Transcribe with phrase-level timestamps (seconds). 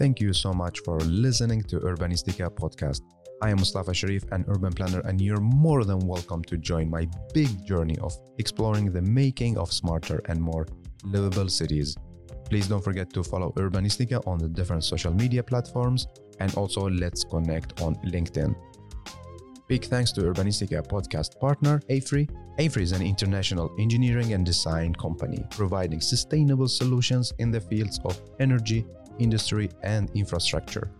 [0.00, 3.02] Thank you so much for listening to Urbanistica podcast.
[3.42, 7.06] I am Mustafa Sharif, an urban planner, and you're more than welcome to join my
[7.34, 10.66] big journey of exploring the making of smarter and more
[11.04, 11.98] livable cities.
[12.48, 16.06] Please don't forget to follow Urbanistica on the different social media platforms
[16.38, 18.56] and also let's connect on LinkedIn.
[19.68, 22.26] Big thanks to Urbanistica podcast partner AFRI.
[22.58, 28.18] AFRI is an international engineering and design company providing sustainable solutions in the fields of
[28.40, 28.86] energy,
[29.20, 30.90] industry, and infrastructure.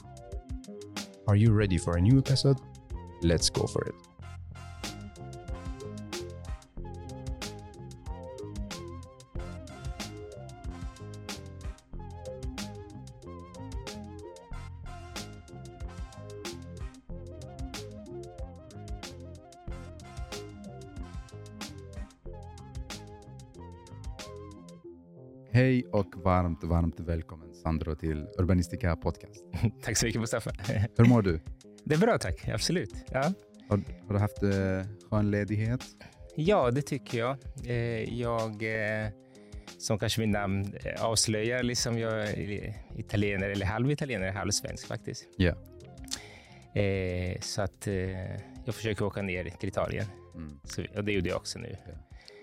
[1.26, 2.60] Are you ready for a new episode?
[3.22, 3.94] Let's go for it.
[26.24, 29.44] Varmt, varmt välkommen Sandro till Urbanistica Podcast.
[29.82, 30.50] tack så mycket Mustafa.
[30.96, 31.40] Hur mår du?
[31.84, 32.94] Det är bra tack, absolut.
[33.12, 33.32] Ja,
[33.68, 34.50] Har, har du haft eh,
[35.10, 35.80] skön ledighet?
[36.36, 37.36] ja det tycker jag.
[37.66, 37.74] Eh,
[38.20, 39.08] jag, eh,
[39.78, 45.28] som kanske mitt namn eh, avslöjar, liksom jag är italienare, eller halvitalienare, halvsvensk faktiskt.
[45.36, 45.54] Ja.
[46.80, 47.94] Eh, så att eh,
[48.64, 50.06] jag försöker åka ner till Italien.
[50.34, 50.60] Mm.
[50.64, 51.76] Så, och det gjorde jag också nu.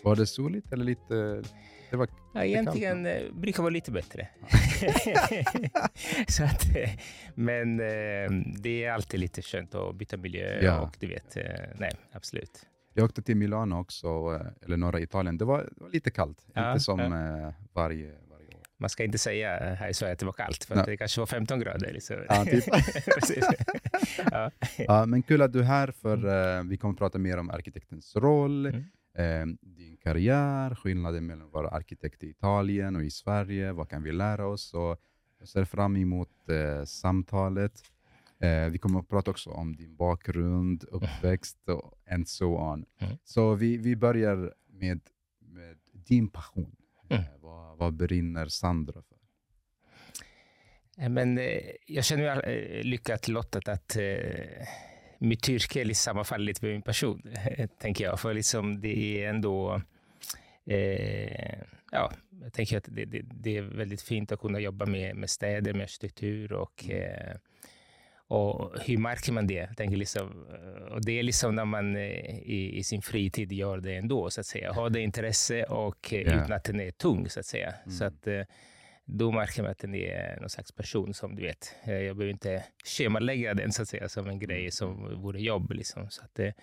[0.03, 1.43] Var det soligt eller lite...
[1.89, 4.27] Det var, Ja, egentligen eh, brukar vara lite bättre.
[6.27, 6.89] så att, eh,
[7.35, 10.79] men eh, det är alltid lite skönt att byta miljö Ja.
[10.81, 11.37] och du vet,
[11.79, 12.65] nej absolut.
[12.93, 14.07] jag åkte till Milano också,
[14.65, 15.37] eller norra Italien.
[15.37, 16.45] Det var, det var lite kallt.
[16.53, 17.53] Ja, inte som ja.
[17.73, 18.61] varje, varje år.
[18.79, 21.25] Man ska inte säga här i Sverige att det var kallt, för det kanske var
[21.27, 21.93] 15 grader.
[21.93, 22.15] Liksom.
[22.29, 22.63] Ja, typ.
[24.31, 24.51] Ja.
[24.77, 26.17] Ja, men kul att du är här, för
[26.57, 28.83] eh, vi kommer prata mer om arkitektens roll, Mm.
[29.17, 34.03] Eh, din karriär, skillnaden mellan att vara arkitekt i Italien och i Sverige, vad kan
[34.03, 34.73] vi lära oss?
[34.73, 35.01] Och
[35.39, 37.83] jag ser fram emot eh, samtalet.
[38.39, 42.85] Eh, vi kommer att prata också om din bakgrund, uppväxt och and so on.
[42.99, 43.17] Mm.
[43.23, 45.01] Så vi, vi börjar med,
[45.39, 46.75] med din passion.
[47.09, 47.23] Mm.
[47.23, 49.17] Eh, vad, vad brinner Sandra för?
[51.03, 54.03] Eh, Men eh, jag känner mig lyckat lottad att eh,
[55.19, 57.21] mitt yrke liksom sammanfaller lite med min person,
[57.81, 58.19] tänker jag.
[58.19, 59.81] För liksom det är ändå...
[60.65, 61.57] Eh,
[61.91, 62.11] ja,
[62.43, 65.73] jag tänker att det, det, det är väldigt fint att kunna jobba med, med städer,
[65.73, 67.35] med arkitektur och eh,
[68.29, 69.53] och hur märker man det?
[69.53, 72.01] Jag tänker liksom, eh, och det är liksom när man eh,
[72.39, 74.73] i, i sin fritid gör det ändå, så att säga.
[74.73, 76.17] Har det intresse och Ja.
[76.19, 77.73] utan att den är tung, så att säga.
[77.89, 78.13] Så Mm.
[78.15, 78.41] att, eh,
[79.09, 81.75] då märker man att den är någon slags person som du vet.
[81.83, 85.71] eh, Jag behöver inte schemalägga den så att säga som en grej som vore jobb.
[85.71, 86.09] Liksom.
[86.09, 86.53] Så att det,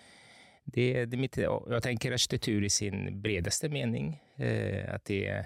[0.63, 4.21] det, det är mitt, jag tänker arkitektur i sin bredaste mening.
[4.35, 5.45] Eh, att det är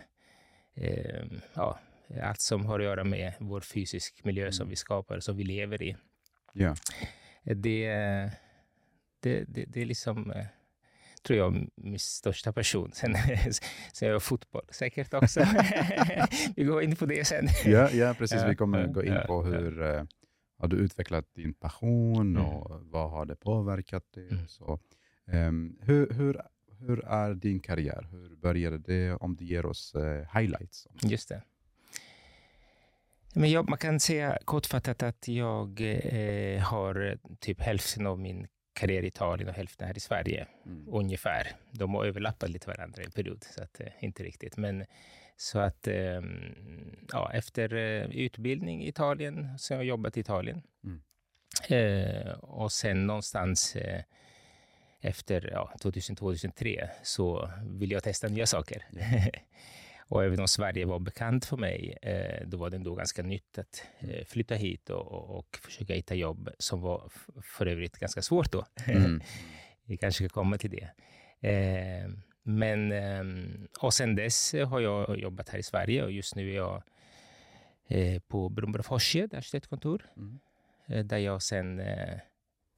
[0.75, 1.79] eh, ja,
[2.23, 5.81] allt som har att göra med vår fysisk miljö som vi skapar, som vi lever
[5.81, 5.95] i.
[6.53, 6.75] Ja.
[7.43, 7.55] Det,
[9.19, 10.45] det, det, det är liksom, eh,
[11.29, 12.91] tror jag, min största passion.
[12.93, 13.13] Sen,
[13.93, 15.39] sen jag gör fotboll säkert också.
[16.55, 17.47] vi går in på det sen.
[17.65, 18.41] Ja, ja, precis.
[18.41, 20.03] Ja, vi kommer gå in ja, på hur eh,
[20.57, 22.45] har du utvecklat din passion Mm.
[22.45, 24.27] och vad har det påverkat dig?
[24.31, 24.43] Mm.
[24.43, 24.79] och Så,
[25.31, 26.41] Ehm, hur, hur,
[26.79, 28.07] hur är din karriär?
[28.11, 29.13] Hur började det?
[29.13, 30.87] Om du ger oss eh, highlights.
[31.03, 31.41] Just det.
[33.35, 39.03] Men jag, man kan säga kortfattat att jag eh, har typ hälften av min karriär
[39.03, 40.47] i Italien och hälften här i Sverige.
[40.65, 40.85] Mm.
[40.87, 41.47] ungefär.
[41.71, 44.57] De har överlappat lite varandra i en period, så att, eh, inte riktigt.
[44.57, 44.85] Men
[45.37, 46.21] så att eh,
[47.11, 50.61] ja, efter eh, utbildning i Italien, så har jag jobbat i Italien.
[50.83, 51.01] Mm.
[51.69, 54.01] Eh, och sen någonstans eh,
[55.01, 58.85] efter ja, 2000-2003 så vill jag testa nya saker.
[60.09, 63.57] och även om Sverige var bekant för mig, eh, då var det ändå ganska nytt
[63.57, 67.11] att eh, flytta hit och, och, och försöka hitta jobb som var
[67.41, 68.65] för övrigt ganska svårt då.
[68.87, 69.21] Mm.
[69.85, 70.89] Vi kanske ska komma till det.
[71.49, 72.09] Eh,
[72.43, 72.91] men,
[73.79, 76.83] och sen dess har jag jobbat här i Sverige och just nu är jag
[78.27, 81.07] på Bromberg Forsie, arkitektkontor, Mm.
[81.07, 81.81] där jag sen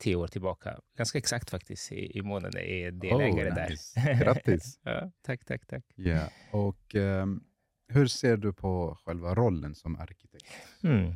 [0.02, 3.70] tio år tillbaka, ganska exakt faktiskt, i, i månaden är delägare Oh, där.
[3.70, 4.14] nice.
[4.24, 4.80] Grattis!
[4.84, 5.84] ja, tack, tack, tack.
[5.96, 6.30] Ja.
[6.52, 7.44] Och, ehm,
[7.88, 10.46] hur ser du på själva rollen som arkitekt?
[10.84, 11.16] Mm.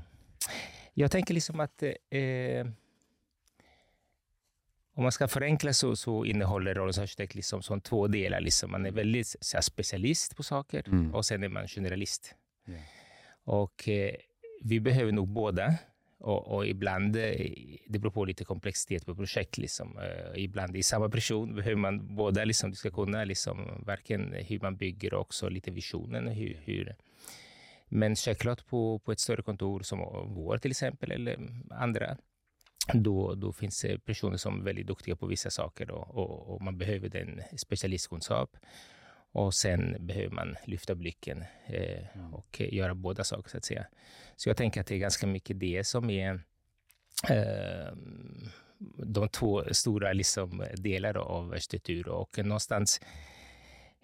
[0.93, 2.67] Jag tänker liksom att eh,
[4.97, 8.41] om man ska förenkla så, så innehåller rollen som arkitekt liksom som två delar.
[8.41, 8.71] Liksom.
[8.71, 11.15] Man är väldigt så här, specialist på saker Mm.
[11.15, 12.35] och sen är man generalist.
[12.65, 12.73] Ja.
[13.43, 14.15] Och eh,
[14.63, 15.73] vi behöver nog båda.
[16.17, 17.51] Och, och ibland, eh,
[17.87, 19.57] det beror på lite komplexitet på projekt.
[19.57, 19.97] Liksom.
[19.97, 22.45] Eh, ibland i samma person behöver man båda.
[22.45, 26.27] Liksom, du ska kunna liksom, varken hur man bygger och också lite visionen.
[26.27, 26.95] Hur, hur,
[27.87, 29.99] Men självklart på, på ett större kontor som
[30.35, 31.37] vår till exempel, eller
[31.69, 32.17] andra,
[32.93, 36.61] då, då finns det personer som är väldigt duktiga på vissa saker då, och, och,
[36.61, 38.57] man behöver den specialistkunskap.
[39.35, 42.33] Och sen behöver man lyfta blicken eh, mm.
[42.33, 43.85] och göra båda saker, så att säga.
[44.35, 46.39] Så jag tänker att det är ganska mycket det som är
[47.29, 47.93] eh,
[48.97, 52.07] de två stora liksom, delar av arkitektur.
[52.07, 53.01] Och någonstans,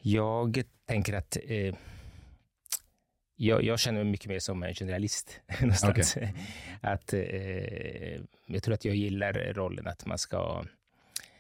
[0.02, 1.76] jag tänker att eh,
[3.36, 5.42] jag, jag, känner mig mycket mer som en generalist.
[5.62, 6.18] någonstans.
[6.18, 6.30] Okay.
[6.82, 10.66] Att, eh, jag tror att jag gillar rollen att man ska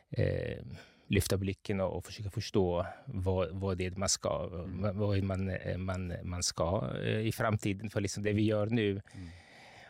[0.10, 0.64] eh,
[1.12, 4.98] lyfta blicken och, och, försöka förstå vad, vad det är man ska, mm.
[4.98, 7.90] vad man, man, man ska eh, i framtiden.
[7.90, 9.28] För liksom det vi gör nu, mm.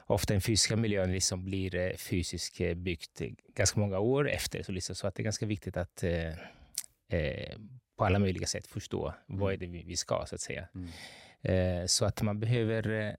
[0.06, 3.21] ofta den fysiska miljön liksom blir eh, fysiskt eh, byggt
[3.56, 4.63] ganska många år efter.
[4.63, 7.57] Så, liksom, så att det är ganska viktigt att eh,
[7.97, 9.71] på alla möjliga sätt förstå vad mm.
[9.71, 10.67] är det vi, ska, så att säga.
[10.75, 10.89] Mm.
[11.41, 13.13] Eh, så att man behöver eh,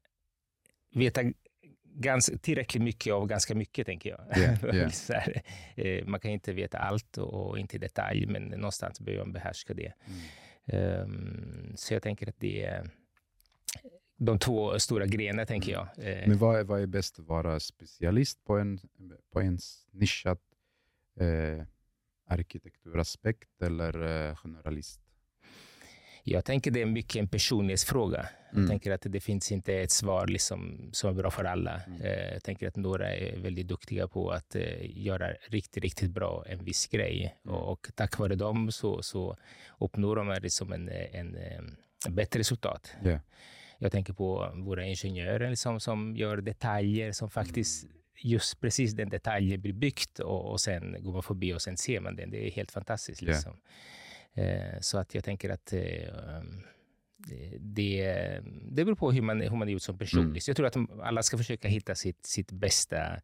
[0.95, 1.23] veta
[1.95, 4.39] ganska, tillräckligt mycket av ganska mycket, tänker jag.
[4.39, 4.93] Yeah, yeah.
[5.09, 5.43] här,
[5.77, 9.75] eh, man kan inte veta allt och inte i detalj, men någonstans behöver man behärska
[9.75, 9.93] det.
[10.07, 11.01] Mm.
[11.01, 12.91] Um, så jag tänker att det är
[14.17, 15.89] de två stora grenarna, tänker mm.
[15.97, 16.29] jag.
[16.29, 18.79] Men vad är, vad är bäst att vara specialist på en,
[19.33, 19.59] på en
[19.91, 20.39] nischad
[21.21, 21.67] eh,
[22.27, 25.02] arkitekturaspekt eller eh, generalist?
[26.25, 28.29] Jag tänker det är mycket en personlighetsfråga.
[28.53, 28.63] Mm.
[28.63, 31.81] Jag tänker att det finns inte ett svar liksom som är bra för alla.
[31.87, 32.01] Mm.
[32.01, 36.45] Eh, jag tänker att några är väldigt duktiga på att eh, göra riktigt, riktigt bra
[36.49, 37.37] en viss grej.
[37.45, 37.57] Mm.
[37.57, 39.37] Och, tack vare dem så, så
[39.79, 41.37] uppnår de liksom en, en,
[42.07, 42.93] en bättre resultat.
[43.05, 43.21] Yeah.
[43.79, 47.97] Jag tänker på våra ingenjörer liksom, som gör detaljer som faktiskt mm.
[48.17, 52.01] just precis den detaljen blir byggt och, och sen går man förbi och sen ser
[52.01, 52.31] man den.
[52.31, 53.23] Det är helt fantastiskt.
[53.23, 53.53] Liksom.
[53.53, 53.63] Yeah.
[54.35, 55.81] Eh, så att jag tänker att eh,
[57.59, 58.41] det,
[58.71, 60.25] det beror på hur man, hur man är gjort som person.
[60.25, 60.37] Mm.
[60.47, 63.15] Jag tror att alla ska försöka hitta sitt, sitt bästa,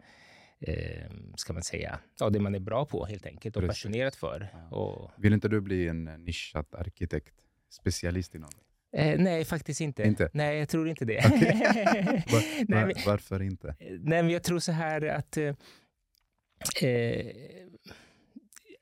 [0.61, 3.83] eh, ska man säga, ja, det man är bra på helt enkelt och Precis.
[3.83, 4.49] passionerat för.
[4.53, 4.77] Ja.
[4.77, 7.35] Och, Vill inte du bli en nischad arkitekt,
[7.71, 8.55] specialist i något?
[8.93, 10.03] Eh, nej, faktiskt inte.
[10.03, 10.31] inte.
[10.33, 11.25] Nej, jag tror inte det.
[12.33, 13.77] var, nej, men, varför inte?
[13.81, 15.55] Nej, men jag tror så här att eh,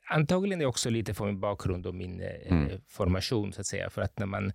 [0.07, 2.81] antagligen är det också lite från min bakgrund och min eh, mm.
[2.87, 3.89] formation, så att säga.
[3.89, 4.51] För att när man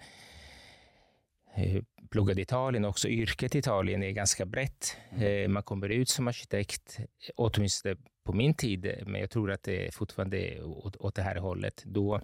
[1.56, 4.96] eh, pluggade Italien, också yrket i Italien är ganska brett.
[5.10, 5.44] Mm.
[5.44, 6.98] Eh, man kommer ut som arkitekt,
[7.36, 11.36] åtminstone på min tid, men jag tror att det är fortfarande åt, åt det här
[11.36, 11.82] hållet.
[11.86, 12.20] Då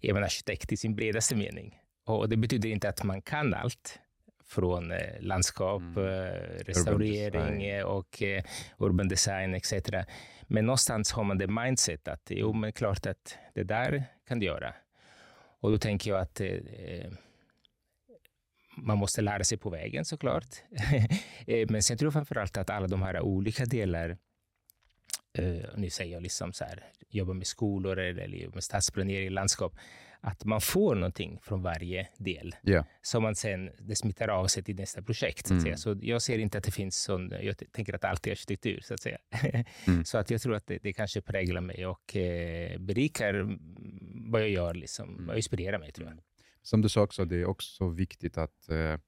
[0.00, 1.78] är man arkitekt i sin bredaste mening.
[2.06, 3.98] Och det betyder inte att man kan allt
[4.54, 6.06] från eh, landskap, mm.
[6.06, 8.44] Eh, restaurering och eh,
[8.78, 9.72] urban design etc.
[10.42, 14.46] Men någonstans har man det mindset att jo, men klart att det där kan du
[14.46, 14.74] göra.
[15.60, 17.12] Och då tänker jag att eh,
[18.76, 20.46] man måste lära sig på vägen såklart.
[21.68, 24.16] men sen tror jag framför allt att alla de här olika delar
[25.38, 29.76] Uh, nu säger jag liksom så här, jobba med skolor eller med stadsplanering, landskap
[30.24, 32.84] att man får någonting från varje del yeah.
[33.02, 35.46] som man sen det smittar av sig till nästa projekt.
[35.46, 35.62] Så, att mm.
[35.62, 35.76] säga.
[35.76, 38.94] så jag ser inte att det finns sån, jag tänker att allt är arkitektur så
[38.94, 39.18] att säga.
[39.86, 40.04] mm.
[40.04, 43.58] Så att jag tror att det, det kanske präglar mig och eh, berikar
[44.30, 45.28] vad jag gör, liksom, mm.
[45.28, 46.18] och inspirerar mig tror jag.
[46.62, 48.98] Som du sa också, det är också viktigt att eh,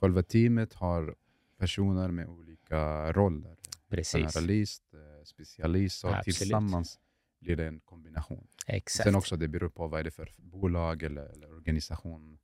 [0.00, 1.14] själva teamet har
[1.58, 3.56] personer med olika roller.
[3.90, 4.34] Precis.
[4.34, 6.36] Generalist, eh, specialist och Absolut.
[6.36, 6.98] tillsammans
[7.40, 8.46] blir det en kombination.
[8.66, 9.04] Exakt.
[9.04, 12.38] Sen också, det beror på vad det är för bolag eller, eller organisation.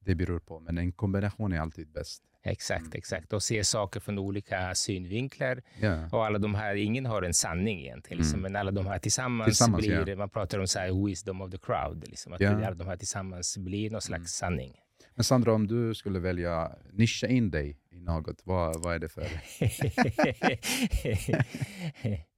[0.00, 2.22] Det beror på, men en kombination är alltid bäst.
[2.46, 2.92] Exakt, mm.
[2.94, 3.32] exakt.
[3.32, 5.62] Och se saker från olika synvinklar.
[5.80, 6.14] Yeah.
[6.14, 8.52] Och alla de här, ingen har en sanning egentligen, liksom, mm.
[8.52, 10.18] men alla de här tillsammans, tillsammans blir, yeah.
[10.18, 12.66] man pratar om så här, wisdom of the crowd, liksom, att yeah.
[12.66, 14.56] alla de här tillsammans blir någon slags mm.
[14.56, 14.80] sanning.
[15.14, 19.08] Men Sandra, om du skulle välja nischa in dig i något, vad, vad är det
[19.08, 19.24] för?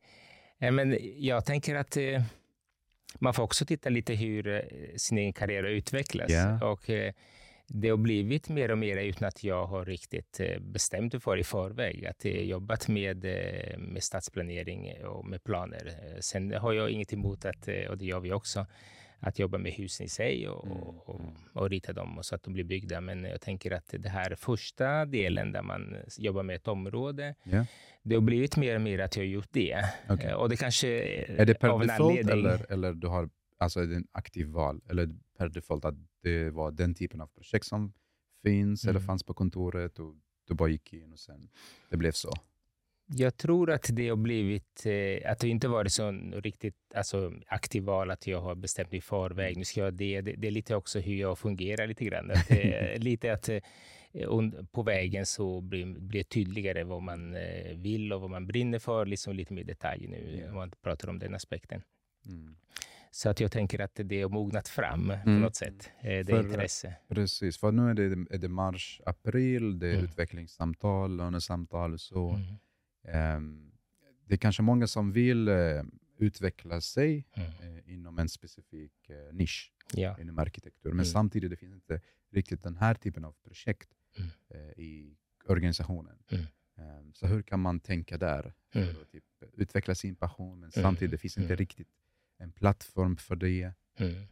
[0.59, 2.23] men jag tänker att eh,
[3.21, 4.61] man får också titta lite hur eh,
[4.97, 6.31] sin egen karriär utvecklas.
[6.31, 6.63] Yeah.
[6.63, 7.13] Och, eh,
[7.69, 11.37] det har blivit mer och mer utan att jag har riktigt eh, bestämt mig för
[11.37, 12.07] i förväg.
[12.07, 13.25] Att jag jobbat med,
[13.79, 15.97] med stadsplanering och med planer.
[16.21, 18.67] Sen har jag inget emot att, och det gör vi också,
[19.21, 20.79] att jobba med husen i sig och, mm.
[20.79, 21.33] och, mm.
[21.53, 23.01] och, rita dem så att de blir byggda.
[23.01, 27.67] Men jag tänker att det här första delen där man jobbar med ett område, yeah.
[28.03, 29.85] det har blivit mer och mer att jag har gjort det.
[30.09, 30.33] Okay.
[30.33, 34.81] Och det kanske är det per default eller, eller du har alltså en aktiv val?
[34.91, 35.09] Eller
[35.39, 37.93] per default att det var den typen av projekt som
[38.43, 38.97] finns mm.
[38.97, 40.15] eller fanns på kontoret och
[40.49, 41.49] du bara gick in och sen
[41.91, 42.33] det blev så?
[43.09, 47.83] Jag tror att det har blivit, eh, att det inte varit så riktigt alltså, aktiv
[47.83, 50.21] val, att jag har bestämt mig i förväg, nu ska jag det.
[50.21, 50.33] det.
[50.37, 52.31] Det är lite också hur jag fungerar lite grann.
[52.31, 53.61] Att, eh, lite att eh,
[54.73, 57.37] på vägen så blir, blir det tydligare vad man
[57.75, 60.51] vill och vad man brinner för, liksom lite mer detalj nu, yeah.
[60.51, 61.83] om man pratar om den aspekten.
[62.27, 62.57] Mm.
[63.11, 65.23] Så att jag tänker att det har mognat fram mm.
[65.25, 66.95] på något sätt, det för, intresse.
[67.09, 70.05] Precis, för nu är det, är det mars, april, det är mm.
[70.05, 71.99] utvecklingssamtal, lönesamtal.
[71.99, 72.59] Så, um,
[74.25, 75.83] det är kanske många som vill uh,
[76.19, 77.51] utveckla sig mm.
[77.51, 80.21] uh, inom en specifik uh, nisch ja.
[80.21, 81.05] inom arkitektur, men mm.
[81.05, 84.31] samtidigt det finns inte riktigt den här typen av projekt mm.
[84.77, 85.17] i
[85.49, 86.19] organisationen.
[86.79, 88.55] Um, så hur kan man tänka där?
[88.73, 91.89] För att typ, utveckla sin passion, men samtidigt det finns inte riktigt
[92.39, 93.73] en plattform för det?
[93.99, 94.27] Mm.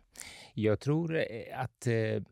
[0.54, 2.22] Jag tror eh, att eh,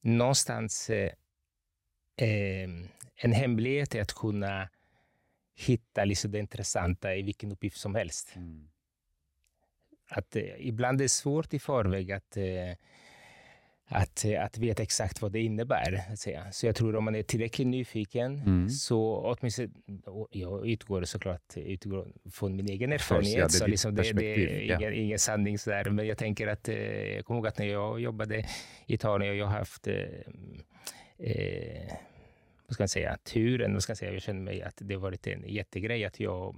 [0.00, 1.12] någonstans eh,
[2.16, 2.68] eh,
[3.16, 4.68] en hemlighet är att kunna
[5.54, 8.32] hitta liksom det intressanta i vilken uppgift som helst.
[8.36, 8.68] Mm.
[10.08, 12.74] Att, eh, ibland är det svårt i förväg att eh,
[13.88, 16.04] att, att veta exakt vad det innebär.
[16.12, 16.52] Att säga.
[16.52, 18.70] Så jag tror om man är tillräckligt nyfiken, mm.
[18.70, 19.68] så åtminstone,
[20.30, 24.60] jag utgår såklart utgår från min egen erfarenhet, ja, det så liksom det, det, är
[24.60, 24.76] ja.
[24.76, 26.76] ingen, ingen sanning sådär, men jag tänker att, eh,
[27.14, 28.38] jag kommer ihåg att när jag jobbade
[28.86, 29.94] i Italien, och jag har haft eh,
[31.18, 31.92] eh,
[32.66, 35.00] vad ska man säga, turen, vad ska jag säga, jag känner mig att det har
[35.00, 36.56] varit en jättegrej att jag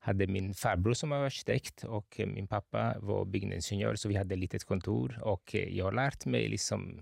[0.00, 4.38] hade min farbror som var arkitekt och min pappa var byggnadsingenjör, så vi hade ett
[4.38, 7.00] litet kontor och jag har lärt mig liksom,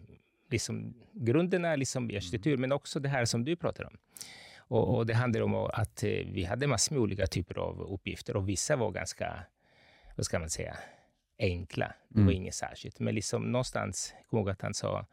[0.51, 3.99] liksom grunderna liksom i arkitektur, men också det här som du pratar om.
[4.57, 8.49] Och, och, det handlar om att vi hade massor med olika typer av uppgifter och
[8.49, 9.45] vissa var ganska,
[10.17, 10.77] vad ska man säga,
[11.39, 11.95] enkla.
[12.09, 12.35] Det var mm.
[12.35, 13.01] inget särskilt.
[13.01, 15.07] Men liksom någonstans, jag kommer ihåg att han sa,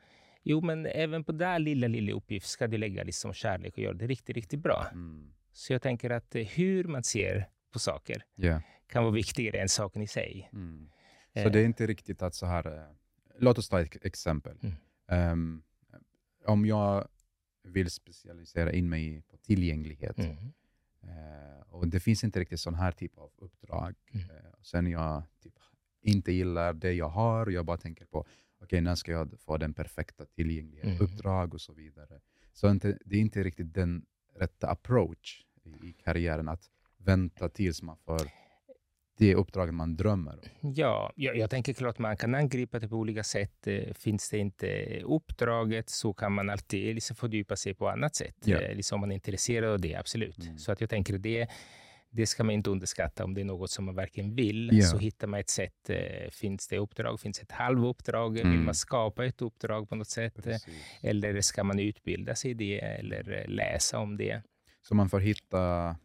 [0.45, 3.93] jo men även på den lilla, lilla uppgift ska du lägga liksom kärlek och göra
[3.93, 4.87] det riktigt, riktigt bra.
[4.91, 5.33] Mm.
[5.51, 8.61] Så jag tänker att eh, hur man ser på saker yeah.
[8.87, 10.49] kan vara viktigare än saken i sig.
[10.53, 10.89] Mm.
[11.33, 11.51] Så eh.
[11.51, 12.83] det är inte riktigt att så här, eh,
[13.39, 14.57] låt oss ta ett exempel.
[14.61, 15.31] Mm.
[15.31, 15.63] Um,
[16.45, 17.07] om jag
[17.63, 23.17] vill specialisera in mig på tillgänglighet, uh, och det finns inte riktigt sån här typ
[23.17, 24.21] av uppdrag, uh,
[24.61, 25.53] sen jag typ,
[26.01, 28.25] inte gillar det jag har, och jag bara tänker på
[28.67, 31.03] okay, när ska jag få den perfekta tillgängligheten, mm.
[31.05, 32.19] uppdrag och så vidare.
[32.53, 34.05] Så inte, det är inte riktigt den
[34.35, 38.21] rätta approach i, i karriären, att vänta tills man får
[39.17, 40.73] det uppdraget man drömmer om?
[40.75, 43.67] Ja, jag, jag tänker klart man kan angripa det på olika sätt.
[43.67, 48.35] Eh, finns det inte uppdraget så kan man alltid liksom fördjupa sig på annat sätt.
[48.43, 48.61] Ja.
[48.61, 50.43] Eh, liksom om man är intresserad av det, absolut.
[50.43, 50.57] Mm.
[50.57, 51.47] Så att jag tänker det,
[52.15, 53.23] det ska man inte underskatta.
[53.23, 54.85] Om det är något som man verkligen vill, ja.
[54.85, 55.89] så hittar man ett sätt.
[55.89, 57.19] Eh, finns det uppdrag?
[57.19, 58.37] Finns det ett halvuppdrag?
[58.37, 58.51] Mm.
[58.51, 60.35] Vill man skapa ett uppdrag på något sätt?
[60.43, 60.75] Precis.
[61.01, 64.41] Eller ska man utbilda sig i det eller läsa om det?
[64.81, 65.95] Så man får hitta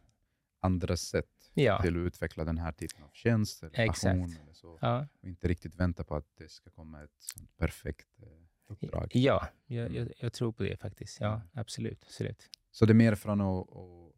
[0.59, 1.81] andra sätt ja.
[1.81, 4.77] till att utveckla den här typen av tjänster, passion eller så.
[4.81, 5.07] Ja.
[5.21, 8.27] Och inte riktigt vänta på att det ska komma ett sånt perfekt eh,
[8.67, 9.11] uppdrag.
[9.13, 10.13] Ja, jag, jag, mm.
[10.19, 11.19] jag, tror på det faktiskt.
[11.19, 11.47] Ja, mm.
[11.53, 12.03] absolut.
[12.03, 12.49] absolut.
[12.71, 14.13] Så det är mer från att, att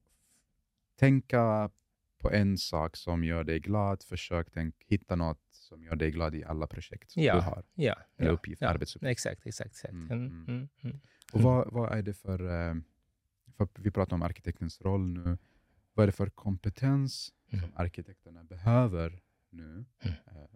[0.99, 1.71] tänka
[2.23, 6.35] på en sak som gör dig glad, försök tänk, hitta något som gör dig glad
[6.35, 7.63] i alla projekt som ja, du har.
[7.73, 9.11] Ja, eller ja, uppgift, ja, arbetsuppgift.
[9.11, 9.71] Exakt, exakt.
[9.71, 9.93] exakt.
[9.93, 10.99] Mm, mm, mm, mm.
[11.33, 12.75] Och vad, vad är det för, eh,
[13.57, 13.67] för...
[13.79, 15.37] Vi pratar om arkitektens roll nu
[15.93, 17.65] vad är det för kompetens mm.
[17.65, 19.85] som arkitekterna behöver nu mm.
[20.01, 20.47] eh,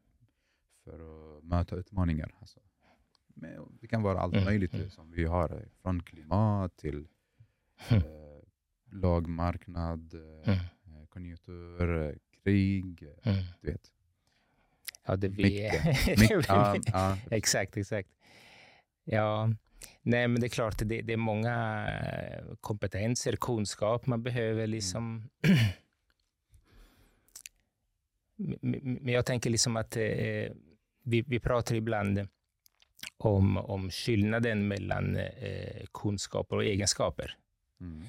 [0.84, 1.00] för
[1.38, 2.36] att möta utmaningar?
[2.40, 2.60] Alltså,
[3.28, 4.46] med, det kan vara allt mm.
[4.46, 4.90] möjligt mm.
[4.90, 7.08] som vi har, eh, från klimat till
[7.90, 8.04] mm.
[8.04, 8.42] eh,
[8.92, 10.60] låg marknad, eh,
[11.18, 11.32] mm.
[11.32, 13.08] eh konjunktur, krig,
[13.62, 13.92] du vet.
[15.06, 15.72] Ja, det vi...
[16.08, 16.30] Mycket.
[16.48, 17.18] ja, ja.
[17.32, 18.10] Exakt, exakt.
[19.04, 19.50] Ja,
[20.08, 24.64] Nej, men det är klart, det, det är många eh, kompetenser, kunskap man behöver.
[24.64, 24.70] Mm.
[24.70, 25.30] liksom...
[28.82, 30.52] men jag tänker liksom att eh,
[31.04, 32.28] vi, vi pratar ibland
[33.18, 37.38] om, om skillnaden mellan eh, kunskaper och egenskaper.
[37.82, 38.04] Mm.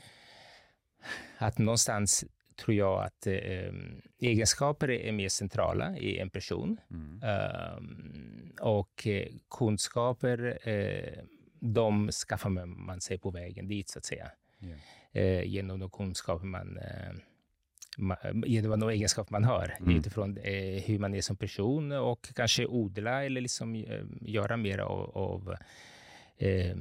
[1.38, 2.24] Att någonstans
[2.58, 3.72] tror jag att eh,
[4.18, 6.80] egenskaper är mer centrala i en person.
[6.90, 8.52] Mm.
[8.60, 11.24] Och eh, kunskaper eh,
[11.60, 14.30] de skaffar man sig på vägen dit, så att säga.
[15.12, 15.46] Yeah.
[15.46, 17.12] Genom de kunskaper man eh,
[18.46, 19.96] genom de egenskaper man har mm.
[19.96, 24.78] utifrån eh, hur man är som person och kanske odla eller liksom, eh, göra mer
[24.78, 25.56] av, av,
[26.38, 26.76] eh,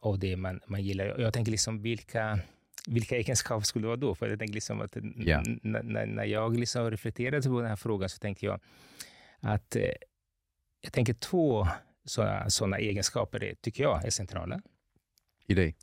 [0.00, 1.20] av det man, man gillar.
[1.20, 2.38] Jag tänker liksom vilka,
[2.86, 4.14] vilka egenskaper skulle det vara då?
[4.14, 5.42] För jag liksom att yeah.
[5.62, 8.60] när jag liksom reflekterade på den här frågan så tänkte jag
[9.40, 9.82] att eh,
[10.80, 11.68] jag tänker två
[12.04, 14.60] sådana såna egenskaper är, tycker jag är centrala.
[15.46, 15.76] I dig?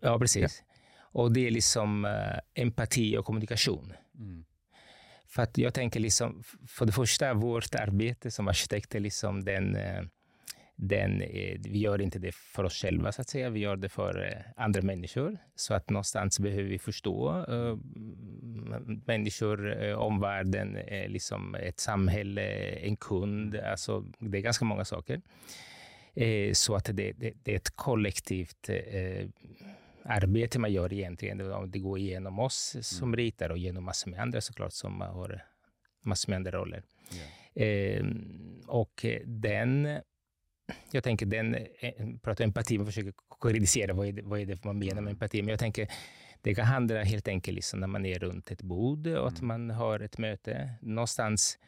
[0.00, 0.62] Ja, precis.
[0.66, 0.74] Ja.
[1.00, 3.92] Och det är liksom uh, empati och kommunikation.
[4.18, 4.44] Mm.
[5.26, 10.02] För att jag tänker liksom, för det första, vårt arbete som arkitekter, liksom den, uh,
[10.76, 13.50] den, eh, vi gör inte det för oss själva, så att säga.
[13.50, 15.38] Vi gör det för eh, andra människor.
[15.54, 17.78] Så att någonstans behöver vi förstå uh,
[19.06, 20.78] människor, omvärlden,
[21.08, 23.56] liksom ett samhälle, en kund.
[23.56, 25.20] Alltså, det är ganska många saker.
[26.52, 28.70] Så att det, det, det, är ett kollektivt
[30.04, 31.38] arbete man gör egentligen.
[31.70, 33.16] Det går igenom oss som mm.
[33.16, 35.44] ritar och genom massor med andra såklart som har
[36.02, 36.82] massor med andra roller.
[37.56, 38.06] Yeah.
[38.66, 40.00] och den
[40.90, 41.92] jag tänker den, eh,
[42.22, 45.42] pratar empati, man försöker korrigera vad är, det, vad är det man menar med empati,
[45.42, 45.88] men jag tänker
[46.42, 49.48] det kan handla helt enkelt liksom när man är runt ett bord och att mm.
[49.48, 50.70] man har ett möte.
[50.80, 51.58] Någonstans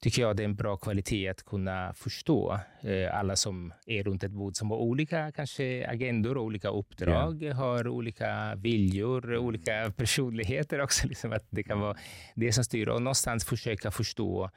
[0.00, 4.24] tycker jag det är en bra kvalitet att kunna förstå eh, alla som är runt
[4.24, 7.56] ett bord som har olika kanske agendor, olika uppdrag, yeah.
[7.56, 9.44] har olika viljor, mm.
[9.44, 11.08] olika personligheter också.
[11.08, 11.96] Liksom att det kan vara
[12.34, 14.50] det som styr och någonstans försöka förstå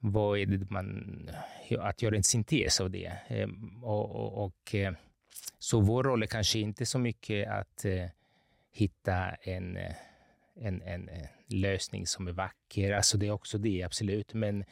[0.00, 1.30] vad är det man,
[1.78, 3.12] att göra en syntes av det.
[3.28, 4.92] Ehm, och, och, och, eh,
[5.58, 8.06] så vår roll är kanske inte så mycket att eh,
[8.72, 9.94] hitta en, eh,
[10.60, 11.10] en, en
[11.46, 12.92] lösning som är vacker.
[12.92, 14.34] Alltså det är också det, absolut.
[14.34, 14.64] Men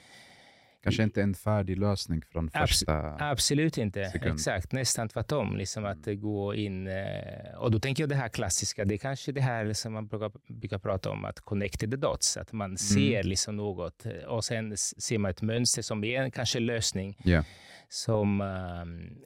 [0.83, 4.11] Kanske inte en färdig lösning från första Abs Absolut inte.
[4.11, 4.35] Sekund.
[4.35, 5.57] Exakt, nästan tvärtom.
[5.57, 6.21] Liksom att mm.
[6.21, 6.87] gå in...
[6.87, 10.07] Eh, och då tänker jag det här klassiska, det är kanske det här som man
[10.07, 12.37] brukar, brukar prata om, att connect the dots.
[12.37, 12.77] Att man mm.
[12.77, 17.19] ser liksom något och sen ser man ett mönster som är en kanske lösning.
[17.25, 17.45] Yeah.
[17.89, 19.19] Som um,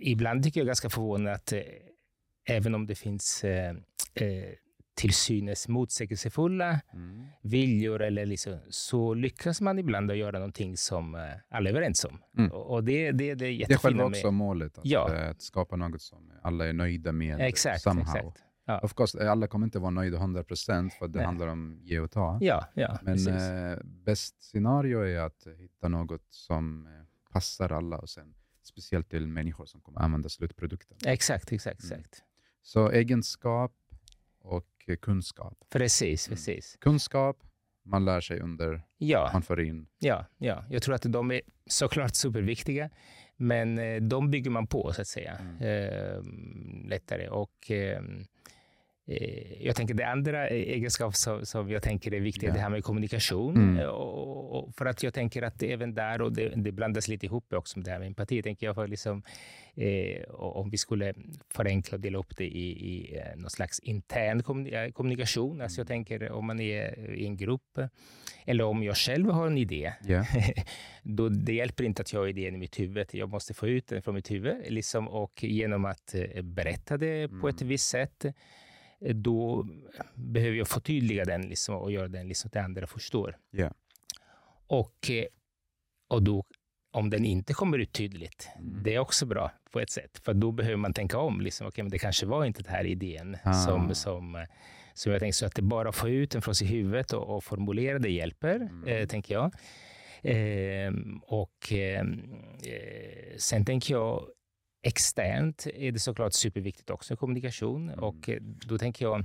[0.00, 1.60] ibland tycker jag är ganska förvånande att eh,
[2.44, 3.70] även om det finns eh,
[4.14, 4.50] eh,
[5.00, 7.26] till synes motsägelsefulla mm.
[7.42, 12.04] viljor eller liksom, så lyckas man ibland att göra någonting som uh, alla är överens
[12.04, 12.18] om.
[12.38, 12.52] Mm.
[12.52, 14.34] Och, det, det, det är jättefina Det är själva också med...
[14.34, 15.14] målet, att, ja.
[15.14, 18.16] Eh, att, skapa något som alla är nöjda med exakt, somehow.
[18.16, 18.44] Exakt.
[18.66, 18.80] Ja.
[18.80, 21.26] Of course, alla kommer inte vara nöjda 100% för det Nej.
[21.26, 22.38] handlar om ge och ta.
[22.40, 26.92] Ja, ja, Men eh, bäst scenario är att hitta något som eh,
[27.32, 30.96] passar alla och sen speciellt till människor som kommer använda slutprodukten.
[31.06, 31.98] Exakt, exakt, mm.
[31.98, 32.22] exakt.
[32.62, 33.72] Så egenskap
[34.40, 35.58] och kunskap.
[35.70, 36.36] Precis, mm.
[36.36, 36.76] precis.
[36.80, 37.36] Kunskap,
[37.84, 39.30] man lär sig under, ja.
[39.32, 39.86] man får in.
[39.98, 42.90] Ja, ja, jag tror att de är såklart superviktiga,
[43.36, 45.56] men eh, de bygger man på så att säga mm.
[45.60, 46.22] eh,
[46.88, 47.28] lättare.
[47.28, 48.02] Och eh, Eh,
[49.60, 52.54] jag tänker det andra egenskap som, som jag tänker är viktigt, yeah.
[52.54, 53.56] det här med kommunikation.
[53.56, 53.78] Mm.
[53.78, 57.26] Eh, och, och, för att jag tänker att även där, och det, det, blandas lite
[57.26, 59.22] ihop också med det här med empati, tänker jag för liksom,
[59.74, 61.14] eh, om vi skulle
[61.54, 64.42] förenkla och dela upp det i, i eh, någon slags intern
[64.92, 65.50] kommunikation.
[65.50, 65.62] Mm.
[65.62, 67.78] Alltså jag tänker om man är i en grupp,
[68.44, 70.26] eller om jag själv har en idé, yeah.
[71.02, 73.06] då det hjälper inte att jag har idén i mitt huvud.
[73.12, 77.48] Jag måste få ut den från mitt huvud liksom, och genom att berätta det på
[77.48, 77.68] ett mm.
[77.68, 78.32] visst sätt Eh,
[79.00, 79.66] då
[80.14, 83.36] behöver jag förtydliga den liksom, och göra den liksom, att andra förstår.
[83.52, 83.72] Yeah.
[84.66, 85.24] Och, eh,
[86.08, 86.44] och då,
[86.92, 88.82] om den inte kommer ut tydligt, mm.
[88.82, 90.20] det är också bra på ett sätt.
[90.24, 91.40] För då behöver man tänka om.
[91.40, 93.52] Liksom, okay, men det kanske var inte den här idén ah.
[93.52, 94.46] som, som,
[94.94, 95.38] som jag tänkte.
[95.38, 98.56] Så att det bara få ut den från sitt huvud och, och formulera det hjälper,
[98.56, 98.88] mm.
[98.88, 99.54] eh, tänker jag.
[100.22, 102.04] Eh, och eh,
[103.38, 104.28] sen tänker jag
[104.82, 107.88] Externt är det såklart superviktigt också, kommunikation.
[107.88, 108.00] Mm.
[108.00, 109.24] Och eh, då tänker jag,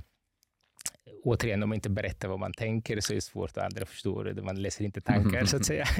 [1.24, 4.24] återigen, om man inte berättar vad man tänker så är det svårt att andra förstår
[4.24, 4.42] det.
[4.42, 5.86] Man läser inte tankar, så att säga.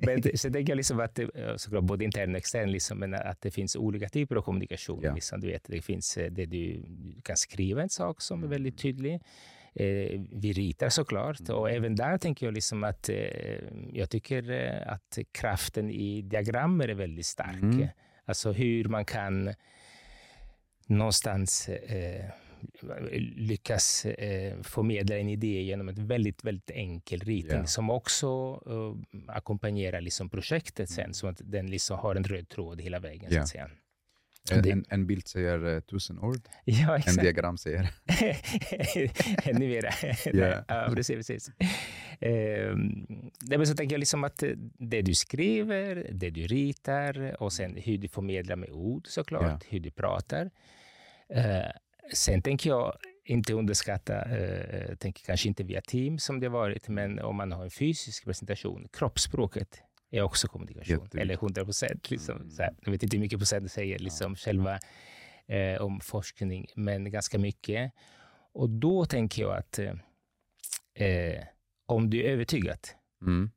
[0.00, 3.40] men så tänker jag liksom att det, såklart både intern och extern, liksom, men att
[3.40, 5.00] det finns olika typer av kommunikation.
[5.02, 5.14] Ja.
[5.14, 8.48] Liksom, du vet, det finns eh, det du, du kan skriva en sak som är
[8.48, 8.94] väldigt mm.
[8.94, 9.20] tydlig.
[9.74, 11.56] Eh, vi ritar såklart mm.
[11.56, 13.16] och även där tänker jag liksom att eh,
[13.92, 17.62] jag tycker eh, att kraften i diagrammer är väldigt stark.
[17.62, 17.88] Mm.
[18.24, 19.54] Alltså hur man kan
[20.86, 22.24] någonstans eh,
[23.36, 27.64] lyckas eh, förmedla en idé genom en väldigt, väldigt enkel ritning yeah.
[27.64, 28.96] som också uh,
[29.28, 31.14] ackompanjerar liksom projektet sen, mm.
[31.14, 33.32] så att den liksom har en röd tråd hela vägen.
[33.32, 33.32] Yeah.
[33.32, 33.70] Så att säga.
[34.50, 37.90] En, en, bild säger uh, tusen ord, ja, en diagram säger...
[39.48, 39.92] Ännu mera.
[40.34, 40.64] yeah.
[40.68, 41.16] ja, precis.
[41.16, 41.50] precis.
[42.26, 44.42] Uh, så tänker jag liksom att
[44.78, 49.60] det du skriver, det du ritar och sen hur du förmedlar med ord såklart, yeah.
[49.68, 50.50] hur du pratar.
[51.36, 51.70] Uh,
[52.12, 57.18] sen tänker jag inte underskatta, uh, tänker kanske inte via team som det varit, men
[57.18, 61.08] om man har en fysisk presentation, kroppsspråket är också kommunikation.
[61.14, 62.10] Eller 100 procent.
[62.10, 62.74] Liksom, mm.
[62.84, 64.36] jag vet inte hur mycket procent det säger liksom, ja.
[64.36, 64.78] själva
[65.46, 67.92] eh, om forskning, men ganska mycket.
[68.52, 69.94] Och då tänker jag att eh,
[70.94, 71.44] eh
[71.86, 72.78] om du är övertygad
[73.22, 73.50] mm.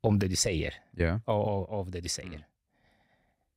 [0.00, 1.20] om det du säger, yeah.
[1.24, 2.42] av, av det du säger, mm.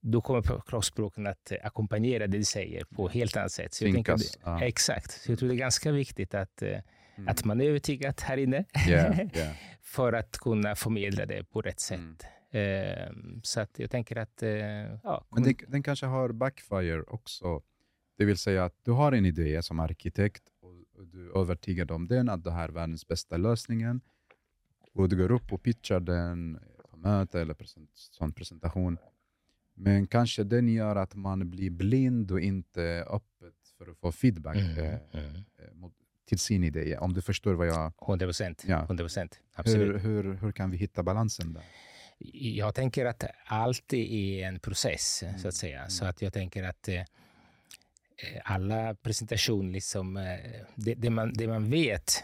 [0.01, 3.73] då kommer kroppsspråken att ackompanjera det du säger på ett helt annat sätt.
[3.73, 4.63] Så jag tänker, ja.
[4.63, 5.11] Exakt.
[5.11, 6.79] Så jag tror det är ganska viktigt att eh,
[7.15, 7.27] Mm.
[7.27, 9.55] Att man är övertygad här inne yeah, yeah.
[9.81, 12.25] för att kunna förmedla det på rätt sätt.
[12.51, 14.43] Eh, så att jag tänker att...
[14.43, 14.49] Eh,
[15.03, 17.61] ja, Men den, den kanske har backfire också.
[18.17, 21.91] Det vill säga att du har en idé som arkitekt och, och du är övertygad
[21.91, 24.01] om den, att det här är världens bästa lösningen.
[24.93, 26.59] Och du går upp och pitchar den
[26.91, 28.97] på möte eller present, sån presentation.
[29.75, 34.55] Men kanske den gör att man blir blind och inte öppet för att få feedback
[34.55, 35.35] Mm, eh, mm.
[35.35, 35.93] eh, mot,
[36.25, 36.97] till sin idé.
[36.97, 37.91] Om du förstår vad jag...
[38.07, 38.63] 100 procent.
[38.67, 38.83] Ja.
[38.83, 39.39] 100 procent.
[39.55, 40.03] Absolut.
[40.03, 41.63] Hur, hur, hur kan vi hitta balansen där?
[42.33, 45.77] Jag tänker att allt är en process, så Mm, att säga.
[45.77, 45.89] mm.
[45.89, 47.01] Så att jag tänker att eh,
[48.43, 50.23] alla presentationer, liksom, eh,
[50.75, 52.23] det, det, man, det man vet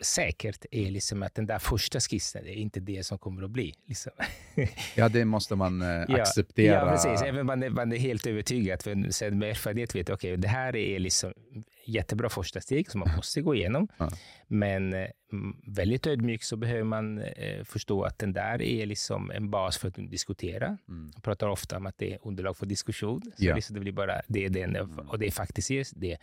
[0.00, 3.74] säkert är liksom att den där första skissen är inte det som kommer att bli.
[3.86, 4.12] Liksom.
[4.96, 6.74] Ja, det måste man eh, Ja, acceptera.
[6.74, 7.22] Ja, precis.
[7.22, 8.82] Även man är, man är helt övertygad.
[8.82, 11.32] För sen med erfarenhet vet jag okej, det här är liksom
[11.84, 13.88] jättebra första steg som man måste gå igenom.
[13.98, 14.10] Ja.
[14.46, 19.30] Men eh, mm, väldigt ödmjuk så behöver man eh, förstå att den där är liksom
[19.30, 20.78] en bas för att diskutera.
[20.88, 21.10] Mm.
[21.14, 23.22] Jag pratar ofta om att det är underlag för diskussion.
[23.22, 23.54] Så Ja.
[23.54, 24.76] liksom det blir bara det, är den,
[25.08, 26.18] och det är faktiskt är det.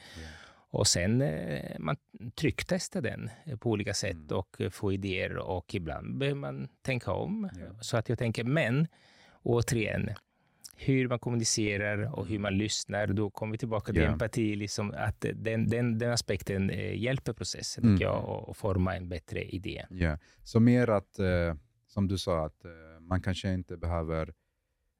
[0.75, 1.95] Och sen eh, man
[2.35, 4.37] trycktestar den eh, på olika sätt Mm.
[4.37, 7.49] och eh, får idéer och ibland behöver man tänka om.
[7.59, 7.81] Ja.
[7.81, 8.87] Så att jag tänker, men
[9.43, 10.09] återigen,
[10.77, 14.11] hur man kommunicerar och hur man lyssnar, då kommer vi tillbaka till Ja.
[14.11, 17.97] empati, liksom att den, den, den aspekten hjälper processen, Mm.
[18.01, 19.85] jag, och forma en bättre idé.
[19.89, 20.17] Ja.
[20.43, 21.19] Så mer att,
[21.87, 22.65] som du sa, att
[22.99, 24.33] man kanske inte behöver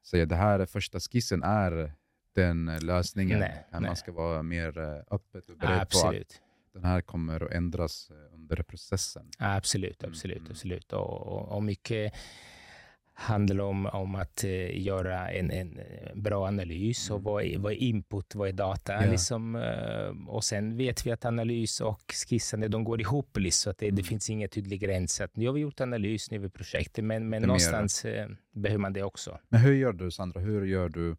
[0.05, 1.93] säga det här är första skissen är
[2.35, 3.39] den eh, lösningen.
[3.39, 3.81] Nej, nej.
[3.81, 6.41] Man ska vara mer eh, öppet och beredd på att Absolut.
[6.73, 9.29] den här kommer att ändras eh, under processen.
[9.37, 10.51] Absolut, Mm, absolut, mm.
[10.51, 10.93] absolut.
[10.93, 12.13] Och, och, mycket
[13.17, 14.43] handlar om, om att
[14.73, 15.79] göra en, en
[16.15, 17.23] bra analys och Mm.
[17.23, 18.93] vad är, vad är input, vad är data?
[19.05, 19.11] Ja.
[19.11, 19.55] Liksom,
[20.27, 23.85] och sen vet vi att analys och skissande, de går ihop, liksom, så att det,
[23.85, 24.03] det Mm.
[24.03, 25.21] finns ingen tydlig gräns.
[25.21, 27.47] Att nu har vi gjort analys, nu har vi projektet, men, men Det är mer-
[27.47, 29.39] någonstans eh, behöver man det också.
[29.49, 30.39] Men hur gör du Sandra?
[30.41, 31.15] Hur gör du?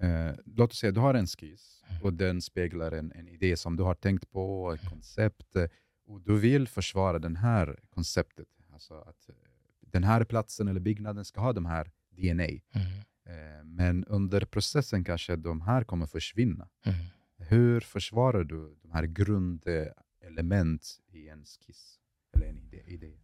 [0.00, 2.02] Eh, låt oss säga du har en skiss Mm.
[2.02, 5.64] och den speglar en, en idé som du har tänkt på, ett koncept eh,
[6.06, 8.48] och du vill försvara den här konceptet.
[8.72, 9.34] Alltså att eh,
[9.80, 12.44] den här platsen eller byggnaden ska ha de här DNA.
[12.44, 16.68] Eh, men under processen kanske de här kommer försvinna.
[16.84, 16.98] Mm.
[17.38, 21.98] Hur försvarar du de här grundelement i en skiss
[22.34, 22.82] eller en idé?
[22.86, 23.18] idé?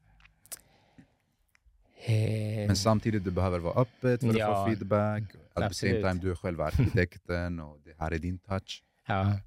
[2.06, 5.22] Eh, Men samtidigt du behöver vara öppet för att Ja, få feedback.
[5.22, 6.02] At the same absolut.
[6.02, 8.82] time, du är själv arkitekten och det här är din touch.
[9.08, 9.38] Ja.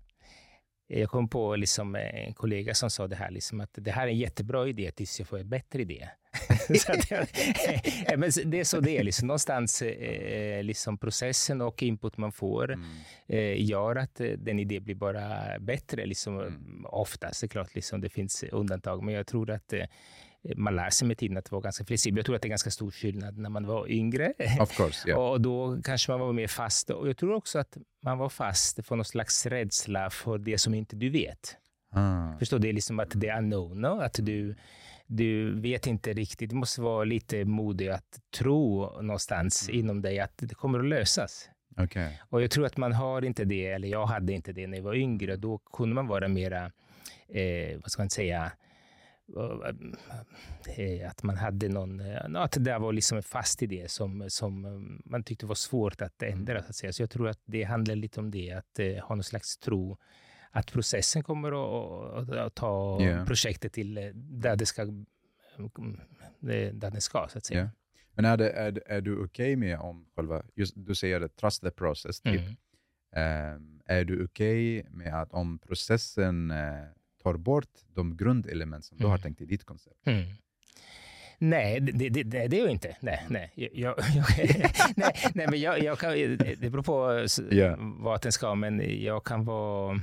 [0.90, 4.12] Jag kom på liksom en kollega som sa det här, liksom att det här är
[4.12, 6.10] en jättebra idé tills jag får en bättre idé.
[8.18, 9.04] men det är så det är.
[9.04, 9.28] Liksom.
[9.28, 12.88] Någonstans eh, liksom processen och input man får Mm.
[13.28, 16.06] eh, gör att eh, den idén blir bara bättre.
[16.06, 16.86] Liksom, Mm.
[16.86, 19.04] Oftast, det är klart, liksom, det finns undantag.
[19.04, 19.86] Men jag tror att eh,
[20.56, 22.18] man lär sig med tiden att vara ganska flexibel.
[22.18, 24.34] Jag tror att det är ganska stor skillnad när man var yngre.
[24.62, 25.22] Of course, yeah.
[25.32, 26.90] Och då kanske man var mer fast.
[26.90, 30.74] Och jag tror också att man var fast för någon slags rädsla för det som
[30.74, 31.58] inte du vet.
[31.92, 32.38] Ah.
[32.40, 32.60] Förstår?
[32.60, 33.82] Det är liksom att det är unknown.
[33.82, 34.02] no?
[34.02, 34.56] Att du,
[35.08, 36.50] du vet inte riktigt.
[36.50, 39.80] Du måste vara lite modig att tro någonstans Mm.
[39.80, 41.50] inom dig att det kommer att lösas.
[41.78, 42.20] Okej.
[42.30, 44.84] Och jag tror att man har inte det, eller jag hade inte det när jag
[44.84, 45.36] var yngre.
[45.36, 46.72] Då kunde man vara mera,
[47.30, 48.52] eh, vad ska man säga, eh,
[51.10, 54.66] att man hade någon, eh, att det där var liksom en fast idé som, som
[54.66, 54.72] eh,
[55.06, 56.64] man tyckte var svårt att ändra.
[56.64, 56.94] Så, att säga.
[56.94, 59.98] så jag tror att det handlar lite om det, att eh, ha någon slags tro
[60.52, 63.26] att processen kommer att, att, ta Ja.
[63.26, 64.88] projektet till eh, där det ska, eh,
[66.74, 67.60] där det ska, så att säga.
[67.60, 67.70] Ja.
[68.14, 71.62] Men är, det, är, är du okej med om själva, just, du säger det, trust
[71.62, 72.22] the process.
[72.22, 72.42] Typ.
[72.42, 72.56] Mm.
[73.16, 76.84] Ehm, är du okej med att om processen eh,
[77.34, 79.22] tar bort de grundelement som du har Mm.
[79.22, 80.08] tänkt i ditt koncept?
[80.08, 80.24] Mm.
[81.40, 82.98] Nej, det, det, det, det är jag inte.
[83.00, 83.52] Nej, nej.
[83.56, 83.72] Jag,
[84.16, 84.26] jag,
[84.96, 87.76] nej, nej, men jag, jag kan, det beror på Ja.
[87.80, 90.02] vad den ska, men jag kan vara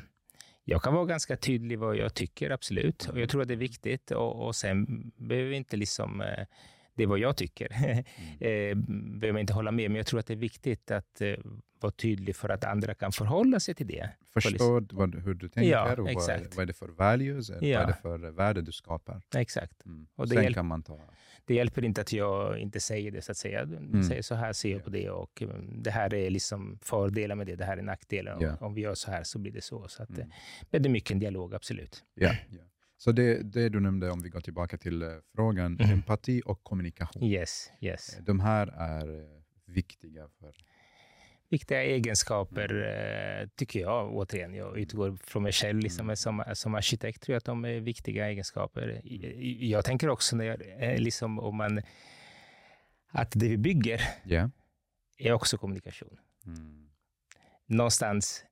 [0.65, 3.09] jag kan vara ganska tydlig vad jag tycker, absolut.
[3.09, 4.11] Och jag tror att det är viktigt.
[4.11, 6.21] Och, och sen behöver vi inte liksom...
[6.21, 6.47] eh,
[6.95, 7.73] Det är vad jag tycker.
[8.41, 8.75] eh,
[9.21, 11.35] behöver inte hålla med, men jag tror att det är viktigt att eh,
[11.81, 14.11] vara tydlig för att andra kan förhålla sig till det.
[14.35, 16.57] Förstår vad, hur du tänker Ja, och exakt.
[16.57, 17.57] vad är det för values, Ja.
[17.61, 19.23] vad är det för värde du skapar?
[19.37, 19.87] Exakt.
[19.87, 20.07] Mm.
[20.15, 21.01] Och det Sen hjälp- kan man ta...
[21.47, 23.61] Det hjälper inte att jag inte säger det, så att säga.
[23.61, 24.03] Mm.
[24.03, 27.47] säger så här ser jag på det och mm, det här är liksom fördelar med
[27.47, 28.39] det, det här är nackdelar.
[28.41, 28.57] Ja.
[28.61, 29.89] Om vi gör så här så blir det så.
[29.89, 30.21] så att, Mm.
[30.21, 30.27] eh,
[30.71, 32.05] Men det är mycket en dialog, absolut.
[32.15, 32.59] Ja, ja.
[32.97, 35.91] Så det, det du nämnde, om vi går tillbaka till eh, frågan, Mhm.
[35.91, 37.23] empati och kommunikation.
[37.25, 38.17] Yes, yes.
[38.21, 39.27] De här är eh,
[39.67, 40.55] viktiga för...
[41.49, 42.71] Viktiga egenskaper,
[43.43, 44.15] eh, tycker jag.
[44.15, 46.17] Återigen, jag utgår från mig själv liksom, Mm.
[46.17, 49.01] som, som arkitekt, tror jag att de är viktiga egenskaper.
[49.07, 50.61] I- Jag tänker också när jag,
[50.93, 51.83] eh, liksom, om man
[53.09, 54.51] att det vi bygger Ja.
[55.19, 56.19] är också kommunikation.
[56.47, 56.89] Mm.
[57.67, 58.45] Någonstans,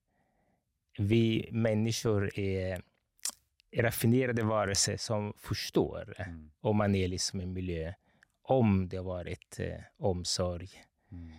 [0.99, 2.83] vi människor är
[3.77, 6.51] raffinerade varelser som förstår Mm.
[6.61, 7.93] om man är liksom i en miljö,
[8.43, 10.69] om det har varit eh, omsorg,
[11.13, 11.31] Mm.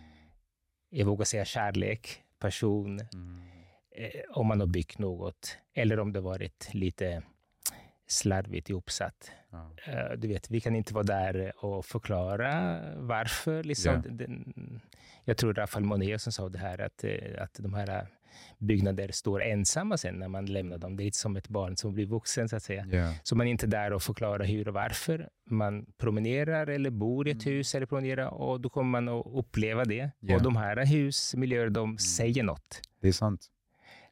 [0.90, 3.40] jag vågar säga kärlek, passion, Mm.
[3.90, 7.22] eh, om man har byggt något, eller om det varit lite
[8.06, 9.30] slarvigt ihopsatt.
[9.50, 9.70] Ja.
[9.86, 13.64] Eh, Du vet, vi kan inte vara där och förklara varför.
[13.64, 13.92] Liksom.
[13.94, 14.10] Ja.
[14.10, 14.80] Den,
[15.24, 18.06] jag tror Rafael Monet som sa det här, att, eh, att de här
[18.58, 20.96] byggnader står ensamma sen när man lämnar dem.
[20.96, 22.86] Det är lite som ett barn som blir vuxen, så att säga.
[22.92, 23.14] Ja.
[23.22, 25.28] Så man är inte där och förklarar hur och varför.
[25.50, 27.56] Man promenerar eller bor i ett Mm.
[27.56, 30.10] hus eller promenerar och då kommer man att uppleva det.
[30.20, 30.36] Ja.
[30.36, 31.98] Och de här husmiljöer, de Mm.
[31.98, 32.80] säger något.
[33.00, 33.46] Det är sant.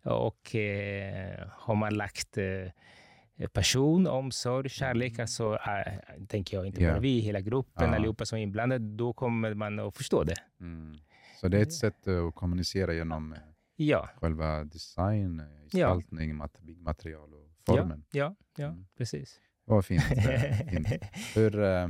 [0.04, 5.20] Och eh, har man lagt eh, passion, omsorg, kärlek, Mm.
[5.22, 5.92] alltså, eh,
[6.28, 7.96] tänker jag, inte bara vi, hela gruppen, Ja.
[7.96, 10.35] allihopa som är inblandade, då kommer man att förstå det.
[10.61, 10.94] Mm.
[11.40, 13.38] Så det är ett sätt eh, att kommunicera genom eh,
[13.87, 18.05] Ja, själva design, eh, gestaltning, mat- byggmaterial och formen.
[18.12, 18.87] ja, ja Mm.
[18.97, 19.40] precis.
[19.64, 20.03] Vad fint.
[20.11, 20.88] eh, fint.
[21.35, 21.88] Hur, eh,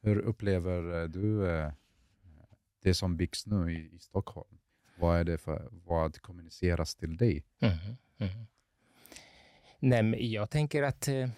[0.00, 1.42] hur upplever du
[2.82, 4.58] det som byggs nu i, i Stockholm?
[4.98, 7.44] Vad, är det för, vad kommuniceras till dig?
[7.58, 8.46] Mhm, mhm.
[9.78, 11.28] Nej, men jag tänker att eh,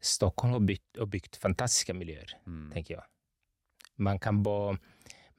[0.00, 2.70] Stockholm har byggt, har byggt fantastiska miljöer, Mm.
[2.72, 3.04] tänker jag.
[3.96, 4.78] Man kan vara,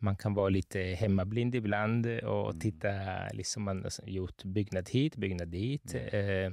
[0.02, 2.60] man kan vara lite hemmablind ibland och Mm.
[2.60, 2.90] titta,
[3.34, 6.46] liksom man har gjort byggnad hit, byggnad dit, Mm.
[6.46, 6.52] eh,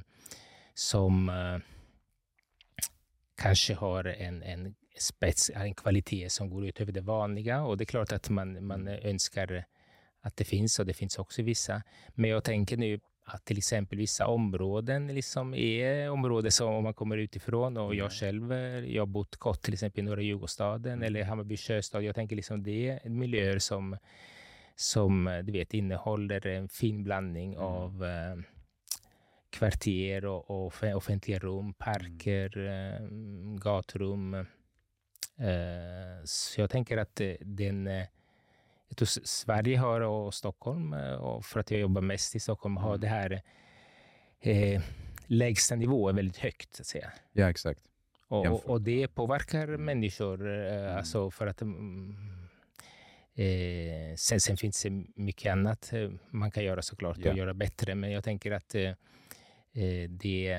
[0.75, 1.59] som eh,
[3.37, 7.63] kanske har en, en spets, en kvalitet som går utöver det vanliga.
[7.65, 9.01] Och det är klart att man, man Mm.
[9.03, 9.65] önskar
[10.21, 11.83] att det finns, och det finns också vissa.
[12.15, 16.95] Men jag tänker nu att till exempel vissa områden liksom är områden som om man
[16.95, 17.99] kommer utifrån och Ja.
[17.99, 18.59] jag själv, eh,
[18.95, 21.03] jag har bott kort till exempel i norra Djurgårdsstaden Mm.
[21.07, 22.03] eller Hammarby sjöstad.
[22.03, 23.97] Jag tänker liksom det är miljöer som,
[24.77, 27.64] som eh, du vet, innehåller en fin blandning Mm.
[27.67, 28.37] av eh,
[29.51, 33.07] kvarter och, och off- offentliga rum, parker, eh,
[33.62, 34.35] gatrum.
[34.35, 37.87] Eh, så jag tänker att den
[38.88, 42.77] jag tror Sverige har och Stockholm, eh, och för att jag jobbar mest i Stockholm,
[42.77, 43.01] har Mm.
[43.01, 43.42] det här
[44.40, 44.83] eh,
[45.27, 46.74] lägsta nivån väldigt högt.
[46.77, 47.12] Så att säga.
[47.33, 47.81] Ja, exakt.
[48.29, 49.85] Och, och, och det påverkar Mm.
[49.85, 50.48] människor.
[50.66, 50.96] Eh, Mm.
[50.96, 52.16] alltså för att, mm,
[53.35, 57.31] eh, sen, sen finns det mycket annat eh, man kan göra såklart Ja.
[57.31, 57.94] och göra bättre.
[57.94, 58.83] Men jag tänker att eh,
[59.72, 60.57] eh, det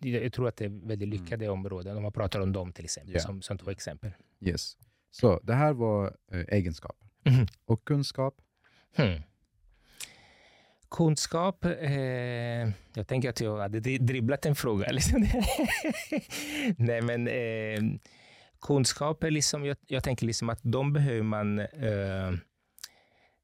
[0.00, 1.10] jag tror att det är väldigt Mm.
[1.22, 3.20] lyckade områden, om man pratar om dem till exempel, Ja.
[3.20, 4.10] som, som två exempel.
[4.40, 4.76] Yes.
[5.14, 7.06] Så det här var eh, egenskaper.
[7.24, 7.46] Mhm.
[7.64, 8.34] Och kunskap?
[8.96, 9.20] Hmm.
[10.90, 11.64] Kunskap.
[11.64, 14.88] Eh, jag tänker att jag hade dri- dribblat en fråga.
[14.92, 15.26] Liksom.
[16.76, 17.98] Nej, men eh,
[18.60, 22.28] kunskap är liksom, jag, jag tänker liksom att de behöver man eh,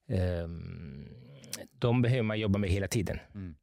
[0.08, 0.48] eh,
[1.78, 3.18] de behöver man jobba med hela tiden.
[3.34, 3.54] Mm.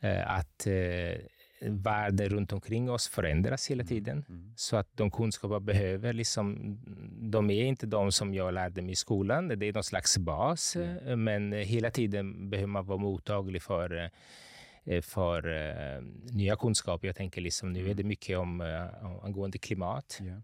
[0.00, 1.18] Eh, att eh,
[1.60, 4.24] världen runt omkring oss förändras hela tiden.
[4.28, 4.52] Mm.
[4.56, 6.78] Så att de kunskaper behöver, liksom,
[7.30, 9.48] de är inte de som jag lärde mig i skolan.
[9.48, 10.98] Det är någon slags bas, Mm.
[11.08, 14.10] eh, men hela tiden behöver man vara mottaglig för,
[14.84, 17.06] eh, för eh, nya kunskaper.
[17.08, 20.42] Jag tänker liksom, nu är det mycket om uh, angående klimat Ja.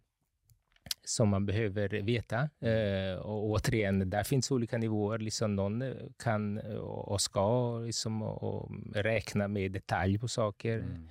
[1.04, 2.48] Som man behöver veta.
[2.60, 5.18] Eh, och återigen, där finns olika nivåer.
[5.18, 10.78] Liksom någon eh, kan eh, och ska liksom, och, räkna med detalj på saker.
[10.78, 11.08] Mm.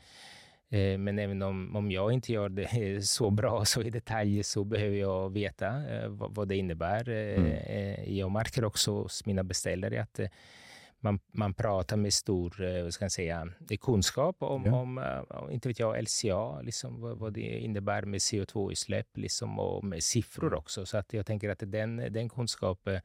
[1.03, 4.97] Men även om, om jag inte gör det så bra så i detalj så behöver
[4.97, 7.09] jag veta vad, vad det innebär.
[7.09, 8.15] Mm.
[8.15, 10.19] Jag märker också hos mina beställare att
[11.03, 14.75] man, man pratar med stor eh, vad ska jag säga, är kunskap om, Ja.
[14.81, 19.83] om eh, inte vet jag, LCA, liksom, vad, vad det innebär med CO2-utsläpp liksom, och
[19.83, 20.59] med siffror Mm.
[20.59, 20.85] också.
[20.85, 23.01] Så att jag tänker att den, den kunskapen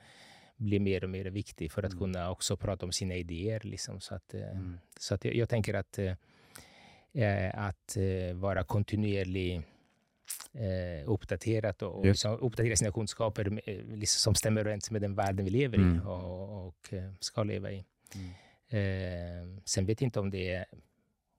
[0.57, 1.99] blir mer och mer viktig för att Mm.
[1.99, 3.61] kunna också prata om sina idéer.
[3.65, 4.79] Liksom, så att, eh, Mm.
[5.01, 6.15] så att jag, jag tänker att, eh,
[7.13, 9.63] eh, att eh, vara kontinuerlig
[10.53, 15.15] eh, uppdaterat och, och liksom uppdatera sina kunskaper eh, liksom, som stämmer överens med den
[15.15, 15.97] världen vi lever Mm.
[15.97, 17.85] i och, och eh, ska leva i.
[18.15, 18.31] Mm.
[18.71, 20.67] Eh, sen vet jag inte om det är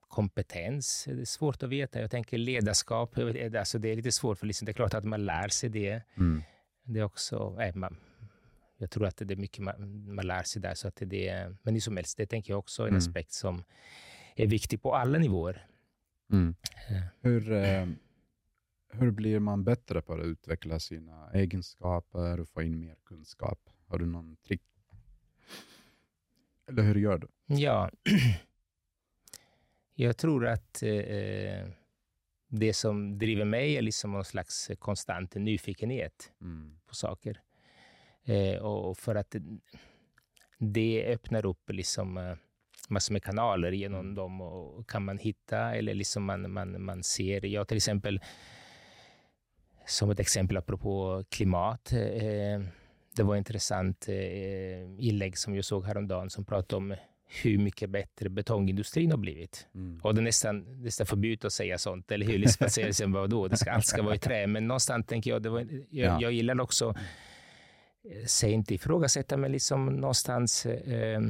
[0.08, 1.04] kompetens.
[1.08, 2.00] Det är svårt att veta.
[2.00, 3.18] Jag tänker ledarskap.
[3.58, 6.02] Alltså det är lite svårt, för liksom, det är klart att man lär sig det.
[6.16, 6.42] Mm.
[6.84, 7.56] Det är också...
[7.60, 7.96] Eh, man,
[8.78, 10.74] jag tror att det är mycket man, man lär sig där.
[10.74, 12.98] Så att det är, men hur som helst, det tänker jag också är en Mm.
[12.98, 13.64] aspekt som
[14.36, 15.66] är viktig på alla nivåer.
[16.32, 16.54] Mm.
[17.20, 17.88] Hur, eh,
[18.92, 23.58] hur blir man bättre på att utveckla sina egenskaper och få in mer kunskap?
[23.86, 24.62] Har du någon trick?
[26.68, 27.28] Eller hur gör du?
[27.46, 27.90] Ja,
[29.94, 31.68] jag tror att eh,
[32.48, 36.78] det som driver mig är liksom någon slags konstant nyfikenhet Mm.
[36.86, 37.40] på saker.
[38.24, 39.42] Eh, och för att det,
[40.58, 42.36] det öppnar upp liksom eh,
[42.88, 47.44] massor med kanaler genom dem och kan man hitta eller liksom man, man, man ser.
[47.46, 48.20] Jag till exempel,
[49.90, 52.60] som ett exempel apropå klimat, eh,
[53.16, 56.94] det var intressant eh, inlägg som jag såg häromdagen som pratade om
[57.42, 59.66] hur mycket bättre betongindustrin har blivit.
[59.74, 60.00] Mm.
[60.02, 62.38] Och det är nästan, nästan förbjudet att säga sånt, eller hur?
[62.38, 64.46] Liksom säga sen, vadå, det ska, allt ska vara i trä.
[64.46, 66.18] Men någonstans tänker jag, det var, jag, Ja.
[66.20, 66.94] jag gillar också,
[68.10, 71.20] eh, säg inte ifrågasätta, men liksom någonstans eh,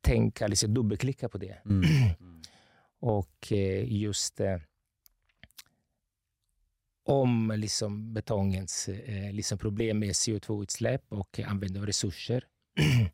[0.00, 1.56] tänka, liksom dubbelklicka på det.
[1.64, 1.84] Mm.
[2.20, 2.40] Mm.
[3.00, 4.56] Och eh, just eh,
[7.04, 12.44] om liksom betongens eh, liksom problem med CO2-utsläpp och användning av resurser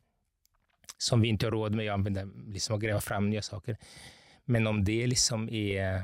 [0.97, 3.77] som vi inte har råd med att använda, liksom att gräva fram nya saker.
[4.45, 6.03] Men om det liksom är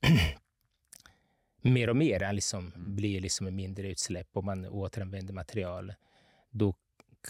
[1.62, 2.94] mer och mer liksom Mm.
[2.94, 5.94] blir liksom mindre utsläpp och man återanvänder material,
[6.50, 6.74] då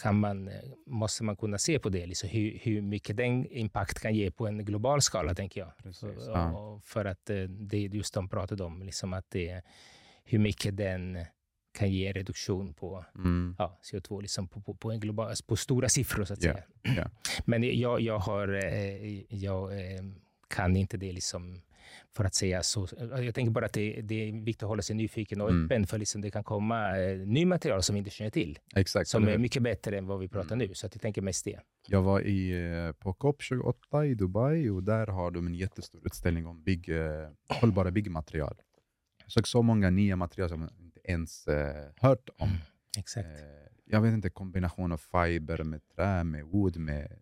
[0.02, 0.50] kan man,
[0.86, 4.46] måste man kunna se på det, liksom hur, hur mycket den impact kan ge på
[4.46, 5.76] en global skala, tänker jag.
[5.82, 6.80] Precis, ja.
[6.84, 9.62] för att eh, det är just de pratade om, liksom att det
[10.24, 11.18] hur mycket den
[11.78, 13.54] kan ge reduktion på Mm.
[13.58, 16.64] ja, CO2 liksom på, på, på, en global, på stora siffror, så att Ja, säga.
[16.82, 17.10] ja.
[17.44, 20.00] Men jag, jag, har, eh, jag eh,
[20.48, 21.62] kan inte det liksom
[22.16, 22.88] för att säga så.
[22.98, 25.64] Jag tänker bara att det, det är viktigt att hålla sig nyfiken och Mm.
[25.64, 29.08] öppen för liksom det kan komma eh, ny material som vi inte känner till, Exakt.
[29.10, 30.68] som är mycket bättre än vad vi pratar Mm.
[30.68, 30.74] nu.
[30.74, 31.60] Så att jag tänker mest det.
[31.88, 36.46] Jag var i, eh, på COP28 i Dubai och där har de en jättestor utställning
[36.46, 38.56] om bygg, eh, hållbara byggmaterial.
[39.24, 42.48] Jag såg så många nya material som jag inte ens eh, hört om.
[42.98, 43.26] Exakt.
[43.28, 43.44] Eh,
[43.84, 47.18] jag vet inte, kombination av fiber med trä, med wood, med...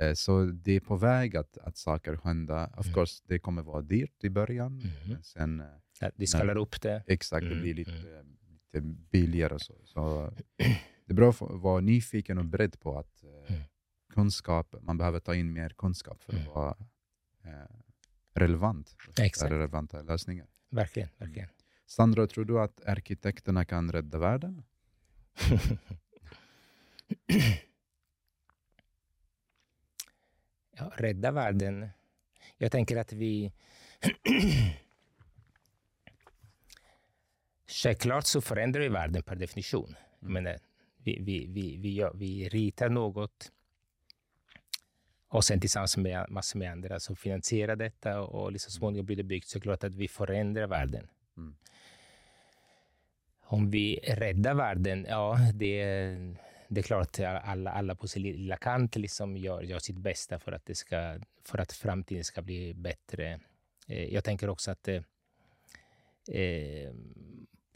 [0.00, 2.70] Eh, så det är på väg att, att saker hända.
[2.76, 2.94] Of Mm.
[2.94, 4.82] course, det kommer vara dyrt i början.
[5.08, 5.66] Men sen, eh,
[6.00, 7.02] Ja, Vi skalar upp det.
[7.06, 8.36] exakt, det Mm, blir lite, mm.
[8.50, 8.80] lite
[9.10, 9.54] billigare.
[9.54, 9.74] Och så.
[9.84, 13.62] så det är bra att vara nyfiken och beredd på att eh, Mm.
[14.14, 16.50] kunskap, man behöver ta in mer kunskap för att Mm.
[16.52, 16.76] vara
[17.44, 17.76] eh,
[18.34, 18.96] relevant.
[19.20, 19.52] Exakt.
[19.52, 20.46] Relevanta lösningar.
[20.70, 21.48] Verkligen, verkligen.
[21.86, 24.62] Sandra, tror du att arkitekterna kan rädda världen?
[30.78, 31.88] ja, rädda världen.
[32.58, 33.52] Jag tänker att vi...
[37.68, 39.96] Självklart så förändrar vi världen per definition.
[40.20, 40.44] Jag Mm.
[40.44, 40.58] menar,
[40.98, 43.52] vi, vi, vi, vi, gör, vi ritar något
[45.28, 49.22] och sen tillsammans med massor med andra som finansierar detta och liksom småningom blir det
[49.22, 51.08] byggt så är klart att vi förändrar världen.
[51.36, 51.56] Mm.
[53.40, 56.16] Om vi räddar världen, ja, det,
[56.68, 60.38] det är klart att alla, alla på sin lilla kant liksom gör, gör sitt bästa
[60.38, 63.40] för att, det ska, för att framtiden ska bli bättre.
[63.88, 65.02] Eh, jag tänker också att eh,
[66.40, 66.92] eh,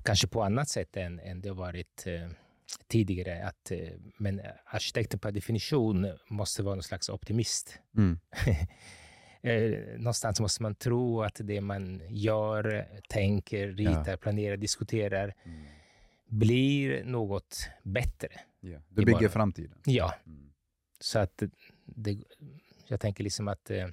[0.03, 2.29] kanske på annat sätt än, än det har varit eh,
[2.87, 7.79] tidigare, att, eh, men arkitekten per definition måste vara någon slags optimist.
[7.97, 8.19] Mm.
[9.43, 15.65] Eh, någonstans måste man tro att det man gör, tänker, ritar, planerar, diskuterar Mm.
[16.31, 18.29] Blir något bättre.
[18.61, 18.79] Ja.
[18.89, 19.79] Du bygger bara- framtiden.
[19.85, 20.51] Ja, Mm.
[21.01, 21.43] så att
[21.85, 22.19] det,
[22.89, 23.89] jag tänker liksom att eh,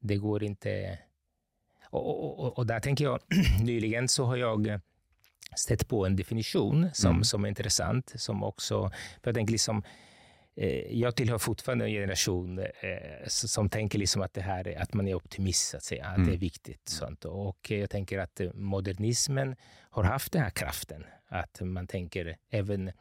[0.00, 0.98] det går inte...
[1.90, 3.20] Och, och, och, och där tänker jag,
[3.62, 4.80] nyligen så har jag eh,
[5.56, 7.24] stött på en definition som, Mm.
[7.24, 8.90] som är intressant, som också...
[8.90, 9.82] För jag tänker liksom,
[10.90, 12.66] jag tillhör fortfarande en generation eh,
[13.26, 16.28] som tänker liksom att det här är, att man är optimist, att säga, att Mm.
[16.28, 16.88] det är viktigt.
[16.88, 17.24] Sånt.
[17.24, 19.56] Och eh, jag tänker att eh, modernismen
[19.90, 22.92] har haft den här kraften, att man tänker även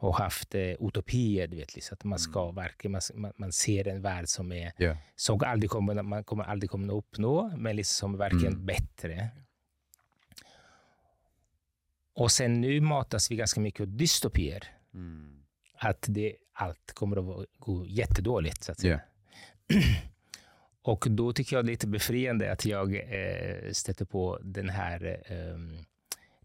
[0.00, 2.54] och haft eh, utopier, vet, liksom, att man ska Mm.
[2.54, 4.96] verkligen, man, man, ser en värld som är Ja.
[5.16, 8.66] som aldrig kommer, man kommer aldrig kommer att uppnå, men liksom verkligen Mm.
[8.66, 9.28] bättre.
[12.14, 14.64] Och sen nu matas vi ganska mycket av dystopier.
[14.94, 15.37] Mm.
[15.80, 19.00] Att det, allt kommer att gå jättedåligt, så att säga.
[19.66, 19.76] Ja.
[20.82, 25.22] Och då tycker jag det är lite befriande att jag eh, stöter på den här
[25.26, 25.82] eh,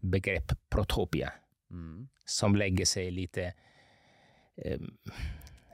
[0.00, 1.32] begrepp protopia,
[1.70, 2.08] Mm.
[2.24, 3.54] som lägger sig lite
[4.56, 4.80] eh,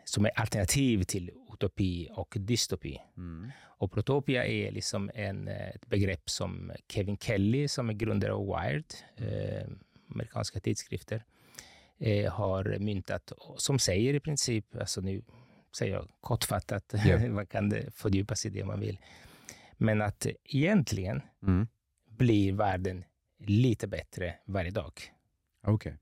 [0.04, 3.00] som är alternativ till utopi och dystopi.
[3.16, 3.50] Mm.
[3.62, 8.46] Och Protopia är liksom en, eh, ett begrepp som Kevin Kelly, som är grundare av
[8.46, 8.84] Wired,
[9.16, 9.68] eh,
[10.10, 11.24] amerikanska tidskrifter,
[12.00, 15.22] eh, har myntat, som säger i princip, alltså nu
[15.78, 17.28] säger jag kortfattat, Ja.
[17.28, 18.98] man kan fördjupa sig i det man vill,
[19.76, 21.68] men att egentligen Mm.
[22.10, 23.04] blir världen
[23.38, 24.92] lite bättre varje dag.
[25.66, 25.96] Okej,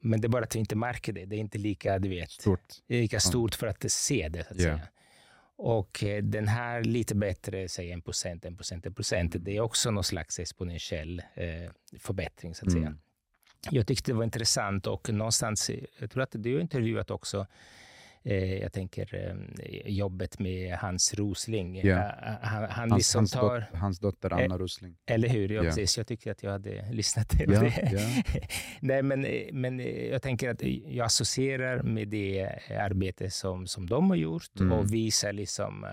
[0.00, 1.24] Men det är bara att vi inte märker det.
[1.24, 2.60] Det är inte lika, du vet, stort.
[2.88, 4.44] lika stort för att se det.
[4.44, 4.62] Så att Ja.
[4.62, 4.88] säga.
[5.56, 9.60] Och eh, den här lite bättre, säg en procent, en procent, en procent, det är
[9.60, 12.96] också någon slags exponentiell eh, förbättring så att säga.
[13.70, 17.46] Jag tyckte det var intressant och någonstans, jag tror att du har intervjuat också
[18.22, 21.78] eh, jag tänker eh, jobbet med Hans Rosling.
[21.78, 21.98] Eh,
[22.42, 23.60] Han, han Hans, liksom hans, tar...
[23.60, 24.96] dot, hans dotter Anna Rosling.
[25.06, 25.48] Eller hur?
[25.48, 25.62] Ja, Ja.
[25.62, 25.98] precis.
[25.98, 28.08] Jag tyckte att jag hade lyssnat till Ja, det.
[28.80, 29.78] Nej, men, men
[30.10, 32.48] jag tänker att jag associerar med det
[32.80, 34.72] arbete som, som de har gjort Mm.
[34.72, 35.86] och visar liksom,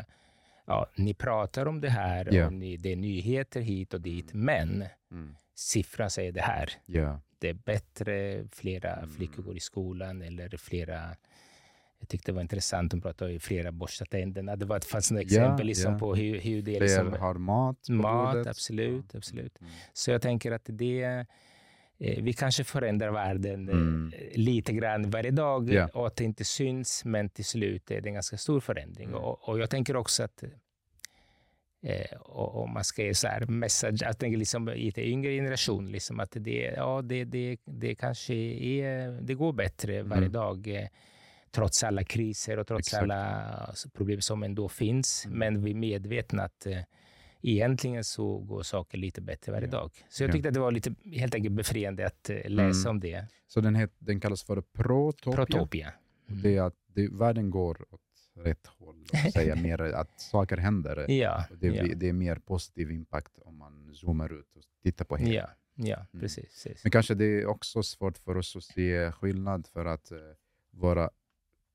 [0.68, 4.86] ja, ni pratar om det här och ni, det är nyheter hit och dit, men
[5.12, 5.36] Mm.
[5.56, 6.70] siffran säger det här.
[7.48, 7.54] Ja.
[7.54, 9.10] Det är bättre, flera Mm.
[9.10, 11.16] flickor går i skolan eller flera
[12.00, 14.56] jag tyckte det var intressant, de pratade om flera borstar tänderna.
[14.56, 16.00] Det var, det fanns några Ja, exempel liksom ja.
[16.00, 18.48] på hur, hur det Liksom, har mat mat, bordet.
[18.48, 19.18] absolut, Ja.
[19.18, 19.62] absolut.
[19.62, 19.72] Mm.
[19.94, 21.04] Så jag tänker att det,
[22.00, 24.14] eh, vi kanske förändrar världen eh, Mm.
[24.34, 25.88] lite grann varje dag Ja.
[25.94, 29.08] och att det inte syns, men till slut är det en ganska stor förändring.
[29.08, 29.20] Mm.
[29.20, 30.44] Och, och jag tänker också att
[31.86, 35.92] eh, och, och man ska så här message, jag tänker liksom i det yngre generation,
[35.92, 40.32] liksom att det, ja, det, det, det kanske är, det går bättre varje Mm.
[40.32, 40.68] dag.
[40.68, 40.88] Eh,
[41.52, 43.04] trots alla kriser och trots Exakt.
[43.04, 45.26] alla problem som ändå finns.
[45.26, 45.38] Mm.
[45.40, 46.80] Men vi är medvetna att eh,
[47.42, 49.72] egentligen så går saker lite bättre varje Ja.
[49.72, 49.92] dag.
[50.10, 50.34] Så jag Ja.
[50.34, 52.96] tyckte att det var lite helt enkelt befriande att eh, läsa Mm.
[52.96, 53.26] om det.
[53.48, 55.36] Så den, het, den kallas för protopia.
[55.36, 55.94] Protopia.
[56.30, 56.42] Mm.
[56.42, 58.02] Det är att det, världen går åt
[58.36, 59.06] rätt håll.
[59.26, 61.06] Och säga mer att saker händer.
[61.12, 65.18] Ja, det, ja, det är mer positiv impact om man zoomar ut och tittar på
[65.18, 65.50] helheten.
[65.76, 66.22] ja, ja, Mm.
[66.22, 66.68] precis.
[66.84, 70.18] Men kanske det är också svårt för oss att se skillnad för att eh,
[70.72, 71.10] våra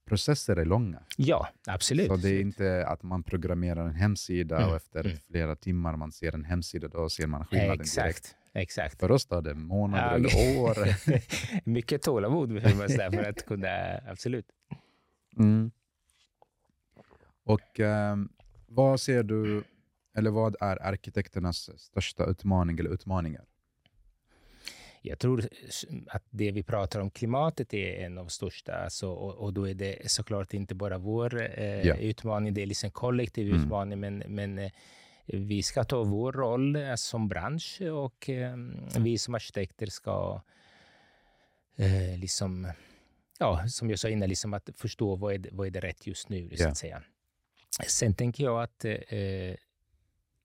[0.07, 1.03] processer är långa.
[1.17, 2.07] Ja, absolut.
[2.07, 5.17] Så det är inte att man programmerar en hemsida Mm, och efter mm.
[5.17, 7.99] flera timmar man ser en hemsida, då ser man skillnaden direkt.
[7.99, 9.01] Exakt, exakt.
[9.01, 10.77] För oss tar det månader Ja, eller år.
[11.69, 14.47] Mycket tålamod behöver man säga för att kunna, absolut.
[15.39, 15.71] Mm.
[17.45, 18.29] Och ehm,
[18.69, 19.65] vad ser du,
[20.17, 23.45] eller vad är arkitekternas största utmaning eller utmaningar?
[25.03, 25.49] Jag tror
[26.07, 28.75] att det vi pratar om klimatet är en av de största.
[28.75, 31.95] Alltså, och, och då är det såklart inte bara vår eh, Ja.
[31.97, 33.63] utmaning, det är liksom en kollektiv Mm.
[33.63, 34.01] utmaning.
[34.01, 34.71] Men, men eh,
[35.27, 38.57] vi ska ta vår roll eh, som bransch och eh,
[38.99, 40.41] vi som arkitekter ska
[41.77, 42.73] eh, liksom,
[43.39, 46.29] ja, som jag sa innan, liksom att förstå vad är vad är det rätt just
[46.29, 46.49] nu.
[46.57, 46.69] Så Ja.
[46.69, 47.03] att säga.
[47.89, 49.55] Sen tänker jag att eh,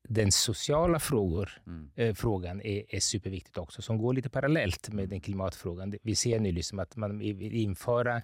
[0.08, 1.92] den sociala frågor Mm.
[1.96, 5.96] eh, frågan är, är superviktigt också, som går lite parallellt med den klimatfrågan.
[6.04, 8.22] Vi ser nu liksom att man vill införa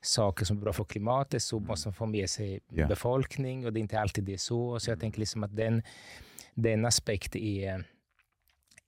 [0.00, 2.86] saker som är bra för klimatet, så måste man få med sig Ja.
[2.86, 4.80] befolkning och det är inte alltid det är så.
[4.80, 5.82] Så jag tänker liksom att den,
[6.54, 7.84] den aspekt är,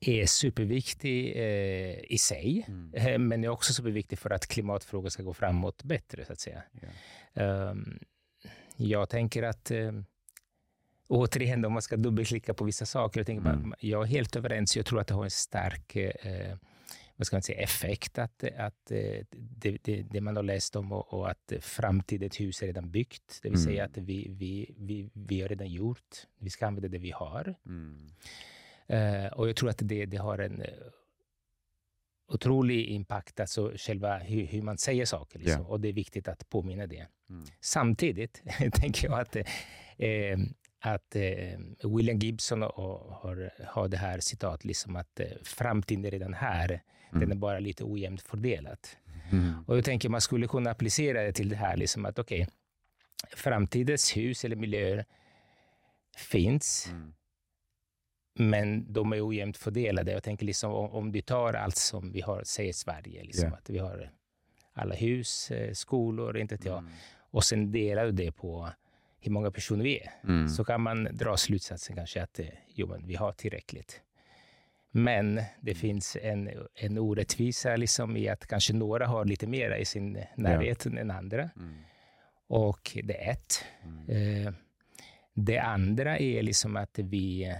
[0.00, 2.94] är superviktig eh, i sig, Mm.
[2.94, 6.62] eh, men är också superviktig för att klimatfrågor ska gå framåt bättre, så att säga.
[7.34, 7.98] Ehm,
[8.76, 9.92] jag tänker att eh,
[11.08, 13.70] återigen, om man ska dubbelklicka på vissa saker, jag, tänker Mm.
[13.70, 14.76] bara, jag är helt överens.
[14.76, 16.56] Jag tror att det har en stark eh,
[17.16, 20.92] vad ska man säga, effekt att, att eh, det, det, det man har läst om
[20.92, 23.40] och, och att framtidens hus är redan byggt.
[23.42, 23.64] Det vill Mm.
[23.72, 26.16] säga att vi, vi, vi, vi har redan gjort.
[26.38, 27.54] Vi ska använda det vi har.
[27.66, 28.06] Mm.
[28.86, 30.68] Eh, och jag tror att det, det har en eh,
[32.34, 35.38] otrolig impact, alltså själva hur, hur man säger saker.
[35.38, 35.62] Liksom.
[35.62, 35.68] Ja.
[35.68, 37.06] Och det är viktigt att påminna det.
[37.30, 37.44] Mm.
[37.60, 40.38] Samtidigt tänker jag att, eh,
[40.80, 46.10] att eh, William Gibson har, har, har det här citat, liksom att eh, framtiden är
[46.10, 47.40] redan här, den är Mm.
[47.40, 48.78] bara lite ojämnt fördelad.
[49.32, 49.52] Mm.
[49.66, 52.48] Och jag tänker man skulle kunna applicera det till det här, liksom att okej,
[53.36, 55.04] framtidens hus eller miljöer
[56.16, 57.14] finns, Mm.
[58.34, 60.12] Men de är ojämnt fördelade.
[60.12, 63.56] Jag tänker liksom om, om du tar allt som vi har, säg Sverige, liksom, Ja.
[63.56, 64.10] att vi har
[64.72, 66.90] alla hus, eh, skolor, inte jag, Mm.
[67.30, 68.68] och sen delar du det på
[69.20, 70.48] hur många personer vi är, Mm.
[70.48, 74.00] så kan man dra slutsatsen kanske att eh, jo, men vi har tillräckligt.
[74.90, 75.74] Men det Mm.
[75.74, 80.86] finns en, en orättvisa liksom i att kanske några har lite mer i sin närhet
[80.86, 81.50] än andra.
[81.56, 81.74] Mm.
[82.48, 83.64] Och det är ett.
[83.84, 84.46] Mm.
[84.46, 84.52] Eh,
[85.34, 87.54] det andra är liksom att vi,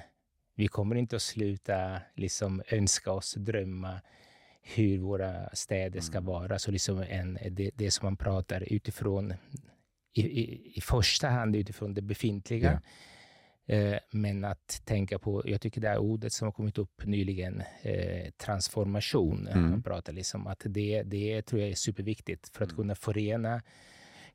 [0.54, 4.00] vi kommer inte att sluta liksom önska oss, drömma
[4.62, 6.26] hur våra städer ska Mm.
[6.26, 6.58] vara.
[6.58, 9.34] Så liksom en, det, det som man pratar utifrån,
[10.12, 12.82] i, i, i första hand utifrån det befintliga.
[13.66, 17.62] Eh, men att tänka på, jag tycker det här ordet som har kommit upp nyligen,
[17.82, 19.48] eh, transformation.
[19.48, 19.70] Mm.
[19.70, 22.76] Man pratar liksom att det, det tror jag är superviktigt för att Mm.
[22.76, 23.62] kunna förena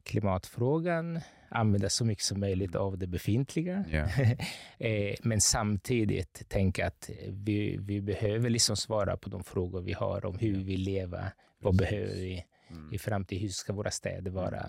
[0.03, 1.19] klimatfrågan,
[1.49, 2.81] använda så mycket som möjligt Mm.
[2.81, 3.85] av det befintliga.
[4.81, 10.25] Eh, men samtidigt tänka att vi, vi behöver liksom svara på de frågor vi har
[10.25, 11.31] om hur vi vill leva.
[11.61, 11.89] Vad Precis.
[11.91, 12.93] behöver vi Mm.
[12.93, 13.41] i framtiden?
[13.41, 14.65] Hur ska våra städer vara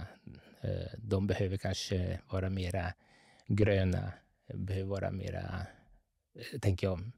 [0.63, 2.93] Eh, de behöver kanske vara mera
[3.47, 4.13] gröna,
[4.55, 5.67] behöver vara mera,
[6.53, 7.11] eh, tänker jag,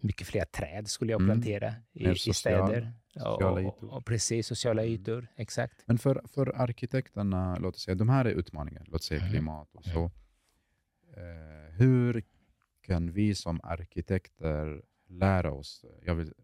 [0.00, 1.34] mycket fler träd skulle jag Mm.
[1.40, 2.92] plantera i, Mer i social- städer.
[3.12, 3.88] sociala och, ytor.
[3.90, 4.94] och, och precis, sociala Mm.
[4.94, 5.82] ytor, exakt.
[5.86, 9.32] Men för, för arkitekterna, låt oss säga, de här är utmaningar, låt säga Mm.
[9.32, 10.10] klimat och så.
[11.16, 12.22] Eh, hur
[12.82, 15.84] kan vi som arkitekter lära oss?
[16.04, 16.34] Jag vill,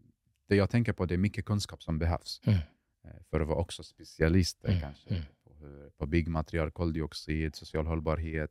[0.48, 2.58] det jag tänker på det är mycket kunskap som behövs Mm.
[3.04, 5.22] eh, för att vara också specialister Mm, kanske mm.
[5.44, 8.50] på, hur- på byggmaterial, koldioxid, social hållbarhet.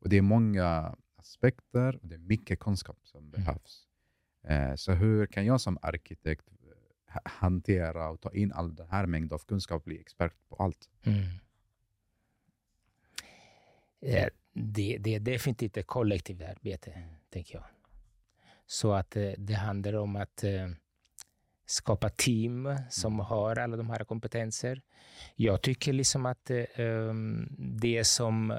[0.00, 3.30] Och det är många aspekter och det är mycket kunskap som Mm.
[3.30, 3.86] behövs.
[4.44, 8.88] Eh, så hur kan jag som arkitekt eh, ha- hantera och ta in all den
[8.90, 10.88] här mängden av kunskap och bli expert på allt?
[11.02, 11.22] Mm.
[14.52, 17.64] Det, det är definitivt ett kollektivt arbete, tänker jag.
[18.66, 20.44] Så att eh, det handlar om att
[21.66, 24.82] skapa team som har alla de här kompetenser.
[25.36, 28.58] Jag tycker liksom att eh, um, det som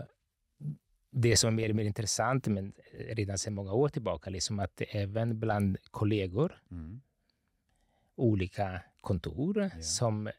[1.17, 2.73] det som är mer och mer intressant, men
[3.09, 7.01] redan sedan många år tillbaka, liksom att även bland kollegor, Mm.
[8.15, 9.81] olika kontor Ja.
[9.81, 10.29] som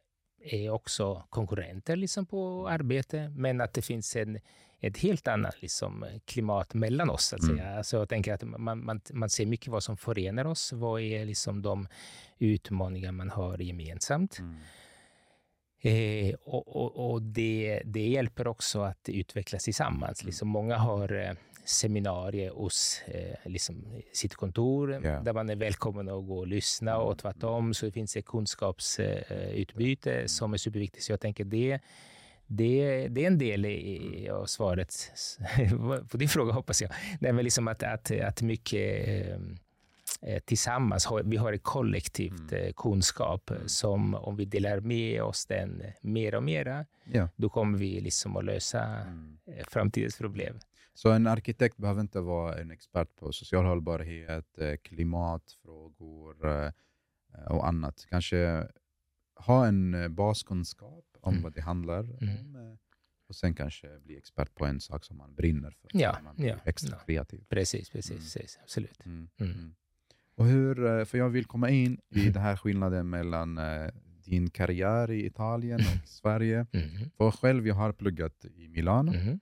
[0.40, 4.38] är också konkurrenter liksom på arbete, men att det finns en,
[4.80, 7.24] ett helt annat liksom, klimat mellan oss.
[7.24, 7.56] Så att Mm.
[7.56, 7.76] säga.
[7.76, 10.72] Alltså, jag tänker att man, man, man ser mycket vad som förenar oss.
[10.72, 11.88] Vad är liksom de
[12.38, 14.38] utmaningar man har gemensamt?
[14.38, 14.56] Mm.
[15.86, 20.20] Eh, och och, och det, det hjälper också att utvecklas tillsammans.
[20.22, 20.26] Mm.
[20.28, 21.30] Liksom många har eh,
[21.64, 25.20] seminarier hos eh, liksom sitt kontor Ja.
[25.20, 27.16] där man är välkommen att gå och lyssna och Mm.
[27.16, 31.04] tvärtom så finns det kunskapsutbyte som är superviktigt.
[31.04, 31.78] Så jag tänker det,
[32.46, 34.94] det, det är en del i, av svaret
[36.10, 36.90] på din fråga hoppas jag.
[37.20, 39.38] Nej, men liksom att, att, att mycket eh, eh,
[40.44, 42.64] tillsammans, har, vi har ett kollektivt Mm.
[42.66, 47.28] eh, kunskap som om vi delar med oss den mer och mera, Ja.
[47.36, 49.38] då kommer vi liksom att lösa Mm.
[49.46, 50.58] eh, framtidens problem.
[50.94, 56.72] Så en arkitekt behöver inte vara en expert på social hållbarhet, eh, klimatfrågor eh,
[57.50, 58.06] och annat.
[58.10, 58.68] Kanske
[59.34, 61.42] ha en eh, baskunskap om Mm.
[61.42, 62.38] vad det handlar Mm.
[62.38, 62.76] om eh,
[63.28, 65.90] och sen kanske bli expert på en sak som man brinner för.
[65.92, 67.04] Ja, man blir ja, extra ja.
[67.06, 67.44] kreativ.
[67.48, 68.22] Precis, precis, Mm.
[68.22, 69.00] precis absolut.
[70.38, 70.48] Mm.
[70.50, 70.54] Mm.
[70.54, 70.74] Mm.
[70.74, 73.88] Och hur, eh, för jag vill komma in i den här skillnaden mellan eh,
[74.24, 76.66] din karriär i Italien och Sverige.
[76.72, 77.10] Mhm.
[77.16, 79.40] För själv jag har pluggat i Milano Mhm.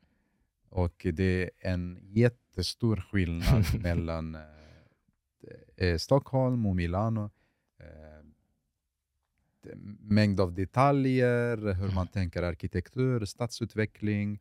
[0.68, 7.30] och det är en jättestor skillnad mellan eh, eh, Stockholm och Milano.
[7.80, 8.24] Eh,
[10.01, 14.38] mängd av detaljer, hur man tänker arkitektur, stadsutveckling.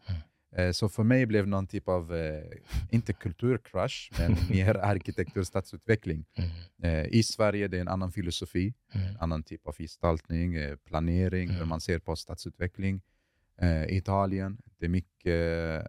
[0.53, 0.65] Mm.
[0.67, 2.43] Eh, så för mig blev någon typ av, eh,
[2.91, 6.25] inte kulturcrush, men mer arkitektur, stadsutveckling.
[6.37, 6.49] Mhm.
[6.89, 9.03] Eh, I Sverige det är en annan filosofi, Mhm.
[9.07, 11.69] en annan typ av gestaltning, planering, hur Mm.
[11.69, 13.01] man ser på stadsutveckling.
[13.89, 15.87] I Italien, det är mycket...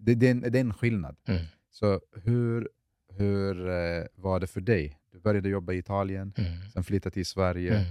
[0.00, 1.16] Det, det, är en, det är en skillnad.
[1.28, 1.42] Mm.
[1.70, 2.68] Så hur,
[3.16, 3.54] hur
[4.20, 4.98] var det för dig?
[5.12, 6.32] Du började jobba i Italien,
[6.72, 7.84] sen flyttade till Sverige.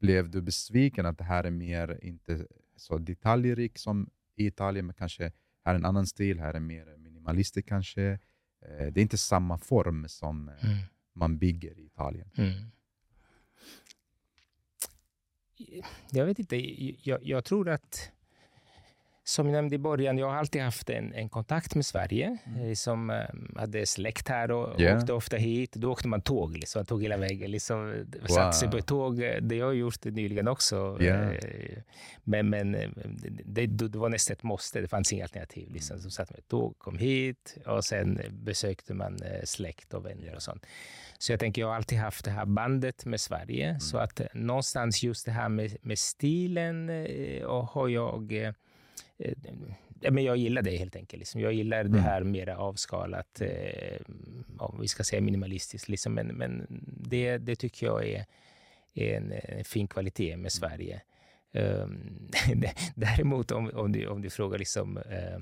[0.00, 4.94] Blev du besviken att det här är mer, inte så detaljrikt som i Italien, men
[4.94, 5.32] kanske
[5.64, 8.02] här är en annan stil, här är mer minimalistiskt kanske.
[8.62, 10.76] Eh, det är inte samma form som eh, Mm.
[11.12, 12.30] man bygger i Italien.
[12.36, 12.70] Mm.
[16.10, 16.56] Jag vet inte,
[17.08, 18.10] jag, jag tror att
[19.26, 22.38] som jag nämnde i början, jag har alltid haft en, en kontakt med Sverige.
[22.46, 22.76] Mm.
[22.76, 23.16] Som eh,
[23.56, 24.98] hade släkt här och Yeah.
[24.98, 25.72] åkte ofta hit.
[25.72, 27.50] Då åkte man tåg, liksom, tog hela vägen.
[27.50, 28.26] Liksom, Wow.
[28.26, 29.16] Satte sig på ett tåg.
[29.42, 30.98] Det har jag gjort nyligen också.
[31.00, 31.30] Yeah.
[31.30, 31.78] Eh,
[32.24, 32.88] Men, men eh,
[33.44, 35.70] det, det, var nästan ett måste, det fanns inga alternativ.
[35.72, 35.98] Liksom.
[35.98, 40.34] Så satt man ett tåg, kom hit och sen besökte man eh, släkt och vänner
[40.34, 40.66] och sånt.
[41.18, 43.80] Så jag tänker, jag har alltid haft det här bandet med Sverige.
[43.80, 48.54] Så att eh, någonstans just det här med, med stilen eh, och har jag...
[49.18, 49.32] eh,
[50.10, 51.18] men jag gillar det helt enkelt.
[51.18, 51.40] Liksom.
[51.40, 52.00] Jag gillar det Mm.
[52.00, 54.00] här mera avskalat, eh,
[54.58, 55.88] om vi ska säga minimalistiskt.
[55.88, 56.14] Liksom.
[56.14, 56.66] Men, men
[57.02, 58.24] det, det tycker jag är,
[58.94, 61.02] är en, en fin kvalitet med Sverige.
[61.56, 62.30] Um,
[62.94, 65.34] däremot om, om, du, om du frågar liksom, eh,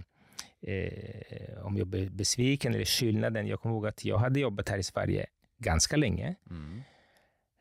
[0.75, 3.47] eh, om jag är besviken eller skillnaden.
[3.47, 5.27] Jag kommer ihåg att jag hade jobbat här i Sverige
[5.59, 6.35] ganska länge.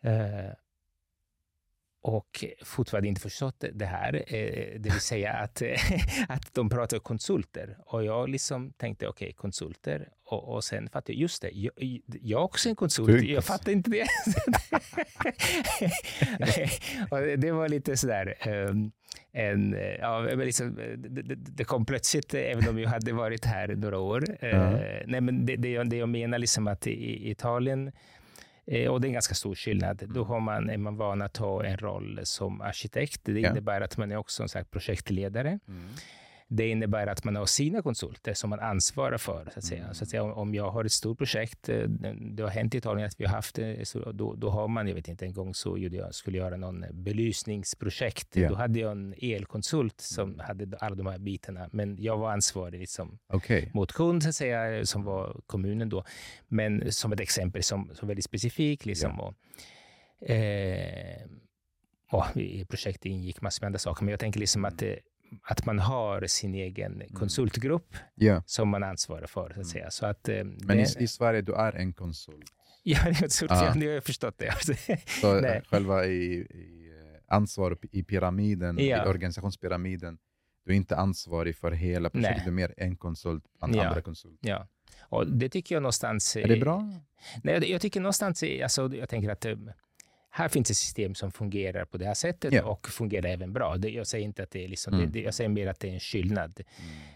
[0.03, 0.51] Eh,
[2.01, 4.15] och fortfarande inte förstått det här.
[4.27, 5.61] Eh, det vill säga att,
[6.27, 7.77] att de pratar konsulter.
[7.85, 10.09] Och jag liksom tänkte, okej, okay, konsulter.
[10.25, 11.73] Och, och sen fattade jag, just det, jag,
[12.05, 13.23] jag är också en konsult.
[13.23, 14.07] Jag fattar inte det.
[17.11, 18.91] och det var lite sådär, um,
[19.31, 23.99] en, ja, men liksom, det, det, kom plötsligt, även om jag hade varit här några
[23.99, 24.29] år.
[24.43, 27.91] Uh, nej, men det, det, jag, det jag menar liksom att i, i Italien
[28.71, 30.03] och det är en ganska stor skillnad.
[30.07, 33.21] Då har man, är man van att ha en roll som arkitekt.
[33.23, 33.49] Det Ja.
[33.49, 35.59] innebär att man är också en projektledare.
[35.67, 35.83] Mm.
[36.53, 39.49] Det innebär att man har sina konsulter som man ansvarar för.
[39.53, 39.83] Så att säga.
[39.83, 39.93] Mm.
[39.93, 41.87] Så att säga, om jag har ett stort projekt, eh,
[42.19, 44.87] det har hänt i Italien att vi har haft det, så då, då har man,
[44.87, 48.35] jag vet inte, en gång så jag, skulle jag göra någon belysningsprojekt.
[48.35, 48.49] Ja.
[48.49, 52.79] Då hade jag en elkonsult som hade alla de här bitarna, men jag var ansvarig
[52.79, 53.71] liksom, Okej.
[53.73, 56.03] mot kund, så att säga, som var kommunen då.
[56.47, 58.85] Men som ett exempel som, som väldigt specifikt.
[58.85, 59.33] Liksom, och,
[60.29, 61.21] eh,
[62.11, 64.93] och I projektet ingick massor med andra saker, men jag tänker liksom att, eh,
[65.43, 68.43] att man har sin egen konsultgrupp Ja.
[68.45, 69.51] som man ansvarar för.
[69.53, 69.91] Så att säga.
[69.91, 72.45] Så att, eh, Men i, det, i Sverige, du är en konsult.
[72.83, 73.65] ja, det är konsult, Ja.
[73.65, 73.73] ja.
[73.73, 74.53] nu har jag förstått det.
[75.21, 75.57] Så Nej.
[75.57, 76.89] eh, själva i, i
[77.27, 79.05] eh, ansvar i pyramiden, Ja.
[79.05, 80.17] i organisationspyramiden,
[80.65, 82.41] du är inte ansvarig för hela projektet, Nej.
[82.45, 83.87] du är mer en konsult bland Ja.
[83.87, 84.49] andra konsulter.
[84.49, 84.67] ja.
[85.01, 86.35] Och det tycker jag någonstans...
[86.35, 86.91] Är det bra?
[87.43, 89.55] Nej, jag- tycker någonstans, alltså, jag tänker att eh,
[90.33, 92.63] här finns ett system som fungerar på det här sättet Ja.
[92.63, 93.77] och fungerar även bra.
[93.77, 95.11] Det, jag säger inte att det är liksom, Mm.
[95.11, 96.59] det, jag säger mer att det är en skillnad.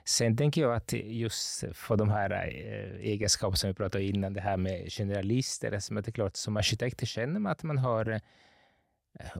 [0.05, 4.33] Sen tänker jag att just för de här eh, egenskaper som vi pratade om innan,
[4.33, 8.09] det här med generalister, alltså, det är klart, som arkitekter känner man att man har
[8.09, 8.19] eh,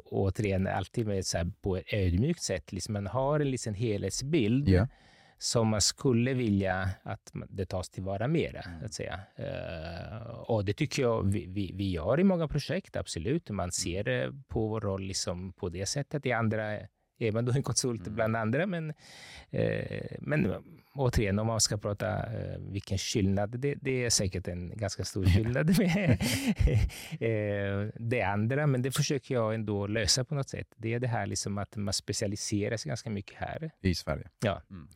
[0.05, 4.69] återigen alltid med så här, på ett ödmjukt sätt, liksom man har en liten helhetsbild
[4.69, 4.87] Ja.
[5.45, 8.63] Som man skulle vilja att det tas tillvara mera.
[8.79, 9.19] så Att säga.
[9.35, 13.49] Eh, och det tycker jag vi, vi, vi gör i många projekt, absolut.
[13.49, 16.25] Man ser eh, på vår roll liksom på det sättet.
[16.25, 16.79] I andra
[17.19, 18.93] är man då en konsult bland andra, men,
[19.49, 20.53] eh, men
[20.95, 22.25] återigen, om man ska prata
[22.59, 26.17] vilken skillnad, det, det är säkert en ganska stor skillnad med
[27.95, 30.67] det andra, men det försöker jag ändå lösa på något sätt.
[30.77, 33.71] Det är det här liksom att man specialiserar sig ganska mycket här.
[33.81, 34.29] I Sverige.
[34.39, 34.61] Ja.
[34.69, 34.87] Mm.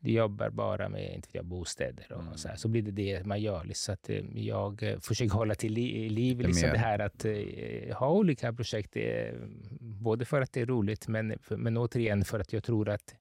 [0.00, 2.36] Du jobbar bara med inte jag, bostäder och Mm.
[2.38, 2.56] så, här.
[2.56, 3.64] så blir det det man gör.
[3.64, 3.84] liksom.
[3.84, 6.72] Så att, eh, jag eh, försöker hålla till li- i liv liksom mer.
[6.72, 8.96] det här att eh, ha olika projekt.
[8.96, 9.32] Eh,
[9.80, 13.14] både för att det är roligt, men, för, men återigen för att jag tror att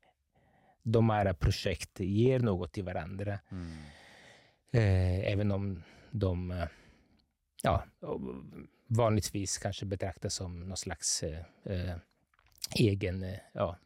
[0.84, 3.40] de här projekt ger något till varandra.
[3.52, 3.72] Mm.
[4.72, 6.66] Eh, även om de eh,
[7.64, 7.84] ja,
[8.88, 11.96] vanligtvis kanske betraktas som någon slags eh, eh,
[12.80, 13.24] egen...
[13.24, 13.78] Eh, ja,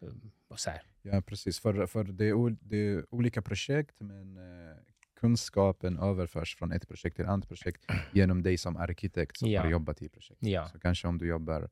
[0.55, 0.81] så här.
[1.01, 1.59] Ja, precis.
[1.59, 4.75] För, för det, är, det är olika projekt, men eh,
[5.19, 9.61] kunskapen överförs från ett projekt till ett annat projekt genom dig som arkitekt som Ja.
[9.61, 10.47] har jobbat i projektet.
[10.47, 10.67] Ja.
[10.69, 11.69] Så kanske om du jobbar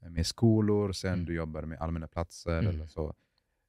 [0.00, 1.24] med skolor, sen Mm.
[1.26, 2.66] du jobbar med allmänna platser, Mm.
[2.74, 3.14] eller så.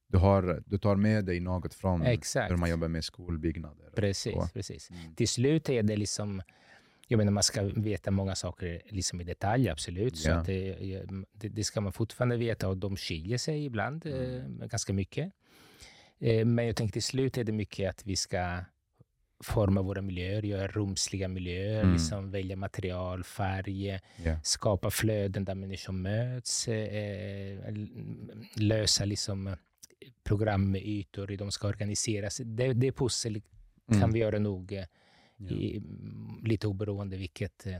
[0.07, 2.51] Du, har, du tar med dig något från Exakt.
[2.51, 3.89] hur man jobbar med skolbyggnader.
[3.95, 4.89] Precis, precis.
[4.89, 5.15] Mm.
[5.15, 6.41] Till slut är det liksom...
[7.11, 10.17] Jag menar, man ska veta många saker liksom i detalj, absolut.
[10.17, 10.35] Så Ja.
[10.35, 10.75] att det,
[11.33, 14.61] det, det ska man fortfarande veta och de skiljer sig ibland Mm.
[14.61, 15.31] eh, ganska mycket.
[16.19, 18.57] Eh, men jag tänker till slut är det mycket att vi ska
[19.43, 21.93] forma våra miljöer, göra rumsliga miljöer, Mm.
[21.93, 24.39] liksom välja material, färg, Ja.
[24.43, 27.89] skapa flöden där människor möts, eh, l-
[28.55, 29.55] lösa liksom
[30.23, 32.41] programytor, hur de ska organiseras.
[32.45, 33.41] Det, det pussel
[33.87, 34.11] kan Mm.
[34.13, 34.83] vi göra nog
[35.49, 35.55] Ja.
[35.55, 35.81] i,
[36.43, 37.77] lite oberoende vilket eh,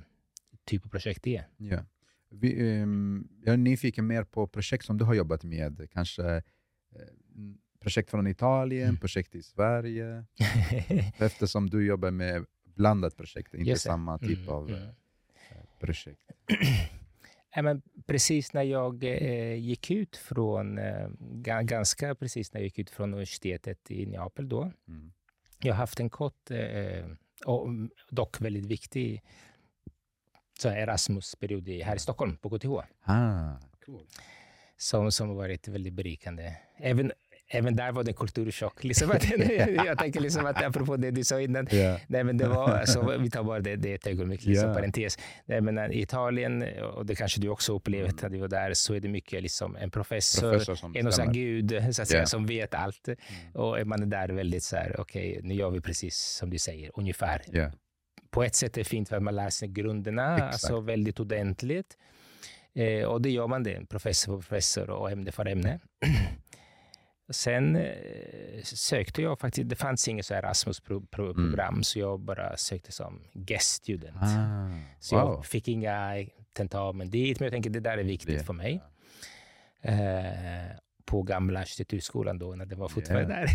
[0.66, 1.48] typ av projekt det är.
[1.58, 1.80] Ja.
[2.30, 5.88] Vi, ehm, jag är nyfiken mer på projekt som du har jobbat med.
[5.92, 6.42] Kanske eh,
[7.80, 9.00] projekt från Italien, Mm.
[9.00, 10.26] projekt i Sverige.
[11.18, 14.82] Eftersom du jobbar med blandat projekt, inte Just samma typ Mm, av mm.
[14.84, 14.90] eh,
[15.80, 16.32] projekt.
[17.64, 22.80] Men precis när jag eh, gick ut från, eh, ga- ganska precis när jag gick
[22.80, 24.72] ut från universitetet i Neapel då.
[24.88, 25.12] Mm.
[25.60, 27.06] Jag har haft en kort, eh,
[27.46, 27.68] och
[28.10, 29.24] dock väldigt viktig
[30.60, 32.70] så Erasmus-period här i Stockholm på KTH.
[33.04, 34.06] Ah, cool.
[34.78, 36.56] som, som har varit väldigt berikande.
[36.78, 37.12] Även,
[37.54, 38.84] även där var det en kulturchock.
[38.84, 39.24] Liksom att,
[39.86, 41.98] jag tänker liksom att apropå det du sa innan, Ja.
[42.08, 44.74] Nej, men det var, alltså, vi tar bara det, det ett ögonblick, liksom, Ja.
[44.76, 45.18] parentes.
[45.46, 46.64] Nej, men i Italien,
[46.96, 48.16] och det kanske du också upplevde Mm.
[48.22, 51.14] när du var där, så är det mycket liksom en professor, Professor som en och
[51.14, 52.26] så gud så att säga, Ja.
[52.26, 53.08] som vet allt.
[53.08, 53.20] Mm.
[53.54, 56.92] Och man är där väldigt så här, okej, nu gör vi precis som du säger,
[56.94, 57.42] ungefär.
[57.52, 57.72] Ja.
[58.30, 60.54] På ett sätt är det fint för att man lär sig grunderna, Exakt.
[60.54, 61.98] alltså väldigt ordentligt.
[62.76, 65.80] Eh, och det gör man det, professor för professor och ämne för ämne.
[67.32, 73.22] Sen eh, sökte jag faktiskt, det fanns inget så Erasmus-program, så jag bara sökte som
[73.34, 74.18] guest student.
[74.22, 74.70] Ah,
[75.00, 75.26] Så wow.
[75.36, 78.82] jag fick inga tentamen dit, men jag tänker det där är viktigt Det- för mig.
[79.82, 80.76] Eh,
[81.06, 83.48] på gamla arkitekturskolan då, när det var fortfarande där.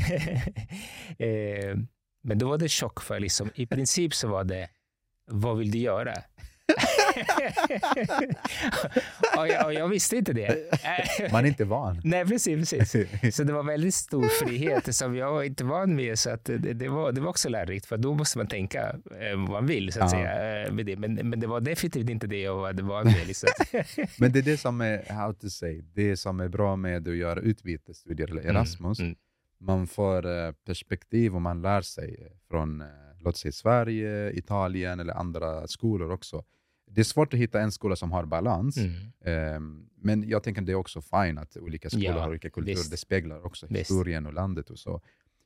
[1.71, 1.77] eh,
[2.23, 4.69] men då var det chock för liksom, i princip så var det,
[5.27, 6.15] vad vill du göra?
[9.37, 10.57] och, jag, och jag visste inte det.
[11.33, 12.01] Man är inte van.
[12.05, 13.09] Nej, precis, precis.
[13.37, 16.19] Så det var väldigt stor frihet som jag var inte van med.
[16.19, 18.83] Så att det, det, var, det var också lärorikt, för då måste man tänka
[19.21, 19.93] eh, vad man vill.
[19.93, 20.19] Så att Ja.
[20.19, 20.97] säga, eh, med det.
[20.97, 23.27] Men, men det var definitivt inte det jag var van med.
[23.27, 23.49] Liksom.
[24.19, 27.17] Men det är det som är, how to say, det som är bra med att
[27.17, 28.99] göra utbytesstudier eller Erasmus.
[28.99, 29.19] Mm, mm.
[29.61, 32.83] man får eh, perspektiv och man lär sig från
[33.21, 36.45] låt säga Sverige, Italien eller andra skolor också.
[36.91, 38.93] Det är svårt att hitta en skola som har balans, Mm.
[39.25, 42.51] Ehm, men jag tänker att det är också fine att olika skolor Ja, har olika
[42.51, 42.91] kulturer.
[42.91, 43.81] Det speglar också Visst.
[43.81, 45.01] historien och landet och så.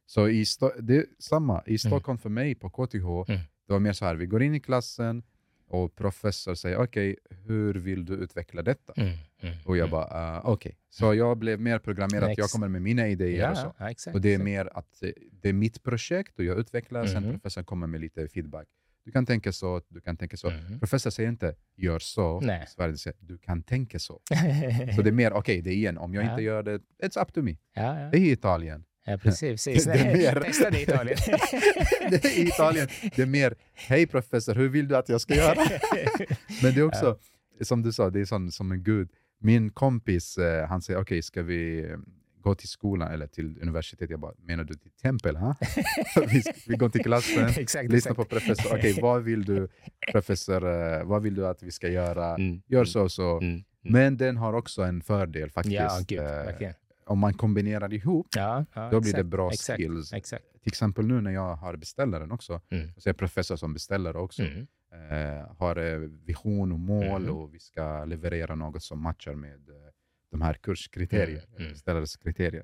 [0.06, 3.40] Så i Sto- det samma i Stockholm för mig på KTH, Mm.
[3.66, 5.22] det var mer så här, vi går in i klassen
[5.68, 7.16] och professor säger okej,
[7.46, 8.92] hur vill du utveckla detta?
[8.96, 9.12] Mm.
[9.40, 9.54] Mm.
[9.64, 9.90] Och jag Mm.
[9.90, 10.76] bara, uh, okej.
[10.90, 13.66] Så jag blev mer programmerad, jag kommer med mina idéer och så.
[13.66, 14.14] Ja, ja, exakt.
[14.14, 14.44] Och det är exakt.
[14.44, 17.32] mer att eh, det är mitt projekt och jag utvecklar, sen Mhm.
[17.32, 18.68] professorn kommer med lite feedback.
[19.10, 20.50] Du kan tänka så, du kan tänka så.
[20.50, 20.78] Mhm.
[20.80, 22.66] Professor säger inte gör så, Nej.
[22.68, 24.20] Sverige säger du kan tänka så.
[24.96, 26.30] Så det är mer, okej, det är igen, om jag Ja.
[26.30, 27.56] inte gör det, it's up to me.
[27.74, 28.10] ja, ja.
[28.10, 28.84] Det är i Italien.
[29.06, 29.64] ja, precis.
[29.64, 29.84] precis.
[29.84, 31.16] Det är mer- Testa det i Italien.
[32.10, 32.88] det är Italien.
[33.16, 35.54] Det är mer, hej professor, hur vill du att jag ska göra?
[36.62, 37.18] Men det är också,
[37.62, 39.08] som du sa, det är sån, som en gud.
[39.42, 41.86] Min kompis, eh, han säger, okej, ska vi
[42.40, 44.10] gå till skolan eller till universitetet?
[44.10, 45.36] Jag bara, menar du till tempel?
[45.36, 45.56] Ha?
[46.28, 48.16] vi, vi går till klassen, exakt, lyssna exakt.
[48.16, 48.76] på professor.
[48.78, 49.68] Okej, vad vill du,
[50.12, 50.64] professor,
[50.98, 52.34] eh, vad vill du att vi ska göra?
[52.34, 52.62] Mm.
[52.66, 53.36] Gör så och så.
[53.36, 53.50] Mm.
[53.52, 53.62] Mm.
[53.82, 55.74] Men den har också en fördel faktiskt.
[55.76, 56.72] Ja, gud, eh,
[57.06, 60.12] om man kombinerar ihop, Ja, ja, då blir det bra exakt, skills.
[60.12, 60.44] Exakt.
[60.62, 62.88] Till exempel nu när jag har beställaren också, Mm.
[62.96, 64.42] så är jag professor som beställare också.
[64.42, 64.66] Mm.
[65.10, 67.36] Eh, har eh, vision och mål Mhm.
[67.36, 69.74] och vi ska leverera något som matchar med eh,
[70.30, 71.72] de här kurskriterier, Mm,
[72.54, 72.62] mm.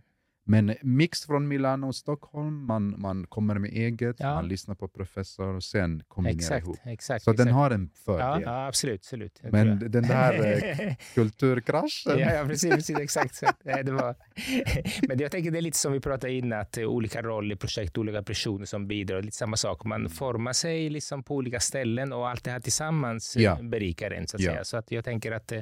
[0.49, 4.35] Men mix från Milano och Stockholm, man, man kommer med eget, Ja.
[4.35, 6.77] man lyssnar på professor och sen kombinerar Exakt, ihop.
[6.85, 7.25] exakt.
[7.25, 7.47] Så exakt.
[7.47, 8.43] den har en ja, fördel.
[8.45, 9.01] ja, absolut.
[9.01, 9.39] absolut.
[9.43, 13.35] Det Men den där eh, kulturkraschen, Ja, ja precis, precis exakt.
[13.35, 14.15] Så, nej, det var...
[15.09, 17.59] Men jag tänker det är lite som vi pratade innan, att är olika roller i
[17.59, 19.23] projekt, olika personer som bidrar.
[19.23, 20.03] Lite samma sak, Mm.
[20.03, 23.59] man formar sig liksom på olika ställen och allt det här tillsammans eh, Ja.
[23.63, 24.27] berikar en.
[24.29, 24.51] Så att Ja.
[24.53, 24.65] säga.
[24.65, 25.61] Så att jag tänker att eh,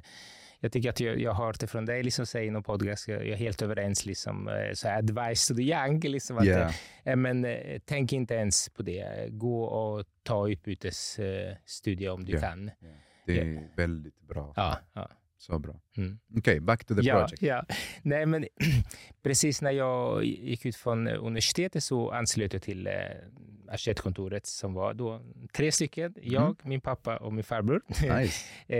[0.64, 3.08] jag tycker att jag, jag har hört det från dig, liksom, säger i någon podcast,
[3.08, 6.00] jag jag är helt överens, liksom, eh, så här, advice to the young.
[6.00, 6.70] Liksom, att, Ja.
[7.04, 7.46] eh, men
[7.84, 9.28] tänk inte ens på det.
[9.30, 12.40] Gå och ta utbytesstudie om du Ja.
[12.40, 12.70] kan.
[13.26, 14.52] det är väldigt bra.
[14.56, 15.10] Ja, ja.
[15.36, 15.80] Så bra.
[15.96, 16.18] Mm.
[16.38, 17.42] Okej, back to the ja, project.
[17.42, 17.64] Ja.
[18.02, 18.46] Nej, men
[19.22, 22.92] precis när jag gick ut från universitetet så anslöt jag till eh,
[23.68, 25.20] arkitektkontoret som var då
[25.56, 26.14] tre stycken.
[26.22, 27.82] Jag, min pappa och min farbror.
[27.88, 28.46] Nice.
[28.66, 28.76] eh,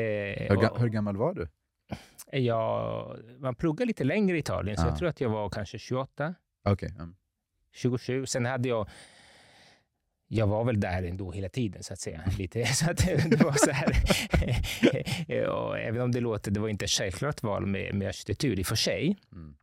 [0.49, 1.49] Hur, ga- hur gammal var du?
[2.33, 4.89] Jag, man pluggar lite längre i Italien, så Ja.
[4.89, 6.89] jag tror att jag var kanske 28, Okej.
[6.99, 7.15] mm.
[7.73, 8.27] 27.
[8.27, 8.89] Sen hade jag
[10.29, 12.23] jag var väl där ändå hela tiden, så att säga.
[12.39, 13.93] Lite, så att det var så här.
[15.51, 18.63] och även om det låter, det var inte ett självklart val med, med arkitektur i
[18.63, 19.17] och för sig.
[19.33, 19.55] Mm.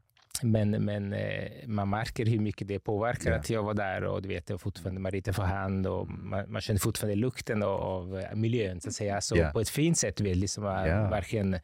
[0.44, 3.38] Men, men eh, man märker hur mycket det påverkar Ja.
[3.38, 6.62] att jag var där och du vet, var fortfarande Marita för hand och man, man
[6.62, 9.22] kände fortfarande lukten av, av miljön så att säga.
[9.22, 9.52] Så Ja.
[9.52, 11.10] på ett fint sätt, liksom, Ja.
[11.10, 11.60] verkligen.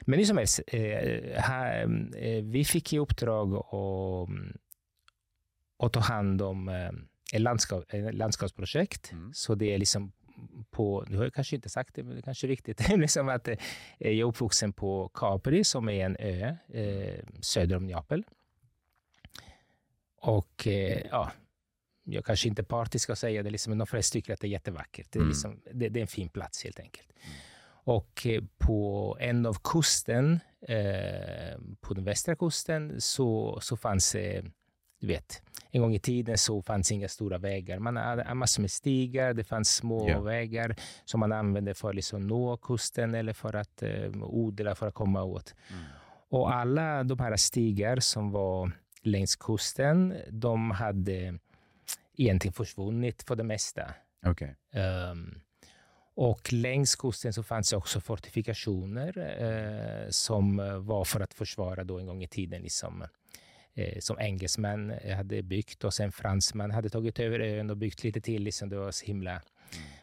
[0.00, 1.82] Men hur som helst, eh, här,
[2.16, 4.28] eh, vi fick i uppdrag att,
[5.86, 6.90] att ta hand om eh,
[7.32, 9.12] ett landskap, ett landskapsprojekt.
[9.12, 9.32] Mm.
[9.34, 10.12] Så det är liksom
[10.70, 13.48] på, du har jag kanske inte sagt det, men det kanske är viktigt, liksom att
[13.48, 13.56] eh,
[13.98, 18.24] jag är uppvuxen på Capri som är en ö eh, söder om Neapel.
[20.20, 21.32] Och eh, ja,
[22.04, 24.46] jag kanske inte är partisk ska säga det, liksom, men de flesta tycker att det
[24.46, 25.06] är jättevackert.
[25.12, 25.28] Det är, Mm.
[25.28, 27.12] liksom, det, det är en fin plats helt enkelt.
[27.88, 34.44] Och eh, på en av kusten, eh, på den västra kusten, så, så fanns det,
[35.00, 37.78] du vet, en gång i tiden så fanns inga stora vägar.
[37.78, 40.20] Man hade massor med stigar, det fanns små Ja.
[40.20, 44.86] vägar som man använde för att liksom nå kusten eller för att eh, odla, för
[44.86, 45.54] att komma åt.
[45.70, 45.82] Mm.
[46.30, 48.72] Och alla de här stigar som var
[49.02, 51.38] längs kusten, de hade
[52.16, 53.94] egentligen försvunnit för det mesta.
[54.26, 54.56] Okej.
[54.72, 55.40] Ehm,
[56.20, 60.56] och längs kusten så fanns det också fortifikationer eh, som
[60.86, 63.04] var för att försvara då en gång i tiden liksom,
[63.74, 68.20] eh, som engelsmän hade byggt och sen fransmän hade tagit över ön och byggt lite
[68.20, 68.42] till.
[68.42, 69.42] Liksom det var så himla,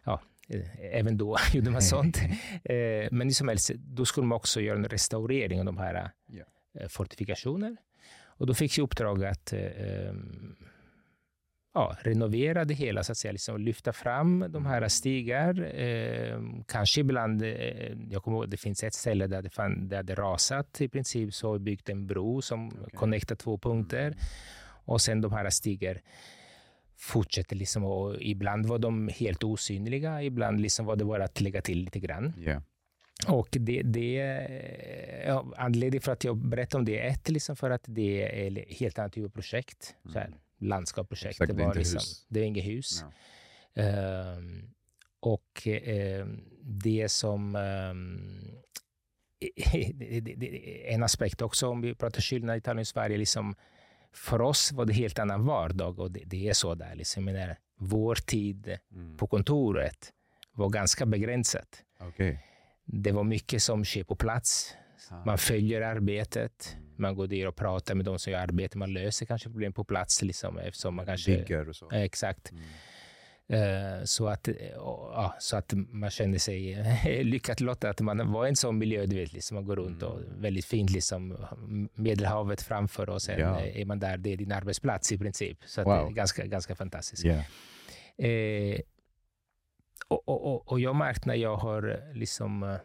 [0.04, 2.18] ja, eh, även då gjorde man sånt.
[2.64, 6.44] eh, men som helst, då skulle man också göra en restaurering av de här Ja.
[6.80, 7.78] eh, fortifikationer.
[8.38, 10.56] Och då fick jag uppdrag att eh, ehm,
[11.76, 15.80] ja, renovera det hela, så att säga, liksom lyfta fram de här stigar.
[15.80, 20.04] Eh, kanske ibland, eh, jag kommer ihåg, det finns ett ställe där det, fann, där
[20.04, 22.84] det rasat i princip, så har vi byggt en bro som Okej.
[22.94, 24.16] connectar två punkter.
[24.86, 26.02] Och sen de här stigar
[26.98, 31.62] fortsätter liksom, och ibland var de helt osynliga, ibland liksom var det bara att lägga
[31.62, 32.34] till lite grann.
[32.38, 32.62] Ja.
[33.28, 34.14] Och det, det
[35.28, 38.58] ja, anledningen för att jag berättar om det är ett, liksom för att det är
[38.60, 39.96] ett helt annat typ av projekt.
[40.14, 40.20] Så
[40.58, 41.42] landskapsprojekt.
[41.42, 42.26] Exakt, det är liksom, hus.
[42.30, 43.04] Det är inget hus.
[43.74, 43.82] Ja.
[43.84, 44.70] Ehm,
[45.20, 47.54] och ehm, det som...
[49.94, 53.56] det- det- det- en aspekt också, om vi pratar skillnad i Italien och Sverige, liksom
[54.14, 56.96] för oss var det helt annan vardag och det, det är så där.
[56.96, 57.28] Liksom.
[57.28, 59.18] Jag menar, vår tid Mm.
[59.18, 60.14] på kontoret
[60.52, 61.84] var ganska begränsat.
[62.00, 62.46] Okej.
[62.86, 64.76] Det var mycket som sker på plats.
[65.10, 65.26] Ah.
[65.26, 66.78] Man följer arbetet.
[66.98, 68.78] Man går dit och pratar med de som gör arbete.
[68.78, 71.38] Man löser kanske problem på plats liksom, eftersom man kanske...
[71.38, 71.92] Bygger och så.
[71.92, 72.52] Exakt.
[72.52, 72.64] Mm.
[73.48, 78.46] Eh, Så att, ja, så att man känner sig eh, lyckat lottad att man var
[78.46, 81.38] i en sån miljö, du vet, liksom, man går runt och väldigt fint, liksom,
[81.94, 83.60] Medelhavet framför och sen Ja.
[83.60, 85.58] är man där, det är din arbetsplats i princip.
[85.66, 85.94] Så Wow.
[86.06, 87.26] det är ganska, ganska fantastiskt.
[87.26, 88.82] Yeah.
[90.08, 92.78] Och, och, och, jag märkt när jag har liksom,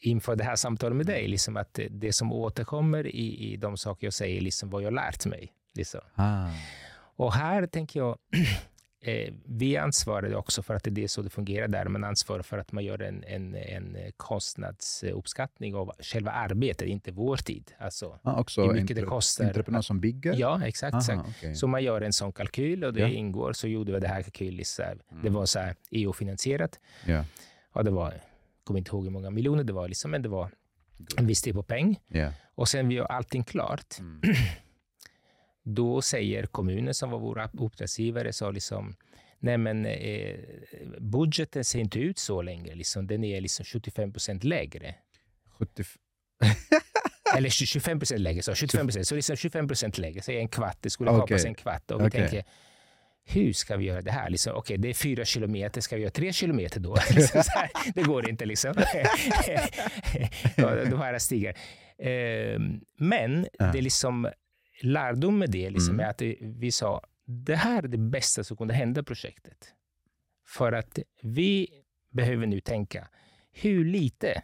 [0.00, 4.06] inför det här samtalet med dig, liksom att det, som återkommer i, i de saker
[4.06, 5.52] jag säger, liksom vad jag lärt mig.
[5.74, 6.00] Liksom.
[6.14, 6.48] Ah.
[7.16, 8.18] Och här tänker jag,
[9.02, 12.58] eh, vi ansvarar också för att det är så det fungerar där, men ansvarar för
[12.58, 17.72] att man gör en, en, en kostnadsuppskattning av själva arbetet, inte vår tid.
[17.78, 19.44] Alltså, Ah, också hur mycket det kostar.
[19.44, 20.34] Entreprenör som bygger?
[20.36, 20.94] Ja, exakt.
[20.94, 21.28] Aha, exakt.
[21.38, 21.54] okej.
[21.54, 23.08] Så man gör en sån kalkyl och det Ja.
[23.08, 25.60] ingår, så gjorde vi det här kalkyl, så här, det var så
[25.90, 26.80] EU-finansierat.
[27.06, 27.24] Ja.
[27.74, 28.14] Ja, det var,
[28.66, 30.50] kommer inte ihåg hur många miljoner det var, liksom, men det var
[31.16, 32.00] en viss typ av peng.
[32.06, 32.32] Ja.
[32.54, 33.98] Och sen vi gör allting klart.
[33.98, 34.20] Mm.
[35.62, 38.96] Då säger kommunen som var vår uppdragsgivare, sa liksom,
[39.38, 40.36] nej men eh,
[40.98, 43.06] budgeten ser inte ut så längre, liksom.
[43.06, 44.94] den är liksom 75 procent lägre.
[45.48, 45.84] 70...
[47.36, 50.78] Eller 25 procent lägre, så 75 procent, så liksom 25 procent lägre, så en kvart,
[50.80, 51.20] det skulle Okej.
[51.20, 51.90] kapas en kvart.
[51.90, 52.44] Och vi tänker,
[53.28, 54.30] hur ska vi göra det här?
[54.30, 56.96] Liksom, Okej, det är fyra kilometer, ska vi göra tre kilometer då?
[57.14, 58.74] Liksom här, det går inte liksom.
[60.90, 61.54] de här stigar.
[61.98, 62.60] Eh,
[62.98, 64.30] men det är liksom
[64.82, 66.06] lärdom med det liksom, Mm.
[66.06, 69.72] är att vi sa, det här är det bästa som kunde hända projektet.
[70.46, 71.68] För att vi
[72.12, 73.08] behöver nu tänka,
[73.52, 74.42] hur lite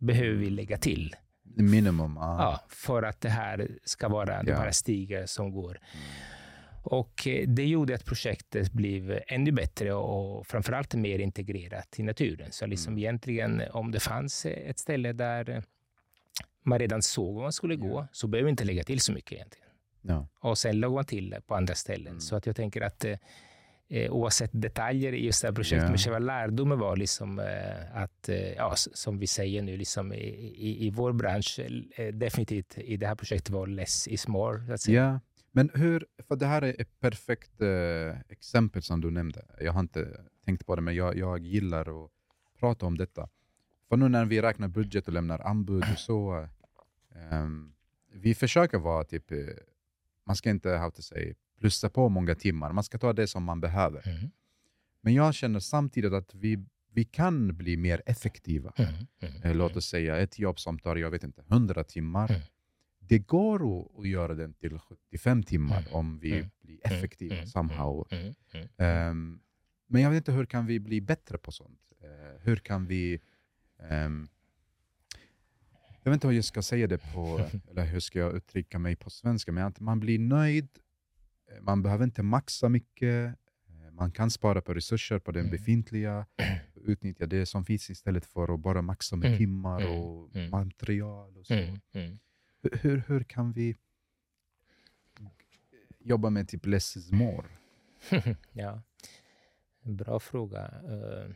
[0.00, 1.16] behöver vi lägga till?
[1.56, 2.18] Minimum.
[2.18, 2.42] Ah.
[2.42, 4.56] Ja, för att det här ska vara de Ja.
[4.56, 5.78] här stigar som går.
[6.90, 12.52] Och eh, det gjorde att projektet blev ännu bättre och framförallt mer integrerat i naturen.
[12.52, 12.98] Så liksom Mm.
[12.98, 15.62] egentligen, om det fanns ett ställe där eh,
[16.64, 18.08] man redan såg var man skulle gå, Ja.
[18.12, 19.68] så behöver vi inte lägga till så mycket egentligen.
[20.02, 20.28] Ja.
[20.40, 22.06] Och sen lade man till på andra ställen.
[22.06, 22.20] Mm.
[22.20, 23.16] Så att jag tänker att eh,
[23.88, 25.88] eh, oavsett detaljer i just det här projektet, Ja.
[25.88, 30.16] men själva lärdomen var liksom eh, att, eh, ja, som vi säger nu, liksom i,
[30.56, 31.60] i, i vår bransch,
[31.96, 34.62] eh, definitivt i det här projektet var less is more.
[34.86, 35.20] Ja,
[35.58, 39.44] men hur, för det här är ett perfekt eh, exempel som du nämnde.
[39.60, 42.10] Jag har inte tänkt på det, men jag, jag gillar att
[42.60, 43.28] prata om detta.
[43.88, 46.48] För nu när vi räknar budget och lämnar anbud och så,
[47.14, 47.72] ehm,
[48.12, 49.38] vi försöker vara typ, eh,
[50.26, 53.42] man ska inte ha to say, plussa på många timmar, man ska ta det som
[53.44, 54.08] man behöver.
[54.08, 54.30] Mm,
[55.00, 58.72] Men jag känner samtidigt att vi, vi kan bli mer effektiva.
[58.76, 62.42] mm, mm, Eh, Låt oss säga ett jobb som tar, jag vet inte, 100 timmar.
[63.08, 65.92] Det går att, att göra den till 75 timmar Mm.
[65.92, 66.50] om vi Mm.
[66.60, 68.06] blir effektiva mm, somehow.
[68.10, 68.68] mm, mm.
[68.76, 69.40] Ehm,
[69.86, 71.92] men jag vet inte, hur kan vi bli bättre på sånt?
[72.02, 73.20] Eh, hur kan vi...
[73.90, 74.28] ehm,
[76.02, 77.40] jag vet inte hur jag ska säga det på,
[77.70, 80.68] eller hur ska jag uttrycka mig på svenska, men att man blir nöjd,
[81.52, 83.26] eh, man behöver inte maxa mycket,
[83.68, 86.26] eh, man kan spara på resurser på den befintliga,
[86.74, 89.38] utnyttja det som finns istället för att bara maxa med Mm.
[89.38, 89.92] timmar Mm.
[89.92, 91.54] och material och så.
[92.72, 93.76] Hur- Hur, kan vi
[95.98, 97.46] jobba med typ less is more?
[98.52, 98.82] ja,
[99.82, 100.66] bra fråga.
[100.88, 101.30] Eh,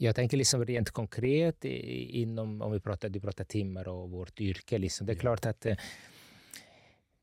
[0.00, 4.78] Jag tänker liksom rent konkret inom, om vi pratar, du pratar timmar och vårt yrke.
[4.78, 5.06] Liksom.
[5.06, 5.20] Det är Ja.
[5.20, 5.76] klart att eh,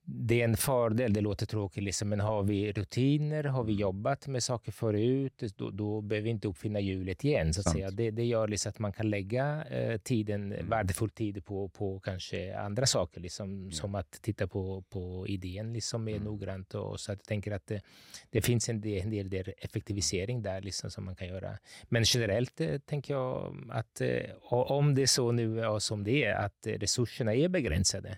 [0.08, 3.82] det är en fördel, det låter tråkigt, liksom, men har vi rutiner, har vi Mm.
[3.82, 7.54] jobbat med saker förut, då, då behöver vi inte uppfinna hjulet igen.
[7.54, 7.92] Så att säga.
[7.92, 10.70] Det, det gör liksom att man kan lägga eh, tiden, Mm.
[10.70, 13.72] värdefull tid på, på kanske andra saker, liksom, Ja.
[13.72, 16.24] som att titta på, på idén liksom, mer Mm.
[16.24, 16.74] noggrant.
[16.76, 17.82] Och, så att jag tänker att det,
[18.30, 21.58] det finns en del, en del, del effektivisering där liksom, som man kan göra.
[21.84, 26.24] Men generellt eh, tänker jag att eh, om det är så nu ja, som det
[26.24, 28.18] är, att resurserna är begränsade,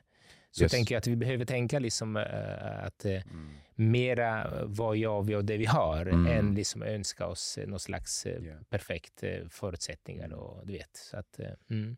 [0.57, 0.71] så Yes.
[0.71, 3.49] tänker jag att vi behöver tänka liksom, eh, att eh, Mm.
[3.75, 6.27] mera eh, vad gör vi av det vi har, Mm.
[6.27, 8.53] än liksom önska oss någon slags Ja.
[8.69, 10.25] perfekt förutsättningar.
[10.25, 10.39] Mm.
[10.39, 11.97] Och, du vet, så att, eh, mm.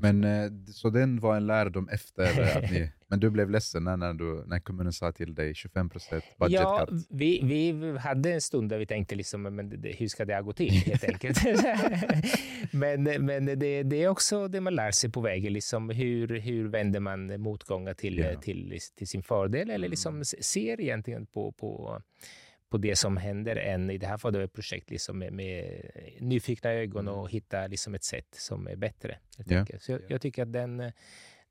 [0.00, 3.96] Men eh, så den var en lärdom efter att ni, men du blev ledsen när,
[3.96, 5.90] när, du, när kommunen sa till dig 25%
[6.38, 7.06] budget Ja, cut?
[7.10, 10.52] vi, vi hade en stund där vi tänkte liksom, men hur ska det här gå
[10.52, 11.38] till helt enkelt.
[12.70, 15.52] men men det, det är också det man lär sig på vägen.
[15.52, 18.40] Liksom, hur, hur vänder man motgångar till, Ja.
[18.40, 19.70] till, till sin fördel?
[19.70, 20.24] Eller liksom Mm.
[20.24, 22.02] ser egentligen på, på,
[22.70, 25.80] på det som händer än i det här fallet ett projekt liksom med, med
[26.20, 27.20] nyfikna ögon Mm.
[27.20, 29.18] och hitta liksom ett sätt som är bättre.
[29.50, 29.82] enkelt.
[29.82, 30.04] Så jag, Ja.
[30.08, 30.92] jag tycker att den,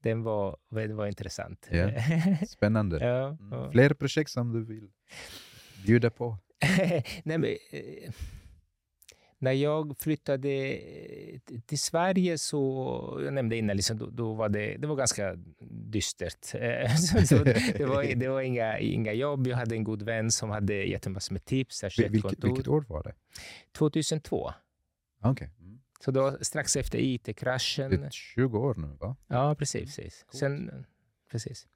[0.01, 1.67] den var, den var intressant.
[1.71, 1.89] Ja.
[2.47, 2.97] Spännande.
[3.05, 3.71] ja, Mm.
[3.71, 4.89] Fler projekt som du vill
[5.85, 6.37] bjuda på?
[7.23, 8.11] Nej, men, eh,
[9.41, 14.77] när jag flyttade eh, till Sverige så, jag nämnde innan, liksom, då, då var det,
[14.77, 15.37] det var ganska
[15.91, 16.55] dystert.
[16.55, 19.47] Eh, så, det, var, det var inga, inga jobb.
[19.47, 21.83] Jag hade en god vän som hade gett en massor med tips.
[21.83, 23.13] Vil- vilket, vilket år var det?
[23.77, 24.51] 2002.
[25.23, 25.49] Okej.
[25.59, 25.79] Mm.
[25.99, 28.03] Så då, strax efter Det IT-kraschen.
[28.03, 29.15] är 20 år nu va?
[29.27, 29.95] Ja, precis.
[29.95, 30.25] precis.
[30.33, 30.85] Sen,
[31.31, 31.67] precis.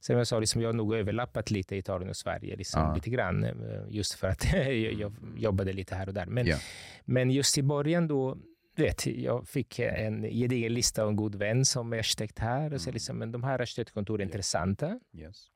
[0.00, 2.94] Sen jag sa, liksom, jag har nog överlappat lite i Italien och Sverige, liksom, Ja.
[2.94, 3.52] lite grann, eh,
[3.88, 6.26] just för att jag, jag jobbade lite här och där.
[6.26, 6.56] Men, Ja.
[7.04, 8.38] men just i början då,
[8.76, 12.72] vet, jag fick en gedigen lista av en god vän som är arkitekt här.
[12.74, 12.94] Och så Mm.
[12.94, 14.28] liksom, men de här arkitektkontoren är Ja.
[14.28, 15.00] intressanta.
[15.14, 15.48] Yes.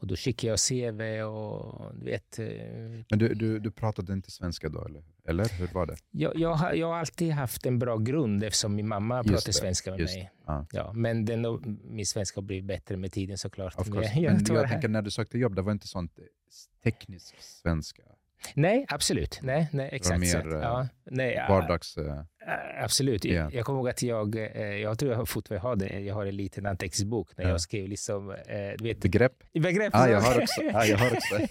[0.00, 2.46] Och då skickade jag CV och du vet, eh,
[3.10, 5.02] Men du, du, du pratade inte svenska då eller?
[5.28, 5.96] Eller hur var det?
[6.10, 9.46] jag, jag, har, jag har alltid haft en bra grund eftersom min mamma Just pratar
[9.46, 10.30] det, svenska med mig.
[10.46, 10.66] Ja.
[10.72, 11.42] Ja, men den,
[11.84, 13.74] min svenska har blivit bättre med tiden såklart.
[13.78, 16.18] Of Men jag, Men jag det tänker när du sökte jobb, det var inte sånt
[16.18, 16.24] eh,
[16.82, 18.02] teknisk svenska.
[18.54, 19.40] Nej, absolut.
[19.42, 20.20] Nej, nej exakt.
[20.20, 21.96] mer, så att- eh, ja, nej, ja, Vardags...
[21.96, 22.24] äh,
[22.82, 23.24] absolut.
[23.24, 23.50] Ja.
[23.52, 26.26] Jag, kommer ihåg att jag, eh, jag tror jag har fortfarande har det, jag har
[26.26, 27.50] en liten anteckningsbok när Ja.
[27.50, 28.36] jag skrev liksom, eh,
[28.78, 29.32] du vet, begrepp.
[29.52, 29.94] begrepp.
[29.94, 30.60] Ah, jag har också.
[30.74, 31.38] Ah, jag har också.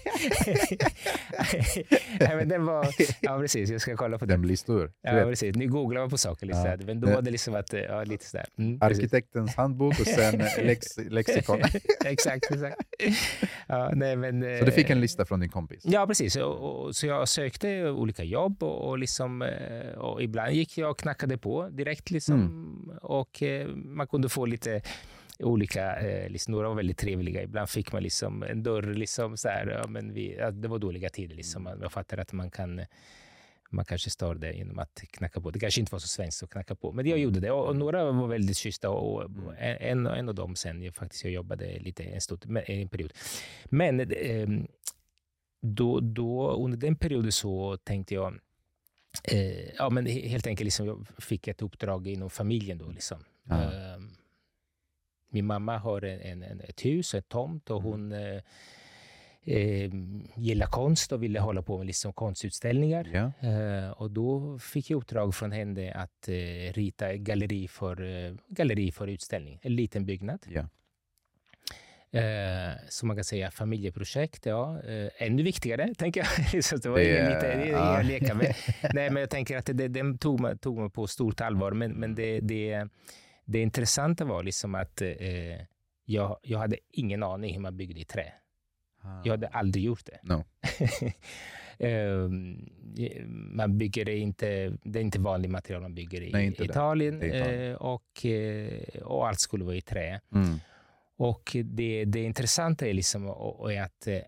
[2.20, 2.86] nej, men den var,
[3.20, 4.42] ja precis, jag ska kolla på Den den.
[4.42, 4.92] blir stor.
[5.02, 5.56] Ja, precis.
[5.56, 6.86] Nu googlar man på saker lite Ja.
[6.86, 8.46] men då var det liksom att, eh, ja, lite sådär.
[8.58, 8.98] Mm, precis.
[8.98, 11.60] Arkitektens handbok och sen eh, lex, lexikon.
[12.04, 12.76] exakt, exakt.
[13.66, 15.82] Ja, nej, men, Så du fick en eh, lista från din kompis?
[15.84, 16.36] Ja, precis.
[16.36, 20.83] Och, och, så jag sökte olika jobb och, och, liksom, eh, och ibland gick jag
[20.90, 22.10] och knackade på direkt.
[22.10, 22.98] Liksom, Mm.
[23.02, 24.82] Och eh, man kunde få lite
[25.38, 27.42] olika, eh, liksom, några var väldigt trevliga.
[27.42, 30.78] Ibland fick man liksom en dörr, liksom, så här, ja, men vi, ja, det var
[30.78, 31.36] dåliga tider.
[31.36, 31.62] Liksom.
[31.62, 32.80] Man- Jag fattar att man kan
[33.70, 35.50] man kanske stör det genom att knacka på.
[35.50, 37.50] Det kanske inte var så svenskt att knacka på, men jag gjorde det.
[37.50, 39.24] Och, och några var väldigt schyssta och, och
[39.54, 39.76] Mm.
[39.80, 43.12] en, en av dem sen, jag, faktiskt, jag jobbade lite en, stort, en period.
[43.64, 44.48] Men eh,
[45.62, 48.38] då, då, under den perioden så tänkte jag,
[49.32, 52.88] eh, ja men he- helt enkelt, liksom, jag fick ett uppdrag inom familjen då.
[52.90, 53.24] Liksom.
[53.50, 54.00] Eh,
[55.30, 57.90] min mamma har en, en, ett hus, ett tomt och Mm.
[57.92, 58.40] hon eh,
[59.56, 59.90] eh,
[60.36, 63.10] gillar konst och ville hålla på med liksom konstutställningar.
[63.40, 63.48] Ja.
[63.48, 68.92] Eh, och då fick jag uppdrag från henne att eh, rita galleri för, eh, galleri
[68.92, 70.46] för utställning, en liten byggnad.
[70.48, 70.68] Ja.
[72.14, 74.80] Eh, som man kan säga familjeprojekt, ja.
[74.82, 76.64] Eh, ännu viktigare, tänker jag.
[76.64, 77.92] Så det var Det är- lite, det ja.
[78.00, 78.54] inga leka med.
[78.94, 81.72] Nej, men jag tänker att det, den tog man, tog man på stort allvar.
[81.72, 82.88] Men, men det, det,
[83.44, 85.08] det intressanta var liksom att eh,
[86.04, 88.32] jag, jag hade ingen aning hur man byggde i trä.
[89.24, 90.18] Jag hade aldrig gjort det.
[90.22, 90.44] No.
[91.78, 92.70] Ehm,
[93.56, 97.22] man bygger inte, det är inte vanligt material man bygger i Nej, Italien.
[97.22, 100.20] eh, och, eh, och allt skulle vara i trä.
[100.34, 100.60] Mm.
[101.18, 104.18] Och det, det intressanta är, liksom, och, är att eh,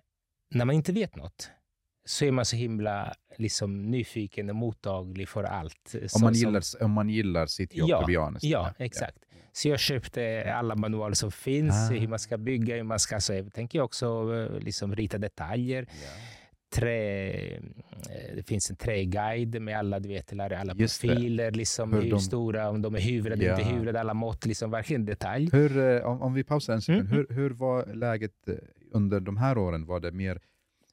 [0.55, 1.51] när man inte vet något
[2.05, 5.95] så är man så himla liksom, nyfiken och mottaglig för allt.
[5.95, 8.45] eh, Om, som- man som- gillar, om man gillar sitt jobb, Ja, to be honest.
[8.45, 9.19] Ja, exakt.
[9.53, 11.95] Så jag köpte alla manualer som finns, Ah.
[11.95, 15.87] hur man ska bygga, hur man ska, så jag tänker också eh, liksom, rita detaljer.
[16.05, 16.09] Ja.
[16.77, 20.75] Trä, eh, det finns en träguide med alla, du vet, alla det.
[20.79, 23.59] profiler, liksom, Hur hur, de- stora, om de är hyvrade, Ja.
[23.61, 25.49] inte hyvrade, alla mått, liksom, verkligen detalj.
[25.53, 27.13] Hur, eh, om, om vi pausar en sekund, Mm.
[27.13, 28.55] hur, hur var läget eh,
[28.93, 29.87] under de här åren?
[29.87, 30.39] Var det mer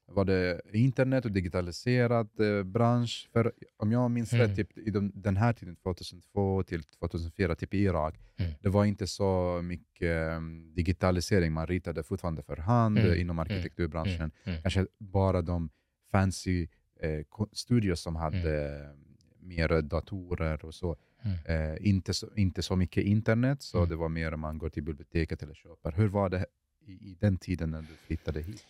[0.05, 3.29] var det internet och digitaliserad eh, bransch?
[3.33, 4.47] För om jag minns Mm.
[4.47, 8.51] rätt, typ, i de, den här tiden, 2002 till 2004, typ i Irak, Mm.
[8.61, 10.41] det var inte så mycket eh,
[10.75, 11.53] digitalisering.
[11.53, 13.19] Man ritade fortfarande för hand Mm.
[13.19, 14.15] inom arkitekturbranschen.
[14.21, 14.61] Mm, mm.
[14.61, 15.69] Kanske bara de
[16.11, 16.67] fancy
[16.99, 18.89] eh, studios som hade eh,
[19.39, 20.95] mer datorer och så.
[21.25, 21.71] Mm.
[21.71, 23.89] Eh, inte, så, inte så mycket internet, så Mm.
[23.89, 25.91] det var mer om man går till biblioteket eller köper.
[25.91, 26.45] Hur var det
[26.85, 28.65] i, i den tiden när du flyttade hit?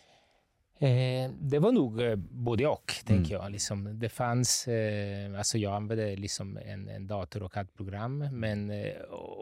[0.78, 3.06] Eh, det var nog eh, både och, Mm.
[3.22, 3.52] tänker jag.
[3.52, 8.92] Liksom, det fanns, eh, alltså jag använde liksom en, en dator och CAD-program, men eh,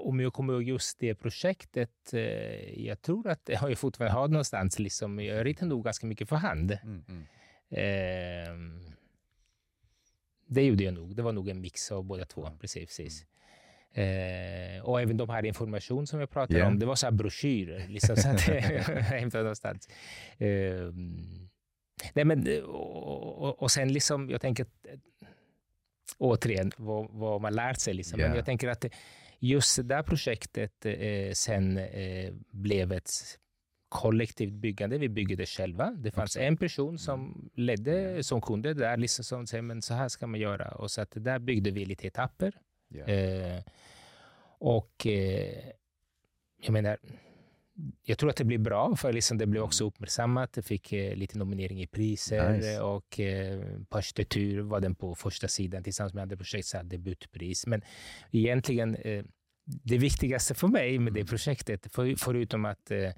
[0.05, 4.19] om jag kommer ihåg just det projektet, eh, jag tror att det har jag fortfarande
[4.19, 4.79] har någonstans.
[4.79, 6.79] Liksom, jag ritade nog ganska mycket för hand.
[6.83, 7.23] Mm, mm.
[7.71, 8.83] Eh,
[10.47, 11.17] det gjorde jag nog.
[11.17, 12.51] Det var nog en mix av båda två.
[12.61, 13.27] Precis, precis.
[13.95, 16.67] Eh, och även de här information som jag pratade Ja.
[16.67, 17.89] om, det var så här broschyrer.
[17.89, 18.55] Liksom, så att jag
[18.95, 19.89] hämtade någonstans.
[20.39, 20.93] Eh,
[22.15, 24.67] nej, men, och, och, och sen liksom, jag tänker
[26.19, 27.95] återigen, vad, vad man lärt sig.
[27.95, 28.21] Liksom.
[28.21, 28.27] Ja.
[28.29, 28.85] Men jag tänker att
[29.39, 33.11] just det där projektet eh, sen eh, blev ett
[33.89, 34.99] kollektivt byggande.
[34.99, 35.91] Vi byggde det själva.
[35.91, 38.23] Det fanns en person som ledde, Ja.
[38.23, 40.69] som kunde det där, liksom som säger men så här ska man göra.
[40.69, 42.53] Och så att där byggde vi lite etapper.
[43.01, 43.63] Eh,
[44.59, 45.71] och eh,
[46.63, 46.99] jag menar,
[48.03, 50.53] jag tror att det blir bra, för liksom det blev också uppmärksammat.
[50.53, 52.81] Det fick eh, lite nominering i priser Nice.
[52.81, 57.67] och eh, på arkitektur var den på första sidan tillsammans med andra projekt, så debutpris.
[57.67, 57.83] Men
[58.31, 59.25] egentligen, eh,
[59.65, 63.11] det viktigaste för mig med det projektet, för, förutom att eh,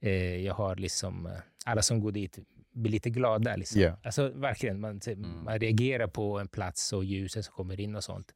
[0.00, 1.32] eh, jag har liksom, eh,
[1.64, 2.38] alla som går dit
[2.72, 3.56] blir lite glada.
[3.56, 3.80] Liksom.
[3.80, 3.98] Ja.
[4.02, 5.00] Alltså verkligen, man,
[5.44, 8.34] man reagerar på en plats och ljuset som kommer in och sånt.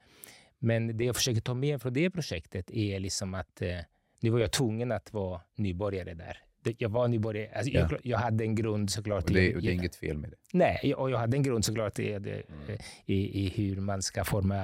[0.67, 3.77] Men det jag försöker ta med från det projektet är liksom att eh,
[4.21, 6.39] nu var jag tvungen att vara nybörjare där.
[6.79, 7.51] Jag var nybörjare.
[7.57, 7.89] Alltså, Ja.
[7.91, 9.25] jag, jag hade en grund såklart.
[9.25, 10.37] Och det, och det är inget fel med det.
[10.53, 12.79] Nej, och jag hade en grund såklart i, det, Mm.
[13.07, 14.57] i, i hur man ska forma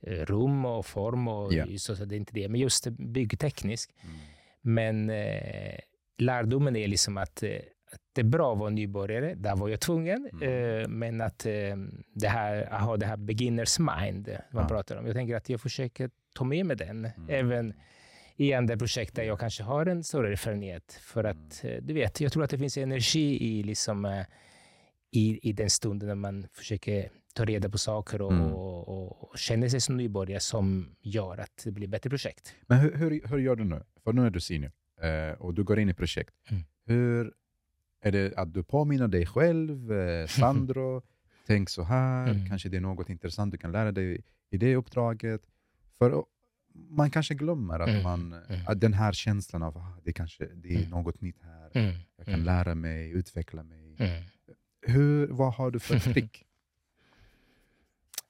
[0.00, 1.28] eh, rum och form.
[1.28, 1.66] Och, Ja.
[1.78, 2.48] så, så det är inte det.
[2.48, 3.92] Men just byggtekniskt.
[4.02, 4.16] Mm.
[4.60, 5.78] Men eh,
[6.18, 7.42] lärdomen är liksom att,
[8.18, 9.34] eh, att att vara nybörjare.
[9.34, 10.28] Där var jag tvungen.
[10.32, 10.80] Mm.
[10.82, 11.52] Eh, men att eh,
[12.14, 14.68] det här, att ha det här beginners mind man Ja.
[14.68, 15.06] pratar om.
[15.06, 17.04] Jag tänker att jag försöker ta med mig den.
[17.04, 17.12] Mm.
[17.28, 17.74] Även
[18.36, 20.98] i andra projekt där jag kanske har en större erfarenhet.
[21.02, 21.76] För att, Mm.
[21.76, 24.24] eh, du vet, jag tror att det finns energi i, liksom,
[25.10, 28.52] i, i den stunden när man försöker ta reda på saker och, Mm.
[28.52, 32.54] och, och, och känner sig som nybörjare som gör att det blir bättre projekt.
[32.66, 33.82] Men hur, hur, hur gör du nu?
[34.04, 36.34] För nu är du senior eh, och du går in i projekt.
[36.50, 36.62] Mm.
[36.86, 37.32] Hur
[38.00, 41.02] Är det att du påminner dig själv, eh, Sandro,
[41.46, 42.46] tänk så här, Mm.
[42.48, 45.42] kanske det är något intressant du kan lära dig i det uppdraget.
[45.98, 46.24] För
[46.72, 48.60] man kanske glömmer att, Mm, man, mm.
[48.66, 50.90] att den här känslan av att det kanske det är Mm.
[50.90, 51.94] något nytt här, Mm.
[52.16, 52.46] jag kan Mm.
[52.46, 53.96] lära mig, utveckla mig.
[54.80, 56.42] Hur, vad har du för trick?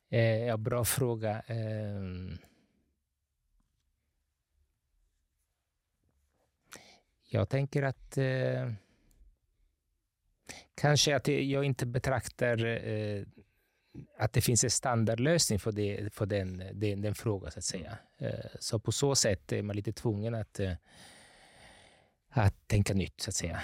[0.08, 1.40] Eh, ja, bra fråga.
[1.40, 2.38] Ehm.
[7.28, 8.72] jag tänker att eh,
[10.76, 13.22] kanske att jag inte betraktar eh,
[14.18, 17.98] att det finns en standardlösning för, det, för den, den, den frågan, så att säga.
[18.18, 20.72] Eh, så på så sätt är man lite tvungen att, eh,
[22.30, 23.60] att tänka nytt, så att säga.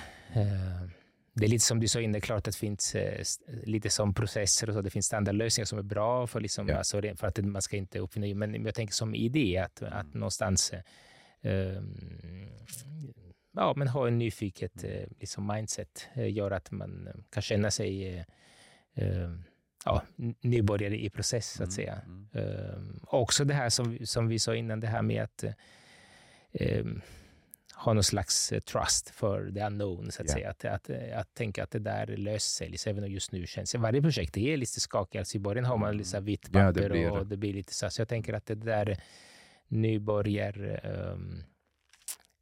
[1.34, 2.96] Det är lite som du sa innan, klart att det finns
[3.46, 6.76] lite som processer och så, det finns standardlösningar som är bra för, liksom, Ja.
[6.76, 10.72] alltså, för att man ska inte uppfinna, men jag tänker som idé att, att någonstans
[10.72, 10.80] eh,
[11.42, 12.48] ehm,
[13.53, 17.70] ja, men ha en nyfiket eh, liksom mindset eh, gör att man eh, kan känna
[17.70, 18.24] sig eh,
[18.94, 19.30] eh,
[19.84, 20.03] ja,
[20.40, 22.00] nybörjare i process, så att säga.
[22.07, 22.28] Mm.
[22.32, 25.53] Um, också det här som, som vi sa innan, det här med att eh,
[26.53, 27.00] em,
[27.74, 30.34] ha någon slags trust för the unknown, så att Ja.
[30.34, 30.50] säga.
[30.50, 33.74] Att, att, att tänka att det där löser sig, liksom, även om just nu känns
[33.74, 35.18] Varje projekt är lite skakigt.
[35.18, 36.61] Alltså I början har man lite så här vitt Mm.
[36.66, 37.24] Ja, det papper och det.
[37.24, 37.90] det blir lite så.
[37.90, 38.96] Så jag tänker att det där
[39.68, 40.80] nybörjar
[41.12, 41.42] um,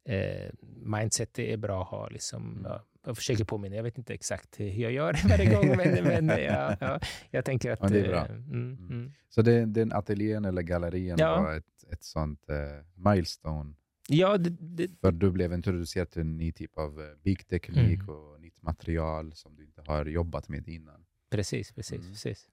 [0.05, 0.49] eh,
[0.85, 2.09] mindset är bra att ha.
[2.09, 2.63] Liksom, Mm.
[2.65, 6.27] ja, jag försöker påminna, jag vet inte exakt hur jag gör varje gång, men, men
[6.43, 6.99] ja, ja,
[7.31, 7.79] jag tänker att...
[7.81, 8.25] Ja, det är bra.
[8.25, 9.11] eh, Mm, mm.
[9.29, 11.41] Så det, den ateljén eller gallerien Ja.
[11.41, 12.55] var ett, ett sånt eh,
[12.95, 13.73] milestone
[14.09, 18.09] Ja, det, det, För du blev introducerad till en ny typ av eh, byggteknik Mm.
[18.09, 21.05] och nytt material som du inte har jobbat med innan.
[21.29, 21.99] precis, precis.
[21.99, 22.11] Mm.
[22.11, 22.49] precis.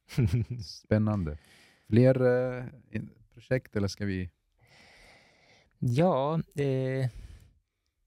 [0.85, 1.39] Spännande.
[1.89, 2.17] Fler
[2.91, 4.31] in- projekt eller ska vi?
[5.79, 7.09] ja, eh,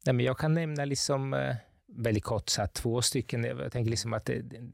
[0.06, 1.56] nej, men jag kan nämna liksom, eh,
[1.88, 3.44] väldigt kort så två stycken.
[3.44, 4.30] Jag tänker liksom att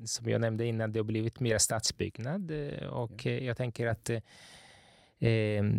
[0.05, 4.09] som jag nämnde innan, det har blivit mer stadsbyggnad eh, och eh, jag tänker att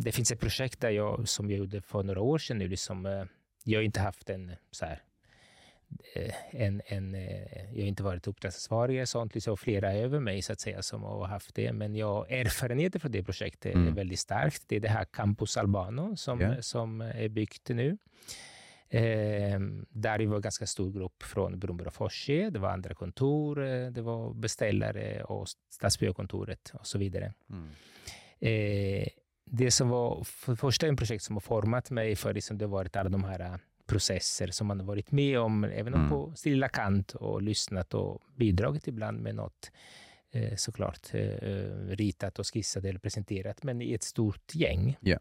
[0.02, 2.68] det finns ett projekt där jag, som jag gjorde för några år sedan nu.
[2.68, 3.26] Liksom,
[3.64, 5.02] jag har inte haft en så här,
[6.50, 7.14] en, en,
[7.74, 11.02] jag har inte varit uppdragsansvarig och sånt, liksom flera över mig så att säga som
[11.02, 11.72] har haft det.
[11.72, 13.94] Men jag har erfarenheter från det projektet är Mm.
[13.94, 14.62] väldigt starkt.
[14.66, 16.62] Det är det här Campus Albano som, Ja.
[16.62, 17.98] som är byggt nu.
[18.90, 22.50] Eh, där det var en ganska stor grupp från Brunbro och Forsie.
[22.50, 27.32] Det var andra kontor, eh, det var beställare och Stadsbyggkontoret och så vidare.
[28.40, 29.08] Eh,
[29.44, 32.96] det som var för första en projekt som har format mig för liksom det varit
[32.96, 33.56] alla de här eh,
[33.86, 36.10] processer som man har varit med om, även om Mm.
[36.10, 39.70] på sin lilla kant och lyssnat och bidragit ibland med något
[40.30, 41.08] eh, såklart
[41.88, 44.96] ritat och skissat eller presenterat, men i ett stort gäng.
[45.00, 45.18] Ja.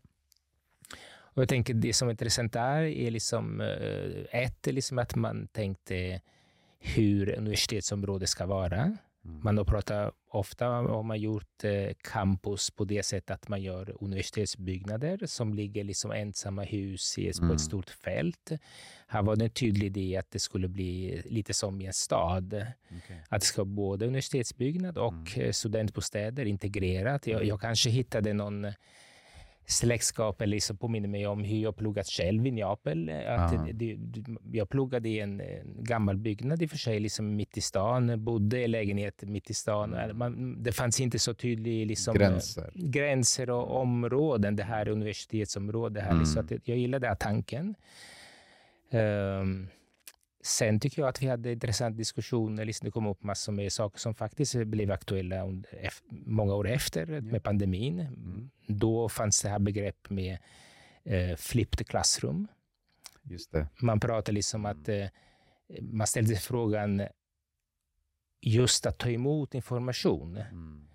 [1.38, 5.48] Och jag tänker det som är intressant där är liksom eh, ett, liksom att man
[5.48, 6.22] tänkte
[6.80, 8.82] hur universitetsområdet ska vara.
[8.82, 8.98] Mm.
[9.44, 13.96] Man har pratat ofta om man gjort eh, campus på det sättet att man gör
[14.04, 17.56] universitetsbyggnader som ligger liksom ensamma hus i, på Mm.
[17.56, 18.52] ett stort fält.
[19.08, 22.54] Här var det en tydlig idé att det skulle bli lite som i en stad.
[22.54, 23.24] Okej.
[23.30, 25.48] Att det ska vara både universitetsbyggnad och Mm.
[25.48, 27.28] eh, studentbostäder integrerat.
[27.28, 28.68] Jag, jag kanske hittade någon
[29.70, 33.10] släktskap eller liksom påminner mig om hur jag pluggat själv i Neapel.
[33.28, 33.98] Att det, det,
[34.58, 38.24] jag pluggade i en, en gammal byggnad i och för sig, liksom mitt i stan.
[38.24, 39.94] Bodde i lägenhet mitt i stan.
[39.94, 40.18] Mm.
[40.18, 42.72] Man, det fanns inte så tydliga liksom, Gränser.
[42.76, 44.56] gränser och områden.
[44.56, 46.02] Det här är universitetsområde.
[46.02, 46.26] Här, Mm.
[46.26, 47.76] så att jag gillar den tanken.
[48.92, 49.68] Ehm,
[50.42, 52.66] sen tycker jag att vi hade intressanta diskussioner.
[52.66, 55.46] Liksom det kom upp massor med saker som faktiskt blev aktuella
[56.10, 58.00] många år efter med pandemin.
[58.00, 58.50] Mm.
[58.68, 60.38] Då fanns det här begrepp med
[61.04, 62.48] eh, flipped classroom.
[63.82, 65.06] Man pratar liksom att eh,
[65.82, 67.02] man ställde frågan
[68.42, 70.38] just att ta emot information.
[70.38, 70.88] Mm.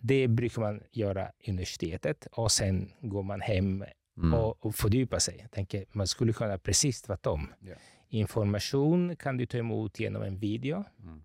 [0.00, 3.84] Det brukar man göra i universitetet och sen går man hem
[4.16, 4.34] Mm.
[4.34, 5.38] och, och fördjupa sig.
[5.40, 7.52] Jag tänker, man skulle kunna precis tvärtom.
[7.60, 7.74] Ja.
[8.12, 10.84] Information kan du ta emot genom en video.
[11.02, 11.22] Mm.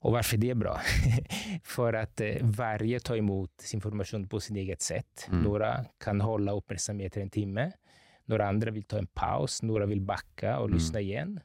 [0.00, 0.80] Och varför det är bra?
[1.64, 5.26] För att eh, varje tar emot information på sin eget sätt.
[5.28, 5.42] Mm.
[5.42, 7.72] Några kan hålla uppmärksamheten en timme.
[8.24, 9.62] Några andra vill ta en paus.
[9.62, 10.78] Några vill backa och Mm.
[10.78, 11.40] lyssna igen.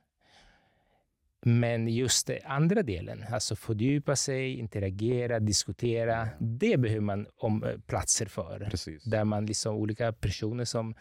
[1.45, 7.77] Men just den andra delen, alltså fördjupa sig, interagera, diskutera, det behöver man om, eh,
[7.87, 9.03] platser för Precis.
[9.03, 10.95] där man liksom olika personer som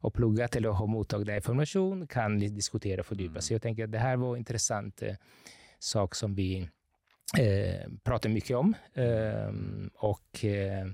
[0.00, 3.42] har pluggat eller har mottagit information kan diskutera och fördjupa Mm.
[3.42, 3.54] sig.
[3.54, 5.14] Jag tänker att det här var en intressant eh,
[5.78, 6.68] sak som vi
[7.38, 8.74] eh, pratar mycket om.
[8.94, 10.86] Ehm, och eh,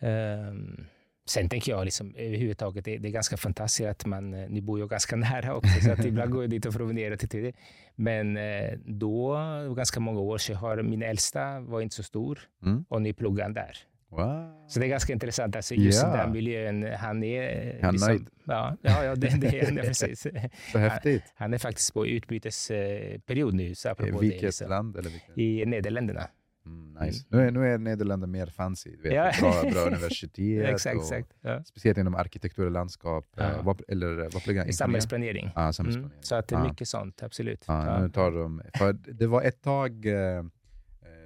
[0.00, 0.86] ehm,
[1.26, 4.80] Sen tänker jag liksom, överhuvudtaget, det, det är ganska fantastiskt att man, eh, nu bor
[4.80, 7.52] jag ganska nära också, så att ibland går jag dit och promenerar till det.
[7.94, 9.34] Men eh, då,
[9.76, 12.84] ganska många år sedan, har min äldsta var inte så stor Mm.
[12.88, 13.76] och nu pluggar han där.
[14.10, 14.64] Wow.
[14.68, 15.56] Så det är ganska intressant.
[15.56, 16.16] Alltså just Ja.
[16.16, 17.78] den miljön, han är...
[17.82, 18.26] Han liksom?
[18.44, 20.26] Ja, ja, ja det, det är han, precis.
[20.72, 21.22] Så häftigt.
[21.36, 23.74] Han är faktiskt på utbytesperiod nu.
[23.74, 24.68] Så I apropå det, vilket liksom.
[24.68, 24.96] land?
[24.96, 25.38] Eller vilket?
[25.38, 26.28] I Nederländerna.
[26.66, 27.24] Mm, nice.
[27.28, 28.90] Nu, är, nu är Nederländerna mer fancy.
[28.90, 29.32] Du vet, Ja.
[29.40, 30.38] bra, bra universitet.
[30.38, 31.28] exakt, och, exakt.
[31.40, 31.64] Ja.
[31.64, 33.26] Speciellt inom arkitektur och landskap.
[33.36, 33.42] Ja.
[33.42, 34.72] eh, vad, eller vad pluggar han?
[34.72, 35.50] Samhällsplanering.
[35.56, 35.72] Mm.
[35.72, 36.18] samhällsplanering.
[36.20, 37.64] Så att det är mycket sånt, absolut.
[37.66, 40.42] Ja, nu tar de, för det var ett tag eh,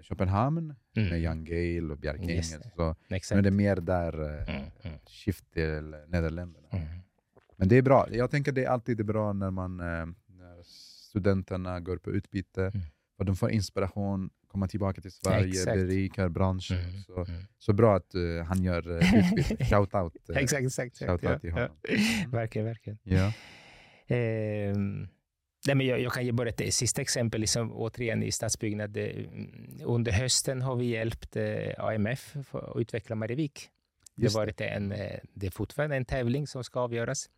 [0.02, 1.22] Köpenhamn med Mm.
[1.22, 2.42] Jan Gehl och Bjerke det.
[2.42, 3.38] Så nu Exakt.
[3.38, 6.68] är det mer där eh, Mm, mm, shift till Nederländerna.
[6.72, 6.84] mm.
[7.56, 8.06] Men det är bra.
[8.10, 12.62] Jag tänker det är alltid bra när, man, eh, när studenterna går på utbyte.
[12.62, 12.80] Mm.
[13.16, 15.76] För de får inspiration, komma tillbaka till Sverige, Exakt.
[15.76, 16.78] berikar branschen.
[16.78, 17.42] Mm, Så, mm.
[17.58, 19.64] så bra att eh, han gör uh, utbyte.
[19.64, 20.30] Shout-out.
[20.30, 20.98] eh, Exakt, exakt.
[20.98, 21.54] Shout-out Ja, till ja.
[21.54, 21.76] honom.
[22.30, 22.98] Verkligen, verkligen.
[23.02, 23.32] Ja.
[24.06, 25.08] Ehm,
[25.66, 28.96] nej, men jag, jag kan ge bara ett sista exempel, liksom, återigen i stadsbyggnad.
[28.96, 29.10] Eh,
[29.84, 33.68] Under hösten har vi hjälpt eh, AMF att utveckla Marievik.
[34.14, 37.30] Det, har varit en, eh, det är fortfarande en tävling som ska avgöras.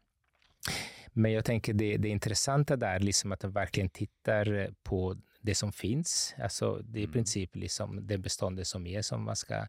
[1.12, 5.72] Men jag tänker det, det intressanta där, liksom att de verkligen tittar på det som
[5.72, 6.34] finns.
[6.38, 7.12] Alltså det är i Mm.
[7.12, 9.66] princip liksom det beståndet som är som man ska...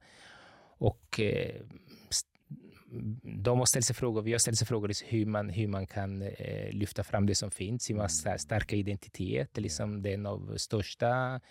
[0.78, 1.62] Och eh,
[3.24, 5.88] de har ställt sig frågor, vi har ställt sig frågor liksom hur, man, hur man
[5.88, 8.28] kan eh, lyfta fram det som finns, hur man Mm.
[8.28, 8.40] mm.
[8.40, 9.58] stärka identitet.
[9.58, 11.42] Liksom, Det är en av största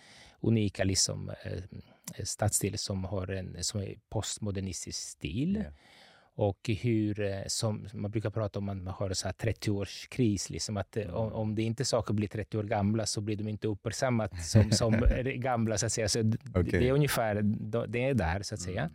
[0.41, 5.63] unika liksom, eh, stadsdelar som har en som är postmodernistisk stil.
[5.65, 5.71] Ja.
[6.37, 10.51] Och hur, eh, som man brukar prata om, att man har så här 30-årskris.
[10.51, 13.47] Liksom att eh, om, om det inte saker blir 30 år gamla så blir de
[13.47, 15.03] inte uppmärksammat som, som
[15.35, 15.77] gamla.
[15.77, 16.09] Så att säga.
[16.09, 16.79] Så Okej.
[16.79, 17.41] Det är ungefär
[17.87, 18.81] det är där, så att säga.
[18.81, 18.89] Ehm,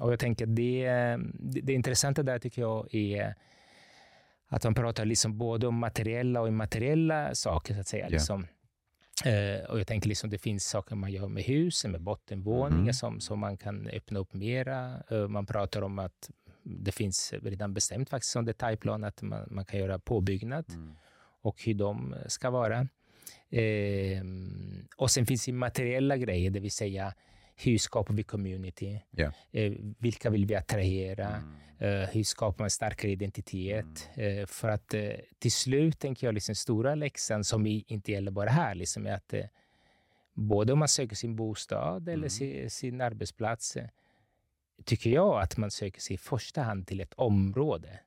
[0.00, 0.88] och jag tänker det,
[1.34, 3.34] det, det intressanta där tycker jag är
[4.48, 7.74] att man pratar liksom både om materiella och immateriella saker.
[7.74, 8.04] så att säga.
[8.04, 8.10] Ja.
[8.10, 8.46] Liksom.
[9.24, 12.92] Eh, och jag tänker liksom det finns saker man gör med husen, med bottenvåningar Mhm.
[12.92, 15.02] som, som man kan öppna upp mera.
[15.10, 16.30] Eh, man pratar om att
[16.62, 20.96] det finns redan bestämt faktiskt som detaljplan att man, man kan göra påbyggnad Mm.
[21.42, 22.88] och hur de ska vara.
[23.50, 27.14] Ehm, och sen finns det materiella grejer, det vill säga
[27.56, 29.00] hur skapar vi community?
[29.10, 29.32] Ja.
[29.52, 31.26] Eh, vilka vill vi attrahera?
[31.36, 31.54] Mm.
[32.02, 34.08] Eh, hur skapar man starkare identitet?
[34.14, 38.50] Eh, för att eh, till slut tänker jag liksom stora läxan som inte gäller bara
[38.50, 39.44] här, liksom, är att eh,
[40.34, 42.30] både om man söker sin bostad eller Mm.
[42.30, 43.88] sin, sin arbetsplats, eh,
[44.84, 48.00] tycker jag att man söker sig i första hand till ett område.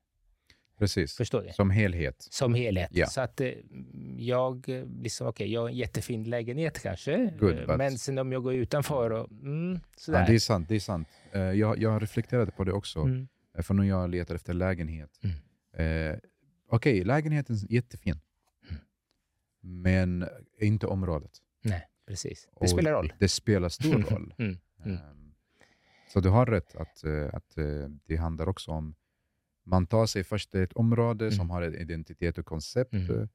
[0.80, 1.54] Precis, Förstår du?
[1.54, 2.16] som helhet.
[2.30, 2.90] Som helhet.
[2.94, 3.08] Ja.
[3.08, 3.52] Så att eh,
[4.18, 8.18] jag, eh, liksom, okej, jag har en jättefin lägenhet kanske, Good, eh, but- men sen
[8.18, 10.26] om jag går utanför och mm, Ja, sådär.
[10.28, 10.70] det är sant.
[10.70, 11.08] Det är sant.
[11.32, 13.00] Jag, jag reflekterade på det också.
[13.00, 13.28] Mm.
[13.60, 15.10] För när jag letar efter lägenhet.
[15.24, 16.12] Mm.
[16.14, 16.20] Eh,
[16.72, 18.20] Okej, lägenheten är jättefin.
[18.70, 18.82] Mm.
[19.82, 20.30] Men
[20.60, 21.32] inte området.
[21.64, 22.46] Nej, precis.
[22.52, 23.14] Det Och spelar roll.
[23.20, 24.34] Det spelar stor roll.
[24.38, 24.58] Mm.
[24.86, 24.98] Mm.
[24.98, 25.34] Ehm,
[26.14, 27.04] Så du har rätt att,
[27.34, 27.56] att
[28.06, 28.96] det handlar också om
[29.70, 31.38] man tar sig först till ett område Mm.
[31.38, 32.94] som har en identitet och koncept.
[32.94, 33.22] Mm.
[33.22, 33.28] eh,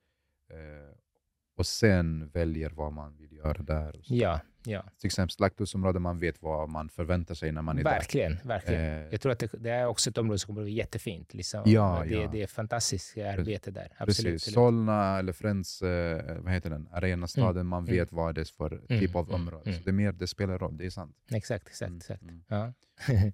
[1.56, 4.00] och sen väljer vad man vill göra där.
[4.04, 4.82] Ja, ja.
[5.00, 8.80] Till exempel laktusområde, man vet vad man förväntar sig när man är Verkligen, verkligen.
[8.82, 9.02] där.
[9.04, 11.34] Eh, Jag tror att det, det är också ett område som kommer att bli jättefint.
[11.34, 11.62] Liksom.
[11.66, 12.28] Ja, det, ja.
[12.32, 13.88] det är fantastiskt arbete där.
[13.98, 14.32] Absolut.
[14.34, 14.54] Precis.
[14.54, 17.94] Solna eller Friends, eh, vad heter den, arenastaden, man mm.
[17.96, 19.62] vet vad det är för Mm, typ av mm, område.
[19.70, 19.78] mm.
[19.78, 21.16] Så det är mer, det spelar roll, det är sant.
[21.32, 21.88] Exakt, exakt.
[21.88, 22.22] Mm, exakt.
[22.22, 22.42] mm.
[22.48, 22.72] Ja.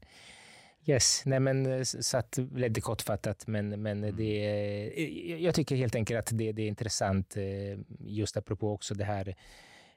[0.86, 4.16] yes, nej men eh, så att lite kortfattat, men, men Mm.
[4.16, 8.94] det är, jag tycker helt enkelt att det, det är intressant, eh, just apropå också
[8.94, 9.34] det här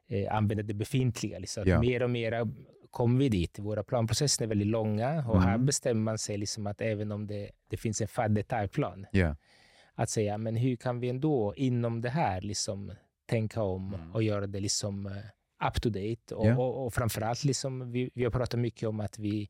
[0.07, 1.39] eh, använda det befintliga.
[1.39, 1.63] Liksom.
[1.67, 1.79] Ja.
[1.81, 2.47] Mer och mer
[2.91, 3.59] kommer vi dit.
[3.59, 5.65] Våra planprocesser är väldigt långa och här Mm.
[5.65, 9.35] bestämmer man sig liksom att även om det, det finns en färdig detaljplan, Ja,
[9.95, 12.91] att säga, men hur kan vi ändå inom det här liksom
[13.25, 14.11] tänka om Mm.
[14.11, 16.35] och göra det liksom eh, up to date?
[16.35, 16.57] Och, Ja.
[16.57, 19.49] och, och framförallt, liksom, vi, vi har pratat mycket om att vi,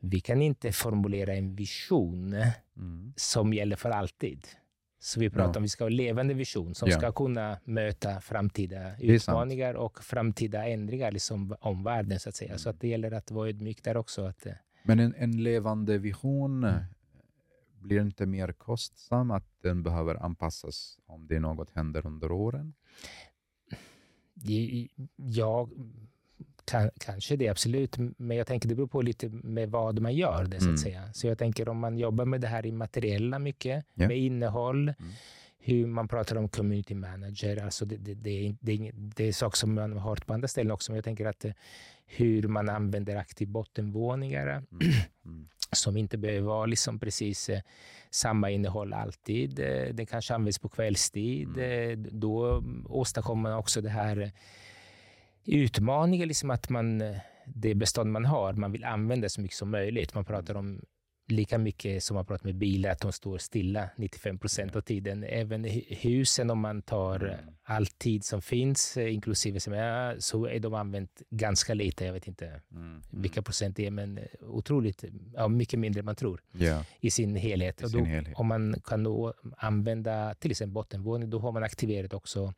[0.00, 2.32] vi kan inte formulera en vision
[2.76, 3.12] mm.
[3.16, 4.46] som gäller för alltid.
[5.02, 5.48] Så vi pratar Ja.
[5.48, 6.98] om att vi ska ha en levande vision som Ja.
[6.98, 9.00] ska kunna möta framtida sant.
[9.02, 12.20] utmaningar och framtida ändringar liksom, om världen.
[12.20, 12.58] Så att säga.
[12.58, 12.76] Så Mm.
[12.76, 14.24] att det gäller att vara ödmjuk där också.
[14.26, 14.52] Att, eh,
[14.84, 16.76] Men en, en levande vision Mm.
[16.76, 16.82] eh,
[17.80, 22.74] blir inte mer kostsam att den behöver anpassas om det är något händer under åren?
[24.34, 25.68] Det- Ja,
[26.70, 27.96] kan, kanske det, absolut.
[28.16, 30.74] Men jag tänker det beror på lite med vad man gör det, så Mm.
[30.74, 31.12] att säga.
[31.12, 34.08] Så jag tänker om man jobbar med det här i materiella mycket, Ja.
[34.08, 35.12] med innehåll, Mm.
[35.58, 39.56] hur man pratar om community manager, alltså det, det, det, är, det, det är saker
[39.56, 41.52] som man har hört på andra ställen också, men jag tänker att eh,
[42.06, 44.66] hur man använder aktiv bottenvåningar, Mm.
[45.24, 45.48] Mm.
[45.72, 47.60] som inte behöver vara liksom precis eh,
[48.10, 49.58] samma innehåll alltid.
[49.60, 51.58] Eh, det kanske används på kvällstid.
[51.58, 52.06] Mm.
[52.20, 54.30] Då åstadkommer man också det här
[55.52, 57.16] eh, utmaningen, liksom att man, eh,
[57.46, 60.14] det bestånd man har, man vill använda så mycket som möjligt.
[60.14, 60.80] Man pratar om
[61.28, 65.24] lika mycket som man pratar med bilar, att de står stilla 95 procent av tiden.
[65.24, 67.54] Även hu- husen, om man tar eh, Mm.
[67.62, 72.04] all tid som finns, eh, inklusive semester, så är de använt ganska lite.
[72.04, 73.02] Jag vet inte Mm.
[73.10, 75.04] vilka procent det är, men otroligt,
[75.34, 77.80] ja, mycket mindre än man tror Ja, i sin helhet.
[77.80, 78.34] i Och sin då, helhet.
[78.36, 82.54] om man kan då använda till exempel bottenvåning, då har man aktiverat också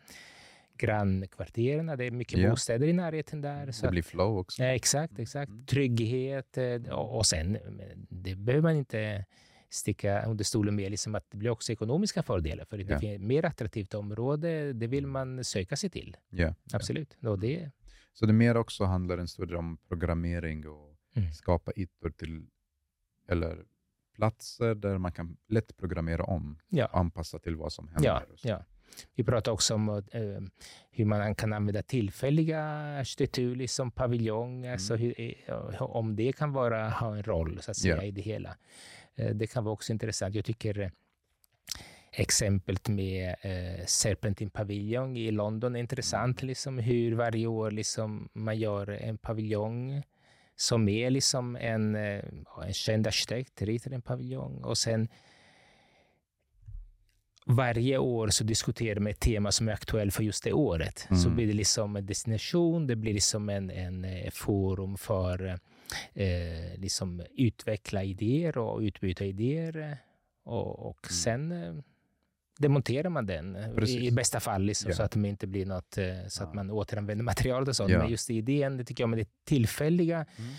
[0.86, 1.86] grannkvarteren.
[1.98, 2.50] Det är mycket Ja.
[2.50, 3.70] bostäder i närheten där.
[3.72, 4.62] Så Det blir flow också.
[4.62, 5.48] exakt, exakt.
[5.50, 5.66] Mm.
[5.66, 9.24] Trygghet eh, och, och sen, men det behöver man inte
[9.70, 12.64] sticka under stolen med, liksom att det blir också ekonomiska fördelar.
[12.64, 16.16] För det finns mer attraktivt område, det vill man söka sig till.
[16.30, 16.54] Ja.
[16.72, 17.16] Absolut.
[17.22, 17.70] Och det,
[18.12, 21.32] Så det mer också handlar en stor del om programmering och Mm.
[21.32, 22.46] skapa ytor till,
[23.28, 23.64] eller
[24.14, 26.86] platser där man kan lätt programmera om ja.
[26.86, 28.08] och anpassa till vad som händer.
[28.08, 28.64] Ja, ja.
[29.14, 30.22] Vi pratar också om eh,
[30.90, 32.62] hur man kan använda tillfälliga
[32.98, 37.76] arkitektur, liksom paviljong, alltså hur, eh, om det kan vara, ha en roll så att
[37.76, 38.02] säga, Ja.
[38.02, 38.56] i det hela.
[39.14, 40.34] Eh, det kan vara också intressant.
[40.34, 40.88] Jag tycker eh,
[42.12, 46.42] exemplet med eh, Serpentine Pavilion i London är intressant.
[46.42, 50.02] Liksom, hur varje år liksom, man gör en paviljong
[50.56, 55.08] som är liksom en, en känd arkitekt, ritar en paviljong och sen
[57.46, 60.98] varje år så diskuterar man ett tema som är aktuellt för just det året.
[61.08, 61.34] Så Mm.
[61.34, 65.58] blir det liksom en destination, det blir liksom en, en eh, forum för
[66.14, 69.98] eh, liksom utveckla idéer och utbyta idéer.
[70.44, 71.12] Och, och Mm.
[71.12, 71.74] sen eh,
[72.58, 74.96] demonterar man den eh, i, i bästa fall, liksom, Ja.
[74.96, 76.54] så att det inte blir något, eh, så att Ja.
[76.54, 77.90] man återanvänder materialet och sånt.
[77.90, 77.98] Ja.
[77.98, 80.50] Men just idén, det tycker jag, med det tillfälliga, Mm.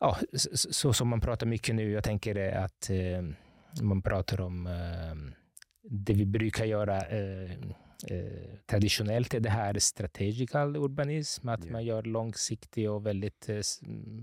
[0.00, 4.02] ja, så, så- så som man pratar mycket nu, jag tänker eh, att eh, man
[4.02, 5.34] pratar om eh,
[5.82, 7.50] det vi brukar göra eh,
[8.10, 11.72] eh, traditionellt är det här strategical urbanism, att Ja.
[11.72, 13.60] man gör långsiktig och väldigt, eh,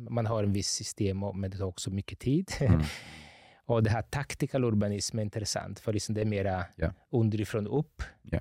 [0.10, 2.52] man har en viss system men det tar också mycket tid.
[2.60, 2.82] Mm.
[3.66, 6.94] och det här tactical urbanism är intressant, för liksom det är mera Ja.
[7.10, 8.40] underifrån upp, Ja.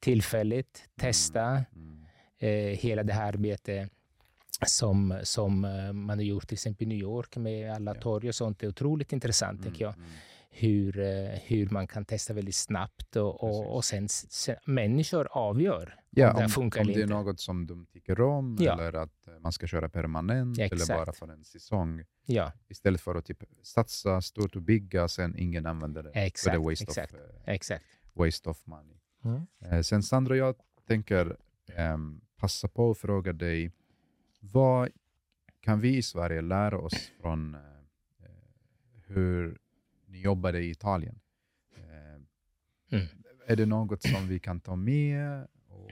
[0.00, 2.06] tillfälligt, testa, Mm.
[2.38, 3.90] eh, hela det här arbetet
[4.66, 8.34] som, som eh, man har gjort till exempel i New York med alla torg och
[8.34, 9.72] sånt är otroligt intressant, Mm.
[9.72, 9.94] tycker jag.
[9.94, 10.08] Mm.
[10.58, 15.94] Hur, eh, hur man kan testa väldigt snabbt och, och, och sen, sen människor avgör
[16.10, 18.72] Ja, om det om, funkar om eller det är något som de tycker om Ja.
[18.72, 20.88] eller att eh, man ska köra permanent eller Exakt.
[21.06, 22.04] bara för en säsong.
[22.26, 26.10] Ja, Istället för att typ satsa stort och bygga sen ingen använder det.
[26.10, 26.54] Exakt.
[26.54, 27.84] är waste, exakt, Of, eh, exakt.
[28.12, 28.96] waste of money.
[29.24, 29.84] Mm.
[29.84, 30.54] Sen Sandra, jag
[30.86, 31.36] tänker
[31.74, 33.72] ehm, passa på att fråga dig,
[34.40, 34.88] vad
[35.60, 37.60] kan vi i Sverige lära oss från eh,
[39.06, 39.58] hur
[40.16, 41.18] ni jobbade i Italien?
[41.76, 42.20] Eh,
[42.92, 43.06] Mm.
[43.46, 45.90] Är det något som vi kan ta med och,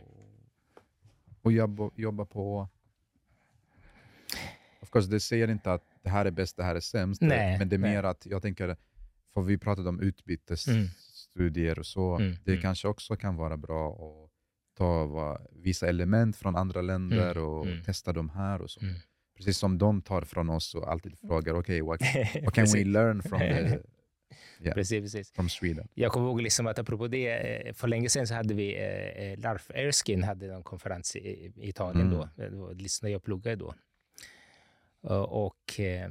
[1.43, 2.69] och jobba, jobba på?
[4.83, 7.59] Of course, det säger inte att det här är bäst, det här är sämst, Nej,
[7.59, 7.91] men det är nej.
[7.95, 8.77] mer att jag tänker,
[9.35, 10.09] för vi pratade om Mm.
[10.09, 12.63] utbytesstudier och så, Mm, det mm.
[12.63, 14.31] kanske också kan vara bra att
[14.79, 17.85] ta va, vissa element från andra länder Mm, och mm.
[17.85, 18.63] testa dem här.
[18.63, 18.81] och så.
[18.81, 18.95] Mm.
[19.37, 22.01] Precis som de tar från oss och alltid frågar, okej, what,
[22.45, 23.79] what can we learn from, the,
[24.61, 24.75] Yeah.
[24.75, 25.31] Precis, precis.
[25.33, 25.89] from Sweden?
[25.95, 29.25] Jag kommer ihåg liksom att apropå det, eh, för länge sedan så hade vi, eh,
[29.33, 31.21] eh, Larf Erskine hade en konferens i,
[31.57, 32.19] i Italien Mm.
[32.19, 32.29] då,
[33.03, 33.75] när jag pluggade då.
[35.05, 36.09] Eh, Och eh,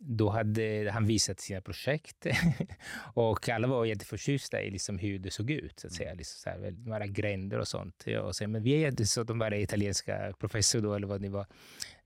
[0.00, 2.26] då hade han visat sina projekt
[3.14, 5.80] och alla var jätteförtjusta i liksom hur det såg ut.
[5.80, 6.14] Så att säga.
[6.14, 8.04] Liksom så här, några gränder och sånt.
[8.22, 11.46] Och sen, men vi är så de var italienska professor då, eller vad det var.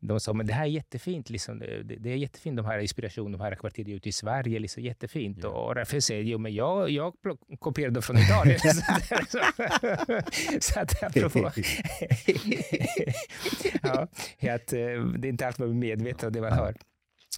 [0.01, 1.31] De sa, men det här är jättefint.
[1.31, 1.59] Liksom.
[1.59, 4.59] Det, det är jättefint, de här inspiration, de här kvarteren ute i Sverige.
[4.59, 5.39] Liksom, jättefint.
[5.43, 5.49] Ja.
[5.49, 7.15] Och Rafael säger, jo men jag, jag
[7.59, 8.59] kopierade från Italien.
[9.29, 9.41] så,
[10.61, 11.51] så att apropå...
[13.83, 14.09] ja,
[14.55, 16.75] att, eh, det är inte allt man är medveten om det man hör.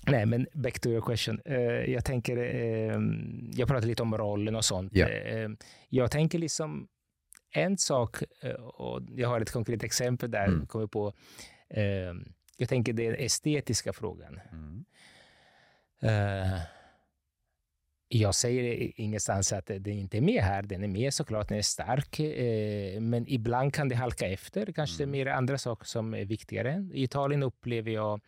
[0.06, 1.40] Nej, men back to your question.
[1.44, 1.56] Eh,
[1.92, 2.98] jag tänker, eh,
[3.52, 4.92] jag pratade lite om rollen och sånt.
[4.96, 5.08] Ja.
[5.08, 5.48] Eh,
[5.88, 6.88] jag tänker liksom
[7.50, 10.66] en sak, eh, och jag har ett konkret exempel där, Mm.
[10.66, 11.12] kommer på.
[11.70, 12.14] Eh,
[12.56, 14.40] jag tänker den estetiska frågan.
[14.52, 14.84] Mm.
[16.02, 16.60] Eh,
[18.08, 20.62] jag säger ingenstans att den inte är med här.
[20.62, 22.18] Den är med såklart, den är stark.
[23.00, 24.72] Men ibland kan det halka efter.
[24.72, 25.12] Kanske Mm.
[25.12, 26.88] det är mer andra saker som är viktigare.
[26.92, 28.20] I Italien upplever jag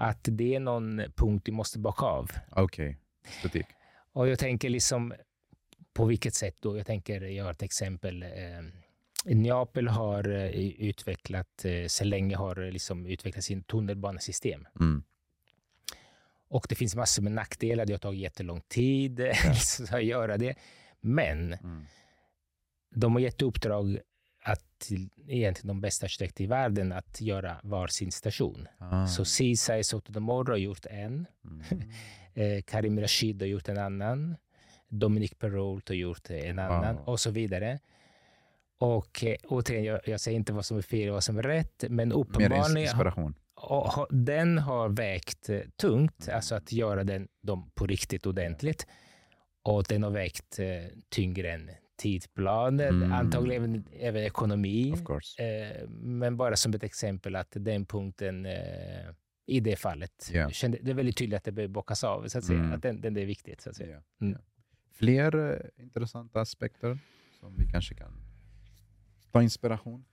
[0.00, 2.30] att det är någon punkt du måste baka av.
[2.50, 2.98] Okej,
[3.28, 3.66] estetik.
[4.12, 5.14] Och jag tänker liksom
[5.92, 6.76] på vilket sätt då?
[6.76, 8.22] Jag tänker, jag har ett exempel.
[8.22, 8.28] Eh,
[9.24, 14.66] Neapel har eh, utvecklat, eh, så länge har eh, liksom utvecklat sin tunnelbanesystem.
[14.80, 15.02] Mm.
[16.48, 17.86] Och det finns massor med nackdelar.
[17.86, 20.54] Det har tagit jättelång tid liksom, att göra det.
[21.00, 21.84] Men Mm.
[22.94, 23.98] de har gett uppdrag
[24.42, 24.90] att
[25.28, 28.68] egentligen de bästa arkitekter i världen att göra varsin station.
[28.78, 29.06] Ah.
[29.06, 31.26] Så Sisa i Sotodomoro har gjort en.
[31.44, 31.82] Mm.
[32.34, 34.36] Eh, Karim Rashid har gjort en annan.
[34.88, 37.04] Dominic Perrault har gjort en annan Wow.
[37.08, 37.78] och så vidare.
[38.78, 41.42] Och eh, återigen, jag, jag säger inte vad som är fel och vad som är
[41.42, 43.34] rätt, men Mer uppenbarligen inspiration.
[43.54, 46.36] och den har vägt eh, tungt, Mm.
[46.36, 48.86] alltså att göra den dem på riktigt ordentligt.
[49.62, 50.58] Och den har vägt
[51.08, 51.70] tyngre än
[52.00, 53.12] tidsplanen, Mm.
[53.12, 54.94] antagligen även, ekonomi.
[55.38, 59.10] Eh, men bara som ett exempel att den punkten eh,
[59.46, 60.50] i det fallet, Ja.
[60.50, 62.58] kände, det är väldigt tydligt att det behöver bockas av, så att säga.
[62.58, 62.72] Mm.
[62.72, 63.60] Att den, den är viktigt.
[63.60, 64.02] Så att säga.
[64.18, 64.26] Ja.
[64.26, 64.38] Mm.
[64.92, 66.98] Fler eh, intressanta aspekter
[67.40, 68.12] som vi kanske kan
[69.32, 70.04] ta inspiration?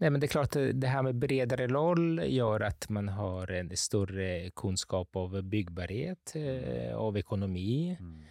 [0.00, 3.50] Nej, men det är klart, eh, det här med bredare roll gör att man har
[3.50, 7.96] en större kunskap av byggbarhet, eh, av ekonomi.
[8.00, 8.22] Mm.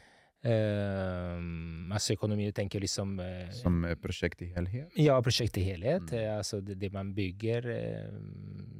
[0.44, 3.20] Um, alltså ekonomi, jag tänker liksom...
[3.20, 4.90] eh, Som eh, projekt i helhet?
[4.96, 6.24] Ja, projekt i helhet, Mm.
[6.26, 7.70] eh, alltså det, det man bygger.
[7.70, 8.14] eh,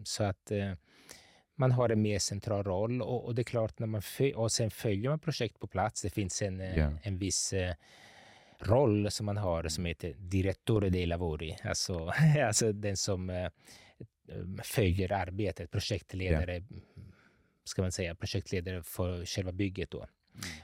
[0.04, 0.72] Så att eh,
[1.56, 3.02] man har en mer central roll.
[3.02, 4.02] Och, och det är klart, när man
[4.36, 6.02] och sen följer man projekt på plats.
[6.02, 6.92] Det finns en, Ja.
[7.04, 7.54] en viss
[8.60, 11.58] roll som man har som heter direttore dei lavori.
[11.64, 12.12] Alltså,
[12.48, 13.50] alltså den som eh,
[14.64, 16.64] följer arbetet, projektledare,
[17.64, 20.08] ska man säga, projektledare för själva bygget då.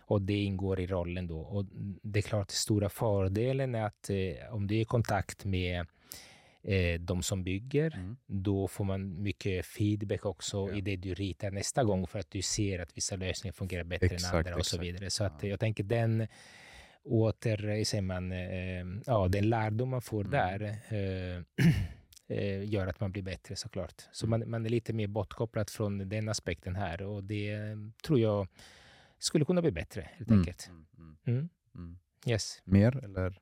[0.06, 1.40] Och det ingår i rollen då.
[1.40, 1.66] Och
[2.02, 5.86] det är klart, stora fördelen är att eh, om du är i kontakt med
[6.64, 8.18] eh, de som bygger, Mm.
[8.26, 10.78] då får man mycket feedback också Ja.
[10.78, 14.06] i det du ritar nästa gång för att du ser att vissa lösningar fungerar bättre
[14.06, 14.84] Exakt, än andra och så exakt.
[14.88, 15.10] vidare.
[15.10, 15.50] Så att Ja.
[15.50, 16.28] jag tänker den
[17.06, 20.32] åter, eh, säger man, eh, ja, den lärdom man får Mm.
[20.32, 21.66] där eh,
[22.38, 24.02] eh, gör att man blir bättre såklart.
[24.12, 27.76] Så man, man är lite mer bortkopplad från den aspekten här och det eh,
[28.06, 28.48] tror jag
[29.24, 30.40] skulle kunna bli bättre helt Mm.
[30.40, 30.70] enkelt.
[30.70, 31.18] Mm.
[31.28, 31.50] Mm.
[31.76, 31.98] Mm.
[32.26, 32.62] Yes.
[32.66, 33.40] Mer eller?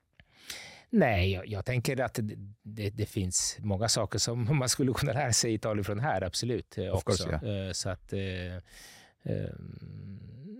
[0.90, 5.12] Nej, jag, jag tänker att det, det, det finns många saker som man skulle kunna
[5.12, 6.78] lära sig i Italien från här, absolut.
[6.78, 7.24] eh, Of också.
[7.28, 8.12] course, Eh, Så att...
[8.12, 8.18] eh,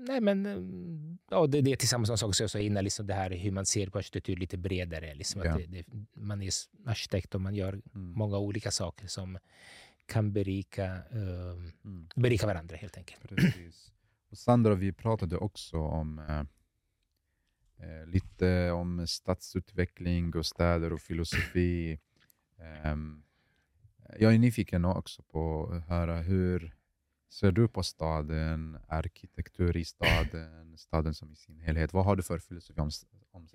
[0.09, 0.57] nej, men eh,
[1.31, 3.51] ja, det, det är tillsammans med saker som jag sa innan, liksom det här hur
[3.51, 5.15] man ser på arkitektur lite bredare.
[5.15, 5.51] Liksom Ja.
[5.51, 5.85] att det, det,
[6.15, 6.51] man är
[6.87, 8.13] arkitekt och man gör Mm.
[8.13, 9.39] många olika saker som
[10.07, 11.53] kan berika, eh,
[11.85, 12.09] Mm.
[12.17, 13.29] berika varandra helt enkelt.
[13.29, 13.93] Precis.
[14.33, 16.41] Och Sandra, vi pratade också om eh,
[17.89, 22.01] eh, lite om stadsutveckling och städer och filosofi.
[22.59, 23.23] Ehm,
[24.19, 26.75] jag är nyfiken också på att höra hur
[27.31, 31.93] ser du på staden, arkitektur i staden, staden som i sin helhet.
[31.93, 32.91] Vad har du för filosofi om,
[33.31, 33.49] om,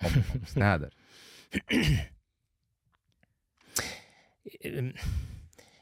[0.00, 0.94] om, om städer?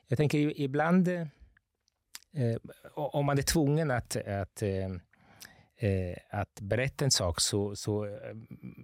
[0.09, 1.27] Jag tänker ibland, eh,
[2.33, 2.57] eh,
[2.95, 4.91] om man är tvungen att, att, eh,
[5.77, 8.35] eh att berätta en sak så, så eh,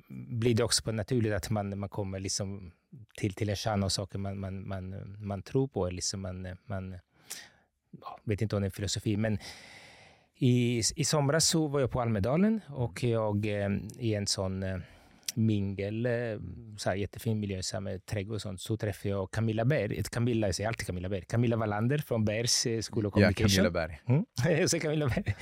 [0.08, 2.72] blir det också naturligt att man, man kommer liksom
[3.16, 5.90] till, till en kärna av saker man, man, man, man tror på.
[5.90, 6.98] Liksom man, man
[8.00, 9.38] ja, vet inte om det är en filosofi, men
[10.36, 14.78] i, i somras så var jag på Almedalen och jag eh, i en sån eh,
[15.36, 16.12] mingel, eh,
[16.76, 20.02] så här jättefin miljö med trädgård och sånt, så träffade jag Camilla Berg.
[20.02, 21.24] Camilla, jag säger alltid Camilla Berg.
[21.24, 23.48] Camilla Wallander från Bergs eh, School of Communication.
[23.50, 24.00] Ja, Camilla Berg.
[24.06, 24.24] Mm.
[24.60, 25.34] jag säger Camilla Berg.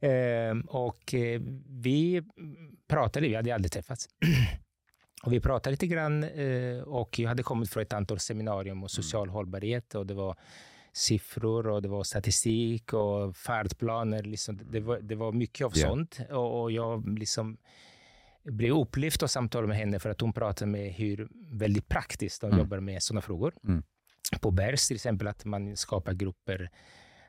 [0.00, 2.22] ehm, och eh, vi
[2.88, 4.08] pratade, vi hade aldrig träffats.
[5.22, 6.24] och vi pratade lite grann
[6.84, 8.88] och jag hade kommit från ett antal seminarium om mm.
[8.88, 10.36] social hållbarhet och det var
[10.92, 14.22] siffror och det var statistik och färdplaner.
[14.22, 15.90] Liksom, det, var, det var mycket av yeah.
[15.90, 16.18] sånt.
[16.30, 17.56] Och, och jag liksom
[18.44, 22.46] blev upplyft av samtal med henne för att hon pratade med hur väldigt praktiskt de
[22.46, 22.58] mm.
[22.58, 23.54] jobbar med sådana frågor.
[23.64, 23.82] Mm.
[24.40, 26.70] På Bärs till exempel, att man skapar grupper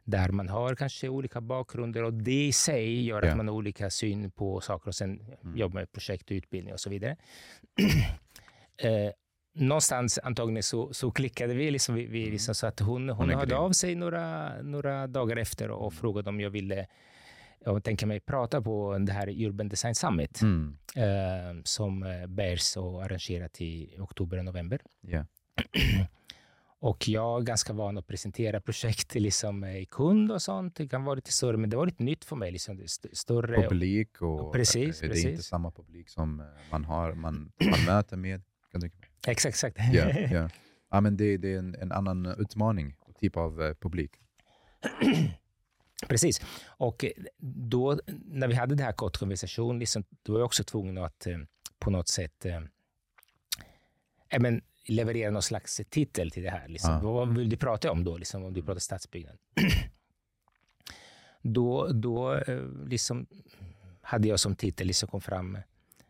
[0.03, 3.31] där man har kanske olika bakgrunder och det i sig gör ja.
[3.31, 5.57] att man har olika syn på saker och sen mm.
[5.57, 7.17] jobbar med projekt och utbildning och så vidare.
[8.77, 9.11] eh,
[9.55, 12.31] någonstans antagligen så, så klickade vi, liksom, vi, vi mm.
[12.31, 15.93] liksom, så att hon, hon, hon hörde av sig några, några dagar efter och, och
[15.93, 16.87] frågade om jag ville
[17.65, 20.77] jag tänker mig prata på det här Urban Design Summit mm.
[20.95, 24.81] eh, som eh, bärs och arrangerat i oktober och november.
[25.07, 25.25] Yeah.
[26.79, 30.75] och jag är ganska van att presentera projekt liksom, i kund och sånt.
[30.75, 32.51] Det kan vara lite större, men det var lite nytt för mig.
[32.51, 35.25] Liksom, st större publik och, och precis, det är precis.
[35.25, 38.41] inte samma publik som eh, man, har, man, man möter med.
[39.27, 39.77] Exakt, exakt.
[39.93, 40.49] Ja, ja.
[40.91, 44.11] ja men det, det är en, en annan utmaning, typ av publik.
[46.07, 46.41] Precis.
[46.65, 47.05] Och
[47.69, 51.27] då, när vi hade den här kort konversation, liksom, då var jag också tvungen att
[51.27, 51.37] eh,
[51.79, 52.61] på något sätt eh,
[54.39, 56.67] men, leverera någon slags titel till det här.
[56.67, 56.91] Liksom.
[56.91, 56.99] Ja.
[56.99, 59.37] Vad vill du prata om då, liksom, om du pratar stadsbyggnad?
[61.41, 63.27] då då eh, liksom,
[64.01, 65.57] hade jag som titel liksom kom fram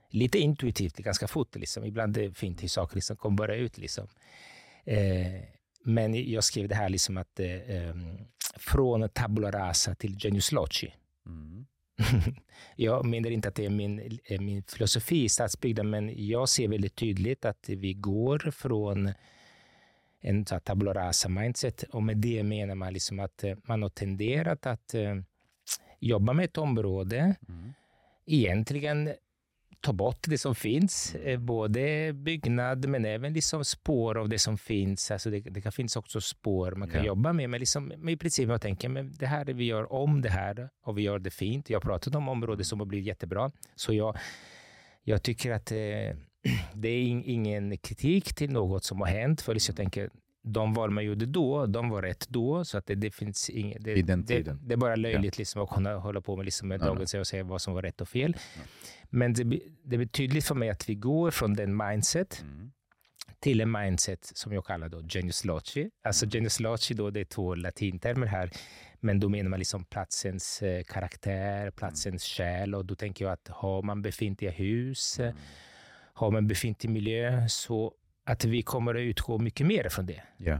[0.09, 1.55] lite intuitivt, ganska fort.
[1.55, 1.85] Liksom.
[1.85, 3.77] Ibland är det fint hur saker liksom kommer bara ut.
[3.77, 4.07] Liksom.
[4.85, 5.41] Eh,
[5.83, 8.17] men jag skrev det här liksom att eh, ehm,
[8.57, 10.93] från tabula rasa till genius loci.
[11.25, 11.65] Mm.
[12.75, 16.95] jag menar inte att det är min, min filosofi i stadsbygden, men jag ser väldigt
[16.95, 19.13] tydligt att vi går från
[20.21, 24.65] en tabula rasa mindset och med det menar man liksom att eh, man har tenderat
[24.65, 25.15] att eh,
[25.99, 27.73] jobba med ett område mm.
[28.25, 29.13] egentligen
[29.83, 34.57] ta bort det som finns, eh, både byggnad men även liksom spår av det som
[34.57, 35.11] finns.
[35.11, 37.07] Alltså det, det kan finnas också spår man kan ja.
[37.07, 40.21] jobba med, men, liksom, men i princip jag tänker men det här vi gör om
[40.21, 41.69] det här och vi gör det fint.
[41.69, 44.17] Jag har pratat om områden som har blivit jättebra, så jag,
[45.03, 45.77] jag tycker att eh,
[46.73, 50.09] det är ingen kritik till något som har hänt, för liksom jag tänker
[50.43, 52.65] de val man gjorde då, de var rätt då.
[52.65, 54.15] Så att det, det finns inget, det, det,
[54.61, 55.41] det, är bara löjligt ja.
[55.41, 57.81] liksom att kunna hålla på med, liksom med ja, dagens och säga vad som var
[57.81, 58.35] rätt och fel.
[58.55, 58.61] Ja.
[59.15, 59.43] Men det,
[59.83, 62.71] det är tydligt för mig att vi går från den mindset mm.
[63.39, 65.89] till en mindset som jag kallar då genius loci.
[66.03, 66.31] Alltså mm.
[66.31, 68.51] genius loci, då, det är två latintermer här,
[68.99, 72.49] men då menar man liksom platsens eh, karaktär, platsens mm.
[72.59, 72.75] själ.
[72.75, 75.35] Och då tänker jag att har man befintliga hus, mm.
[76.13, 80.23] har man befintlig miljö, så att vi kommer att utgå mycket mer från det.
[80.39, 80.59] Yeah.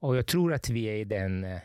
[0.00, 1.60] Och jag tror att vi är i den eh,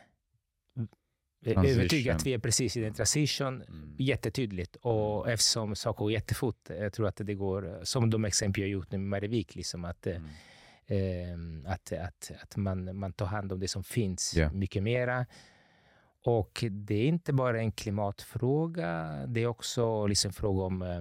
[1.54, 1.80] Transition.
[1.80, 3.96] övertygad att vi är precis i den transition, mm.
[3.98, 4.76] jättetydligt.
[4.76, 8.92] Och eftersom saker går jättefort, jag tror att det går, som de exempel jag gjort
[8.92, 10.26] nu med Marevik, liksom att, mm.
[11.66, 14.54] eh, att, att, att man, man tar hand om det som finns yeah.
[14.54, 15.26] mycket mera.
[16.24, 20.98] Och det är inte bara en klimatfråga, det är också liksom en fråga om eh,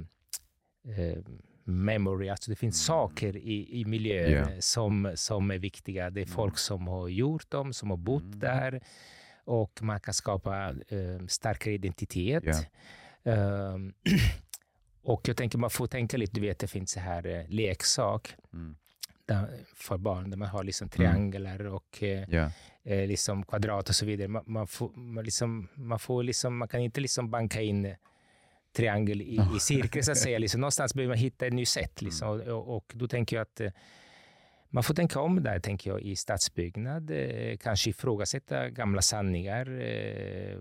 [0.98, 1.18] eh
[1.66, 2.98] memory, alltså det finns mm.
[2.98, 4.58] saker i, i miljön yeah.
[4.58, 6.10] som, som är viktiga.
[6.10, 6.56] Det är folk mm.
[6.56, 8.38] som har gjort dem, som har bott mm.
[8.38, 8.80] där
[9.44, 12.44] och man kan skapa eh, starkare identitet.
[12.44, 12.60] Yeah.
[13.26, 13.94] Um,
[15.02, 18.34] och jag tänker man får tänka lite, du vet det finns så här eh, leksak
[18.52, 18.76] mm.
[19.26, 21.72] där, för barn där man har liksom trianglar mm.
[21.72, 22.50] och eh, yeah.
[22.82, 24.28] eh, liksom kvadrat och så vidare.
[24.28, 27.94] Man, man, får, man, liksom, man, får liksom, man kan inte liksom banka in
[28.76, 30.38] triangel i, i cirkel, så att säga.
[30.44, 32.02] Liksom, någonstans behöver man hitta ett nytt sätt.
[32.02, 32.40] Liksom.
[32.40, 32.54] Mm.
[32.54, 33.70] Och, och, då tänker jag att eh,
[34.74, 37.10] man får tänka om där, tänker jag, i stadsbyggnad.
[37.10, 39.80] Eh, kanske ifrågasätta gamla sanningar.
[39.80, 40.58] Eh,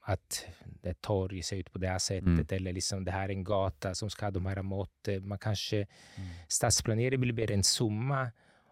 [0.00, 0.46] att
[0.82, 2.46] ett torg ser ut på det här sättet, mm.
[2.50, 5.28] eller liksom det här är en gata som ska ha de här måtten.
[5.28, 6.28] Man kanske, mm.
[6.48, 8.30] Stadsplanering blir mer en summa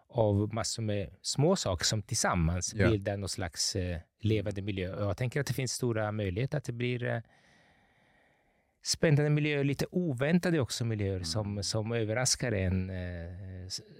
[0.09, 2.91] av massor med små saker som tillsammans yeah.
[2.91, 4.95] bildar någon slags eh, levande miljö.
[4.95, 7.19] Och jag tänker att det finns stora möjligheter att det blir eh,
[8.83, 11.25] spännande miljöer, lite oväntade också miljöer mm.
[11.25, 12.89] som, som överraskar en.
[12.89, 13.31] Eh,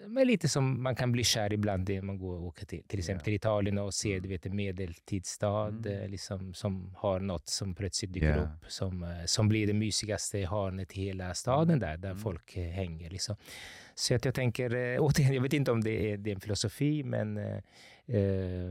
[0.08, 3.00] men lite som man kan bli kär ibland när man går och åker till, till
[3.00, 5.86] exempel till Italien och ser du vet, en medeltidsstad mm.
[5.86, 8.44] Eh, liksom, som har något som plötsligt dyker yeah.
[8.44, 12.22] upp som, eh, som blir det mysigaste hörnet i hela staden där, där mm.
[12.22, 13.10] folk hänger.
[13.10, 13.36] Liksom.
[13.96, 14.70] Så att jag tänker,
[15.00, 17.62] återigen, jag vet inte om det är, det är en filosofi, men, eh,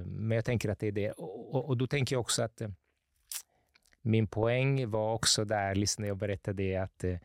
[0.07, 1.11] men jag tänker att det är det.
[1.11, 2.63] Och, och, och då tänker jag också att
[4.03, 7.17] min poäng var också där, liksom när jag berättade att eh,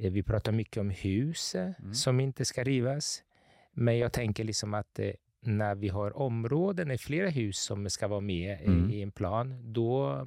[0.00, 1.94] Eh, vi pratar mycket om hus eh, Mm.
[1.94, 3.22] som inte ska rivas.
[3.72, 8.08] Men jag tänker liksom att eh, när vi har områden i flera hus som ska
[8.08, 8.90] vara med eh, Mm.
[8.90, 10.26] i en plan, då,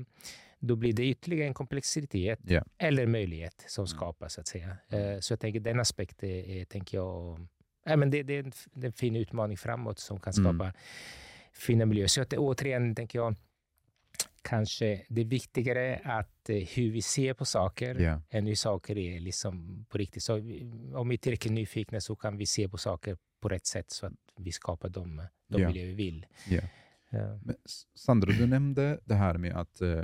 [0.59, 2.63] då blir det ytterligare en komplexitet Ja.
[2.77, 3.87] eller möjlighet som Mm.
[3.87, 4.33] skapas.
[4.33, 4.77] Så att säga.
[4.89, 7.47] Eh, Så jag tänker den aspekten är, tänker jag,
[7.85, 10.55] ja, men det, det, är en, det är en fin utmaning framåt som kan Mm.
[10.57, 10.73] skapa
[11.53, 12.07] fina miljöer.
[12.07, 13.35] Så att, återigen tänker jag,
[14.41, 18.21] kanske det är viktigare att eh, hur vi ser på saker Ja.
[18.29, 20.23] än hur saker är liksom på riktigt.
[20.23, 23.65] Så vi- om vi är tillräckligt nyfikna så kan vi se på saker på rätt
[23.65, 25.67] sätt så att vi skapar de, de Ja.
[25.67, 26.25] miljöer vi vill.
[26.49, 26.61] Ja.
[27.09, 27.39] Ja.
[27.95, 30.03] Sandra, du nämnde det här med att eh,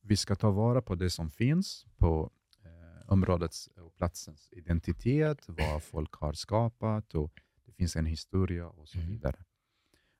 [0.00, 2.30] vi ska ta vara på det som finns på
[2.64, 8.88] eh, områdets och platsens identitet, vad folk har skapat och det finns en historia och
[8.88, 9.10] så Mm.
[9.10, 9.44] vidare.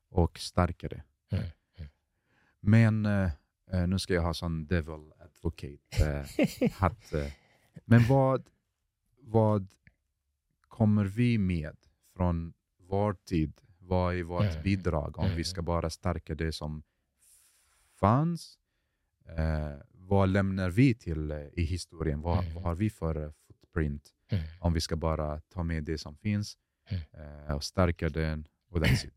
[0.08, 1.02] Och stärka det.
[1.32, 1.44] Mm,
[1.78, 1.90] mm.
[2.60, 3.30] Men eh,
[3.72, 6.26] eh, nu ska jag ha sån devil advocate
[6.60, 7.12] eh, hatt.
[7.12, 7.32] Eh.
[7.84, 8.48] Men vad,
[9.20, 9.68] vad
[10.68, 11.76] kommer vi med
[12.16, 13.60] från vår tid?
[13.78, 14.62] Vad är vårt Mm.
[14.62, 15.36] bidrag om Mm.
[15.36, 16.82] vi ska bara stärka det som
[18.00, 18.58] fanns?
[19.28, 22.20] Eh, vad lämnar vi till i historien?
[22.20, 22.54] Vad, Mm.
[22.54, 24.44] vad har vi för footprint Mm.
[24.60, 26.58] om vi ska bara ta med det som finns
[27.14, 27.56] Mm.
[27.56, 29.14] och stärka den och that's it.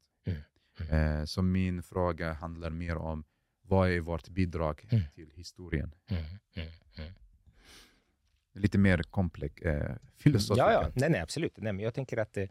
[0.89, 1.27] Mm.
[1.27, 3.23] Så min fråga handlar mer om
[3.67, 5.03] vad är vårt bidrag Mm.
[5.15, 5.91] till historien?
[6.09, 6.23] Mm,
[6.55, 7.13] mm, mm.
[8.53, 10.57] Lite mer komplex eh, filosofiskt.
[10.57, 10.91] Ja, ja.
[10.95, 11.57] Nej, nej, absolut.
[11.57, 12.47] Nej, men jag tänker att eh,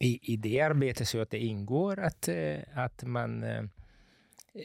[0.00, 3.64] i, i det arbetet så att det ingår att, eh, att man eh,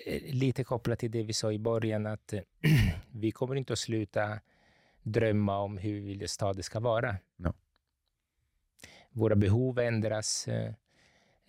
[0.06, 2.42] eh, lite kopplat till det vi sa i början att eh,
[3.12, 4.40] vi kommer inte att sluta
[5.02, 7.16] drömma om hur vi vill att staden ska vara.
[7.36, 7.54] No.
[9.12, 10.48] Våra behov ändras.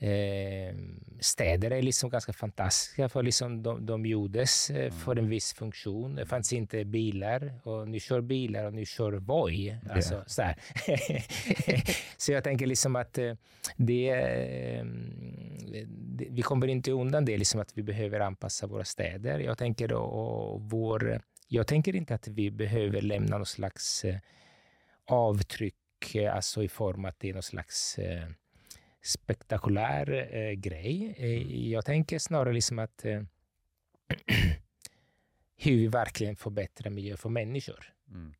[0.05, 0.75] Eh,
[1.21, 6.15] städer är liksom ganska fantastiska för liksom de, de gjordes eh, för en viss funktion.
[6.15, 9.77] Det fanns inte bilar och nu kör bilar och nu kör Voi.
[9.91, 10.57] Alltså, så, här.
[12.17, 13.35] så jag tänker liksom att eh,
[13.77, 14.85] det, eh,
[15.89, 19.39] det, vi kommer inte undan det, liksom att vi behöver anpassa våra städer.
[19.39, 24.17] Jag tänker, och, vår, jag tänker inte att vi behöver lämna någon slags eh,
[25.07, 27.99] avtryck, alltså i form att det är någon slags
[29.05, 31.15] spektakulär eh, grej.
[31.19, 33.23] Eh, jag tänker snarare liksom att eh,
[35.57, 38.35] hur vi verkligen förbättrar miljö för människor Mm.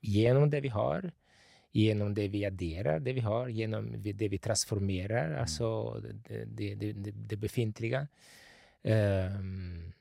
[0.00, 1.12] genom det vi har,
[1.72, 5.40] genom det vi adderar, det vi har, genom det vi transformerar, Mm.
[5.40, 8.08] alltså det, det, det, det, befintliga.
[8.82, 9.92] Ehm,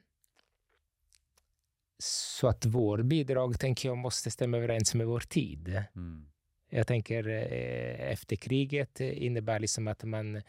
[1.98, 5.84] så att vår bidrag, tänker jag, måste stämma överens med vår tid.
[5.96, 6.28] Mm.
[6.70, 10.42] Jag tänker eh, efter kriget eh, innebär liksom att man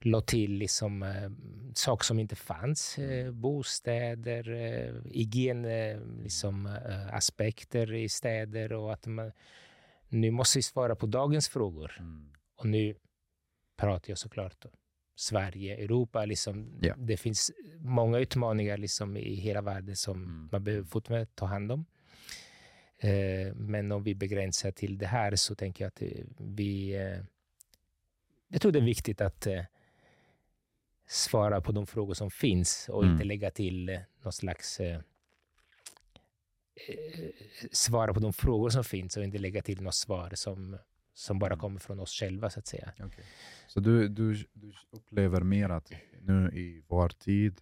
[0.00, 1.30] la till liksom, eh,
[1.74, 2.98] saker som inte fanns.
[2.98, 4.42] Eh, bostäder,
[5.04, 6.78] hygien, eh, liksom,
[7.12, 9.32] aspekter i städer och att man
[10.08, 11.96] nu måste vi svara på dagens frågor.
[11.98, 12.30] Mm.
[12.56, 12.94] Och nu
[13.76, 14.70] pratar jag såklart om
[15.16, 16.24] Sverige, Europa.
[16.24, 16.94] Liksom, Ja.
[16.98, 20.48] Det finns många utmaningar liksom, i hela världen som Mm.
[20.52, 21.84] man behöver fortfarande ta hand om.
[22.98, 26.94] Eh, men om vi begränsar till det här så tänker jag att eh, vi...
[26.96, 27.18] Eh,
[28.48, 29.46] jag tror det är viktigt att
[31.06, 33.12] svara på de frågor som finns och Mm.
[33.14, 34.80] inte lägga till någon slags...
[37.72, 40.78] Svara på de frågor som finns och inte lägga till något svar som,
[41.14, 41.58] som bara Mm.
[41.60, 42.92] kommer från oss själva, så att säga.
[42.98, 43.24] Okej.
[43.66, 47.60] Så du, du, du upplever mer att nu i vår tid,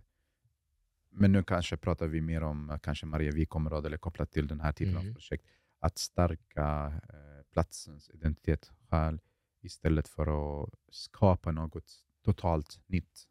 [1.12, 4.72] men nu kanske pratar vi mer om eh, kanske Marievikområdet eller kopplat till den här
[4.72, 5.08] typen Mm.
[5.08, 5.44] av projekt,
[5.80, 9.18] att stärka eh, platsens identitet själv
[9.62, 11.92] istället för att skapa något
[12.24, 13.28] totalt nytt.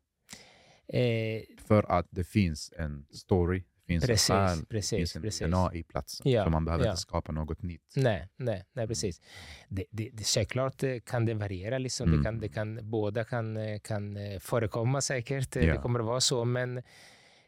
[0.87, 5.21] Eh, För att det finns en story, det finns Precis, en själ, precis, finns en
[5.21, 5.47] precis.
[5.47, 6.31] DNA i platsen.
[6.31, 6.91] Ja, så man behöver ja.
[6.91, 7.93] inte skapa något nytt.
[7.95, 9.21] nej, nej, nej, precis.
[9.69, 11.77] Det, det, det, självklart eh, kan det variera.
[11.77, 12.07] Liksom.
[12.07, 12.19] Mm.
[12.19, 15.55] Det kan, det kan, båda kan, eh, kan förekomma säkert.
[15.55, 15.61] Ja.
[15.73, 16.45] Det kommer att vara så.
[16.45, 16.83] Men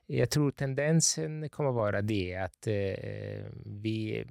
[0.06, 4.26] jag tror tendensen kommer vara det att eh, vi...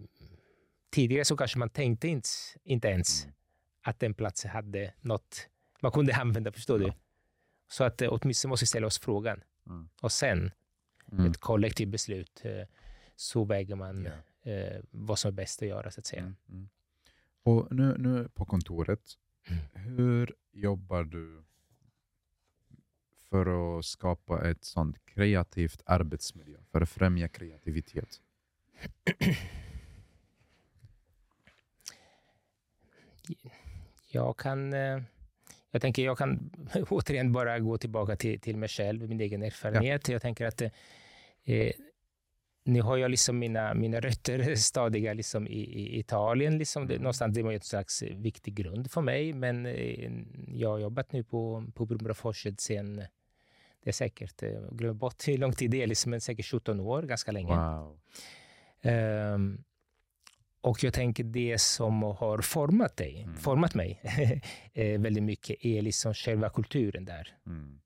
[0.90, 2.28] Tidigare så kanske man tänkte inte,
[2.64, 3.34] inte ens Mm.
[3.82, 5.48] att den platsen hade något
[5.80, 6.86] man kunde använda, förstår Ja.
[6.88, 6.92] du?
[7.68, 9.42] Så att eh, åtminstone måste vi ställa oss frågan.
[9.66, 9.88] Mm.
[10.02, 10.50] Och sen,
[11.12, 11.30] Mm.
[11.30, 12.66] ett kollektivt beslut, eh,
[13.16, 14.08] så väger man
[14.44, 14.50] Ja.
[14.52, 16.22] eh, vad som är bäst att göra, så att säga.
[16.22, 16.68] Mm, mm.
[17.42, 19.00] Och nu, nu på kontoret,
[19.74, 21.44] hur jobbar du
[23.32, 28.20] för att skapa ett sånt kreativt arbetsmiljö, för att främja kreativitet?
[34.10, 34.72] Jag kan...
[34.72, 35.02] Eh,
[35.70, 36.50] jag tänker jag kan
[36.88, 40.08] återigen bara gå tillbaka till, till mig själv, min egen erfarenhet.
[40.08, 41.72] Jag tänker att eh,
[42.64, 46.58] nu har jag liksom mina, mina rötter stadiga liksom i, i Italien.
[46.58, 46.86] Liksom.
[46.86, 50.10] Det, någonstans det var ett slags viktig grund för mig, men eh,
[50.48, 53.02] jag har jobbat nu på, på Bromraforset sen,
[53.82, 56.80] det är säkert, jag glömmer bort hur lång tid det är, liksom, men säkert 17
[56.80, 57.54] år, ganska länge.
[57.56, 57.98] Wow.
[58.82, 59.64] Um,
[60.60, 63.36] och jag tänker det som har format dig, Mm.
[63.36, 64.00] format mig
[64.72, 67.36] eh, väldigt mycket är liksom själva kulturen där.
[67.46, 67.78] Mm.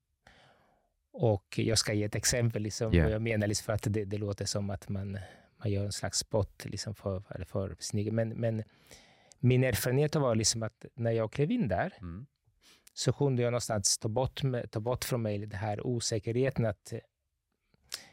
[1.13, 3.03] Och jag ska ge ett exempel liksom, Ja.
[3.03, 5.17] vad jag menar, liksom, för att det, det låter som att man,
[5.57, 8.63] man gör en slags spot liksom, för, för, för sin egen- men, men
[9.39, 12.25] min erfarenhet var liksom att när jag klev in där Mm.
[12.97, 14.41] Så kunde jag någonstans ta bort,
[14.71, 16.93] ta bort från mig den här osäkerheten att,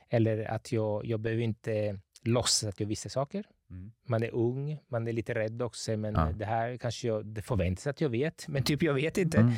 [0.08, 3.44] eller att jag, jag behöver inte låtsas att jag visste saker.
[3.70, 3.92] Mm.
[4.08, 6.32] Man är ung, man är lite rädd också, men Ja.
[6.36, 9.38] det här kanske jag, det förväntas att jag vet, men typ jag vet inte.
[9.38, 9.52] Mm.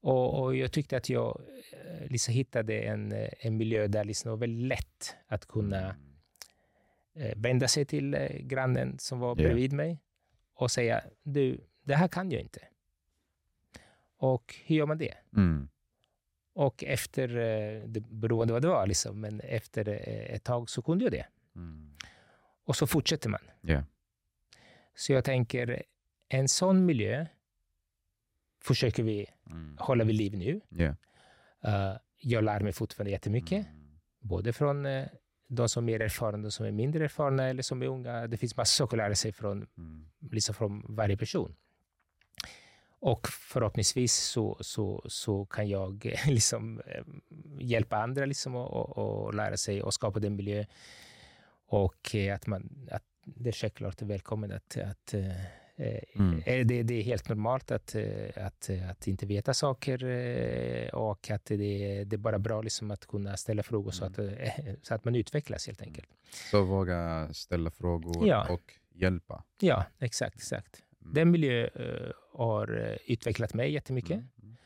[0.00, 1.40] Och, och jag tyckte att jag
[1.72, 5.78] eh, liksom hittade en, eh, en miljö där liksom det var väldigt lätt att kunna
[7.16, 7.30] Mm.
[7.30, 10.00] eh, vända sig till grannen som var bredvid mig
[10.54, 12.60] och säga, du, det här kan jag inte.
[14.16, 15.14] Och hur gör man det?
[15.36, 15.68] Mm.
[16.54, 20.82] Och efter, eh, det beroende vad det var, liksom, men efter eh, ett tag så
[20.82, 21.26] kunde jag det.
[21.56, 21.90] Mm.
[22.64, 23.40] Och så fortsätter man.
[23.60, 23.82] Ja.
[24.94, 25.82] Så jag tänker,
[26.28, 27.26] en sån miljö
[28.62, 29.76] försöker vi Mm.
[29.80, 30.60] hålla vid liv nu.
[30.68, 30.94] Ja.
[31.70, 34.00] Eh, jag lär mig fortfarande jättemycket, Mm.
[34.20, 35.06] både från eh,
[35.48, 38.26] de som är mer erfarna, de som är mindre erfarna eller som är unga.
[38.26, 40.06] Det finns massor att lära sig från, Mm.
[40.30, 41.56] liksom från varje person.
[43.04, 47.04] Och förhoppningsvis så, så, så kan jag eh, liksom, eh,
[47.60, 50.64] hjälpa andra liksom, och, lära sig och skapa den miljö.
[51.66, 55.14] Och eh, att, man, att det är självklart är välkommen att, att
[56.16, 56.42] Mm.
[56.68, 57.96] det, det är helt normalt att,
[58.36, 60.04] att, att inte veta saker
[60.94, 64.50] och att det, det är bara bra liksom att kunna ställa frågor så, att, eh,
[64.82, 66.08] så att man utvecklas helt enkelt.
[66.50, 68.46] Så våga ställa frågor Ja.
[68.50, 69.44] och hjälpa.
[69.60, 70.36] Ja, exakt.
[70.36, 70.83] exakt.
[71.04, 71.14] Mm.
[71.14, 74.10] Den miljö eh, har eh, utvecklat mig jättemycket.
[74.10, 74.28] Mm.
[74.42, 74.56] Mm.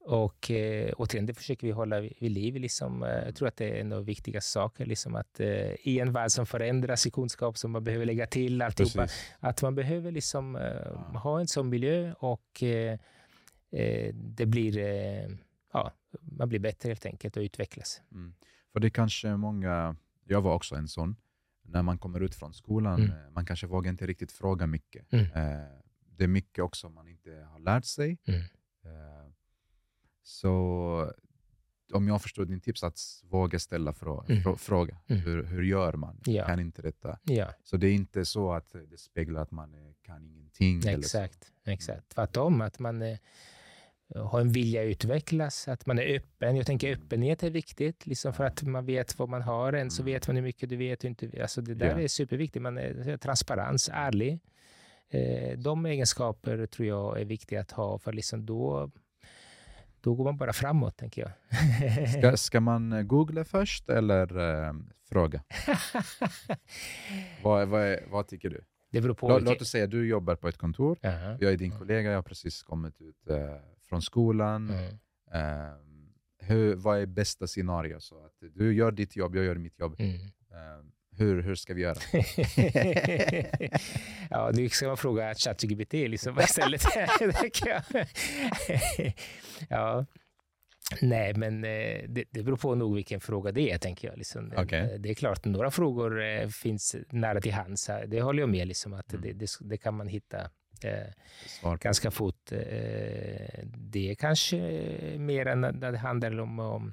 [0.00, 2.56] Och eh, återigen, det försöker vi hålla vid liv.
[2.56, 3.02] Liksom.
[3.02, 4.86] Eh, Jag tror att det är en av de viktigaste saker.
[4.86, 8.62] Liksom att, eh, I en värld som förändras i kunskap, som man behöver lägga till
[8.62, 9.32] alltihopa, Precis.
[9.40, 12.98] att man behöver liksom, eh, ha en sån miljö och eh,
[13.72, 14.78] eh, det blir,
[15.72, 18.02] ja, man blir bättre helt enkelt och utvecklas.
[18.12, 18.34] Mm.
[18.72, 21.16] För det kanske många, jag var också en sån,
[21.68, 23.10] när man kommer ut från skolan, Mm.
[23.10, 25.12] eh, man kanske vågar inte riktigt fråga mycket.
[25.12, 25.24] Mm.
[25.24, 25.66] Eh,
[26.16, 28.18] det är mycket också man inte har lärt sig.
[28.26, 28.40] Mm.
[28.84, 29.32] Eh,
[30.22, 31.12] så
[31.92, 34.42] om jag förstår din tips, att våga ställa frå Mm.
[34.42, 34.98] frå fråga.
[35.06, 35.22] Mm.
[35.22, 36.20] Hur, hur gör man?
[36.24, 36.46] Ja.
[36.46, 37.18] Kan inte detta?
[37.24, 40.98] Ja, Så det är inte så att det speglar att man eh, kan ingenting.
[40.98, 41.52] exakt.
[41.64, 42.08] exakt.
[42.08, 43.02] Tvärtom, att man
[44.14, 46.56] eh, har en vilja att utvecklas, att man är öppen.
[46.56, 49.72] Jag tänker öppenhet är viktigt, liksom för att man vet vad man har.
[49.72, 50.98] En så vet man hur mycket du vet.
[50.98, 52.00] Och inte, alltså det där Ja.
[52.00, 52.62] är superviktigt.
[52.62, 54.40] Man är transparens, ärlig.
[55.10, 58.90] Eh, de egenskaper tror jag är viktiga att ha, för liksom då,
[60.00, 61.32] då går man bara framåt, tänker jag.
[62.18, 64.72] Ska, ska man googla först eller eh,
[65.08, 65.42] fråga?
[67.42, 68.64] vad, vad, vad tycker du?
[68.90, 69.28] det beror på.
[69.28, 70.98] Låt, vilket- låt oss säga att du jobbar på ett kontor.
[71.00, 71.38] Jaha.
[71.40, 73.36] Jag är din kollega, jag har precis kommit ut eh,
[73.88, 74.70] från skolan.
[74.70, 74.84] Mm.
[75.32, 75.72] Eh,
[76.40, 78.00] hur, vad är bästa scenario?
[78.00, 79.96] Så att du gör ditt jobb, jag gör mitt jobb.
[79.98, 80.14] Mm.
[80.14, 80.84] Eh,
[81.16, 81.98] hur, hur ska vi göra?
[84.30, 86.82] ja, nu ska man fråga ChatGPT liksom istället.
[89.68, 90.06] ja.
[91.02, 94.18] Nej, men eh, det, det beror på nog vilken fråga det är, tänker jag.
[94.18, 94.52] Liksom.
[94.52, 94.64] Eh,
[94.98, 97.90] Det är klart, några frågor eh, finns nära till hands.
[98.06, 99.22] Det håller jag med, liksom, att Mm.
[99.22, 100.50] det, det, det kan man hitta
[100.84, 102.52] eh, ganska fort.
[102.52, 102.58] Eh,
[103.76, 104.56] det är kanske
[105.18, 106.92] mer än när det handlar om, om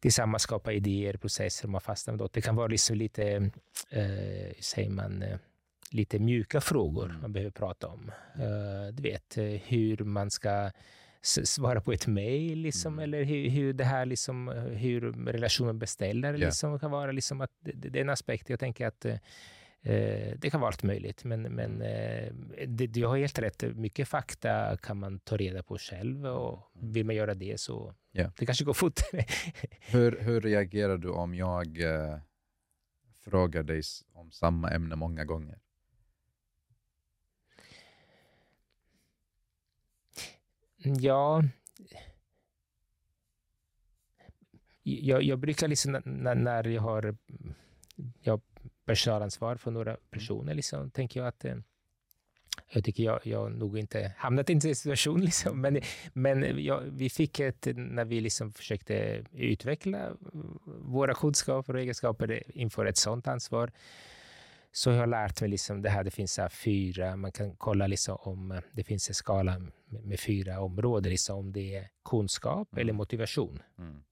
[0.00, 2.28] tillsammans skapa idéer, processer man fastnar med.
[2.32, 3.50] Det kan vara liksom lite,
[3.90, 5.38] eh, säger man, eh,
[5.90, 7.20] lite mjuka frågor Mm.
[7.20, 8.10] man behöver prata om.
[8.34, 9.36] Eh, du vet,
[9.66, 10.70] hur man ska
[11.44, 13.02] svara på ett mejl, liksom, Mm.
[13.02, 15.00] eller hur, hur det här, liksom, hur
[15.32, 16.46] relationen beställare Ja.
[16.46, 17.12] liksom, kan vara.
[17.12, 18.50] Liksom, att det, det är en aspekt.
[18.50, 19.16] Jag tänker att Eh,
[20.38, 22.32] det kan vara allt möjligt, men, men eh,
[22.66, 23.62] det, du har helt rätt.
[23.76, 28.32] Mycket fakta kan man ta reda på själv och vill man göra det så Ja.
[28.38, 29.24] det kanske går fortare.
[29.80, 32.18] Hur, hur reagerar du om jag eh,
[33.20, 33.82] frågar dig
[34.12, 35.58] om samma ämne många gånger?
[40.84, 41.42] ja,
[44.82, 47.16] jag, jag brukar liksom när, när jag har
[48.20, 48.40] jag har
[48.84, 51.56] personalansvar för några personer, liksom, tänker jag att eh,
[52.68, 55.60] jag tycker jag, jag nog inte hamnat i en situation, liksom.
[55.60, 55.80] men,
[56.12, 60.12] men jag, vi fick ett, när vi liksom försökte utveckla
[60.66, 63.72] våra kunskaper och egenskaper inför ett sådant ansvar,
[64.72, 67.86] så jag har lärt mig liksom det här, det finns här fyra, man kan kolla
[67.86, 72.68] liksom om det finns en skala med, med fyra områden, liksom om det är kunskap
[72.72, 72.82] mm.
[72.82, 73.62] eller motivation.
[73.78, 74.02] Mm.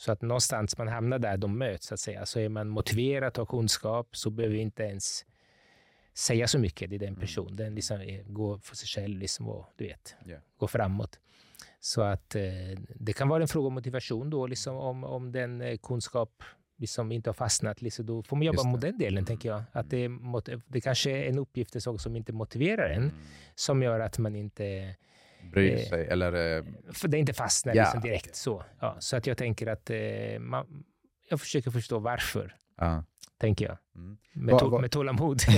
[0.00, 2.26] Så att någonstans man hamnar där de möts, så att säga.
[2.26, 5.24] Så är man motiverad ha kunskap så behöver vi inte ens
[6.14, 7.20] säga så mycket i den mm.
[7.20, 7.56] personen.
[7.56, 10.40] Den liksom går för sig själv liksom och du vet, yeah.
[10.56, 11.18] går framåt.
[11.80, 12.42] Så att eh,
[12.94, 16.42] det kan vara en fråga om motivation då, liksom om, om den eh, kunskap
[16.76, 19.26] liksom inte har fastnat, liksom, då får man jobba med den delen, mm.
[19.26, 19.62] tänker jag.
[19.72, 20.10] Att det,
[20.66, 23.14] det kanske är en uppgift som inte motiverar en, mm.
[23.54, 24.96] som gör att man inte
[25.50, 26.56] bryr eh, sig, eller...
[26.56, 27.82] Eh, för det inte fastnar ja.
[27.82, 28.64] liksom direkt så.
[28.80, 30.84] Ja, så att jag tänker att eh, man,
[31.28, 32.56] jag försöker förstå varför.
[32.76, 33.04] Ja.
[33.38, 33.78] Tänker jag.
[33.94, 34.18] Mm.
[34.32, 35.40] Med, va, va, med tålamod.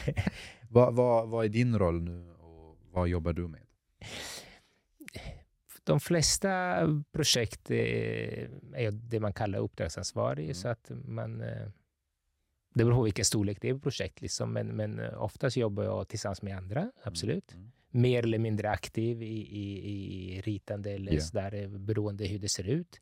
[0.68, 3.60] vad, vad, vad är din roll nu och vad jobbar du med?
[5.84, 6.78] De flesta
[7.12, 10.44] projekt är det man kallar uppdragsansvarig.
[10.44, 10.54] Mm.
[10.54, 11.38] Så att man,
[12.74, 14.20] det beror på vilken storlek det är på projekt.
[14.20, 14.52] Liksom.
[14.52, 16.92] Men, men oftast jobbar jag tillsammans med andra, mm.
[17.02, 17.54] absolut.
[17.54, 17.72] Mm.
[17.94, 21.24] Mer eller mindre aktiv i, i, i ritande eller yeah.
[21.24, 23.00] sådär, beroende hur det ser ut.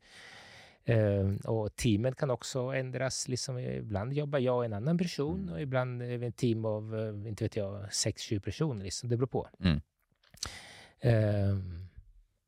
[0.89, 3.27] Uh, och teamet kan också ändras.
[3.27, 5.53] Liksom, ibland jobbar jag och en annan person mm.
[5.53, 6.95] och ibland är vi ett team av,
[7.27, 8.83] inte vet jag, 6-7 personer.
[8.83, 9.09] Liksom.
[9.09, 9.49] Det beror på.
[9.59, 9.81] Mm.
[11.05, 11.81] Uh,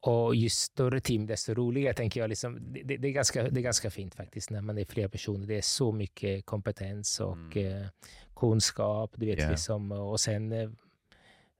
[0.06, 2.28] och ju större team, desto roligare, tänker jag.
[2.28, 5.48] Liksom, det, det, är ganska, det är ganska fint faktiskt när man är flera personer.
[5.48, 7.82] Det är så mycket kompetens och mm.
[7.82, 7.88] Eh,
[8.36, 9.14] kunskap.
[9.16, 9.52] Du vet, yeah.
[9.52, 10.70] liksom, och sen eh,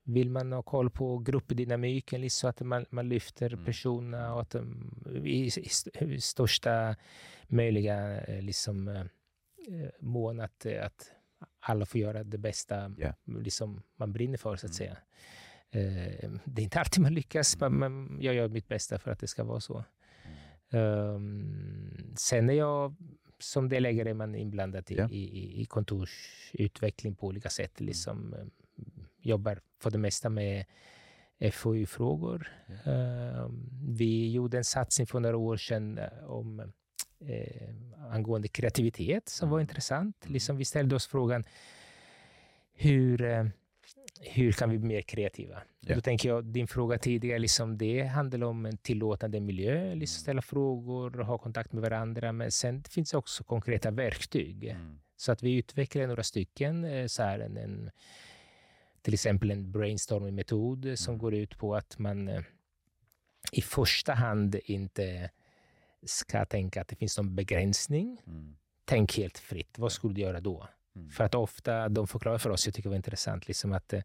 [0.04, 3.66] vill man ha koll på gruppdynamiken, liksom, så att man, man lyfter mm.
[3.66, 4.56] personerna och att
[5.24, 5.52] i,
[6.00, 6.96] i, största
[7.48, 9.06] möjliga eh, liksom, eh,
[10.00, 11.12] mån att, att
[11.60, 13.16] alla får göra det bästa yeah.
[13.26, 14.88] liksom, man brinner för, så att mm.
[14.90, 14.98] säga.
[15.70, 17.74] Eh, det är inte alltid man lyckas, mm.
[17.80, 19.84] men jag gör mitt bästa för att det ska vara så.
[20.72, 22.96] Um, sen är jag
[23.40, 25.12] som delägare man inblandad i, yeah.
[25.12, 27.80] i, i kontorsutveckling på olika sätt.
[27.80, 28.36] Liksom.
[29.24, 30.66] Jobbar för det mesta med
[31.52, 32.48] FoU-frågor.
[32.86, 33.46] Yeah.
[33.46, 33.52] Uh,
[33.90, 36.60] vi gjorde en satsning för några år sedan eh, om
[37.20, 37.70] eh,
[38.12, 39.70] angående kreativitet som var mm.
[39.70, 40.26] intressant.
[40.26, 40.34] Mm.
[40.34, 41.44] Liksom vi ställde oss frågan
[42.74, 43.46] hur eh,
[44.22, 45.62] hur kan vi bli mer kreativa?
[45.82, 45.96] Yeah.
[45.96, 50.42] Då tänker jag, din fråga tidigare, liksom det handlar om en tillåtande miljö, liksom ställa
[50.42, 54.64] frågor, ha kontakt med varandra, men sen finns det också konkreta verktyg.
[54.64, 55.00] Mm.
[55.16, 57.92] Så att vi utvecklar några stycken, eh, så här en, en
[59.04, 61.22] till exempel en brainstorming-metod som mm.
[61.22, 62.42] går ut på att man eh,
[63.52, 65.30] i första hand inte
[66.06, 68.22] ska tänka att det finns någon begränsning.
[68.28, 68.56] Mm.
[68.86, 69.80] Tänk helt fritt.
[69.80, 70.68] Vad skulle du göra då?
[70.96, 71.10] Mm.
[71.10, 74.02] För att ofta, de förklarar för oss, jag tycker det var intressant, liksom att eh,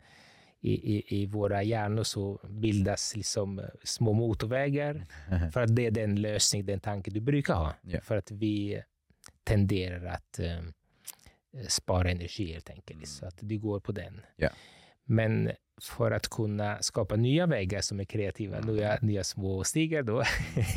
[0.61, 5.07] i, i, i våra hjärnor så bildas liksom eh, små motorvägar.
[5.53, 7.75] För att det är den lösning, den tanke du brukar ha.
[7.87, 8.03] Yeah.
[8.03, 8.83] För att vi
[9.45, 10.61] tenderar att eh,
[11.69, 12.99] spara energi helt enkelt.
[12.99, 13.07] Mm.
[13.07, 14.21] Så att du går på den.
[14.39, 14.53] Yeah.
[15.11, 18.75] Men för att kunna skapa nya vägar som är kreativa, mm.
[18.75, 20.23] nya, nya små stigar då,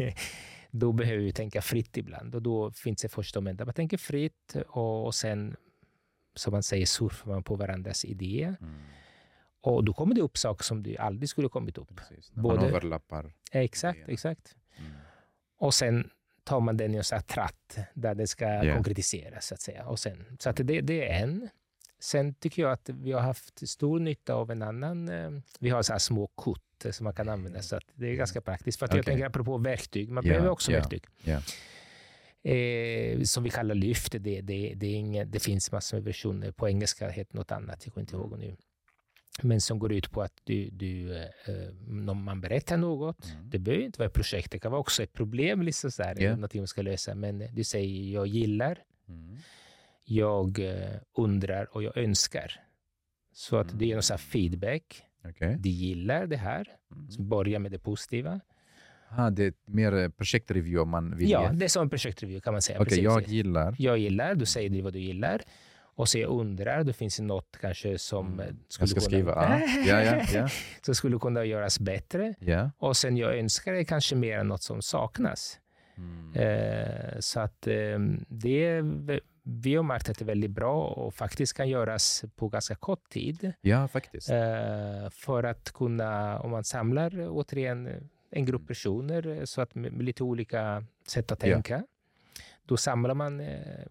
[0.71, 2.35] då behöver vi tänka fritt ibland.
[2.35, 5.55] Och då finns det första momentet, man tänker fritt och, och sen
[6.35, 8.55] som man säger, surfar man på varandras idéer.
[8.61, 8.81] Mm.
[9.61, 11.95] Och då kommer det upp saker som du aldrig skulle kommit upp.
[11.95, 13.33] Precis, när Både, man överlappar.
[13.51, 14.13] Exakt, idéerna.
[14.13, 14.55] exakt.
[14.77, 14.91] Mm.
[15.57, 16.09] Och sen
[16.43, 18.75] tar man den i en tratt där det ska yeah.
[18.75, 19.85] konkretiseras, så att säga.
[19.85, 21.49] Och sen, så att det, det är en.
[22.01, 25.09] Sen tycker jag att vi har haft stor nytta av en annan...
[25.09, 26.61] Eh, vi har så här små kort
[26.91, 28.79] som man kan använda, så det är ganska praktiskt.
[28.79, 28.97] För att okay.
[28.99, 30.33] jag tänker apropå verktyg, man yeah.
[30.33, 30.81] behöver också yeah.
[30.81, 31.05] verktyg.
[31.23, 31.43] Yeah
[32.43, 34.11] eh, som vi kallar lyft.
[34.11, 36.51] Det, det, det, inget, det finns massor med versioner.
[36.51, 38.55] På engelska heter något annat, jag kommer inte ihåg nu.
[39.41, 43.49] Men som går ut på att du, du eh, om man berättar något, mm.
[43.49, 46.21] det behöver inte vara ett projekt, det kan vara också ett problem, liksom så här,
[46.21, 46.35] yeah.
[46.35, 47.15] någonting man ska lösa.
[47.15, 49.37] Men du säger jag gillar, mm.
[50.11, 52.59] Jag eh, undrar och jag önskar.
[53.33, 53.77] Så att mm.
[53.79, 55.03] det är någon feedback.
[55.29, 55.55] Okay.
[55.55, 57.11] De gillar det här, mm.
[57.11, 58.39] som börjar med det positiva.
[59.09, 62.41] Ah, det är mer eh, projektreview om man vill Ja, det är som en projektreview
[62.43, 62.81] kan man säga.
[62.81, 63.75] Okay, jag gillar.
[63.77, 65.41] Jag gillar, du säger vad du gillar.
[65.95, 68.57] Och så jag undrar, det finns något kanske som mm.
[68.67, 69.35] skulle jag ska kunna, skriva.
[69.35, 69.59] Ah.
[69.85, 70.47] ja, ja, ja.
[70.81, 72.35] som skulle kunna göras bättre.
[72.41, 72.69] Yeah.
[72.77, 75.59] Och sen jag önskar det kanske mer än något som saknas.
[75.97, 76.33] Mm.
[76.33, 78.81] Eh, så att eh, det
[79.43, 83.09] vi har märkt att det är väldigt bra och faktiskt kan göras på ganska kort
[83.09, 83.53] tid.
[83.61, 84.29] Ja, faktiskt.
[84.29, 90.03] Eh, för att kunna, om man samlar återigen en grupp personer, eh, så att med,
[90.03, 91.73] lite olika sätt att tänka.
[91.73, 91.85] Yeah.
[92.65, 93.85] Då samlar man eh,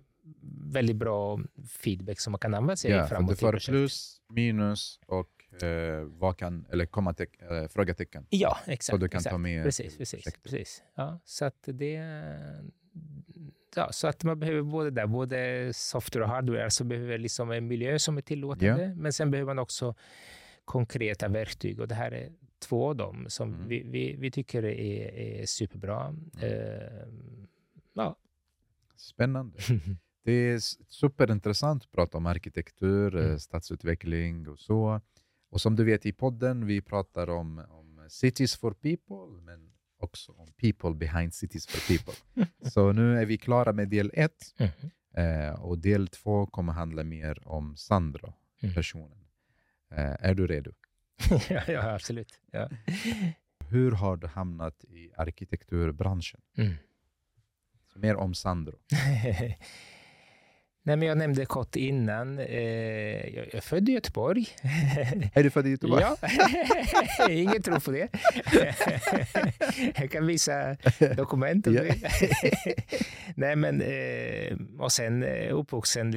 [0.72, 5.62] väldigt bra feedback som man kan använda sig Ja, framåt du får plus, minus och
[5.62, 8.27] eh, vad kan, eller kommatecken, eh, frågetecken.
[8.31, 8.85] Ja, exakt.
[8.85, 9.32] Så du kan exakt.
[9.32, 10.24] ta med Precis, precis.
[10.43, 10.82] precis.
[10.94, 11.97] Ja, så det...
[13.76, 17.66] Ja, så att man behöver både där, både software och hardware, alltså behöver liksom en
[17.66, 19.94] miljö som är tillåtande, men sen behöver man också
[20.64, 23.68] konkreta verktyg och det här är två av dem som Mm.
[23.68, 26.16] vi, vi, vi tycker är, är superbra.
[26.42, 27.09] Eh,
[27.92, 28.16] ja.
[28.97, 29.59] Spännande.
[30.24, 33.38] Det är superintressant att prata om arkitektur, eh, Mm.
[33.38, 35.01] stadsutveckling och så.
[35.51, 39.69] Och som du vet i podden, vi pratar om, om cities for people, men
[40.02, 42.47] också om people behind cities for people.
[42.70, 44.55] Så nu är vi klara med del ett.
[44.59, 44.90] Mhm.
[45.24, 48.74] Eh, och del två kommer handla mer om Sandro, Mm.
[48.74, 49.18] personen.
[49.90, 50.72] Eh, är du redo?
[51.51, 52.40] ja, ja, absolut.
[52.52, 52.68] Ja.
[53.68, 56.40] Hur har du hamnat i arkitekturbranschen?
[56.56, 56.74] Mm.
[57.94, 58.78] Mer om Sandro.
[60.82, 62.57] Nej, men jag nämnde kort innan, eh,
[63.36, 64.47] jag är född i Göteborg.
[65.35, 66.02] Är du född i Göteborg?
[66.02, 66.16] Ja,
[67.31, 68.09] ingen tror på det.
[70.01, 70.77] jag kan visa
[71.16, 71.94] dokument om det.
[73.35, 76.11] Nej, men eh, och sen eh, uppvuxen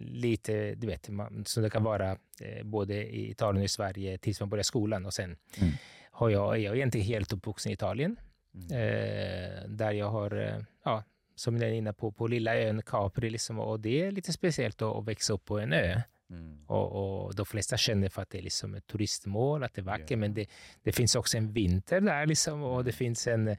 [0.00, 1.08] lite, du vet,
[1.44, 2.16] så det kan vara
[2.62, 5.72] både i Italien och i Sverige tills man börjar skolan och sen Mm.
[6.10, 8.16] har jag, är jag egentligen helt uppvuxen i Italien.
[8.54, 9.76] Mm.
[9.76, 11.04] Där jag har, ja,
[11.34, 14.82] som ni är inne på, på lilla ön Capri liksom, och det är lite speciellt
[14.82, 16.00] att, att växa upp på en ö.
[16.30, 16.64] Mm.
[16.66, 19.84] Och, och de flesta känner för att det är liksom ett turistmål, att det är
[19.84, 20.16] vackert, Ja.
[20.16, 20.46] men det,
[20.82, 22.84] det finns också en vinter där liksom, och Mm.
[22.84, 23.56] det finns en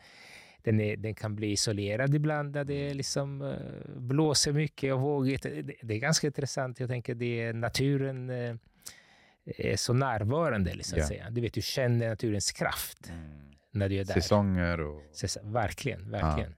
[0.64, 2.98] den, är, den kan bli isolerad ibland, där det Mm.
[2.98, 5.44] liksom eh, blåser mycket och vågigt.
[5.44, 6.80] Det, det är ganska intressant.
[6.80, 8.56] Jag tänker det är naturen eh,
[9.46, 11.30] är så närvarande, liksom, att säga.
[11.30, 13.30] Du vet, du känner naturens kraft Mm.
[13.72, 14.14] när du är där.
[14.14, 15.02] Säsonger och...
[15.12, 16.56] Så, verkligen, verkligen.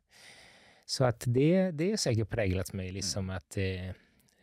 [0.90, 2.92] Så att det, det är säkert präglat mig.
[2.92, 3.36] Liksom Mm.
[3.38, 3.90] att, eh,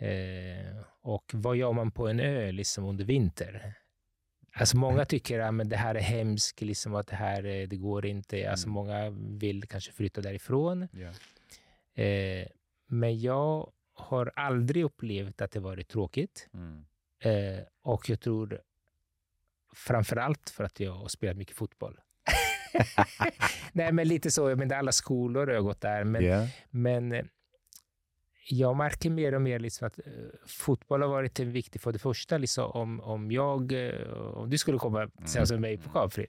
[0.08, 3.74] eh, och vad gör man på en ö liksom under vinter?
[4.56, 7.76] Alltså många tycker att men det här är hemskt, liksom, att det här eh, det
[7.76, 8.50] går inte.
[8.50, 8.74] Alltså Mm.
[8.74, 10.88] många vill kanske flytta därifrån.
[10.92, 11.12] Ja.
[12.02, 12.46] Eh,
[12.86, 16.48] men jag har aldrig upplevt att det varit tråkigt.
[16.54, 16.84] Mm.
[17.20, 18.60] Eh, och jag tror
[19.74, 22.00] framför allt för att jag har spelat mycket fotboll.
[23.72, 24.48] Nej, men lite så.
[24.50, 26.04] Jag menar, alla skolor har jag gått där.
[26.04, 26.46] Men, Ja.
[26.70, 27.24] men eh,
[28.48, 30.04] jag märker mer och mer liksom att eh,
[30.46, 34.58] fotboll har varit en viktig, för det första, liksom, om, om jag, eh, om du
[34.58, 36.26] skulle komma tillsammans med mig på Capri,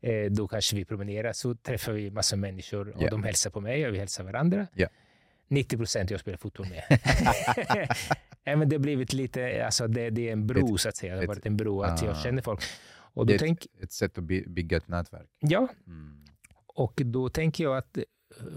[0.00, 3.10] eh, då kanske vi promenerar, så träffar vi massa människor och Ja.
[3.10, 4.66] de hälsar på mig och vi hälsar varandra.
[4.74, 4.88] Ja.
[5.48, 6.82] 90 procent jag spelar fotboll med.
[8.44, 11.12] Nej, men det har blivit lite, alltså det, det är en bro så att säga.
[11.12, 12.22] Det har ett- varit en bro att jag ah.
[12.22, 12.60] känner folk.
[13.14, 15.28] Och Det då är tänk, ett, sätt att by- bygga ett nätverk.
[15.40, 16.24] ja, Mm.
[16.66, 18.04] och då tänker jag att eh,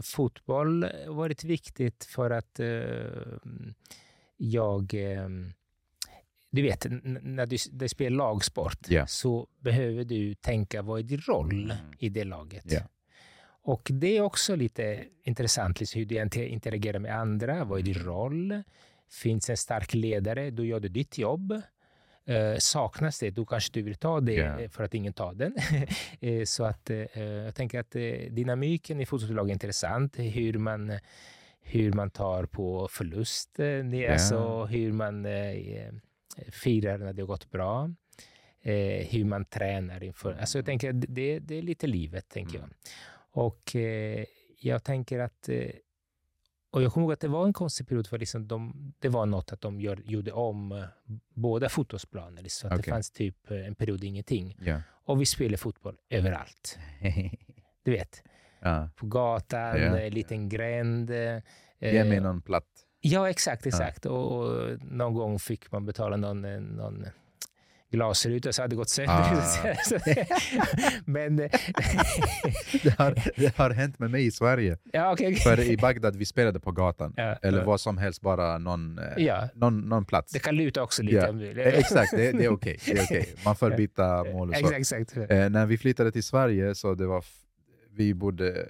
[0.03, 2.68] fotboll har varit viktigt för att eh,
[4.38, 4.94] jag...
[4.94, 5.30] Eh,
[6.52, 6.86] du vet,
[7.22, 9.07] när du, du spelar lagsport Ja.
[9.07, 11.77] så behöver du tänka vad är din roll Mm.
[11.99, 12.64] i det laget.
[12.72, 12.82] Ja.
[13.68, 17.64] Och det är också lite intressant, liksom hur du inter- interagerar med andra.
[17.64, 18.07] Vad är din Mm.
[18.07, 18.64] roll?
[19.10, 21.61] Finns en stark ledare, då gör du ditt jobb.
[22.28, 25.56] Eh, saknas det, då kanske du vill ta det eh, för att ingen tar den.
[26.22, 30.20] Eh, så att eh, jag tänker att eh, dynamiken i fotbollslag är intressant.
[30.20, 31.00] Hur man,
[31.62, 34.12] hur man tar på förlust, det är Ja.
[34.14, 35.92] alltså hur man eh,
[36.52, 37.92] firar när det har gått bra.
[38.62, 40.34] Eh, hur man tränar inför.
[40.34, 42.64] Alltså jag tänker att det, det är lite livet, tänker jag.
[42.64, 42.76] Mm.
[43.32, 44.26] Och eh,
[44.60, 45.50] jag tänker att...
[46.76, 49.26] Och jag kommer ihåg att det var en konstig period, för liksom de, det var
[49.26, 50.84] något att de gör, gjorde om eh,
[51.34, 52.42] båda fotbollsplaner.
[52.42, 52.92] Liksom, så att det Okej.
[52.92, 54.58] fanns typ eh, en period ingenting.
[54.62, 54.82] Ja.
[55.06, 56.80] Och vi spelade fotboll överallt.
[57.84, 58.24] Du vet,
[58.60, 58.90] ja.
[58.96, 60.00] på gatan, Ja.
[60.00, 61.10] en liten gränd.
[61.10, 61.38] eh,
[61.80, 62.68] Ge mig någon platt.
[63.02, 63.66] Ja, exakt.
[63.66, 64.06] exakt.
[64.06, 66.42] Och, och någon gång fick man betala någon,
[66.76, 67.06] någon
[67.96, 69.14] glasruta så hade det gått sönder.
[69.14, 69.76] Ah.
[71.06, 71.40] Men...
[71.40, 71.52] eh,
[72.84, 74.78] Det har, det har hänt med mig i Sverige.
[74.94, 75.28] ja, okej.
[75.28, 75.36] okej.
[75.40, 77.14] För i Bagdad vi spelade på gatan.
[77.18, 77.66] Ja, Eller ja.
[77.66, 79.50] vad som helst, bara någon, eh, Ja.
[79.54, 80.34] någon, någon plats.
[80.34, 81.18] Det kan luta också lite.
[81.18, 81.30] Ja.
[81.30, 81.62] om du.
[81.62, 82.80] Eh, Exakt, det, det är okej.
[82.86, 83.34] Det är okej.
[83.46, 84.70] Man får byta mål och så.
[84.76, 85.32] Exakt, exakt.
[85.32, 87.26] Eh, när vi flyttade till Sverige så det var
[87.98, 88.68] vi bodde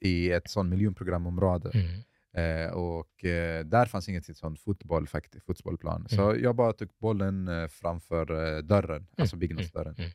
[0.00, 1.70] i ett sånt miljonprogramområde.
[1.74, 1.86] Mm.
[2.36, 6.06] Eh, och eh, där fanns inget sånt fotboll, faktiskt, fotbollsplan.
[6.08, 6.42] Så Mm.
[6.42, 9.94] jag bara tog bollen eh, framför eh, dörren, alltså byggnadsdörren.
[9.98, 10.10] mm.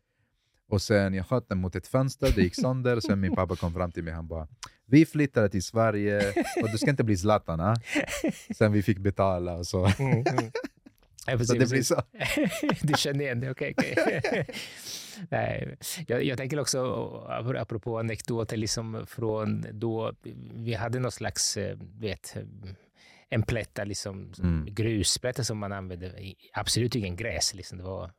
[0.68, 3.00] Och sen jag sköt den mot ett fönster, det gick sönder.
[3.00, 4.48] Sen min pappa kom fram till mig han bara
[4.86, 6.34] Vi flyttade till Sverige
[6.64, 7.60] och du ska inte bli Zlatan.
[7.60, 7.76] ah?"
[8.58, 9.90] Sen vi fick betala och så.
[11.26, 12.02] Ja, Så precis, det blir så.
[12.82, 13.74] du känner igen det, okej.
[13.78, 14.46] okej.
[15.30, 15.78] Nej,
[16.08, 16.78] jag, jag tänker också,
[17.30, 20.14] apro- apropå anekdoter, liksom från då
[20.54, 22.36] vi hade någon slags, eh, vet,
[23.30, 24.66] en plätta, liksom, Mm.
[24.76, 26.12] grusplätta som man använde.
[26.54, 27.54] Absolut ingen gräs.
[27.54, 27.78] Liksom.
[27.78, 28.12] Det var,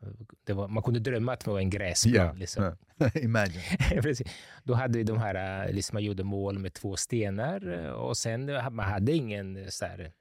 [0.46, 2.14] det var, man kunde drömma att det var en gräsplan.
[2.26, 2.76] Ja, Liksom.
[3.14, 3.62] Imagine.
[4.64, 8.16] Då hade vi de här, eh, liksom man gjorde mål med två stenar eh, och
[8.16, 10.12] sen man hade ingen så här,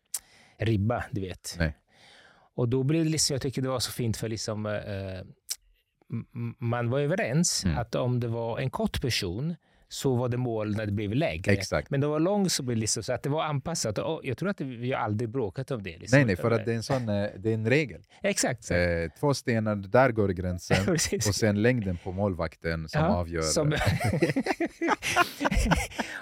[0.58, 1.56] ribba, du vet.
[1.60, 1.76] Nej.
[2.56, 5.20] Och då blev det liksom, jag tycker det var så fint för liksom, eh,
[6.36, 7.78] m- man var överens Mm.
[7.78, 9.56] att om det var en kort person
[9.96, 11.52] så var det mål när det blev lägre.
[11.52, 11.90] Exakt.
[11.90, 13.98] Men det var lång så blev liksom så att det var anpassat.
[13.98, 15.98] Och jag tror att vi aldrig bråkat om det.
[15.98, 16.18] Liksom.
[16.18, 18.02] Nej, nej, för att det är en sån, eh, det är en regel.
[18.24, 18.72] Exakt.
[18.72, 18.78] Eh,
[19.20, 20.78] två stenar, där går gränsen.
[21.28, 23.42] Och sen längden på målvakten som Ja, avgör.
[23.42, 23.72] som-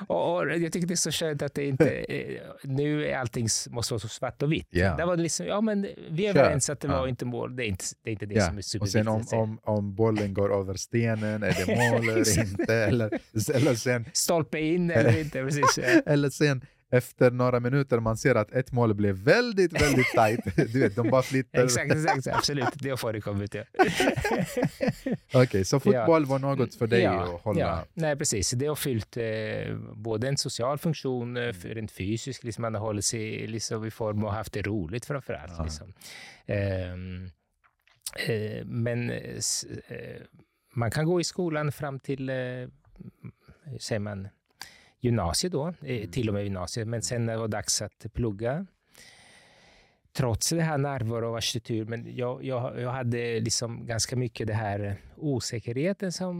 [0.07, 1.89] och, och jag tycker det är så skönt att det inte...
[1.89, 4.67] eh, Nu är allting måste vara så svart och vitt.
[4.69, 4.95] Ja.
[4.95, 7.07] Där var det liksom, ja men vi är överens att det var Ja.
[7.07, 7.55] inte mål.
[7.55, 9.29] Det är inte det, är inte det Ja, som är och superviktigt.
[9.29, 12.75] sen om, om, om bollen går över stenen, är det mål eller inte?
[12.75, 13.19] Eller,
[13.68, 15.44] eller, sen, Stolpe in eller inte.
[15.44, 15.77] Precis.
[15.77, 15.84] Ja.
[16.06, 20.40] eller sen efter några minuter man ser att ett mål blev väldigt, väldigt tight.
[20.73, 21.64] Du vet, de bara flyttar.
[21.64, 22.68] Exakt, exakt, absolut.
[22.73, 23.53] Det har förekommit.
[23.56, 23.64] Ja.
[25.44, 27.60] Okej, så fotboll var något för dig ja, att hålla...
[27.60, 28.52] Ja, nej, precis.
[28.52, 32.81] Det har fyllt eh, både en social funktion, eh, för rent fysisk, liksom man har
[32.81, 35.53] hållit sig liksom, i form och haft det roligt framför allt.
[35.57, 35.64] Ja.
[35.64, 35.94] Liksom.
[36.45, 37.30] Ehm,
[38.27, 39.35] eh, men eh,
[39.88, 40.22] eh,
[40.73, 42.35] man kan gå i skolan fram till, eh,
[43.80, 44.27] säger man,
[44.99, 46.11] gymnasiet då, eh, Mm.
[46.11, 46.88] till och med gymnasiet.
[46.88, 48.65] Men sen när det var dags att plugga,
[50.11, 54.53] trots det här närvaro och arkitektur, men jag, jag, jag hade liksom ganska mycket det
[54.53, 56.34] här osäkerheten som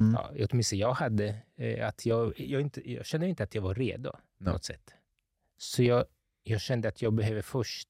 [0.00, 0.12] Mm.
[0.38, 1.34] ja, åtminstone jag hade.
[1.56, 4.50] eh, Att jag, jag, inte, jag kände inte att jag var redo på No.
[4.50, 4.94] något sätt.
[5.56, 6.04] Så jag,
[6.42, 7.88] jag kände att jag behöver först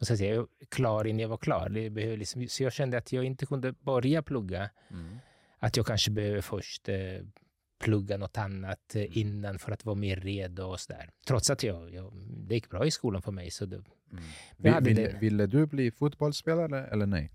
[0.00, 1.68] ska jag säga, jag är klar innan jag var klar.
[1.68, 4.70] Det behöver liksom, så jag kände att jag inte kunde börja plugga.
[4.90, 5.18] Mm.
[5.58, 6.96] Att jag kanske behöver först eh,
[7.82, 9.06] plugga något annat Mm.
[9.10, 11.10] eh, innan för att vara mer redo och sådär.
[11.26, 12.12] Trots att jag, jag,
[12.48, 13.50] det gick bra i skolan för mig.
[13.50, 13.76] Så det,
[14.12, 14.24] Mm.
[14.56, 15.18] Jag hade Ville, det.
[15.18, 17.30] ville du bli fotbollsspelare eller nej?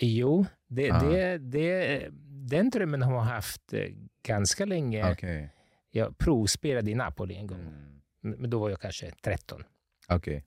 [0.00, 1.00] jo, det, Ah.
[1.10, 2.06] det, det,
[2.48, 3.84] den drömmen har jag haft eh,
[4.22, 5.12] ganska länge.
[5.12, 5.50] Okej.
[5.90, 8.40] Jag provspelade i Napoli en gång, Mm.
[8.40, 9.64] men då var jag kanske 13.
[10.08, 10.44] Okej.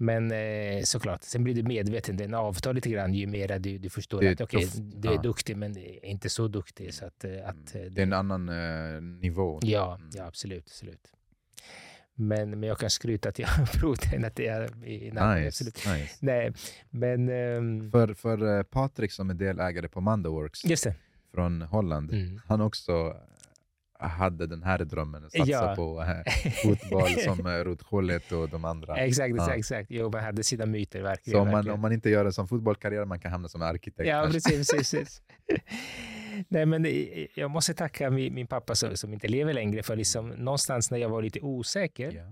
[0.00, 2.16] Men eh, såklart, sen blir du medveten.
[2.16, 4.76] Den avtar lite grann ju mer du, du förstår Det att tufft.
[5.02, 5.22] du är Ja.
[5.22, 6.94] duktig men inte så duktig.
[6.94, 9.60] Så att, eh, att, eh, Det är en annan eh, nivå.
[9.62, 10.10] Ja, Mm.
[10.14, 10.64] ja absolut.
[10.66, 11.12] absolut.
[12.14, 13.48] Men, men jag kan skryta att jag
[14.40, 15.44] är i Napoli.
[15.44, 15.48] Nice.
[15.48, 15.86] Absolut.
[15.98, 16.16] nice.
[16.20, 16.52] Nej,
[16.90, 20.00] men ehm, För, för eh, Patrik som är delägare på
[20.84, 20.94] det.
[21.34, 22.40] från Holland, Mm.
[22.46, 23.16] han också
[23.98, 25.74] hade den här drömmen att satsa Ja.
[25.76, 28.96] på eh, fotboll som eh, Ruth Gullit och de andra.
[28.96, 29.54] Exakt, Ja.
[29.54, 29.90] exakt.
[29.90, 31.36] Jo, man hade sina myter verkligen.
[31.38, 34.08] Så om man, om man inte gör det som fotbollskarriär, man kan hamna som arkitekt.
[34.08, 34.70] Ja, precis.
[34.76, 35.22] precis.
[36.48, 39.96] Nej, men det- jag måste tacka min, min pappa som, som inte lever längre för
[39.96, 42.12] liksom, någonstans när jag var lite osäker.
[42.12, 42.22] Ja.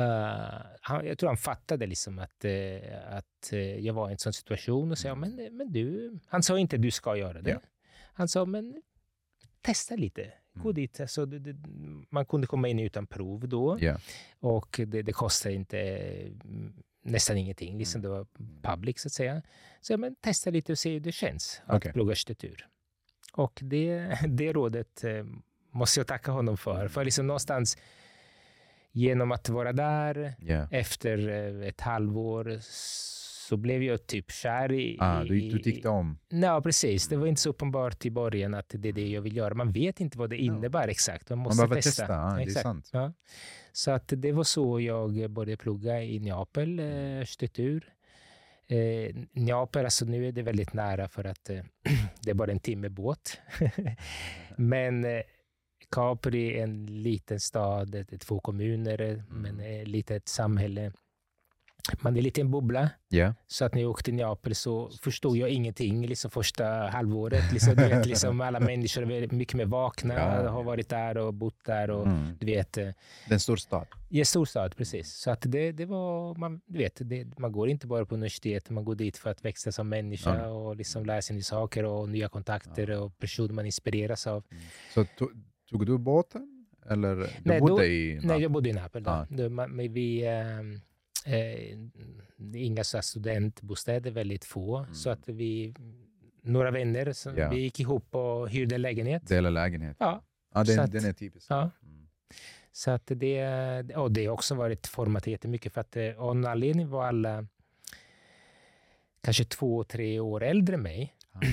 [0.00, 4.18] eh, han, jag tror han fattade liksom att, eh, att eh, jag var i en
[4.18, 5.20] sån situation och sa, Mm.
[5.36, 7.50] men, men du, han sa inte du ska göra det.
[7.50, 7.60] Ja.
[8.14, 8.82] Han sa, men
[9.62, 10.32] testa lite.
[10.56, 10.74] Gå Mm.
[10.74, 11.00] dit.
[11.00, 11.56] Alltså, det, det,
[12.10, 13.98] man kunde komma in utan prov då Ja.
[14.40, 15.78] och det, det kostade inte
[16.44, 16.72] mm,
[17.02, 17.78] nästan ingenting.
[17.78, 18.02] Liksom Mm.
[18.12, 18.26] det var
[18.76, 19.42] public så att säga.
[19.80, 21.92] Så ja, men testa lite och se hur det känns att Okej.
[21.92, 22.66] plugga arkitektur.
[23.32, 25.24] Och det, det rådet eh,
[25.70, 26.88] måste jag tacka honom för.
[26.88, 27.76] För liksom någonstans
[28.92, 30.68] genom att vara där Ja.
[30.70, 32.58] efter eh, ett halvår
[33.48, 34.96] så blev jag typ kär i...
[35.00, 36.18] Ah, du, du tyckte om...
[36.28, 37.08] Ja, precis.
[37.08, 39.54] Det var inte så uppenbart i början att det är det jag vill göra.
[39.54, 41.30] Man vet inte vad det innebär exakt.
[41.30, 42.02] Man Man måste behöver testa.
[42.02, 42.62] testa, ah, det är Exakt.
[42.62, 42.90] sant.
[42.92, 43.12] Ja.
[43.72, 47.92] Så att det var så jag började plugga i Neapel, eh, arkitektur.
[48.68, 51.64] Eh, Neapel, alltså nu är det väldigt nära för att eh,
[52.20, 53.40] det är bara en timme båt.
[54.56, 55.22] Men eh,
[55.90, 60.92] Capri är en liten stad, det är två kommuner, eh, men ett litet samhälle.
[62.00, 62.90] Man är lite en bubbla.
[63.08, 63.34] Ja.
[63.46, 67.52] Så att när jag åkte till Neapel så förstod jag ingenting liksom första halvåret.
[67.52, 70.62] Liksom, du vet, liksom, alla människor är mycket mer vakna, Ja, har ja.
[70.62, 71.90] varit där och bott där.
[71.90, 72.36] Och, Mm.
[72.40, 73.86] du vet, eh, Det är en stor stad.
[74.10, 75.12] i en storstad, precis.
[75.14, 78.70] Så att det, det var, man, du vet, det, man går inte bara på universitet,
[78.70, 80.46] man går dit för att växa som människa Ja.
[80.48, 84.44] och liksom lära sig nya saker och nya kontakter och personer man inspireras av.
[84.94, 85.26] Så to,
[85.70, 86.52] tog du båten?
[86.90, 88.20] Eller du Nej, bodde då- i...
[88.22, 89.02] Nej, jag bodde i Neapel.
[89.02, 89.10] Då.
[89.10, 89.26] Ja.
[89.30, 90.80] Då, man, men vi, ehm,
[91.26, 91.78] eh,
[92.54, 94.86] inga så studentbostäder, väldigt få.
[94.92, 95.74] Så att vi,
[96.42, 97.42] några vänner, så Mm.
[97.42, 97.50] Ja.
[97.50, 99.28] vi gick ihop och hyrde en lägenhet.
[99.28, 99.96] Dela lägenhet?
[100.00, 100.22] Ja,
[100.54, 101.46] Ja, den, att- den är typisk.
[101.50, 101.70] ja.
[101.82, 102.06] Mm.
[102.72, 103.42] Så att det,
[103.96, 107.46] och det har också varit format jättemycket för att eh, av en anledning var alla
[109.20, 111.14] kanske två, tre år äldre än mig.
[111.32, 111.40] Ah.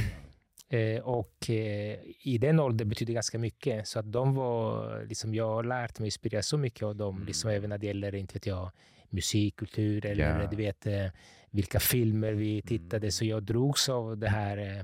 [0.70, 3.88] Eh, och eh, i den åldern betyder ganska mycket.
[3.88, 7.50] Så att de var, liksom, jag har lärt mig inspireras så mycket av dem, liksom,
[7.50, 7.58] Mm.
[7.58, 8.72] även när det gäller, inte vet jag,
[9.14, 10.48] musikkultur eller Ja.
[10.48, 11.08] du vet, eh,
[11.52, 12.98] vilka filmer vi tittade.
[13.06, 13.12] Mm.
[13.12, 14.80] Så jag drogs av det här eh,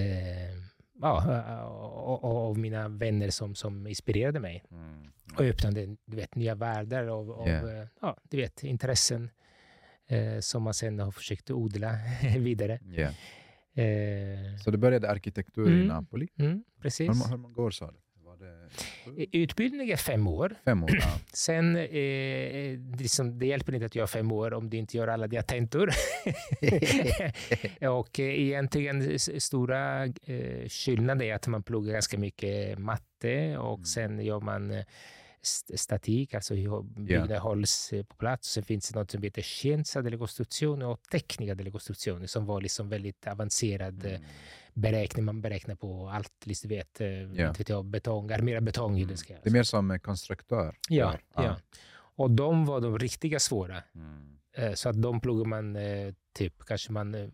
[0.00, 0.54] eh,
[1.00, 5.10] ja, och, och, av mina vänner som, som inspirerade mig Mm.
[5.36, 7.70] och öppnade du vet, nya världar av, av Ja.
[7.80, 9.30] eh, ja, du vet, intressen
[10.06, 11.98] eh, som man sen har försökt odla
[12.38, 12.78] vidare.
[12.96, 13.08] Ja.
[13.82, 15.86] Eh, Så du började arkitektur i Mm.
[15.86, 16.28] Napoli.
[16.38, 17.08] mm, precis.
[17.08, 17.98] Hur, hur många år sa du?
[18.44, 18.68] Det
[19.04, 19.26] sju?
[19.32, 20.54] Utbildning är fem år.
[20.64, 20.90] fem år?
[21.00, 21.18] Ja.
[21.32, 25.26] Sen, eh, liksom, det hjälper inte att göra fem år om du inte gör alla
[25.26, 25.90] dina tentor.
[27.90, 33.84] och eh, egentligen stora eh, skillnaden är att man pluggar ganska mycket matte och Mm.
[33.84, 34.84] sen gör man eh,
[35.42, 38.48] st- statik, alltså hur byggnader hålls eh, på plats.
[38.52, 42.60] Sen finns det något som heter scienza delle costruzioni och tecnica delle costruzioni som var
[42.60, 44.22] liksom väldigt avancerad eh, Mm.
[44.74, 45.24] Beräkning.
[45.24, 47.54] Man beräknar på allt, liksom, du vet, eh, Ja.
[47.66, 48.96] jag, betong, armera betong.
[48.96, 49.08] Mm.
[49.08, 50.76] det ska Det är mer som en konstruktör.
[50.88, 51.56] Ja, ja.
[52.16, 53.82] Och de var de riktiga svåra.
[53.94, 54.38] Mm.
[54.56, 57.28] Eh, Så att de pluggar man eh, typ, kanske man, eh,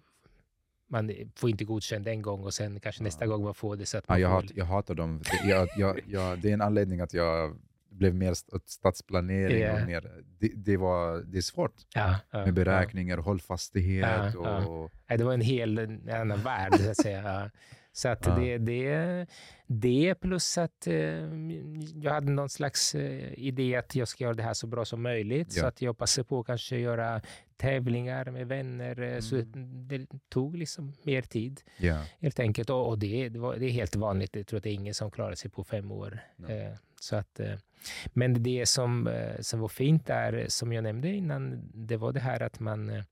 [0.88, 3.04] man får inte godkänd en gång och sen kanske Ja.
[3.04, 3.86] nästa gång man får det.
[3.86, 5.22] Så att Ja, man jag, får, hat, jag hatar dem.
[5.44, 7.56] Jag, jag, jag, det är en anledning att jag
[8.01, 8.35] blev mer
[8.66, 9.62] stadsplanering.
[9.62, 9.72] Ja.
[9.72, 14.09] Och mer, det, det, var, det är svårt ja, ja, med beräkningar hållfastighet.
[14.09, 14.66] Ja, ja.
[14.66, 15.16] och, Ja.
[15.16, 17.51] Det var en hel en annan värld, så att säga.
[17.92, 18.34] Så att Ja.
[18.34, 19.26] det, det,
[19.66, 20.94] det plus att eh,
[22.02, 25.02] jag hade någon slags eh, idé att jag ska göra det här så bra som
[25.02, 25.52] möjligt.
[25.52, 25.66] Så Ja.
[25.68, 27.20] att jag passade på att kanske göra
[27.56, 29.00] tävlingar med vänner.
[29.02, 29.88] eh, Så Mm.
[29.88, 31.60] det tog liksom mer tid.
[31.78, 32.04] Ja.
[32.20, 32.70] Helt enkelt.
[32.70, 34.36] Och, och det, det, var, det är helt vanligt.
[34.36, 36.18] Jag tror att det är ingen som klarar sig på fem år.
[36.48, 37.54] Eh, så att, eh,
[38.12, 42.20] men det som, eh, som var fint där, som jag nämnde innan, det var det
[42.20, 43.02] här att man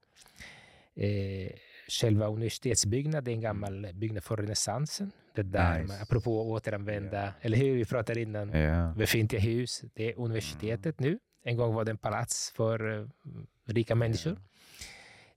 [1.89, 5.13] Själva universitetsbyggnaden är en gammal byggnad från renässansen.
[5.35, 6.03] Det där, Nice.
[6.03, 8.95] apropå att återanvända, eller hur vi pratade innan, Ja.
[8.97, 9.83] befintliga hus.
[9.95, 11.19] Det är universitetet nu.
[11.45, 13.07] En gång var det en palats för eh,
[13.67, 14.37] rika människor.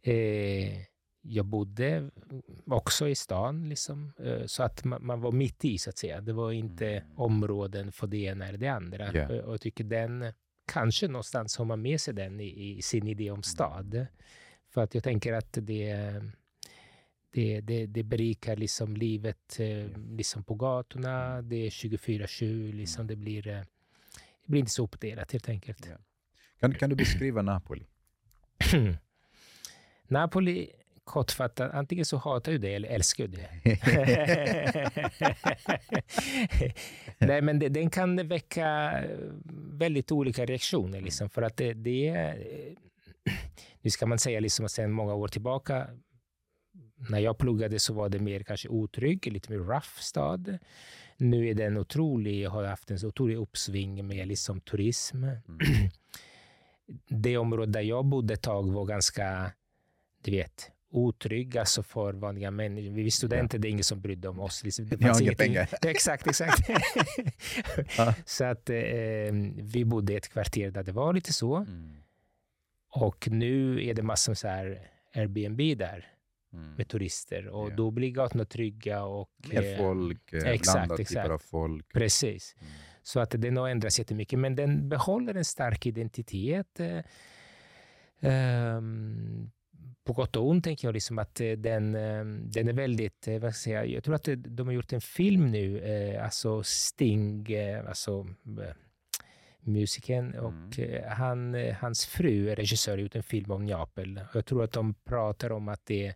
[0.02, 0.82] Eh,
[1.24, 2.10] jag bodde
[2.66, 6.22] också i stan, liksom, eh, så att man, man var mitt i, så att säga.
[6.22, 7.04] Det var inte Mm.
[7.16, 9.14] områden för det ena eller det andra.
[9.14, 9.28] Ja.
[9.30, 10.34] Och, och jag tycker den,
[10.72, 14.06] kanske någonstans har man med sig den i, i sin idé om stad.
[14.74, 15.96] För att jag tänker att det,
[17.32, 21.42] det, det, det berikar liksom livet eh, liksom på gatorna.
[21.42, 23.60] Det är 24-7, liksom, det, blir, eh,
[24.46, 25.88] det blir inte så uppdelat helt enkelt.
[25.90, 25.96] Ja.
[26.60, 27.86] Kan, kan du beskriva Napoli?
[30.08, 30.70] Napoli,
[31.04, 33.50] kortfattat, antingen så hatar du det eller älskar du det.
[37.28, 39.18] Nej, men det, den kan väcka eh,
[39.72, 41.02] väldigt olika reaktioner.
[41.02, 42.38] Liksom, för att det, det är...
[43.84, 45.88] Nu ska man säga liksom att sedan många år tillbaka,
[47.10, 50.58] när jag pluggade så var det mer kanske otrygg, lite mer rough stad.
[51.18, 55.26] Nu är den otrolig, har haft en så otrolig uppsving med liksom turism.
[57.08, 59.52] Det område där jag bodde ett tag var ganska,
[60.24, 62.92] du vet, otrygg, alltså för vanliga människor.
[62.92, 64.64] Vi studenter, det är ingen som brydde om oss.
[64.64, 64.88] Liksom.
[64.88, 65.70] Det Ni har inga pengar.
[65.82, 66.70] Exakt, exakt.
[67.98, 68.14] Ja.
[68.26, 68.76] så att eh,
[69.56, 71.56] vi bodde i ett kvarter där det var lite så.
[71.56, 71.96] Mm.
[72.90, 76.11] Och nu är det massor med så här Airbnb där
[76.54, 76.74] Mm.
[76.76, 77.76] med turister och Ja.
[77.76, 79.30] då blir gatorna trygga och...
[79.50, 81.24] Mer eh, folk, eh, exakt, blandad exakt.
[81.26, 81.94] typer av folk.
[81.94, 82.56] Precis.
[82.60, 82.72] Mm.
[83.04, 86.80] Så att den har ändrats jättemycket, men den behåller en stark identitet.
[88.20, 89.52] ehm,
[90.04, 93.40] på gott och ont tänker jag liksom att eh, den, eh, den är väldigt, vad
[93.40, 95.86] ska jag säga, jag tror att de har gjort en film nu,
[96.18, 97.48] alltså Sting,
[97.88, 98.76] alltså eh,
[99.60, 104.22] musikern och eh, han, hans fru är regissör, har gjort en film om Neapel.
[104.34, 106.16] Jag tror att de pratar om att det är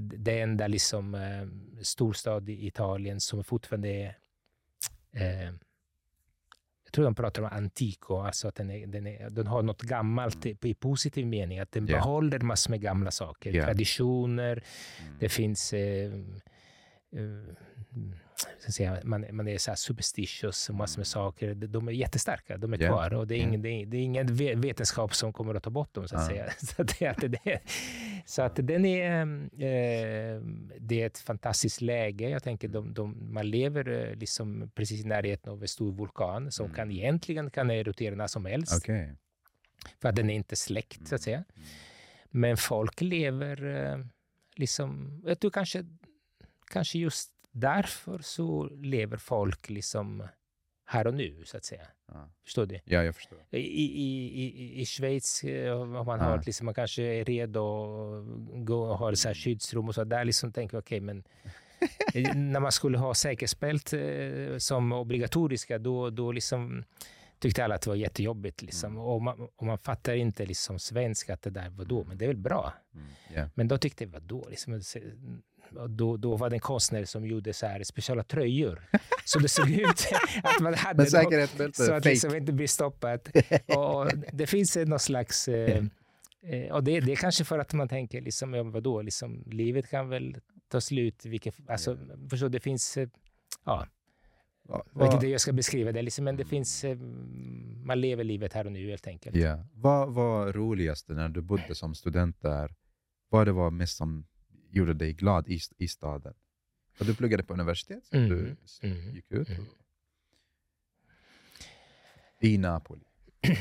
[0.00, 1.46] det enda liksom, eh,
[1.82, 4.16] storstad i Italien som fortfarande är
[5.12, 5.52] eh,
[6.84, 9.82] jag tror de pratar om antico, alltså att den, är, den, är, den har något
[9.82, 11.96] gammalt i, i positiv mening, att den Ja.
[11.96, 13.64] behåller massor med gamla saker, Ja.
[13.64, 14.52] traditioner,
[15.02, 15.16] Mm.
[15.20, 16.12] det finns eh,
[17.12, 17.54] eh,
[18.72, 21.54] säga, man, man är så här superstitious och massor med saker.
[21.54, 22.88] De- är jättestarka, de är Ja.
[22.88, 25.62] kvar och det är, ingen, det, är, det är ingen ve- vetenskap som kommer att
[25.62, 26.08] ta bort dem.
[26.08, 26.28] Så att Ja.
[26.28, 26.50] säga.
[26.58, 26.98] Så att,
[27.42, 27.60] det,
[28.26, 29.20] så att den är,
[29.52, 30.40] eh,
[30.78, 32.28] det är ett fantastiskt läge.
[32.28, 36.52] Jag tänker de, de, man lever eh, liksom precis i närheten av en stor vulkan
[36.52, 36.76] som Mm.
[36.76, 38.76] kan egentligen kan erotera när som helst.
[38.82, 39.12] Okej.
[40.02, 41.36] För att den är inte släckt, så att säga.
[41.36, 41.66] Mm.
[42.30, 43.98] Men folk lever eh,
[44.56, 45.22] liksom...
[45.26, 45.84] Jag tror kanske,
[46.70, 47.30] kanske just
[47.60, 50.22] därför så lever folk liksom
[50.88, 51.86] här och nu, så att säga.
[52.08, 52.30] Ja.
[52.44, 52.80] Förstår du?
[52.84, 53.38] ja, jag förstår.
[53.50, 56.24] I, i, i, I Schweiz eh, har man Ja.
[56.24, 60.04] hört liksom, man kanske är redo att gå och ha så här skyddsrum och så.
[60.04, 61.24] Där liksom tänker jag, okej, men
[62.34, 66.84] när man skulle ha säkerhetsbält eh, som obligatoriska, då, då liksom
[67.38, 68.62] tyckte alla att det var jättejobbigt.
[68.62, 68.92] Liksom.
[68.92, 69.02] Mm.
[69.04, 72.28] Och, man, och man fattar inte liksom svenska att det där, vadå, men det är
[72.28, 72.72] väl bra.
[72.94, 73.06] Mm.
[73.32, 73.48] Yeah.
[73.54, 74.46] Men då tyckte jag, vadå?
[74.50, 74.80] Liksom,
[75.88, 78.88] då, då var det en konstnär som gjorde så här speciella tröjor.
[79.24, 80.08] Så det såg ut
[80.42, 82.08] att man hade Men säkerhetsbälte, så att fake.
[82.08, 83.28] liksom inte bli stoppat.
[83.66, 85.48] Och det finns någon slags...
[85.48, 85.84] Eh,
[86.42, 89.90] eh, och det, det är kanske för att man tänker, liksom, ja, vadå, liksom, livet
[89.90, 90.36] kan väl
[90.68, 91.24] ta slut.
[91.24, 91.98] Vilket, alltså,
[92.30, 92.96] förstår, det finns...
[92.96, 93.08] Eh,
[93.64, 93.86] ja,
[94.68, 96.84] jag vet inte hur jag ska beskriva det, liksom, men det finns...
[97.84, 99.36] Man lever livet här och nu helt enkelt.
[99.36, 99.64] Ja.
[99.72, 102.74] Vad var roligaste när du bodde som student där?
[103.28, 104.26] Vad det var mest som
[104.70, 106.34] gjorde dig glad i, i staden?
[106.94, 109.48] För du pluggade på universitet, så Mm, du s- mm, gick ut.
[109.48, 109.64] mm.
[112.40, 113.04] I Napoli.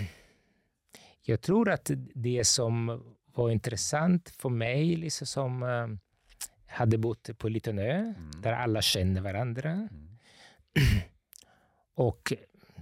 [1.22, 3.04] Jag tror att det som
[3.34, 5.88] var intressant för mig, liksom som eh,
[6.68, 8.32] hade bott på en liten ö, Mm.
[8.42, 9.72] där alla känner varandra.
[9.72, 10.10] Mm.
[11.96, 12.34] Och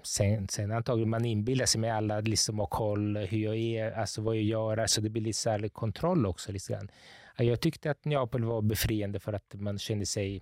[0.04, 4.22] sen, sen antagligen man inbillar sig med alla liksom har koll hur jag är, alltså
[4.22, 6.52] vad jag gör, alltså det blir lite så kontroll också.
[6.52, 6.90] Lite grann.
[7.38, 10.42] Ja, Jag tyckte att Neapel var befriande för att man kände sig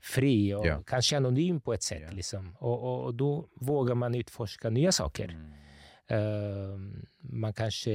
[0.00, 0.82] fri och Ja.
[0.86, 2.02] kanske anonym på ett sätt.
[2.02, 2.10] Ja.
[2.10, 2.56] Liksom.
[2.58, 5.28] Och, och, och då vågar man utforska nya saker.
[5.28, 5.52] Mm.
[6.06, 6.78] Eh,
[7.20, 7.92] man kanske,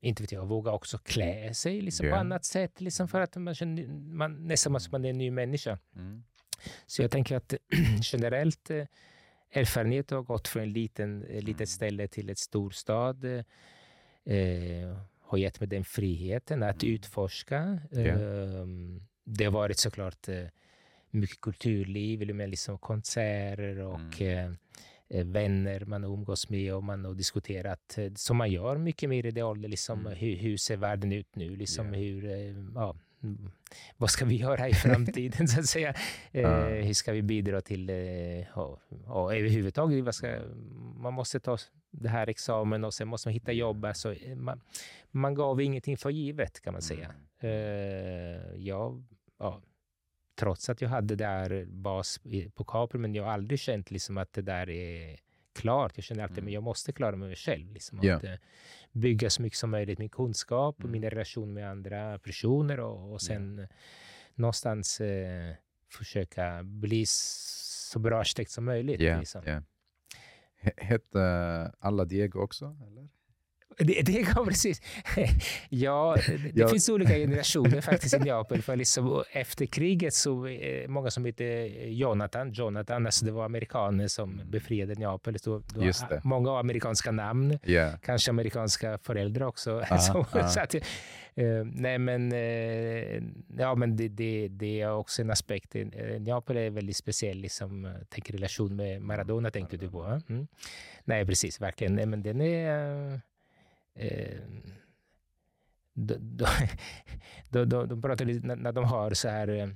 [0.00, 2.16] inte vet jag, vågar också klä sig liksom, på Ja.
[2.16, 2.80] annat sätt.
[2.80, 5.78] Liksom, för att man känner, man, nästan som man är en ny människa.
[5.96, 6.24] Mm.
[6.86, 7.54] Så jag tänker att
[8.02, 8.84] generellt eh,
[9.52, 11.44] erfarenhet har gått från en liten, ett Mm.
[11.44, 13.24] litet ställe till ett storstad.
[13.24, 16.94] Eh, har gett mig den friheten att Mm.
[16.94, 17.80] utforska.
[17.92, 18.66] Eh,
[19.24, 20.44] det har varit såklart eh,
[21.10, 24.48] mycket kulturliv, med liksom konserter och Mm.
[24.48, 29.26] eh, eh, vänner man umgås med och man har diskuterat, som man gör mycket mer
[29.26, 30.12] i det ålder, liksom, Mm.
[30.18, 31.56] hur, hur ser världen ut nu?
[31.56, 32.00] Liksom, Ja.
[32.00, 32.24] hur,
[32.74, 32.96] ja,
[33.96, 35.48] vad ska vi göra i framtiden?
[35.48, 35.94] så att säga.
[36.32, 36.50] Eh.
[36.64, 37.96] Hur ska vi bidra till, eh,
[38.38, 40.38] ja, ja, överhuvudtaget, vad ska,
[40.96, 41.58] man måste ta
[41.90, 43.84] det här examen och sen måste man hitta jobb.
[43.84, 44.60] Alltså, eh, man,
[45.10, 47.14] man gav ingenting för givet kan man säga.
[47.40, 47.50] Eh,
[48.56, 49.04] jag,
[49.38, 49.62] ja,
[50.38, 52.20] trots att jag hade där bas
[52.54, 55.16] på Capri, men jag har aldrig känt liksom att det där är
[55.54, 55.92] klart.
[55.96, 56.48] Jag känner alltid Mm.
[56.48, 57.72] att jag måste klara mig själv.
[57.72, 58.16] Liksom, Ja.
[58.16, 58.34] att, eh,
[58.96, 60.92] bygga så mycket som möjligt min kunskap och Mm.
[60.92, 63.66] mina relationer med andra personer och, och sen eh,
[64.34, 65.54] någonstans eh,
[65.92, 69.00] försöka bli så bra arkitekt som möjligt.
[69.00, 69.42] Ja, Liksom.
[70.60, 72.76] He- Hette alla Diego också?
[72.86, 73.08] Eller?
[73.78, 74.82] Det, det kan precis.
[75.68, 76.68] ja, det, Ja.
[76.68, 78.62] finns olika generationer faktiskt i Neapel.
[78.62, 81.44] För liksom, efter kriget så eh, många som hette
[81.86, 85.38] Jonathan, Jonathan, alltså det var amerikaner som befriade Neapel.
[85.38, 85.92] Så, Mm.
[86.24, 87.92] Många har amerikanska namn, Ja.
[88.02, 89.84] kanske amerikanska föräldrar också.
[89.90, 90.48] Ja, så, ja.
[90.48, 90.80] så att, eh,
[91.64, 93.22] nej men, eh,
[93.58, 95.74] ja, men det, det, det är också en aspekt.
[95.74, 95.86] Eh,
[96.20, 100.20] Neapel är väldigt speciell, liksom, eh, tänker relation med Maradona tänkte du på.
[100.28, 100.46] Mm.
[101.04, 101.94] Nej, precis, verkligen.
[101.94, 103.20] Nej, men den är...
[103.96, 104.38] eh, Eh,
[105.94, 106.14] de,
[107.50, 109.68] de, de, de, pratar lite, när, de har så här, eh,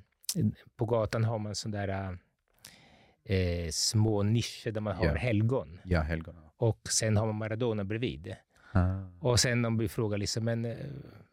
[0.76, 2.18] på gatan har man sådana där
[3.24, 5.14] eh, små nischer där man har Ja.
[5.14, 5.80] helgon.
[5.84, 6.36] Ja, helgon.
[6.56, 8.36] Och sen har man Maradona bredvid.
[8.72, 9.02] Ah.
[9.20, 10.76] Och sen de blir frågar liksom, men, eh,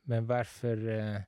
[0.03, 1.21] men varför eh,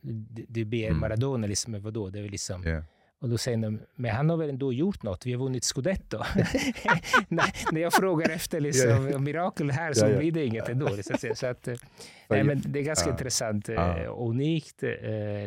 [0.00, 1.00] du, du ber Mm.
[1.00, 2.10] Maradona, liksom, vadå?
[2.10, 2.82] Det är väl liksom, Ja.
[3.24, 5.26] Och då säger de, men han har väl ändå gjort något?
[5.26, 6.18] Vi har vunnit scudetto.
[7.28, 9.18] när, när jag frågar efter liksom, Ja, ja.
[9.18, 10.88] mirakel här så Ja, blir det inget ändå.
[11.02, 11.74] Så, att så att, eh,
[12.28, 14.88] nej, men det är ganska intressant eh, och unikt eh,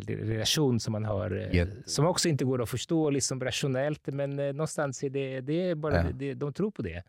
[0.06, 1.56] relation som man har.
[1.56, 5.70] Eh, som också inte går att förstå liksom, rationellt, men eh, någonstans är det, det
[5.70, 7.02] är bara, det, de tror på det.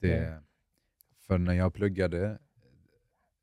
[0.00, 0.42] Det,
[1.26, 2.38] för när jag pluggade,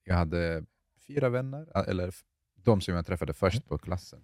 [0.04, 0.64] jag hade
[1.08, 2.14] fyra vänner, eller
[2.56, 4.20] de som jag träffade först på klassen.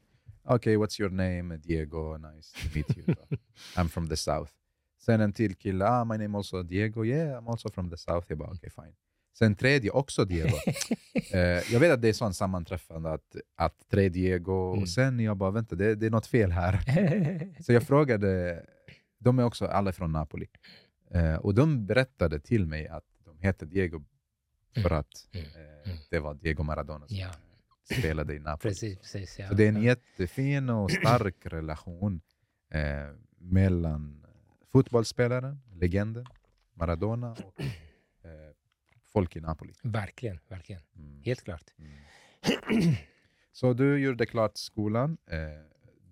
[0.46, 1.58] Okej, what's your name?
[1.58, 3.16] Diego, nice to meet you.
[3.78, 4.52] I'm from the south.
[5.06, 8.26] Sen en till kille, ah, my name also Diego, yeah, I'm also from the south.
[8.30, 8.94] Jag bara, okej, fine.
[9.38, 10.56] Sen tredje, också Diego.
[11.34, 11.40] eh,
[11.74, 14.82] jag vet att det är sånt sammanträffande, att, att tre Diego, Mm.
[14.84, 16.80] och sen jag bara, vänta, det, det är något fel här.
[17.64, 18.66] Så jag frågade,
[19.20, 20.48] de är också alla från Napoli.
[21.12, 24.04] Eh, och de berättade till mig att de heter Diego
[24.74, 25.00] för Mm.
[25.00, 25.46] att Mm.
[25.46, 25.98] eh, Mm.
[26.10, 27.28] det var Diego Maradona Ja.
[27.84, 28.72] Spelade i Napoli.
[28.72, 29.40] precis, precis.
[29.40, 29.48] Ja.
[29.48, 32.22] Så det är en jättefin och stark relation
[32.72, 32.82] eh,
[33.38, 34.26] mellan
[34.72, 36.26] fotbollsspelaren, legenden,
[36.74, 38.56] Maradona och eh,
[39.14, 39.74] folk i Napoli.
[39.84, 40.82] Verkligen, verkligen.
[40.96, 41.22] Mm.
[41.24, 41.74] Helt klart.
[41.78, 42.96] Mm.
[43.52, 45.38] Så du gjorde klart skolan, eh,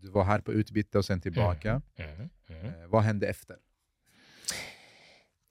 [0.01, 1.81] du var här på utbyte och sen tillbaka.
[1.95, 2.29] Mm.
[2.47, 2.65] Mm.
[2.65, 3.57] Eh, vad hände efter?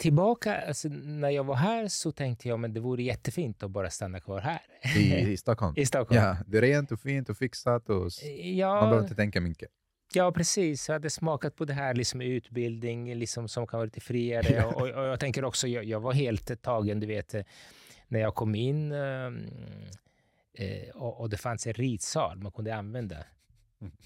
[0.01, 3.91] Tillbaka, alltså, när jag var här så tänkte jag men det vore jättefint att bara
[3.91, 4.61] stanna kvar här.
[4.97, 5.75] I, I Stockholm?
[5.77, 6.23] I Stockholm.
[6.23, 8.11] Ja, det är rent och fint och fixat och
[8.43, 9.69] Ja, man behöver inte tänka mycket.
[10.15, 10.89] Ja, precis.
[10.89, 14.65] Jag hade smakat på det här liksom, utbildning liksom, som kan vara lite friare.
[14.75, 17.43] och, och jag tänker också, jag, jag var helt tagen, du vet, eh,
[18.09, 19.47] när jag kom in ehm,
[20.55, 23.17] eh, och, och det fanns en ritsal man kunde använda.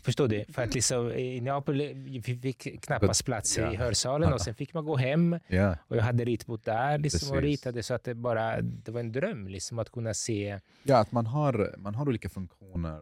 [0.02, 0.44] Förstår du?
[0.48, 3.72] För att liksom, i Neapel vi fick knappast plats ja.
[3.72, 7.36] i hörsalen och sen fick man gå hem Ja, och jag hade ritbok där liksom,
[7.36, 10.60] och ritade så att det bara det var en dröm liksom, att kunna se.
[10.82, 13.01] ja att man har, man har olika funktioner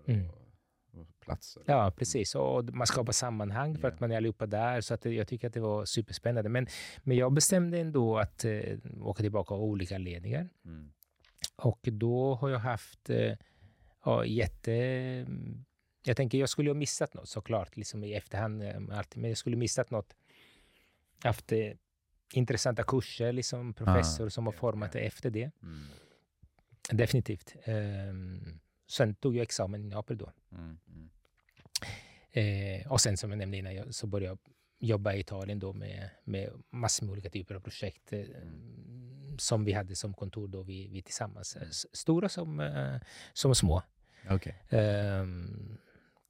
[0.95, 1.07] Mm.
[1.21, 1.63] platser.
[1.67, 2.35] Ja, precis.
[2.35, 4.81] Och man skapar sammanhang för att man är allihopa där.
[4.81, 6.51] Så att jag tycker att det var superspännande.
[6.51, 6.67] Men,
[7.03, 10.49] men jag bestämde ändå att eh, åka tillbaka av olika anledningar.
[10.65, 10.93] Mm.
[11.57, 13.33] Och då har jag haft eh,
[14.05, 15.27] ja, jätte...
[16.05, 18.63] Jag tänker, jag skulle ha missat något såklart, liksom i efterhand.
[18.63, 18.81] eh,
[19.15, 20.17] Men jag skulle ha missat något.
[21.23, 21.73] Haft eh,
[22.33, 25.01] intressanta kurser, liksom professor som har format okej.
[25.01, 25.51] det efter det.
[25.63, 25.87] Mm.
[26.91, 27.55] Definitivt.
[27.65, 28.59] Ehm,
[28.89, 30.33] sen tog jag examen i Neapel då.
[30.53, 30.79] Mm.
[30.89, 31.09] Mm.
[32.33, 34.39] Eh, och sen som jag nämnde innan, jag, så började
[34.79, 38.25] jag jobba i Italien då med, med massor med olika typer av projekt eh,
[39.39, 41.57] som vi hade som kontor då vi, vi tillsammans.
[41.57, 42.97] S- Stora som, eh,
[43.33, 43.83] som små.
[44.31, 44.63] Okej.
[44.71, 45.79] Ehm,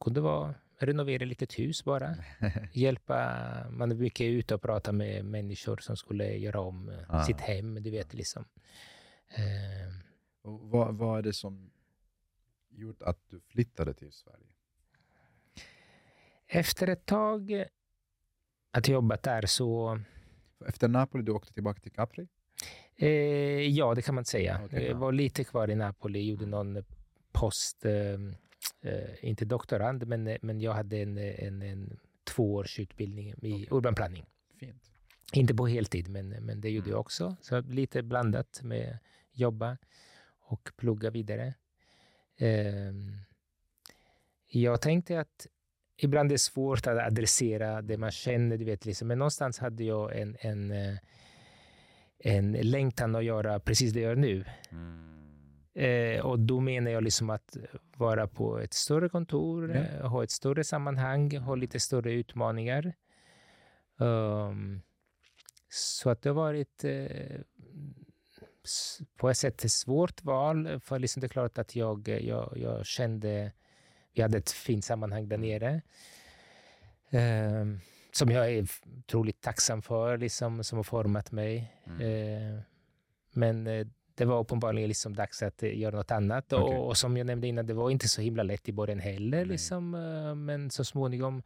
[0.05, 2.15] kunde vara renovera lite ett hus bara.
[2.73, 3.17] Hjälpa,
[3.71, 7.25] man är mycket ute och prata med människor som skulle göra om eh, Ah.
[7.25, 8.45] sitt hem, du vet liksom.
[10.43, 11.71] Och vad, vad är det som
[12.71, 14.47] gjort att du flyttade till Sverige?
[16.47, 17.65] efter ett tag eh,
[18.71, 20.01] att jobbat där så
[20.67, 22.29] Efter Napoli du åkte tillbaka till Capri?
[22.97, 23.09] Eh,
[23.69, 24.61] ja, det kan man säga.
[24.65, 26.85] Okej, jag var lite kvar i Napoli, gjorde någon
[27.33, 28.19] post, eh,
[28.83, 33.69] eh, inte doktorand, men, men jag hade en, en, en tvåårsutbildning i Okej.
[33.71, 34.25] urban planning.
[34.61, 34.83] Fint.
[35.33, 36.91] Inte på heltid, men, men det gjorde Mm.
[36.91, 37.37] jag också.
[37.41, 38.99] Så lite blandat med
[39.33, 39.79] jobba
[40.41, 41.55] och plugga vidare.
[42.37, 42.93] Eh,
[44.47, 45.47] jag tänkte att
[45.97, 49.09] ibland är det svårt att adressera det man känner, du vet, liksom.
[49.09, 50.97] men någonstans hade jag en, en, eh,
[52.19, 54.45] en längtan att göra precis det jag gör nu.
[54.71, 55.12] Mm.
[55.75, 57.57] Eh, och då menar jag liksom att
[57.97, 59.83] vara på ett större kontor, Ja.
[59.83, 62.95] eh, ha ett större sammanhang, ha lite större utmaningar.
[63.97, 64.83] Um,
[65.69, 67.41] så att det har varit eh,
[69.17, 70.81] på ett sätt ett svårt val.
[70.81, 73.53] För liksom det är klart att jag, jag, jag kände,
[74.15, 75.83] vi hade ett fint sammanhang där nere.
[77.11, 77.81] Ehm,
[78.13, 78.67] som jag är
[78.99, 81.73] otroligt tacksam för, liksom, som har format mig.
[81.87, 82.01] Mm.
[82.01, 82.61] Eh,
[83.33, 86.53] men eh, det var uppenbarligen liksom dags att eh, göra något annat.
[86.53, 86.77] Okej.
[86.79, 89.37] Och, och som jag nämnde innan, det var inte så himla lätt i början heller.
[89.39, 89.45] Nej.
[89.47, 91.43] Liksom, eh, men så småningom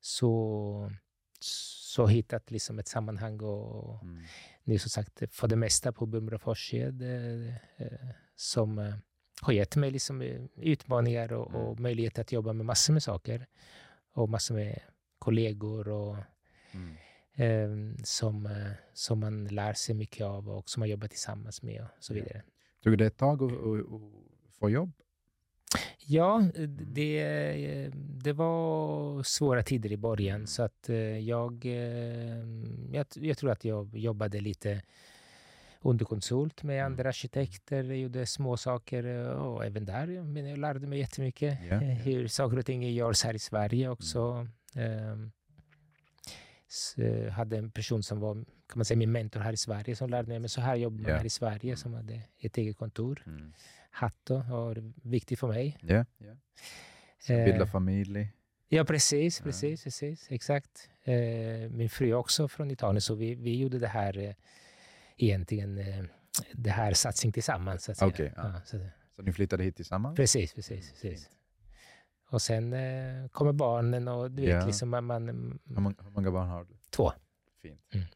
[0.00, 0.92] så,
[1.40, 4.22] så hittat liksom ett sammanhang och Mm.
[4.64, 8.92] nu som sagt för det mesta på Bumra Forshede eh, som
[9.42, 10.22] har gett mig liksom
[10.56, 11.62] utmaningar och, Mm.
[11.62, 13.46] och möjlighet att jobba med massor med saker
[14.14, 14.80] och massor med
[15.18, 16.16] kollegor och
[16.72, 16.96] Mm.
[17.40, 17.68] Eh,
[18.04, 22.04] som, eh, som man lär sig mycket av och som man jobbar tillsammans med och
[22.04, 22.42] så vidare.
[22.84, 23.50] Tog det ett tag att,
[24.58, 24.92] få jobb?
[26.06, 30.46] Ja, det, det var svåra tider i början Mm.
[30.46, 32.44] så att eh, jag, eh,
[32.92, 34.82] jag, jag tror att jag jobbade lite
[35.80, 36.92] underkonsult med Mm.
[36.92, 39.04] andra arkitekter, jag gjorde små saker
[39.36, 41.76] och även där men jag lärde mig jättemycket ja.
[41.78, 44.46] hur saker och ting görs här i Sverige också.
[44.74, 45.30] Mm.
[47.32, 48.44] Hade en person som var kan
[48.78, 51.10] man säga, min mentor här i Sverige som lärde mig men så här jobbar man
[51.10, 51.16] Ja.
[51.16, 53.22] här i Sverige som hade ett eget kontor.
[53.26, 53.52] Mm.
[53.90, 55.78] Hatto var viktigt för mig.
[55.80, 56.36] Ja, ja.
[57.18, 58.32] Så Eh, bilda familj.
[58.68, 59.44] Ja, precis, Ja.
[59.44, 60.90] precis, precis, exakt.
[61.04, 61.14] Eh,
[61.70, 64.34] min fru är också från Italien, så vi, vi gjorde det här eh,
[65.16, 66.04] egentligen, eh,
[66.52, 67.84] det här satsning tillsammans.
[67.84, 68.08] Så att säga.
[68.08, 68.60] Okej, ja.
[68.64, 68.78] så,
[69.16, 70.16] Så ni flyttade hit tillsammans?
[70.16, 71.30] precis, precis, precis.
[72.30, 74.66] Och sen eh, kommer barnen och du vet, Ja.
[74.66, 75.28] liksom man, man,
[75.64, 76.74] Hur många, hur många barn har du?
[76.90, 77.12] två.
[77.62, 77.80] Fint.
[77.94, 78.06] Mm.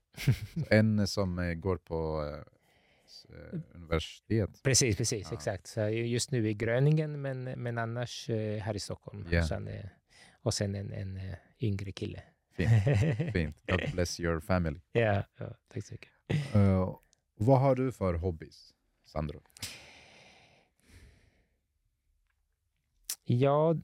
[1.01, 4.63] En som eh, går på eh, eh, universitet.
[4.63, 5.37] Precis, precis, Ja.
[5.37, 5.67] exakt.
[5.67, 9.27] Så just nu i Gröningen, men, men annars eh, här i Stockholm.
[9.27, 9.69] Och sen,
[10.43, 12.23] och sen en, en eh, yngre kille.
[12.57, 12.71] Fint.
[13.33, 13.57] Fint.
[13.67, 14.81] God bless your family.
[14.93, 16.11] ja, ja, tack så mycket.
[16.55, 16.97] Eh,
[17.37, 18.75] vad har du för hobbies,
[19.05, 19.41] Sandro?
[23.25, 23.75] Ja,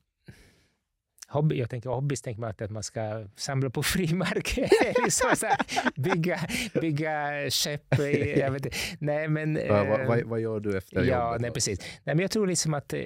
[1.33, 4.57] hobby, jag tänker hobbys tänker man att man ska samla på frimärk.
[5.05, 5.57] liksom så här,
[6.01, 6.41] bygga,
[6.81, 7.95] bygga skepp.
[8.37, 8.67] Jag vet,
[8.99, 11.41] nej, men, Vad- vad- eh, vad, vad gör du efter ja, jobbet?
[11.41, 11.81] nej, precis.
[11.81, 13.01] Nej, men jag tror liksom att eh,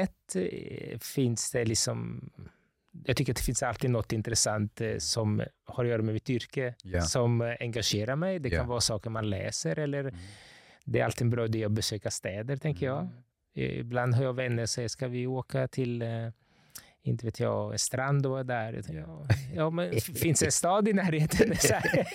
[0.00, 2.30] ett eh, finns det liksom
[3.04, 6.74] jag tycker att det finns alltid något intressant som har att göra med mitt yrke,
[6.82, 7.02] Ja.
[7.02, 8.38] som engagerar mig.
[8.38, 8.64] Det kan Ja.
[8.64, 10.14] vara saker man läser eller Mm.
[10.84, 12.98] det är alltid en bra idé att besöka städer, tänker jag.
[13.00, 13.12] Mm.
[13.56, 16.02] Eh, Ibland har jag vänner som säger, ska vi åka till,
[17.06, 18.82] inte vet jag, en strand och där?
[18.88, 19.26] Ja.
[19.54, 21.56] ja, men finns det en stad i närheten?
[21.60, 22.06] Så, här.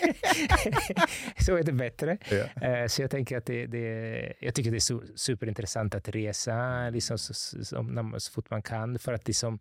[1.43, 2.18] så är det bättre.
[2.31, 2.68] Ja.
[2.68, 6.89] Eh, Så jag tänker att det, det, jag tycker det är su- superintressant att resa
[6.89, 8.99] liksom så, så, så, fort man kan.
[8.99, 9.59] För att liksom,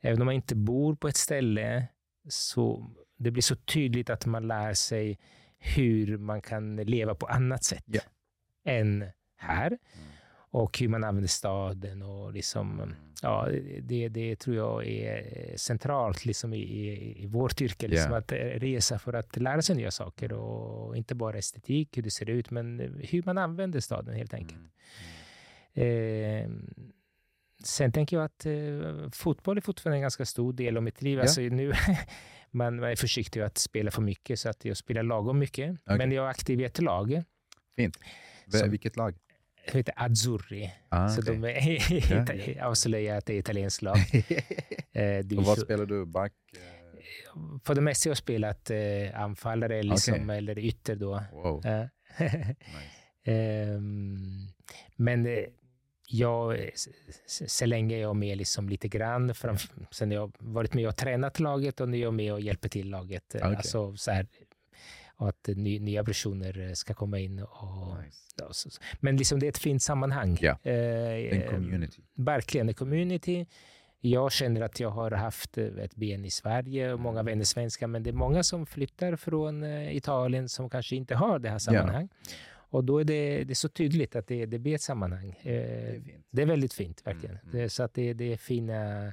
[0.00, 1.86] även om man inte bor på ett ställe
[2.28, 5.18] så det blir så tydligt att man lär sig
[5.58, 8.00] hur man kan leva på annat sätt Ja.
[8.66, 9.04] än
[9.36, 9.78] här.
[10.54, 12.94] Och hur man använder staden och liksom, Mm.
[13.22, 13.48] ja,
[13.82, 17.88] det, det tror jag är centralt liksom i, i, i vårt yrke.
[17.88, 18.18] Liksom, Ja.
[18.18, 18.32] Att
[18.62, 22.50] resa för att lära sig nya saker och inte bara estetik, hur det ser ut,
[22.50, 24.60] men hur man använder staden helt enkelt.
[25.74, 26.42] Mm.
[26.42, 26.50] Eh,
[27.64, 31.16] sen tänker jag att eh, fotboll är fortfarande en ganska stor del av mitt liv.
[31.18, 31.22] Ja.
[31.22, 31.72] Alltså nu,
[32.50, 35.70] man, man är försiktig att spela för mycket, så att jag spelar lagom mycket.
[35.86, 35.98] Okej.
[35.98, 37.22] Men jag är aktiv i ett lag.
[37.76, 37.98] Fint.
[38.46, 39.14] V- Som- Vilket lag?
[39.72, 40.72] Heter Azzurri.
[40.88, 41.36] Ah, så okej.
[41.36, 42.64] de är, Ja, ja.
[42.66, 43.96] avslöjar att det är italienskt lag.
[44.96, 46.06] Eh, Och vad spelar du?
[46.06, 46.32] Back?
[46.56, 50.36] Eh, För det mesta har jag spelat eh, anfallare liksom, Okej.
[50.38, 51.22] eller ytter då.
[51.32, 51.90] Wow, nice.
[53.24, 54.48] Ehm,
[54.96, 55.44] men eh,
[56.08, 56.70] jag,
[57.26, 59.56] så länge jag är med liksom lite grann, fram,
[59.90, 62.90] sen jag varit med och tränat laget och nu är jag med och hjälper till
[62.90, 63.34] laget.
[63.34, 63.56] eh, Okej.
[63.56, 64.26] Alltså, så här,
[65.16, 67.38] och att eh, ny, nya personer eh, ska komma in.
[67.42, 68.18] Och, nice.
[68.38, 68.68] ja, så,
[69.00, 70.38] men liksom det är ett fint sammanhang.
[70.40, 70.58] Ja.
[70.62, 72.02] Eh, En community.
[72.14, 73.46] verkligen en community.
[74.00, 77.86] Jag känner att jag har haft eh, ett ben i Sverige och många vänner svenskar,
[77.86, 81.58] men det är många som flyttar från eh, Italien som kanske inte har det här
[81.58, 82.08] sammanhang.
[82.74, 85.38] Och då är det, det är så tydligt att det, det blir ett sammanhang.
[85.42, 87.34] Det Eh, är det är väldigt fint, verkligen.
[87.36, 87.62] Mm, mm.
[87.62, 89.12] Det, så att det, det är fina...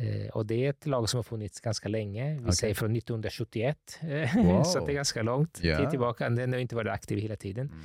[0.00, 2.34] Eh, och det är ett lag som har funnits ganska länge.
[2.34, 2.52] Vi Okej.
[2.52, 4.62] säger från 1971, eh, Wow.
[4.64, 5.78] så det är ganska långt Ja.
[5.78, 6.30] tid tillbaka.
[6.30, 7.66] Den har inte varit aktiv hela tiden.
[7.66, 7.84] Mm.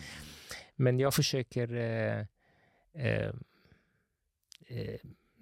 [0.75, 2.25] Men jag försöker eh,
[3.05, 3.29] eh,
[4.67, 4.95] eh,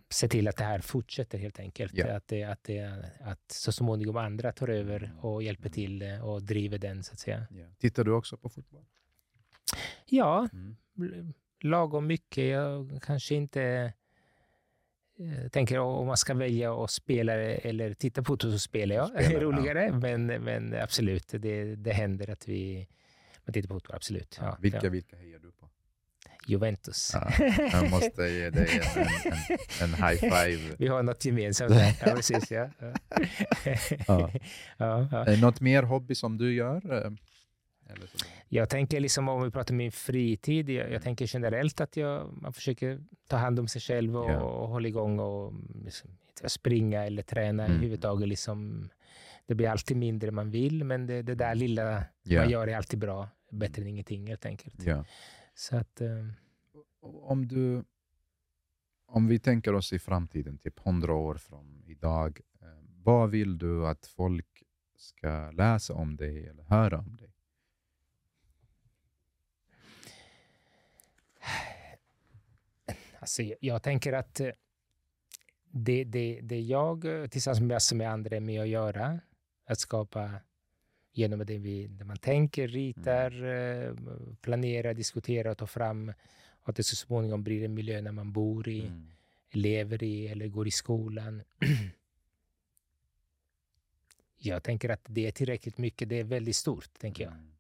[0.10, 1.93] se till att det här fortsätter helt enkelt.
[1.95, 2.15] Ja.
[2.15, 5.19] Att, det, att, det, att så småningom andra tar över Mm.
[5.19, 5.73] och hjälper Mm.
[5.73, 7.48] till och driver den så att säga.
[7.52, 7.65] Ja.
[7.80, 8.85] Tittar du också på fotboll?
[10.06, 11.34] Ja, Mm.
[11.64, 12.43] lagom mycket.
[12.45, 13.93] Jag kanske inte
[15.52, 19.07] tänker om man ska välja att spela eller titta på fotboll så spelar jag.
[19.07, 19.39] Spelar, ja.
[19.39, 19.91] roligare.
[19.91, 22.88] Men, men absolut, det, det händer att vi
[23.45, 23.95] man tittar på fotboll.
[23.95, 24.38] Absolut.
[24.41, 24.89] Ja, vilka, ja.
[24.89, 25.69] vilka hejar du på?
[26.48, 27.11] Juventus.
[27.14, 27.31] Ja,
[27.72, 29.07] jag måste ge dig en, en,
[29.81, 30.76] en, high five.
[30.77, 31.93] Vi har något gemensamt där.
[32.06, 32.52] Ja, precis.
[32.52, 32.69] Ja.
[32.80, 32.93] Ja.
[34.07, 34.31] Ja.
[34.77, 35.27] Ja, ja.
[35.27, 37.14] Eh, Något mer hobby som du gör?
[37.91, 38.18] Eller så?
[38.49, 42.34] Jag tänker liksom om vi pratar om min fritid, jag, jag tänker generellt att jag,
[42.41, 44.41] man försöker ta hand om sig själv och, Ja.
[44.41, 45.53] och hålla igång och
[45.85, 47.76] liksom, inte springa eller träna Mm.
[47.76, 48.27] överhuvudtaget.
[48.27, 48.89] Liksom,
[49.45, 52.41] det blir alltid mindre man vill, men det, det där lilla Ja.
[52.41, 53.30] man gör är alltid bra.
[53.51, 54.84] Bättre än ingenting helt enkelt.
[54.84, 55.05] Ja.
[55.53, 56.07] Så att, eh,
[57.01, 57.84] Om, du,
[59.07, 62.39] om vi tänker oss i framtiden, typ 100 år från idag.
[62.61, 62.68] eh,
[63.03, 64.63] Vad vill du att folk
[64.97, 67.31] ska läsa om dig eller höra om dig?
[73.19, 74.49] Alltså, jag- tänker att eh,
[75.72, 79.19] det, det, det jag eh, tillsammans med med andra är med att göra,
[79.65, 80.31] att skapa
[81.13, 83.93] genom det, vi, det man tänker, ritar, eh,
[84.41, 86.13] planerar, diskuterar och tar fram,
[86.63, 89.07] och att det så småningom blir en miljö när man bor i, Mm.
[89.51, 91.43] lever i eller går i skolan.
[94.38, 97.34] jag tänker att det är tillräckligt mycket, det är väldigt stort, tänker jag.
[97.34, 97.51] Mm.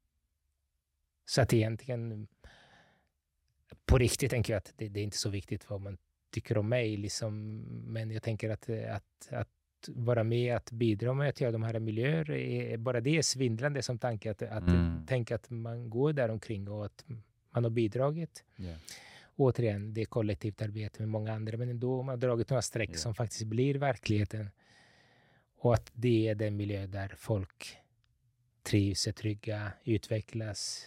[1.25, 2.27] Så att egentligen,
[3.91, 5.97] på riktigt tänker jag att det, det är inte så viktigt vad man
[6.33, 6.97] tycker om mig.
[6.97, 7.57] Liksom.
[7.93, 9.47] Men jag tänker att, att, att
[9.87, 13.81] vara med, att bidra med att göra de här miljöer, är, bara det är svindlande
[13.81, 14.31] som tanke.
[14.31, 15.05] Att, att Mm.
[15.07, 17.05] tänka att man går där omkring och att
[17.51, 18.43] man har bidragit.
[18.55, 18.73] Ja.
[19.35, 22.89] Återigen, det är kollektivt arbete med många andra, men ändå har man dragit några streck
[22.93, 22.97] Ja.
[22.97, 24.49] som faktiskt blir verkligheten.
[25.57, 27.77] Och att det är den miljö där folk
[28.63, 30.85] trivs, är trygga, utvecklas,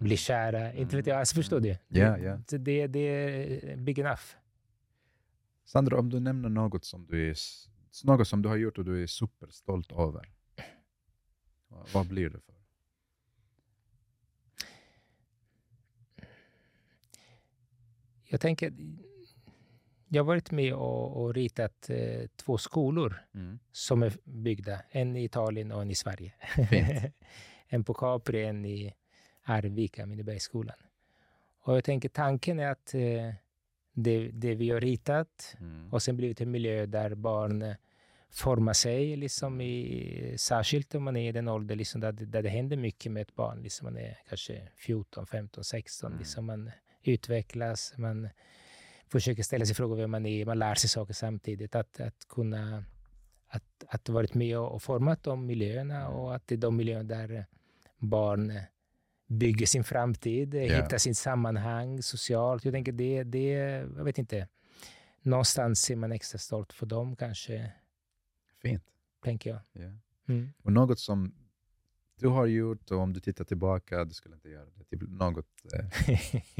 [0.00, 0.72] blir kära.
[0.72, 1.68] Inte vet jag, alltså förstår du?
[1.88, 2.38] Ja, ja.
[2.48, 4.22] Det, det, det är big enough.
[5.64, 7.36] Sandra, om du nämner något som du, är,
[8.04, 10.30] något som du har gjort och du är superstolt över.
[11.92, 12.54] vad- blir det för?
[18.24, 18.72] Jag tänker,
[20.08, 23.58] jag har varit med och, och ritat eh, två skolor Mm.
[23.72, 24.80] som är byggda.
[24.90, 26.32] En i Italien och en i Sverige.
[27.68, 28.92] En på Capri, en i
[29.46, 30.76] Arvika, Minnebergsskolan.
[31.62, 33.34] Och jag tänker tanken är att eh,
[33.92, 35.92] det, det vi har ritat Mm.
[35.92, 37.74] och sen blivit en miljö där barn eh,
[38.30, 42.48] forma sig, liksom i, särskilt om man är i den ålder liksom där, där det
[42.48, 43.62] händer mycket med ett barn.
[43.62, 46.06] Liksom man är kanske 14, 15, 16.
[46.06, 46.18] Mm.
[46.18, 46.70] Liksom man
[47.02, 48.28] utvecklas, man
[49.08, 51.74] försöker ställa sig frågor vem man är, man lär sig saker samtidigt.
[51.74, 52.84] Att, att kunna
[53.48, 56.12] att, att varit med och format de miljöerna mm.
[56.12, 57.46] och att det är de miljöer där
[57.98, 58.60] barn
[59.26, 60.82] bygger sin framtid, yeah.
[60.82, 62.64] hittar sitt sammanhang socialt.
[62.64, 63.48] Jag tänker det, det,
[63.96, 64.48] jag vet inte,
[65.22, 67.72] någonstans är man extra stolt för dem kanske.
[68.62, 68.84] Fint.
[69.24, 69.60] Tänker jag.
[69.82, 69.94] Yeah.
[70.28, 70.52] Mm.
[70.62, 71.34] Och något som
[72.18, 74.84] du har gjort och om du tittar tillbaka, du skulle inte göra det.
[74.84, 75.86] Typ något eh,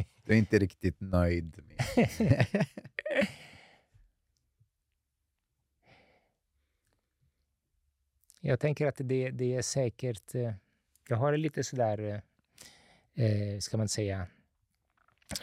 [0.24, 2.06] du är inte riktigt nöjd med.
[8.40, 10.34] jag tänker att det, det är säkert...
[10.34, 10.52] Eh,
[11.08, 12.22] jag har lite sådär,
[13.16, 14.26] eh, ska man säga,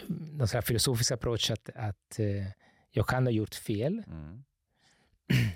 [0.07, 2.47] någon sån filosofisk approach att, att eh,
[2.91, 4.03] jag kan ha gjort fel.
[4.07, 4.43] Mm.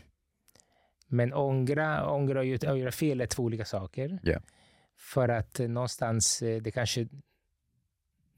[1.08, 4.20] Men ångra, ångra och göra fel är två olika saker.
[4.24, 4.42] Yeah.
[4.96, 7.08] För att eh, någonstans, eh, det kanske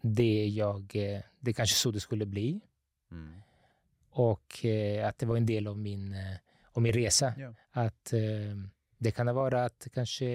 [0.01, 2.61] det jag, eh, det kanske så det skulle bli.
[3.11, 3.41] Mm.
[4.11, 4.65] Och
[5.03, 6.15] att det var en del av min,
[6.72, 7.34] av min resa.
[7.38, 7.53] Yeah.
[7.72, 8.14] Att
[8.99, 10.27] det kan vara att kanske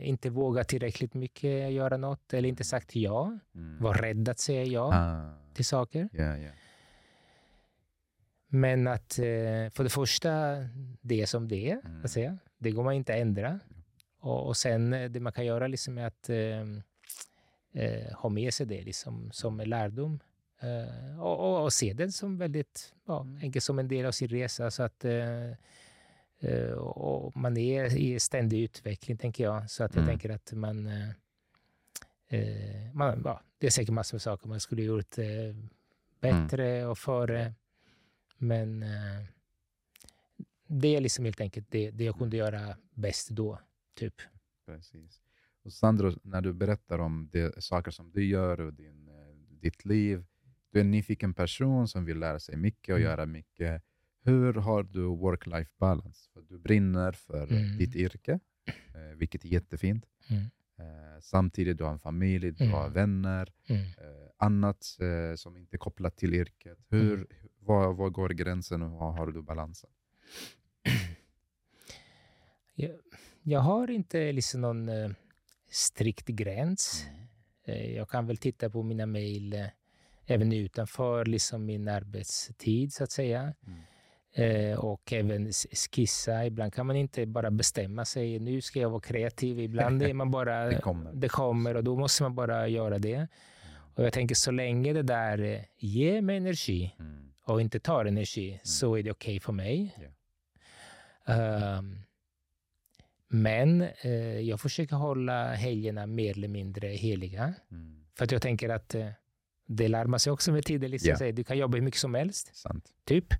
[0.00, 3.38] inte våga tillräckligt mycket göra något eller inte sagt ja.
[3.54, 3.82] Mm.
[3.82, 5.54] Var rädd att säga ja ah.
[5.54, 6.08] till saker.
[6.12, 6.54] Yeah, yeah.
[8.48, 9.14] Men att
[9.72, 10.30] för det första,
[11.00, 11.80] det är som det är.
[11.84, 12.08] Mm.
[12.08, 12.38] Säga.
[12.58, 13.60] Det går man inte att ändra.
[14.20, 16.30] Och, och sen det man kan göra liksom är att
[17.74, 20.20] eh, ha med sig det liksom, som lärdom.
[20.60, 23.38] Eh, och, och, och, se det som väldigt ja, mm.
[23.42, 24.70] enkelt som en del av sin resa.
[24.70, 25.56] Så att, eh, eh,
[26.76, 29.70] och man är i ständig utveckling, tänker jag.
[29.70, 30.12] Så att jag mm.
[30.12, 30.86] tänker att man...
[30.86, 31.08] Eh,
[32.28, 35.16] eh, man ja, det är säkert massor med saker man skulle gjort
[36.20, 36.90] bättre mm.
[36.90, 37.54] och före.
[38.38, 38.84] Men
[40.66, 43.60] det är liksom helt enkelt det, det jag kunde göra bäst då.
[43.94, 44.14] Typ.
[44.66, 45.20] Precis.
[45.64, 49.84] Och Sandro, när du berättar om de saker som du gör och din, eh, ditt
[49.84, 50.24] liv,
[50.70, 53.10] du är en nyfiken person som vill lära sig mycket och mm.
[53.10, 53.82] göra mycket.
[54.24, 56.30] Hur har du work-life balance?
[56.32, 57.78] För du brinner för mm.
[57.78, 60.04] ditt yrke, eh, vilket är jättefint.
[60.30, 60.42] Mm.
[60.78, 62.92] Eh, samtidigt du har en familj, du har mm.
[62.92, 63.82] vänner, mm.
[63.82, 66.78] eh, annat eh, som inte är kopplat till yrket.
[66.88, 67.26] Hur, mm.
[67.60, 69.90] var, var går gränsen och var har du balansen?
[72.76, 72.90] Jag,
[73.42, 75.10] jag har inte liksom någon eh,
[75.70, 77.06] strikt gräns.
[77.64, 79.66] Eh, jag kan väl titta på mina mejl eh,
[80.26, 83.54] även utanför liksom min arbetstid, så att säga.
[83.66, 83.80] Mm.
[84.36, 85.52] Eh, och även
[85.92, 86.46] skissa.
[86.46, 88.38] Ibland kan man inte bara bestämma sig.
[88.38, 89.60] Nu ska jag vara kreativ.
[89.60, 90.64] Ibland är man bara...
[90.70, 91.12] det, kommer.
[91.12, 93.14] det kommer och då måste man bara göra det.
[93.14, 93.28] Mm.
[93.94, 97.32] Och jag tänker så länge det där eh, ger mig energi mm.
[97.44, 98.60] och inte tar energi mm.
[98.62, 99.96] så är det okej okay för mig.
[101.28, 101.78] Yeah.
[101.78, 101.98] Um,
[103.28, 107.54] men eh, jag försöker hålla helgerna mer eller mindre heliga.
[107.70, 108.04] Mm.
[108.14, 109.08] För att jag tänker att eh,
[109.66, 110.90] det lär man sig också med tiden.
[110.90, 111.08] Liksom.
[111.08, 111.34] Yeah.
[111.34, 112.84] Du kan jobba hur mycket som helst, Sant.
[113.04, 113.34] typ.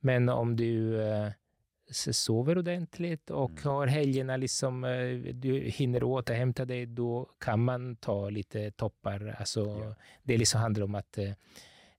[0.00, 1.28] Men om du eh,
[1.90, 3.64] sover ordentligt och mm.
[3.64, 9.36] har helgerna, liksom, eh, du hinner återhämta dig, då kan man ta lite toppar.
[9.38, 9.92] Alltså, yeah.
[10.22, 11.32] Det liksom handlar om att eh,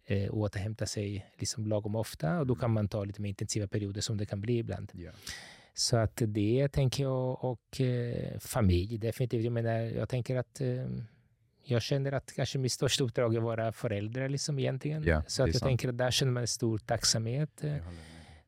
[0.05, 2.73] eh, återhämta sig liksom lagom ofta och då kan mm.
[2.73, 4.91] man ta lite mer intensiva perioder som det kan bli ibland.
[4.95, 5.15] Yeah.
[5.73, 9.43] Så att det tänker jag och eh, familj definitivt.
[9.43, 10.85] Jag menar, jag tänker att eh,
[11.63, 15.03] jag känner att kanske mitt största uppdrag är att vara förälder liksom egentligen.
[15.03, 15.69] Ja, så att jag sant.
[15.69, 17.63] tänker att där känner man en stor tacksamhet.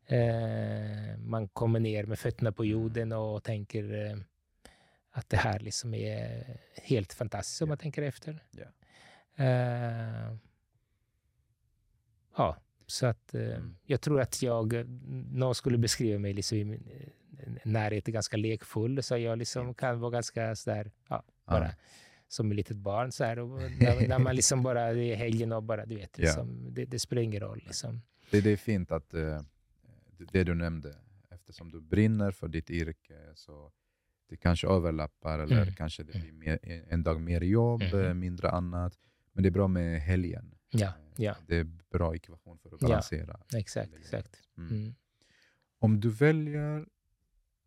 [0.05, 4.17] Eh, man kommer ner med fötterna på jorden och tänker eh,
[5.11, 6.43] att det här liksom är
[6.75, 7.69] helt fantastiskt om ja.
[7.69, 8.43] man tänker efter.
[8.51, 8.65] Ja.
[9.43, 10.35] Eh,
[12.37, 13.75] ja, så att eh, mm.
[13.85, 14.73] jag tror att jag,
[15.31, 19.73] någon skulle beskriva mig liksom i min eh, närhet är ganska lekfull, så jag liksom
[19.73, 21.73] kan vara ganska sådär, ja, bara ja.
[22.33, 23.39] Som ett litet barn så här.
[23.39, 26.71] Och när, när, man liksom bara, är helgen och bara, du vet, liksom, ja.
[26.71, 27.61] det, det, spelar ingen roll.
[27.65, 28.01] Liksom.
[28.31, 29.41] Det, det är fint att uh,
[30.31, 30.95] det du nämnde,
[31.29, 33.71] eftersom du brinner för ditt yrke, så
[34.29, 35.73] det kanske överlappar, eller mm.
[35.73, 38.19] kanske det blir mer, en dag mer jobb, mm.
[38.19, 38.93] mindre annat.
[39.33, 40.55] Men det är bra med helgen.
[40.69, 41.35] Ja, ja.
[41.47, 43.39] Det är bra ekvation för att balansera.
[43.49, 43.93] Ja, exakt.
[43.93, 44.39] exakt.
[44.57, 44.69] Mm.
[44.69, 44.93] Mm.
[45.79, 46.85] Om du väljer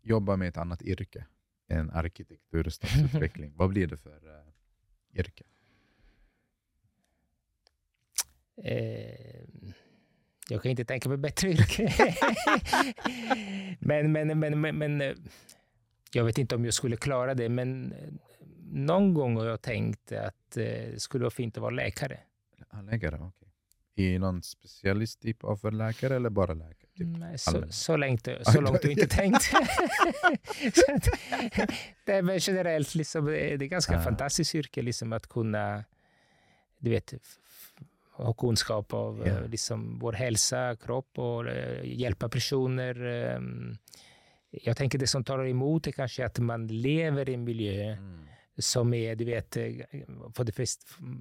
[0.02, 1.26] jobba med ett annat yrke
[1.68, 4.20] än arkitektur och stadsutveckling, vad blir det för
[5.18, 5.44] yrke?
[8.62, 9.46] Eh,
[10.48, 11.94] jag kan inte tänka mig bättre yrke.
[13.80, 15.14] men, men, men, men, men, eh,
[16.12, 18.08] jag vet inte om jag skulle klara det, men eh,
[18.62, 22.20] någon gång har jag tänkt att det skulle vara fint att vara läkare.
[22.82, 23.48] läkare, okej.
[23.94, 26.85] I någon specialist typ av läkare eller bara läkare?
[26.98, 27.06] Typ.
[27.18, 29.50] Nej, så, så, långt, så långt du inte tänkt.
[30.88, 31.08] Att,
[32.04, 34.00] det är väl generellt liksom, det är ganska Ja.
[34.02, 35.84] fantastiskt yrke liksom, att kunna
[36.78, 37.14] du vet,
[38.12, 39.32] ha kunskap av Ja.
[39.32, 43.04] eh, liksom, vår hälsa, kropp och eh, hjälpa personer.
[43.04, 43.76] ehm.
[44.50, 48.26] Jag tänker det som talar emot är kanske att man lever i en miljö Mm.
[48.58, 49.64] som är, du vet, eh,
[50.34, 50.52] för det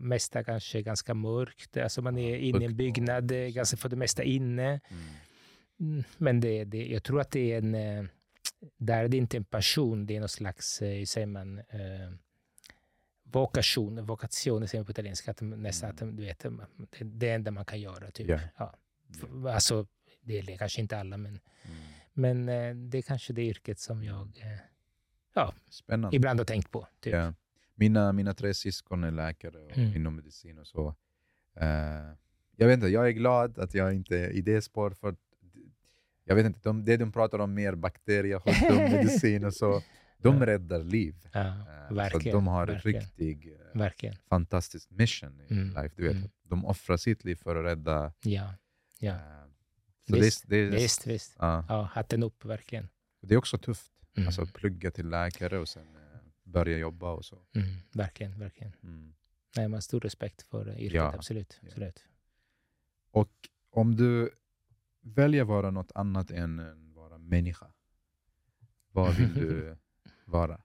[0.01, 1.77] mesta kanske ganska mörkt.
[1.77, 4.63] Alltså man är inne i en byggnad, eh, ganska för det mesta inne.
[4.63, 5.03] Mm.
[5.79, 7.75] Mm, Men det, det, jag tror att det är en...
[7.75, 8.05] eh,
[8.77, 12.11] Där är det inte en passion, det är någon slags, eh, hur säger man, eh,
[13.23, 16.47] vokation, vocation säger man på italienska, att nästan att du vet, det
[16.99, 18.11] är det enda man kan göra.
[18.11, 18.29] Typ.
[18.29, 18.39] Ja.
[18.57, 18.73] Ja.
[19.53, 19.87] Alltså,
[20.21, 21.77] det är kanske inte alla, men, Mm.
[22.13, 24.41] men eh, det är kanske det yrket som jag
[25.35, 26.15] eh, Spännande.
[26.15, 26.87] ibland har tänkt på.
[26.99, 27.13] Typ.
[27.13, 27.33] Ja.
[27.75, 29.95] Mina, mina tre syskon är läkare och Mm.
[29.95, 30.95] inom medicin och så.
[31.55, 31.67] Eh,
[32.55, 35.15] jag vet inte, jag är glad att jag inte är i det spår för
[36.27, 39.81] jag vet inte, de, det de pratar om mer bakterier, sjukdom, medicin och så,
[40.17, 41.15] de räddar liv.
[41.31, 42.35] Ja, Eh, så verkligen.
[42.35, 44.15] de har verkligen, riktig eh, verkligen.
[44.29, 45.95] fantastisk mission i Mm, life.
[45.97, 46.29] Du vet, mm.
[46.43, 48.13] De offrar sitt liv för att rädda...
[48.23, 48.53] Ja,
[48.99, 49.11] ja.
[49.13, 49.19] eh,
[50.09, 51.35] så Visst, det, det, visst, visst.
[51.39, 52.87] Ja, Ja, hatten upp, verkligen.
[53.21, 53.91] det är också tufft.
[54.17, 54.27] Mm.
[54.27, 55.85] Alltså plugga till läkare och sen
[56.43, 57.35] börja jobba och så.
[57.55, 58.73] Mm, verkligen, verkligen.
[58.83, 59.13] Mm.
[59.57, 61.59] Nej, man har stor respekt för yrket, Ja, absolut.
[61.61, 61.67] ja.
[61.67, 62.03] absolut.
[63.11, 63.31] Och
[63.71, 64.29] om du
[65.06, 67.67] väljer vara något annat än en vara människa,
[68.92, 69.77] vad vill du
[70.25, 70.61] vara?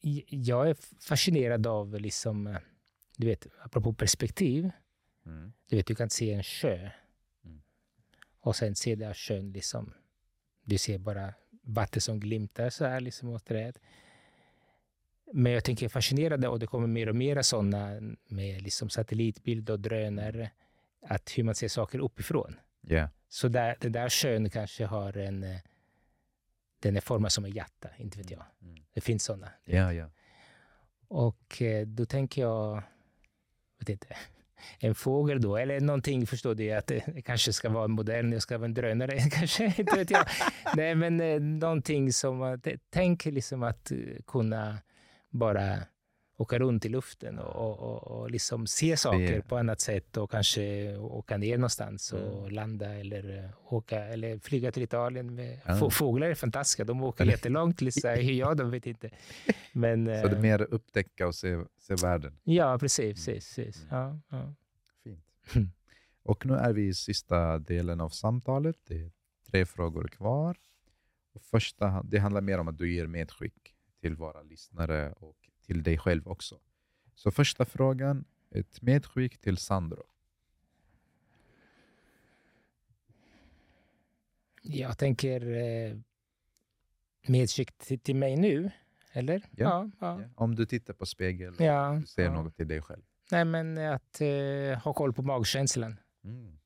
[0.00, 2.56] J- Jag är fascinerad av, liksom, eh,
[3.16, 4.70] du vet, apropå perspektiv.
[5.26, 5.52] Mm.
[5.68, 6.90] Du vet, du kan se en sjö
[7.44, 7.62] Mm.
[8.40, 9.92] och sen se där sjön, liksom,
[10.64, 13.78] du ser bara vatten som glimtar så här liksom mot träd.
[15.34, 19.80] Men jag tänker fascinerad och det kommer mer och mer sådana med liksom satellitbild och
[19.80, 20.50] drönare,
[21.06, 22.54] att hur man ser saker uppifrån.
[22.88, 23.08] Yeah.
[23.28, 25.42] Så där, den där sjön kanske har en...
[25.42, 25.56] eh,
[26.80, 28.44] Den är formad som en hjärta, inte vet jag.
[28.62, 28.76] Mm.
[28.94, 29.48] Det finns sådana.
[29.64, 30.10] Ja, ja.
[31.08, 32.82] Och eh, då tänker jag,
[33.78, 34.16] vet inte,
[34.78, 38.58] en fågel då, eller någonting, förstår du, att det kanske ska vara modern, det ska
[38.58, 40.26] vara en drönare, kanske, inte vet jag.
[40.76, 44.78] Nej, men eh, någonting som, att- tänk liksom att eh, kunna
[45.32, 45.78] bara
[46.36, 50.96] åka runt i luften och, och, och, liksom se saker på annat sätt och kanske
[50.96, 52.50] åka ner någonstans och Mm.
[52.50, 55.34] landa eller eh, åka eller flyga till Italien.
[55.34, 55.76] Med, Ja.
[55.76, 59.10] få- Fåglar är fantastiska, de åker jättelångt, liksom, hur jag de vet inte.
[59.72, 62.38] Men, Så det är eh, mer upptäcka och se, se världen.
[62.44, 63.26] Ja, precis.
[63.26, 63.82] precis, precis.
[63.82, 63.94] Mm.
[63.96, 64.54] Ja, ja.
[65.04, 65.24] Fint.
[65.54, 65.70] Mm.
[66.22, 68.76] Och nu är vi i sista delen av samtalet.
[68.88, 69.10] Det är
[69.50, 70.56] tre frågor kvar.
[71.34, 73.71] Och första, det handlar mer om att du ger medskick
[74.02, 76.60] till våra lyssnare och till dig själv också.
[77.14, 80.04] Så första frågan, ett medskick till Sandro.
[84.62, 85.96] Jag tänker eh,
[87.26, 88.70] medskick till, till mig nu,
[89.12, 89.42] eller?
[89.50, 89.90] Ja.
[89.98, 90.20] ja.
[90.34, 91.90] Om du tittar på spegeln ja.
[91.90, 92.32] och ser ja.
[92.32, 93.02] något till dig själv.
[93.30, 96.00] Nej, men att eh, ha koll på magkänslan.
[96.24, 96.58] Mm.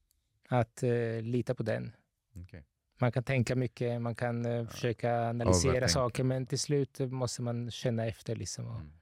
[0.48, 1.92] Att eh, lita på den.
[2.34, 2.65] okej.
[2.99, 7.70] Man kan tänka mycket, man kan eh, försöka analysera saker, men till slut måste man
[7.70, 8.92] känna efter liksom, och Mm.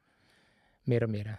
[0.85, 1.37] mer och mer.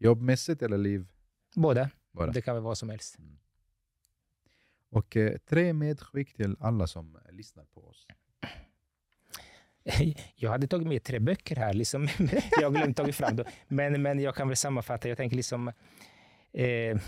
[0.00, 1.06] Jobbmässigt eller liv?
[1.54, 1.90] Båda.
[2.12, 2.30] Bara.
[2.32, 3.16] Det kan vara vad som helst.
[4.90, 8.06] Och eh, tre medskick till alla som eh, lyssnar på oss.
[10.34, 12.08] Jag hade tagit med tre böcker här, liksom.
[12.60, 13.46] jag har glömt tagit fram dem.
[13.68, 15.08] Men, men jag kan väl sammanfatta.
[15.08, 15.72] Jag tänker liksom...
[16.52, 16.98] Eh,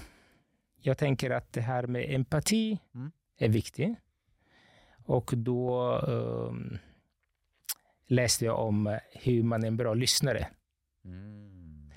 [0.83, 3.11] jag tänker att det här med empati Mm.
[3.39, 3.99] är viktigt.
[5.05, 6.79] Och då ehm,
[8.07, 10.49] läste jag om hur man är en bra lyssnare.
[11.05, 11.91] Mm.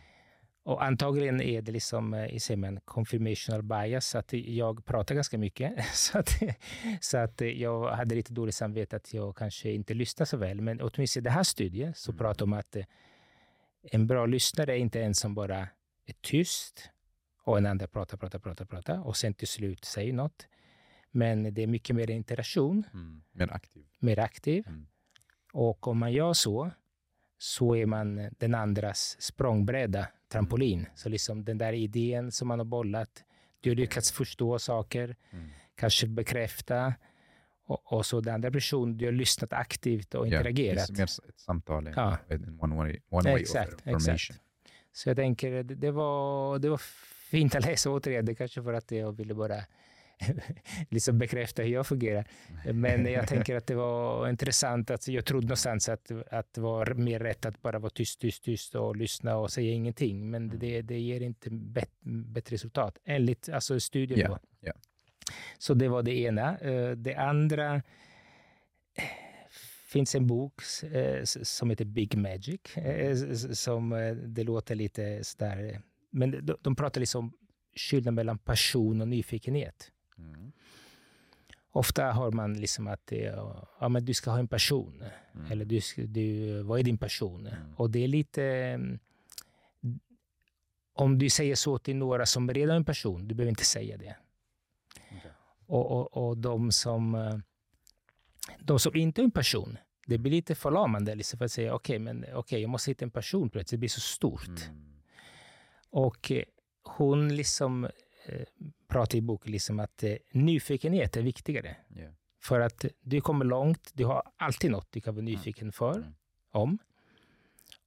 [0.65, 5.85] Och antagligen är det liksom, eh, säger man, confirmational bias, att jag pratar ganska mycket.
[5.93, 6.29] Så att,
[7.01, 10.61] så att eh, jag hade lite dåligt samvete att jag kanske inte lyssnar så väl.
[10.61, 12.17] Men åtminstone i den här studien så Mm.
[12.19, 12.85] pratar om att eh,
[13.91, 15.59] en bra lyssnare är inte en som bara
[16.05, 16.89] är tyst
[17.43, 20.47] och en andra pratar, pratar, pratar, pratar och sen till slut säger något.
[21.15, 23.21] Men det är mycket mer interaktion, Mm.
[23.31, 23.85] Mer aktiv.
[23.99, 24.63] mer aktiv.
[24.67, 24.87] Mm.
[25.53, 26.71] Och om man gör så,
[27.37, 30.85] så är man den andras språngbräda, trampolin.
[30.95, 33.23] Så liksom den där idén som man har bollat,
[33.61, 35.49] du har lyckats förstå saker, Mm.
[35.75, 36.93] kanske bekräfta.
[37.65, 40.87] Och, och så den andra personen, du har lyssnat aktivt och Ja, interagerat.
[40.87, 42.17] det är mer ett samtal än Ja.
[42.27, 44.37] en one way, one way Exakt, information.
[44.91, 46.81] Så jag tänker, det, det, var, det var
[47.31, 48.25] fint att läsa återigen.
[48.25, 49.55] Det kanske för att jag ville bara
[50.89, 52.25] liksom bekräfta hur jag fungerar.
[52.73, 54.91] Men jag tänker att det var intressant.
[54.91, 58.43] att Jag trodde någonstans att, att det var mer rätt att bara vara tyst, tyst,
[58.43, 60.29] tyst och lyssna och säga ingenting.
[60.31, 60.59] Men Mm.
[60.59, 64.29] det, det ger inte bet, bättre resultat, enligt alltså studien.
[64.29, 64.39] Då.
[64.59, 64.73] ja.
[65.57, 66.57] Så det var det ena.
[66.57, 67.81] Eh, Det andra
[69.87, 70.61] finns en bok
[70.91, 73.89] eh, som heter Big Magic, eh, s- som
[74.25, 75.81] det låter lite sådär...
[76.11, 77.33] Men de, pratar liksom
[77.75, 79.91] skillnad mellan passion och nyfikenhet.
[80.23, 80.51] Mm.
[81.71, 83.11] Ofta har man liksom att
[83.79, 85.03] ja, men du ska ha en passion.
[85.33, 85.51] Mm.
[85.51, 87.47] Eller du, du, vad är din passion?
[87.47, 87.75] Mm.
[87.75, 88.43] Och det är lite...
[88.43, 88.99] mm,
[90.93, 93.97] Om du säger så till några som redan har en passion, du behöver inte säga
[93.97, 94.15] det.
[95.17, 95.31] Okej.
[95.67, 97.37] Och, och, och de, som, eh,
[98.59, 99.77] de som inte har en passion,
[100.07, 103.11] det blir lite förlamande liksom för att säga okej, men okej, jag måste hitta en
[103.11, 103.71] passion plötsligt.
[103.71, 104.47] Det blir så stort.
[104.69, 104.83] Mm.
[105.89, 106.43] Och eh,
[106.83, 107.85] hon liksom
[108.25, 108.45] eh,
[108.93, 111.75] pratar i boken liksom att eh, nyfikenhet är viktigare.
[111.87, 112.09] Ja.
[112.41, 116.13] För att du kommer långt, du har alltid något du kan vara nyfiken för, Mm.
[116.51, 116.77] om.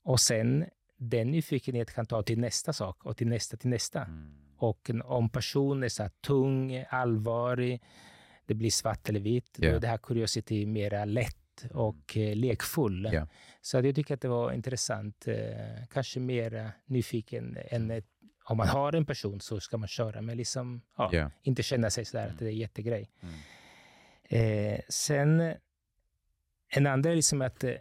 [0.02, 0.64] Och sen,
[0.96, 4.04] den nyfikenhet kan ta till nästa sak och till nästa, till nästa.
[4.04, 4.34] Mm.
[4.56, 7.82] Och om personen är så här tung, allvarlig,
[8.46, 9.72] det blir svart eller vitt, då Ja.
[9.74, 13.08] är det här curiosity mera lätt och eh, lekfull.
[13.12, 13.26] Ja.
[13.60, 15.28] Så jag tycker att det var intressant.
[15.28, 18.06] Eh, kanske mer nyfiken än ett,
[18.48, 21.30] om man har en person så ska man köra, men liksom, ja, Ja.
[21.42, 22.32] inte känna sig sådär Mm.
[22.34, 23.10] att det är jättegrej.
[23.20, 23.34] Mm.
[24.74, 25.54] Eh, sen,
[26.68, 27.74] en andra är liksom att, eh,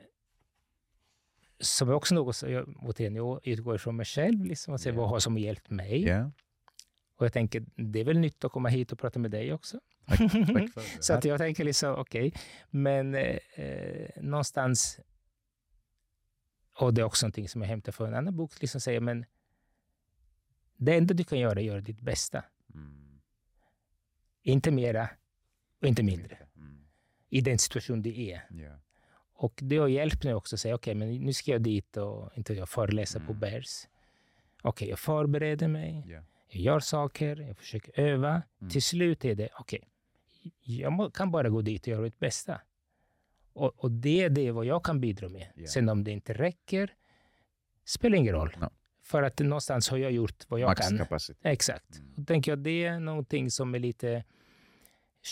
[1.60, 4.90] som är också något som jag, återigen, jag utgår från mig själv, liksom, och ser
[4.92, 4.98] Ja.
[4.98, 6.04] vad har som hjälpt mig.
[6.04, 6.32] Ja.
[7.18, 9.80] Och jag tänker, det är väl nytt att komma hit och prata med dig också.
[10.08, 10.18] Tack,
[10.76, 10.86] tack.
[11.04, 12.34] Så att jag tänker liksom, okej,
[12.70, 15.00] men eh, eh, någonstans,
[16.80, 19.26] och det är också någonting som jag hämtar från en annan bok, liksom säger, men
[20.78, 22.44] det enda du kan göra är att göra ditt bästa.
[22.74, 23.20] Mm.
[24.44, 25.10] Inte mera
[25.82, 26.38] och inte mindre.
[26.56, 26.86] Mm.
[27.30, 28.48] I den situation du är.
[28.50, 28.80] Ja.
[29.34, 32.38] Och det har hjälpt mig också att säga, okej, men nu ska jag dit och
[32.38, 33.40] inte jag föreläsa på Mm.
[33.40, 33.88] Bears.
[34.62, 36.04] Okej, jag förbereder mig.
[36.08, 36.24] Ja.
[36.50, 38.42] Jag gör saker, jag försöker öva.
[38.62, 38.72] Mm.
[38.72, 39.90] Till slut är det, okej,
[40.62, 42.62] jag må, kan bara gå dit och göra mitt bästa.
[43.54, 45.48] Och, och det är det vad jag kan bidra med.
[45.56, 45.68] Ja.
[45.68, 46.94] Sen om det inte räcker,
[47.86, 48.56] spelar ingen roll.
[48.60, 48.70] No.
[49.06, 50.88] För att någonstans har jag gjort vad jag kan.
[51.44, 51.98] Exakt.
[52.00, 52.12] Mm.
[52.16, 54.24] Då tänker jag det är någonting som är lite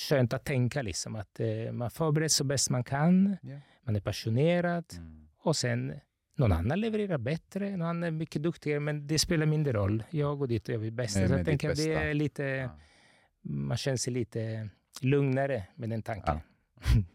[0.09, 0.81] skönt att tänka.
[0.81, 3.37] Liksom, att eh, man förbereder så bäst man kan.
[3.41, 3.59] Ja.
[3.85, 4.85] Man är passionerad.
[4.97, 5.27] Mm.
[5.37, 5.93] Och sen
[6.37, 10.03] någon annan levererar bättre, någon annan är mycket duktigare, men det spelar mindre roll.
[10.09, 11.19] Jag går dit och gör mitt bästa.
[11.19, 12.03] Nej, så jag tänker att det bästa.
[12.03, 12.69] är lite, Ja.
[13.41, 14.69] man känner sig lite
[15.01, 16.39] lugnare med den tanken.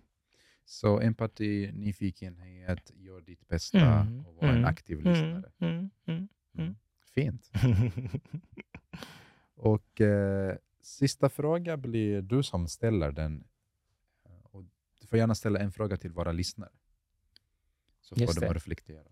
[0.64, 5.52] Så empati, nyfikenhet, gör ditt bästa Mm, och var en mm, aktiv Mm, lyssnare.
[5.60, 6.28] mm,
[6.58, 6.76] mm.
[7.14, 7.50] Fint.
[9.54, 13.44] Och eh, sista fråga blir du som ställer den.
[14.42, 14.64] Och
[15.00, 16.70] du får gärna ställa en fråga till våra lyssnare.
[18.00, 18.54] Så får Just de det.
[18.54, 19.04] reflektera.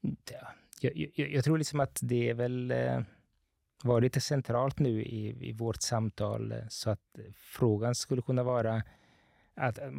[0.00, 3.00] Ja, jag, jag, jag tror liksom att det är väl eh,
[3.82, 8.82] var lite centralt nu i, i vårt samtal, eh, så att frågan skulle kunna vara
[9.54, 9.90] att eh,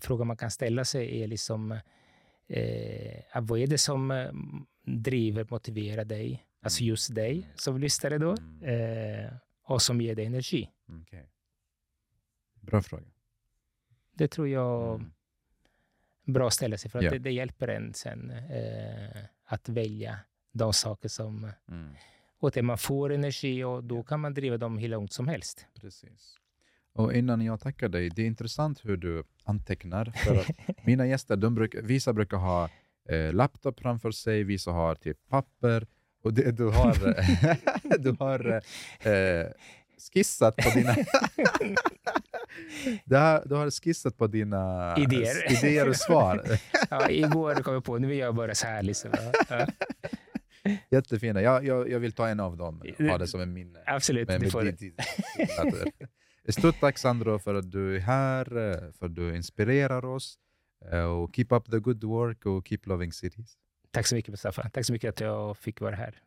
[0.00, 1.78] frågan man kan ställa sig är liksom
[2.46, 4.32] eh, vad är det som eh,
[4.82, 6.88] driver, motiverar dig, alltså Mm.
[6.88, 8.62] just dig som lyssnare då, Mm.
[9.24, 9.32] eh,
[9.62, 10.70] och som ger dig energi.
[11.02, 11.30] Okej.
[12.60, 13.06] Bra fråga.
[14.14, 15.12] Det tror jag Mm.
[16.24, 17.10] bra att ställa sig för att Ja.
[17.10, 20.18] det, det hjälper en sen eh, att välja
[20.52, 21.94] de saker som Mm.
[22.38, 25.66] Och att man får energi och då kan man driva dem hur långt som helst.
[25.80, 26.36] Precis.
[26.94, 30.04] Och innan jag tackar dig, det är intressant hur du antecknar.
[30.24, 30.46] För att
[30.86, 32.68] mina gäster, de brukar, vissa brukar ha
[33.08, 35.86] eh, laptop framför sig, vissa har typ papper.
[36.24, 36.94] Och det, du har,
[37.98, 38.52] du har
[39.10, 39.46] eh,
[40.12, 40.94] skissat på dina...
[43.04, 45.52] du, har, du har skissat på dina Idéer.
[45.52, 46.42] idéer och svar.
[46.90, 48.82] Ja, igår kom jag på, nu vill jag bara så här.
[48.82, 49.10] Liksom.
[49.48, 49.66] Ja,
[50.90, 51.42] Jättefina.
[51.42, 53.78] Jag, jag, jag vill ta en av dem och ha det som en minne.
[53.86, 54.94] absolut, Men det med får ditt-
[56.48, 60.38] Stort tack Sandro för att du är här, eh, för att du inspirerar oss.
[60.92, 63.56] Eh, och keep up the good work och keep loving cities.
[63.90, 64.70] Tack så mycket Mustafa.
[64.70, 66.22] Tack så mycket att jag fick vara här.